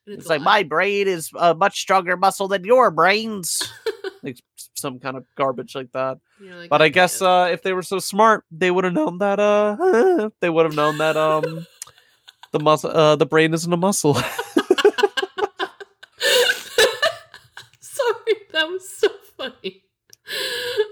And 0.06 0.20
It's 0.20 0.30
like 0.30 0.42
lot. 0.42 0.46
my 0.46 0.64
brain 0.64 1.08
is 1.08 1.32
a 1.36 1.56
much 1.56 1.80
stronger 1.82 2.16
muscle 2.16 2.48
than 2.48 2.64
your 2.64 2.92
brains. 2.92 3.64
like 4.24 4.38
some 4.82 5.00
kind 5.00 5.16
of 5.16 5.26
garbage 5.36 5.76
like 5.76 5.92
that. 5.94 6.18
You're 6.40 6.56
like, 6.56 6.70
But 6.70 6.82
I 6.82 6.90
guess 6.90 7.22
uh, 7.22 7.50
if 7.52 7.62
they 7.64 7.74
were 7.74 7.84
so 7.84 8.00
smart, 8.00 8.44
they 8.52 8.72
would 8.72 8.84
have 8.84 8.94
known 8.94 9.20
that. 9.20 9.40
Uh, 9.40 10.30
they 10.42 10.50
would 10.50 10.66
have 10.66 10.76
known 10.76 10.98
that 10.98 11.16
um, 11.16 11.66
the 12.52 12.60
muscle, 12.60 12.90
uh, 12.90 13.16
the 13.16 13.26
brain 13.26 13.54
isn't 13.54 13.72
a 13.72 13.78
muscle. 13.78 14.16
Sorry, 17.80 18.36
that 18.52 18.68
was 18.68 18.90
so 18.90 19.08
funny. 19.38 19.84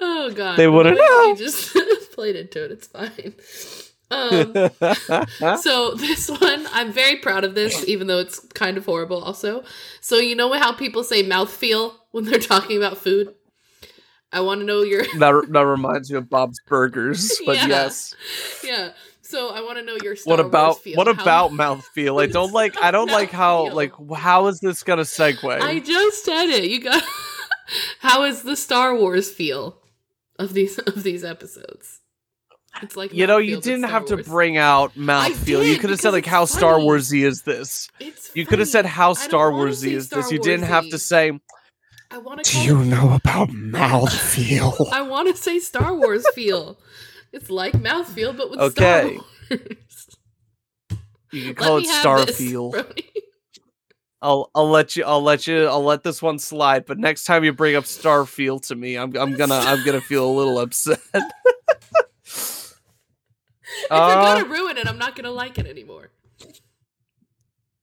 Oh 0.01 0.31
god. 0.35 0.57
They 0.57 0.67
wouldn't 0.67 0.97
know. 0.97 1.35
Just 1.35 1.75
played 2.13 2.35
into 2.35 2.65
it. 2.65 2.71
It's 2.71 2.87
fine. 2.87 3.33
Um, 4.11 4.53
so 5.61 5.93
this 5.93 6.29
one, 6.29 6.67
I'm 6.73 6.91
very 6.91 7.17
proud 7.17 7.43
of 7.43 7.55
this, 7.55 7.87
even 7.87 8.07
though 8.07 8.19
it's 8.19 8.39
kind 8.53 8.77
of 8.77 8.85
horrible. 8.85 9.23
Also, 9.23 9.63
so 10.01 10.17
you 10.17 10.35
know 10.35 10.51
how 10.53 10.73
people 10.73 11.03
say 11.03 11.23
mouthfeel 11.23 11.93
when 12.11 12.25
they're 12.25 12.39
talking 12.39 12.77
about 12.77 12.97
food. 12.97 13.35
I 14.31 14.41
want 14.41 14.59
to 14.61 14.65
know 14.65 14.81
your 14.83 15.03
that 15.17 15.45
that 15.49 15.65
reminds 15.65 16.11
me 16.11 16.17
of 16.17 16.29
Bob's 16.29 16.59
Burgers. 16.67 17.39
But 17.45 17.57
Yeah. 17.57 17.67
yes, 17.67 18.15
yeah. 18.63 18.91
So 19.21 19.49
I 19.53 19.61
want 19.61 19.77
to 19.77 19.83
know 19.83 19.97
your 20.03 20.15
Star 20.15 20.31
what 20.37 20.39
about 20.43 20.79
feel. 20.79 20.97
what 20.97 21.07
How- 21.07 21.21
about 21.21 21.51
mouthfeel? 21.51 22.21
I 22.21 22.25
don't 22.27 22.51
like. 22.51 22.81
I 22.81 22.91
don't 22.91 23.11
like 23.11 23.31
how 23.31 23.67
Mouthfeel. 23.69 23.73
like 23.73 23.93
how 24.19 24.47
is 24.47 24.59
this 24.59 24.83
gonna 24.83 25.03
segue? 25.03 25.61
I 25.61 25.79
just 25.79 26.25
said 26.25 26.45
it. 26.49 26.63
You 26.65 26.81
got. 26.81 27.03
How 27.99 28.23
is 28.23 28.41
the 28.41 28.55
Star 28.55 28.95
Wars 28.95 29.29
feel 29.31 29.77
of 30.39 30.53
these 30.53 30.79
of 30.79 31.03
these 31.03 31.23
episodes? 31.23 31.99
It's 32.81 32.95
like 32.95 33.13
you 33.13 33.27
know, 33.27 33.37
you 33.37 33.59
didn't 33.61 33.83
have 33.89 34.05
to 34.05 34.17
bring 34.17 34.57
out 34.57 34.95
mouth 34.95 35.27
mouthfeel. 35.31 35.67
You 35.67 35.77
could 35.77 35.89
have 35.91 35.99
said 35.99 36.13
like 36.13 36.25
how 36.25 36.45
Star. 36.45 36.75
Warsy 36.79 37.23
is 37.25 37.41
this. 37.43 37.89
It's 37.99 38.31
You 38.35 38.45
could 38.45 38.59
have 38.59 38.67
said 38.67 38.85
how 38.85 39.13
Star 39.13 39.51
Warsy 39.51 39.91
is 39.93 40.09
this. 40.09 40.25
Star 40.27 40.33
You 40.33 40.39
didn't 40.39 40.65
have 40.65 40.87
to 40.89 40.97
say. 40.99 41.31
I 42.11 42.17
want 42.17 42.43
Do 42.43 42.51
to. 42.59 42.65
you 42.65 42.83
know 42.85 43.13
about 43.13 43.49
mouthfeel? 43.49 44.87
I 44.91 45.01
want 45.03 45.33
to 45.35 45.41
say 45.41 45.59
Star 45.59 45.93
Wars 45.93 46.27
feel. 46.29 46.79
It's 47.31 47.49
like 47.49 47.73
mouthfeel, 47.73 48.35
but 48.35 48.49
with 48.49 48.59
Okay. 48.59 49.19
Star 49.51 49.59
Wars. 49.59 50.09
You 51.31 51.41
can 51.43 51.49
Let 51.49 51.55
call 51.55 51.77
it 51.77 51.81
me 51.81 51.87
have 51.87 52.03
this, 52.25 52.39
Starfield. 52.41 52.71
Brody. 52.71 53.05
I'll 54.21 54.49
I'll 54.55 54.69
let 54.69 54.95
you 54.95 55.03
I'll 55.05 55.21
let 55.21 55.45
you 55.47 55.65
I'll 55.67 55.83
let 55.83 56.03
this 56.03 56.21
one 56.21 56.39
slide. 56.39 56.85
But 56.85 56.97
next 56.97 57.25
time 57.25 57.43
you 57.43 57.53
bring 57.53 57.75
up 57.75 57.83
Starfield 57.85 58.67
to 58.67 58.75
me, 58.75 58.95
I'm 58.97 59.15
I'm 59.15 59.35
gonna 59.35 59.55
I'm 59.55 59.85
gonna 59.85 60.01
feel 60.01 60.27
a 60.27 60.33
little 60.33 60.59
upset. 60.59 60.99
If 63.91 63.91
Uh, 63.91 64.07
you're 64.07 64.17
gonna 64.21 64.49
ruin 64.49 64.77
it, 64.77 64.87
I'm 64.87 64.97
not 64.97 65.15
gonna 65.15 65.31
like 65.31 65.57
it 65.57 65.65
anymore. 65.67 66.09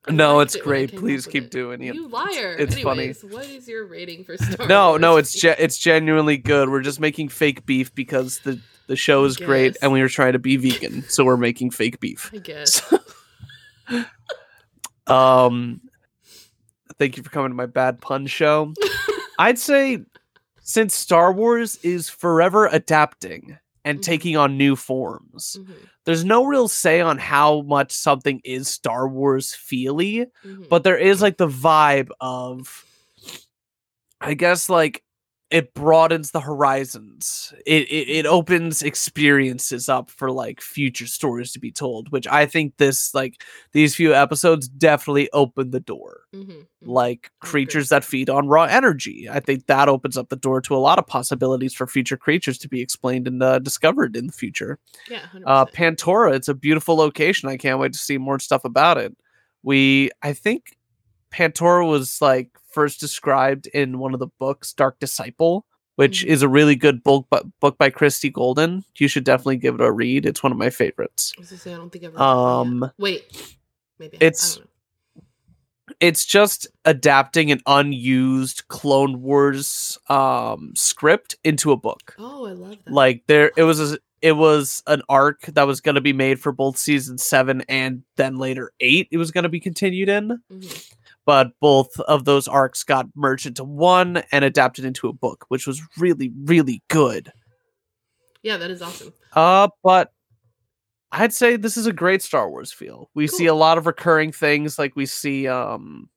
No, 0.10 0.38
it's 0.40 0.54
it 0.54 0.62
great. 0.62 0.94
Please 0.96 1.26
keep 1.26 1.44
it. 1.44 1.50
doing 1.50 1.82
it. 1.82 1.94
You 1.94 2.06
liar. 2.08 2.54
It's 2.58 2.78
funny. 2.80 3.00
Anyways, 3.04 3.24
what 3.24 3.44
is 3.46 3.66
your 3.66 3.86
rating 3.86 4.22
for 4.24 4.36
Star 4.36 4.66
No, 4.68 4.90
Wars? 4.90 5.00
no, 5.00 5.12
no, 5.12 5.16
it's 5.16 5.32
ge- 5.34 5.44
it's 5.58 5.78
genuinely 5.78 6.36
good. 6.36 6.68
We're 6.68 6.80
just 6.82 7.00
making 7.00 7.30
fake 7.30 7.66
beef 7.66 7.92
because 7.94 8.38
the 8.40 8.60
the 8.86 8.94
show 8.96 9.24
is 9.24 9.36
great 9.36 9.76
and 9.82 9.90
we 9.92 10.00
were 10.00 10.08
trying 10.08 10.34
to 10.34 10.38
be 10.38 10.56
vegan, 10.56 11.02
so 11.08 11.24
we're 11.24 11.36
making 11.36 11.72
fake 11.72 11.98
beef. 11.98 12.30
I 12.32 12.38
guess. 12.38 12.82
um 15.06 15.80
thank 16.98 17.16
you 17.16 17.22
for 17.22 17.30
coming 17.30 17.50
to 17.50 17.54
my 17.54 17.66
bad 17.66 18.00
pun 18.00 18.26
show. 18.26 18.72
I'd 19.38 19.58
say 19.58 20.04
since 20.62 20.94
Star 20.94 21.32
Wars 21.32 21.76
is 21.82 22.08
forever 22.08 22.66
adapting 22.66 23.58
and 23.86 24.00
Mhm. 24.00 24.02
taking 24.02 24.36
on 24.36 24.58
new 24.58 24.76
forms, 24.76 25.56
Mhm, 25.60 25.88
there's 26.06 26.24
no 26.26 26.44
real 26.44 26.68
say 26.68 27.00
on 27.00 27.18
how 27.18 27.62
much 27.62 27.92
something 27.92 28.42
is 28.44 28.68
Star 28.68 29.08
Wars 29.08 29.54
feely, 29.54 30.26
mhm. 30.44 30.68
but 30.70 30.84
there 30.84 30.98
is 30.98 31.22
like 31.22 31.38
the 31.38 31.48
vibe 31.48 32.10
of 32.20 32.84
I 34.20 34.34
guess 34.34 34.68
like 34.70 35.02
it 35.50 35.74
broadens 35.74 36.32
the 36.32 36.40
horizons. 36.40 37.54
It, 37.64 37.88
it 37.88 38.08
it 38.08 38.26
opens 38.26 38.82
experiences 38.82 39.88
up 39.88 40.10
for 40.10 40.30
like 40.30 40.60
future 40.60 41.06
stories 41.06 41.52
to 41.52 41.60
be 41.60 41.70
told, 41.70 42.10
which 42.10 42.26
I 42.26 42.46
think 42.46 42.76
this 42.78 43.14
like 43.14 43.42
these 43.72 43.94
few 43.94 44.12
episodes 44.12 44.68
definitely 44.68 45.30
open 45.32 45.70
the 45.70 45.80
door. 45.80 46.22
Mhm, 46.34 46.46
mhm. 46.48 46.66
Like 46.82 47.30
creatures 47.40 47.90
that 47.90 48.02
feed 48.04 48.28
on 48.28 48.48
raw 48.48 48.64
energy. 48.64 49.28
I 49.30 49.38
think 49.38 49.66
that 49.66 49.88
opens 49.88 50.16
up 50.16 50.30
the 50.30 50.36
door 50.36 50.60
to 50.62 50.74
a 50.74 50.78
lot 50.78 50.98
of 50.98 51.06
possibilities 51.06 51.74
for 51.74 51.86
future 51.86 52.16
creatures 52.16 52.58
to 52.58 52.68
be 52.68 52.80
explained 52.80 53.28
and 53.28 53.40
uh, 53.42 53.60
discovered 53.60 54.16
in 54.16 54.26
the 54.26 54.32
future. 54.32 54.80
yeah, 55.08 55.26
100%. 55.32 55.42
Uh, 55.46 55.66
Pantora, 55.66 56.34
it's 56.34 56.48
a 56.48 56.54
beautiful 56.54 56.96
location. 56.96 57.48
I 57.48 57.56
can't 57.56 57.78
wait 57.78 57.92
to 57.92 57.98
see 57.98 58.18
more 58.18 58.40
stuff 58.40 58.64
about 58.64 58.98
it. 58.98 59.16
We, 59.62 60.10
I 60.22 60.32
think, 60.32 60.76
Pantora 61.32 61.88
was 61.88 62.20
like 62.20 62.50
first 62.76 63.00
described 63.00 63.66
in 63.68 63.98
one 63.98 64.12
of 64.12 64.20
the 64.20 64.26
books, 64.38 64.74
Dark 64.74 64.98
Disciple, 65.00 65.64
which 65.94 66.24
Mhm. 66.24 66.28
is 66.28 66.42
a 66.42 66.48
really 66.48 66.76
good 66.76 67.02
book, 67.02 67.26
book 67.58 67.78
by 67.78 67.88
Christie 67.88 68.28
Golden. 68.28 68.84
You 68.98 69.08
should 69.08 69.24
definitely 69.24 69.56
give 69.56 69.76
it 69.76 69.80
a 69.80 69.90
read. 69.90 70.26
It's 70.26 70.42
one 70.42 70.52
of 70.52 70.58
my 70.58 70.68
favorites. 70.68 71.32
I 71.36 71.40
was 71.40 71.48
gonna 71.50 71.60
say, 71.60 71.72
I 71.72 71.78
don't 71.78 71.90
think 71.90 72.04
I've 72.04 72.12
read 72.14 72.20
Um. 72.22 72.90
Wait, 72.98 73.54
maybe 73.98 74.18
it's- 74.20 74.56
I 74.56 74.58
don't 74.58 74.64
know. 74.66 74.70
It's 76.00 76.26
just 76.26 76.66
adapting 76.84 77.50
an 77.50 77.62
unused 77.66 78.68
Clone 78.68 79.22
Wars 79.22 79.96
um, 80.10 80.72
script 80.76 81.36
into 81.44 81.72
a 81.72 81.76
book. 81.78 82.14
Oh, 82.18 82.44
I 82.46 82.52
love 82.52 82.76
that. 82.84 82.92
like 82.92 83.22
there 83.28 83.52
it 83.56 83.62
was 83.62 83.92
a, 83.92 83.98
it 84.20 84.32
was 84.32 84.82
an 84.86 85.00
arc 85.08 85.42
that 85.46 85.66
was 85.66 85.80
going 85.80 85.94
to 85.94 86.00
be 86.02 86.12
made 86.12 86.40
for 86.40 86.52
both 86.52 86.76
season 86.76 87.16
7 87.16 87.62
and 87.68 88.02
then 88.16 88.36
later 88.36 88.72
8 88.80 89.08
it 89.10 89.16
was 89.16 89.30
going 89.30 89.44
to 89.44 89.48
be 89.48 89.60
continued 89.60 90.08
in 90.10 90.38
Mhm. 90.52 90.92
But 91.26 91.50
both 91.60 91.98
of 92.00 92.24
those 92.24 92.48
arcs 92.48 92.84
got 92.84 93.06
merged 93.14 93.44
into 93.46 93.64
one 93.64 94.22
and 94.32 94.44
adapted 94.44 94.84
into 94.86 95.08
a 95.08 95.12
book 95.12 95.44
which 95.48 95.66
was 95.66 95.82
really 95.98 96.32
really 96.44 96.82
good. 96.88 97.30
Yeah, 98.42 98.56
that 98.56 98.70
is 98.70 98.80
awesome. 98.80 99.12
uh 99.34 99.68
but 99.82 100.12
i'd 101.12 101.32
say 101.32 101.56
this 101.56 101.76
is 101.76 101.86
a 101.86 101.92
great 101.92 102.22
star 102.22 102.48
wars 102.50 102.72
feel. 102.72 103.10
We 103.14 103.26
see 103.26 103.46
a 103.46 103.54
lot 103.54 103.76
of 103.78 103.86
recurring 103.86 104.32
things 104.32 104.78
like 104.78 104.96
we 104.96 105.06
see 105.06 105.46
um 105.48 106.08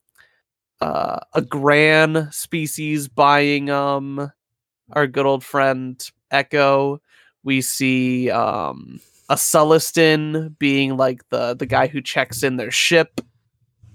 uh 0.81 1.19
a 1.34 1.41
gran 1.41 2.30
species 2.31 3.07
buying 3.07 3.69
um 3.69 4.31
our 4.94 5.07
good 5.07 5.26
old 5.26 5.44
friend 5.44 6.02
echo. 6.31 7.02
We 7.44 7.61
see 7.61 8.30
um 8.30 8.99
a 9.30 9.36
Sullustan 9.36 10.57
being 10.60 10.98
like 10.98 11.27
the 11.30 11.56
the 11.56 11.65
guy 11.68 11.88
who 11.88 12.02
checks 12.02 12.41
in 12.44 12.57
their 12.57 12.72
ship 12.72 13.22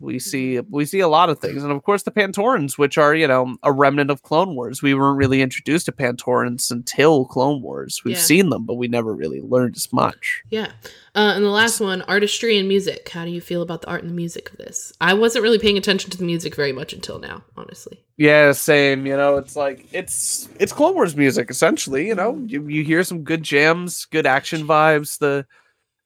we 0.00 0.18
see 0.18 0.60
we 0.70 0.84
see 0.84 1.00
a 1.00 1.08
lot 1.08 1.30
of 1.30 1.38
things 1.38 1.62
and 1.62 1.72
of 1.72 1.82
course 1.82 2.02
the 2.02 2.10
pantorans 2.10 2.76
which 2.76 2.98
are 2.98 3.14
you 3.14 3.26
know 3.26 3.56
a 3.62 3.72
remnant 3.72 4.10
of 4.10 4.22
clone 4.22 4.54
wars 4.54 4.82
we 4.82 4.92
weren't 4.94 5.16
really 5.16 5.40
introduced 5.40 5.86
to 5.86 5.92
pantorans 5.92 6.70
until 6.70 7.24
clone 7.24 7.62
wars 7.62 8.02
we've 8.04 8.16
Yeah. 8.16 8.20
seen 8.22 8.50
them 8.50 8.64
but 8.66 8.74
we 8.74 8.88
never 8.88 9.14
really 9.14 9.40
learned 9.40 9.76
as 9.76 9.92
much 9.92 10.42
Yeah. 10.50 10.72
Uh, 11.16 11.32
and 11.36 11.44
the 11.44 11.48
last 11.50 11.78
one, 11.78 12.02
artistry 12.02 12.58
and 12.58 12.66
music. 12.66 13.08
How 13.10 13.24
do 13.24 13.30
you 13.30 13.40
feel 13.40 13.62
about 13.62 13.82
the 13.82 13.86
art 13.88 14.00
and 14.02 14.10
the 14.10 14.14
music 14.16 14.50
of 14.50 14.56
this? 14.56 14.92
I 15.00 15.14
wasn't 15.14 15.44
really 15.44 15.60
paying 15.60 15.78
attention 15.78 16.10
to 16.10 16.18
the 16.18 16.24
music 16.24 16.56
very 16.56 16.72
much 16.72 16.92
until 16.92 17.20
now, 17.20 17.44
honestly. 17.56 18.02
yeah 18.16 18.50
same 18.52 19.06
you 19.06 19.16
know 19.16 19.36
it's 19.36 19.54
like 19.56 19.86
it's 19.92 20.48
it's 20.60 20.72
clone 20.72 20.94
wars 20.94 21.14
music 21.16 21.50
essentially 21.50 22.06
you 22.08 22.14
know 22.16 22.32
Mhm. 22.34 22.50
you, 22.50 22.68
you 22.68 22.82
hear 22.84 23.02
some 23.04 23.22
good 23.22 23.42
jams 23.44 24.04
good 24.06 24.26
action 24.26 24.66
vibes 24.66 25.18
the 25.18 25.46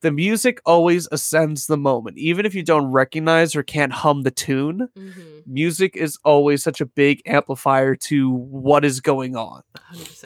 the 0.01 0.11
music 0.13 0.61
always 0.65 1.09
ascends 1.13 1.67
the 1.67 1.77
moment 1.77 2.17
even 2.19 2.47
if 2.47 2.55
you 2.55 2.63
don't 2.63 2.87
recognize 2.87 3.57
or 3.57 3.63
can't 3.63 3.93
hum 3.93 4.23
the 4.23 4.31
tune 4.31 4.89
Mm-hmm. 4.97 5.21
music 5.47 5.97
is 5.97 6.19
always 6.25 6.63
such 6.63 6.81
a 6.81 6.87
big 6.87 7.21
amplifier 7.27 7.95
to 7.97 8.31
what 8.31 8.85
is 8.85 9.01
going 9.01 9.37
on 9.37 9.63
100%. 9.93 10.25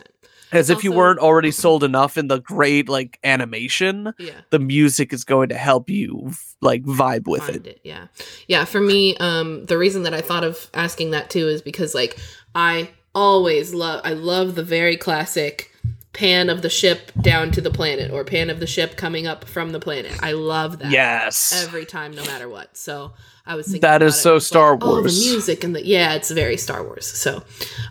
as 0.52 0.68
if 0.70 0.84
you 0.84 0.92
weren't 0.92 1.18
already 1.20 1.50
sold 1.50 1.82
enough 1.84 2.18
in 2.18 2.28
the 2.28 2.38
great 2.40 2.88
like 2.88 3.18
animation 3.24 4.12
Yeah. 4.18 4.32
the 4.50 4.58
music 4.58 5.12
is 5.12 5.24
going 5.24 5.48
to 5.48 5.56
help 5.56 5.88
you 5.90 6.32
like 6.60 6.82
vibe 6.84 7.26
with 7.26 7.48
it 7.48 7.66
it. 7.66 7.80
Yeah. 7.82 8.06
Yeah. 8.48 8.64
For 8.66 8.80
me, 8.80 9.16
um, 9.16 9.64
the 9.66 9.76
reason 9.78 10.02
that 10.04 10.14
I 10.14 10.20
thought 10.20 10.44
of 10.44 10.68
asking 10.74 11.10
that 11.12 11.28
too 11.30 11.48
is 11.48 11.60
because 11.62 11.94
like 11.94 12.16
I 12.54 12.90
always 13.14 13.74
love 13.74 14.00
I 14.04 14.12
love 14.12 14.54
the 14.54 14.62
very 14.62 14.96
classic 14.96 15.71
pan 16.12 16.50
of 16.50 16.60
the 16.62 16.68
ship 16.68 17.10
down 17.20 17.50
to 17.52 17.60
the 17.60 17.70
planet 17.70 18.10
or 18.10 18.22
pan 18.24 18.50
of 18.50 18.60
the 18.60 18.66
ship 18.66 18.96
coming 18.96 19.26
up 19.26 19.44
from 19.44 19.70
the 19.70 19.80
planet. 19.80 20.12
I 20.22 20.32
love 20.32 20.78
that. 20.80 20.90
yes 20.90 21.64
Every 21.66 21.84
time, 21.86 22.12
no 22.12 22.22
matter 22.24 22.48
what. 22.48 22.76
So 22.76 23.12
I 23.46 23.54
was 23.54 23.66
thinking 23.66 23.80
That 23.80 24.02
is 24.02 24.20
so 24.20 24.38
Star 24.38 24.72
like, 24.72 24.82
Oh, 24.84 24.96
the 24.96 25.02
music 25.04 25.64
and 25.64 25.74
the 25.74 25.84
yeah, 25.84 26.14
it's 26.14 26.30
very 26.30 26.56
Star 26.56 26.82
Wars. 26.84 27.06
So 27.06 27.42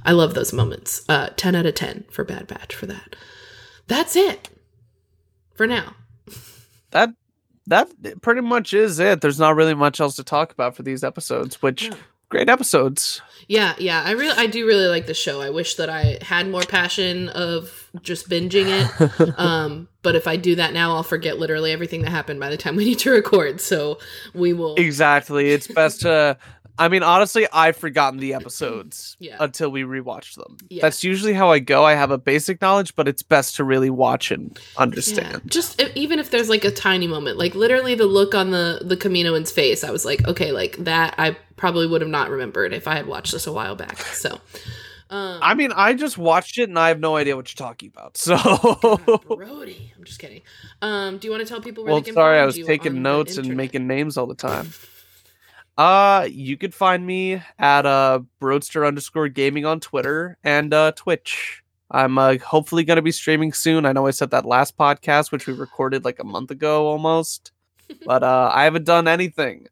I 0.05 0.11
love 0.11 0.33
those 0.35 0.53
moments. 0.53 1.03
Uh, 1.09 1.29
ten 1.35 1.55
out 1.55 1.65
of 1.65 1.73
ten 1.75 2.05
for 2.11 2.23
Bad 2.23 2.47
Batch 2.47 2.75
for 2.75 2.85
that. 2.85 3.15
That's 3.87 4.15
it 4.15 4.49
for 5.55 5.65
now. 5.67 5.95
that 6.91 7.09
that 7.67 7.89
pretty 8.21 8.41
much 8.41 8.73
is 8.73 8.99
it 8.99 9.21
there's 9.21 9.39
not 9.39 9.55
really 9.55 9.73
much 9.75 9.99
else 9.99 10.15
to 10.15 10.23
talk 10.23 10.51
about 10.51 10.75
for 10.75 10.83
these 10.83 11.03
episodes 11.03 11.61
which 11.61 11.89
No. 11.89 11.95
Great 12.31 12.49
episodes. 12.49 13.21
Yeah, 13.47 13.75
yeah. 13.77 14.01
I 14.03 14.11
really 14.11 14.35
I 14.37 14.47
do 14.47 14.65
really 14.65 14.87
like 14.87 15.05
the 15.05 15.13
show. 15.13 15.41
I 15.41 15.49
wish 15.49 15.75
that 15.75 15.89
I 15.89 16.17
had 16.21 16.47
more 16.47 16.63
passion 16.63 17.29
of 17.29 17.89
just 18.01 18.29
binging 18.29 18.67
it. 18.67 19.33
um, 19.37 19.89
but 20.01 20.15
if 20.15 20.27
I 20.27 20.37
do 20.37 20.55
that 20.55 20.73
now, 20.73 20.95
I'll 20.95 21.03
forget 21.03 21.37
literally 21.37 21.71
everything 21.71 22.01
that 22.03 22.09
happened 22.09 22.39
by 22.39 22.49
the 22.49 22.57
time 22.57 22.75
we 22.77 22.85
need 22.85 22.99
to 22.99 23.11
record. 23.11 23.59
So 23.59 23.99
we 24.33 24.53
will 24.53 24.75
Exactly. 24.75 25.51
It's 25.51 25.67
best 25.67 26.01
to 26.01 26.37
I 26.81 26.87
mean, 26.87 27.03
honestly, 27.03 27.47
I've 27.53 27.77
forgotten 27.77 28.19
the 28.19 28.33
episodes 28.33 29.15
Yeah. 29.19 29.37
until 29.39 29.69
we 29.69 29.83
rewatch 29.83 30.33
them. 30.33 30.57
Yeah. 30.69 30.81
That's 30.81 31.03
usually 31.03 31.33
how 31.33 31.51
I 31.51 31.59
go. 31.59 31.85
I 31.85 31.93
have 31.93 32.09
a 32.09 32.17
basic 32.17 32.59
knowledge, 32.59 32.95
but 32.95 33.07
it's 33.07 33.21
best 33.21 33.55
to 33.57 33.63
really 33.63 33.91
watch 33.91 34.31
and 34.31 34.57
Yeah. 34.59 34.81
understand. 34.81 35.41
Just 35.45 35.79
even 35.95 36.17
if 36.17 36.31
there's 36.31 36.49
like 36.49 36.65
a 36.65 36.71
tiny 36.71 37.05
moment, 37.07 37.37
like 37.37 37.53
literally 37.53 37.93
the 37.93 38.07
look 38.07 38.33
on 38.33 38.49
the 38.49 38.81
the 38.83 38.97
Kaminoan's 38.97 39.51
face, 39.51 39.83
I 39.83 39.91
was 39.91 40.05
like, 40.05 40.27
okay, 40.27 40.51
like 40.51 40.77
that 40.77 41.13
I 41.19 41.37
probably 41.55 41.85
would 41.85 42.01
have 42.01 42.09
not 42.09 42.31
remembered 42.31 42.73
if 42.73 42.87
I 42.87 42.95
had 42.95 43.05
watched 43.05 43.31
this 43.31 43.45
a 43.45 43.53
while 43.53 43.75
back. 43.75 43.99
So 43.99 44.39
um 45.11 45.39
I 45.41 45.53
mean, 45.53 45.71
I 45.75 45.93
just 45.93 46.17
watched 46.17 46.57
it 46.57 46.67
and 46.69 46.79
I 46.79 46.87
have 46.87 46.99
no 46.99 47.15
idea 47.15 47.35
what 47.35 47.47
you're 47.53 47.67
talking 47.67 47.91
about. 47.93 48.17
So, 48.17 48.35
God, 48.37 49.37
Brody. 49.37 49.93
I'm 49.95 50.03
just 50.03 50.19
kidding. 50.19 50.41
Um, 50.81 51.17
do 51.19 51.27
you 51.27 51.31
want 51.31 51.43
to 51.45 51.47
tell 51.49 51.61
people 51.61 51.83
where 51.83 51.91
well, 51.93 52.01
they 52.01 52.05
can 52.05 52.13
sorry, 52.15 52.39
I 52.39 52.45
was 52.45 52.57
taking 52.57 53.01
notes 53.03 53.37
and 53.37 53.55
making 53.55 53.85
names 53.87 54.17
all 54.17 54.25
the 54.25 54.35
time. 54.35 54.71
Uh, 55.77 56.27
you 56.29 56.57
could 56.57 56.73
find 56.73 57.05
me 57.05 57.41
at 57.57 57.85
uh 57.85 58.19
Broadster 58.39 58.85
underscore 58.85 59.29
gaming 59.29 59.65
on 59.65 59.79
Twitter 59.79 60.37
and 60.43 60.73
uh 60.73 60.91
Twitch. 60.91 61.63
I'm 61.91 62.17
uh, 62.17 62.37
hopefully 62.37 62.85
going 62.85 62.95
to 62.95 63.01
be 63.01 63.11
streaming 63.11 63.51
soon. 63.51 63.85
I 63.85 63.91
know 63.91 64.07
I 64.07 64.11
said 64.11 64.31
that 64.31 64.45
last 64.45 64.77
podcast, 64.77 65.31
which 65.31 65.45
we 65.45 65.53
recorded 65.53 66.05
like 66.05 66.19
a 66.19 66.23
month 66.23 66.49
ago 66.49 66.87
almost, 66.87 67.51
but 68.05 68.23
uh, 68.23 68.49
I 68.53 68.63
haven't 68.63 68.85
done 68.85 69.07
anything. 69.07 69.67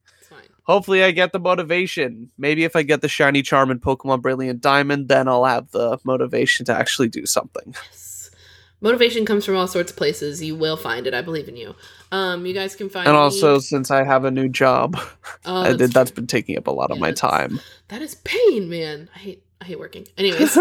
Hopefully, 0.63 1.03
I 1.03 1.11
get 1.11 1.31
the 1.31 1.39
motivation. 1.39 2.30
Maybe 2.38 2.63
if 2.63 2.76
I 2.76 2.84
get 2.84 3.01
the 3.01 3.07
shiny 3.07 3.41
charm 3.41 3.71
in 3.71 3.80
Pokemon 3.80 4.21
Brilliant 4.21 4.61
Diamond, 4.61 5.07
then 5.07 5.27
I'll 5.27 5.45
have 5.45 5.71
the 5.71 5.97
motivation 6.03 6.63
to 6.67 6.76
actually 6.76 7.07
do 7.07 7.26
something. 7.26 7.73
Yes. 7.73 8.09
Motivation 8.81 9.26
comes 9.26 9.45
from 9.45 9.56
all 9.56 9.68
sorts 9.68 9.91
of 9.91 9.97
places. 9.97 10.41
You 10.41 10.56
will 10.56 10.77
find 10.77 11.06
it. 11.06 11.14
I 11.14 11.22
believe 11.22 11.47
in 11.49 11.57
you. 11.57 11.76
Um, 12.11 12.45
you 12.45 12.53
guys 12.53 12.76
can 12.76 12.89
find 12.89 13.06
me 13.06 13.10
And 13.10 13.18
me- 13.18 13.22
also, 13.22 13.60
since 13.60 13.91
I 13.91 14.03
have 14.03 14.23
a 14.26 14.31
new 14.31 14.47
job, 14.49 14.97
Oh, 15.45 15.64
that's 15.64 15.77
did, 15.77 15.91
that's 15.91 16.11
been 16.11 16.27
taking 16.27 16.57
up 16.57 16.68
a 16.68 16.72
lot 16.72 16.91
of 16.91 16.99
my 16.99 17.11
time. 17.11 17.60
That 17.89 18.01
is 18.01 18.15
pain, 18.15 18.69
man. 18.69 19.10
I 19.15 19.19
hate 19.19 19.43
I 19.61 19.65
hate 19.65 19.80
working. 19.80 20.07
Anyways, 20.18 20.51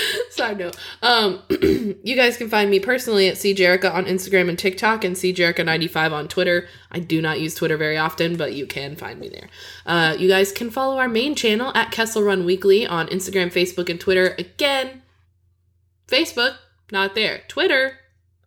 side 0.30 0.58
note. 0.58 0.76
Um, 1.02 1.40
you 1.50 2.16
guys 2.16 2.36
can 2.36 2.48
find 2.48 2.68
me 2.68 2.80
personally 2.80 3.28
at 3.28 3.36
CJerica 3.36 3.92
on 3.92 4.06
Instagram 4.06 4.48
and 4.48 4.58
TikTok 4.58 5.04
and 5.04 5.14
CJerica95 5.14 6.12
on 6.12 6.26
Twitter. 6.28 6.66
I 6.90 6.98
do 6.98 7.22
not 7.22 7.38
use 7.40 7.54
Twitter 7.54 7.76
very 7.76 7.96
often, 7.96 8.36
but 8.36 8.54
you 8.54 8.66
can 8.66 8.96
find 8.96 9.20
me 9.20 9.28
there. 9.28 9.48
Uh, 9.86 10.16
you 10.18 10.28
guys 10.28 10.50
can 10.50 10.70
follow 10.70 10.98
our 10.98 11.08
main 11.08 11.36
channel 11.36 11.70
at 11.76 11.92
Kessel 11.92 12.22
Run 12.24 12.44
Weekly 12.44 12.86
on 12.86 13.06
Instagram, 13.08 13.52
Facebook, 13.52 13.88
and 13.88 14.00
Twitter. 14.00 14.34
Again, 14.36 15.02
Facebook, 16.08 16.56
not 16.90 17.14
there. 17.14 17.42
Twitter, 17.48 17.98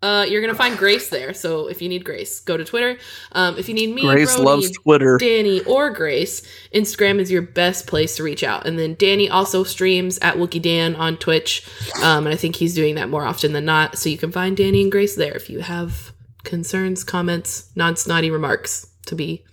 uh, 0.01 0.26
you're 0.27 0.41
gonna 0.41 0.55
find 0.55 0.77
Grace 0.77 1.09
there. 1.09 1.34
So 1.34 1.68
if 1.68 1.81
you 1.81 1.88
need 1.88 2.03
Grace, 2.03 2.39
go 2.39 2.57
to 2.57 2.65
Twitter. 2.65 2.97
Um, 3.34 3.57
if 3.57 3.68
you 3.69 3.76
need 3.76 3.93
me, 3.93 4.01
Grace 4.01 4.35
Brody, 4.35 4.43
loves 4.45 4.72
Twitter. 4.72 5.18
Danny 5.19 5.61
or 5.65 5.91
Grace, 5.91 6.41
Instagram 6.73 7.19
is 7.19 7.31
your 7.31 7.43
best 7.43 7.85
place 7.85 8.15
to 8.15 8.23
reach 8.23 8.43
out. 8.43 8.65
And 8.65 8.80
then 8.80 8.95
Danny 8.95 9.30
also 9.30 9.63
streams 9.63 10.18
at 10.19 10.35
Wookie 10.38 10.61
Dan 10.61 10.95
on 10.95 11.18
Twitch. 11.18 11.68
Um, 12.01 12.26
and 12.26 12.34
I 12.34 12.35
think 12.35 12.55
he's 12.55 12.73
doing 12.73 12.95
that 12.95 13.09
more 13.09 13.23
often 13.23 13.53
than 13.53 13.65
not. 13.65 13.97
So 13.97 14.09
you 14.09 14.18
can 14.18 14.31
find 14.31 14.57
Danny 14.57 14.81
and 14.81 14.91
Grace 14.91 15.15
there 15.15 15.34
if 15.34 15.49
you 15.49 15.59
have 15.59 16.11
concerns, 16.43 17.03
comments, 17.03 17.69
non 17.76 17.95
snotty 17.95 18.31
remarks 18.31 18.88
to 19.05 19.15
be. 19.15 19.45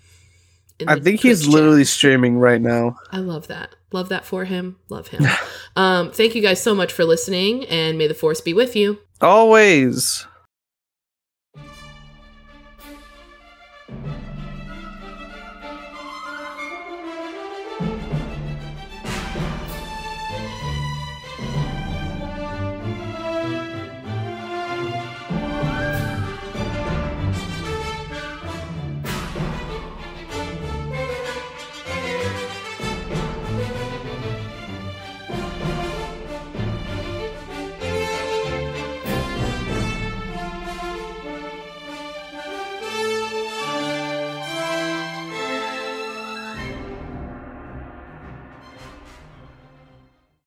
I 0.86 0.94
the 0.94 1.00
think 1.02 1.20
he's 1.20 1.40
Twitch 1.40 1.46
chat. 1.46 1.54
literally 1.54 1.84
streaming 1.84 2.38
right 2.38 2.60
now. 2.60 2.96
I 3.12 3.18
love 3.18 3.48
that. 3.48 3.74
Love 3.92 4.08
that 4.10 4.24
for 4.24 4.44
him. 4.44 4.76
Love 4.88 5.08
him. 5.08 5.26
um, 5.76 6.12
thank 6.12 6.34
you 6.34 6.42
guys 6.42 6.62
so 6.62 6.74
much 6.74 6.92
for 6.92 7.04
listening, 7.04 7.66
and 7.66 7.96
may 7.96 8.06
the 8.06 8.14
force 8.14 8.40
be 8.40 8.52
with 8.52 8.76
you. 8.76 8.98
Always. 9.20 10.26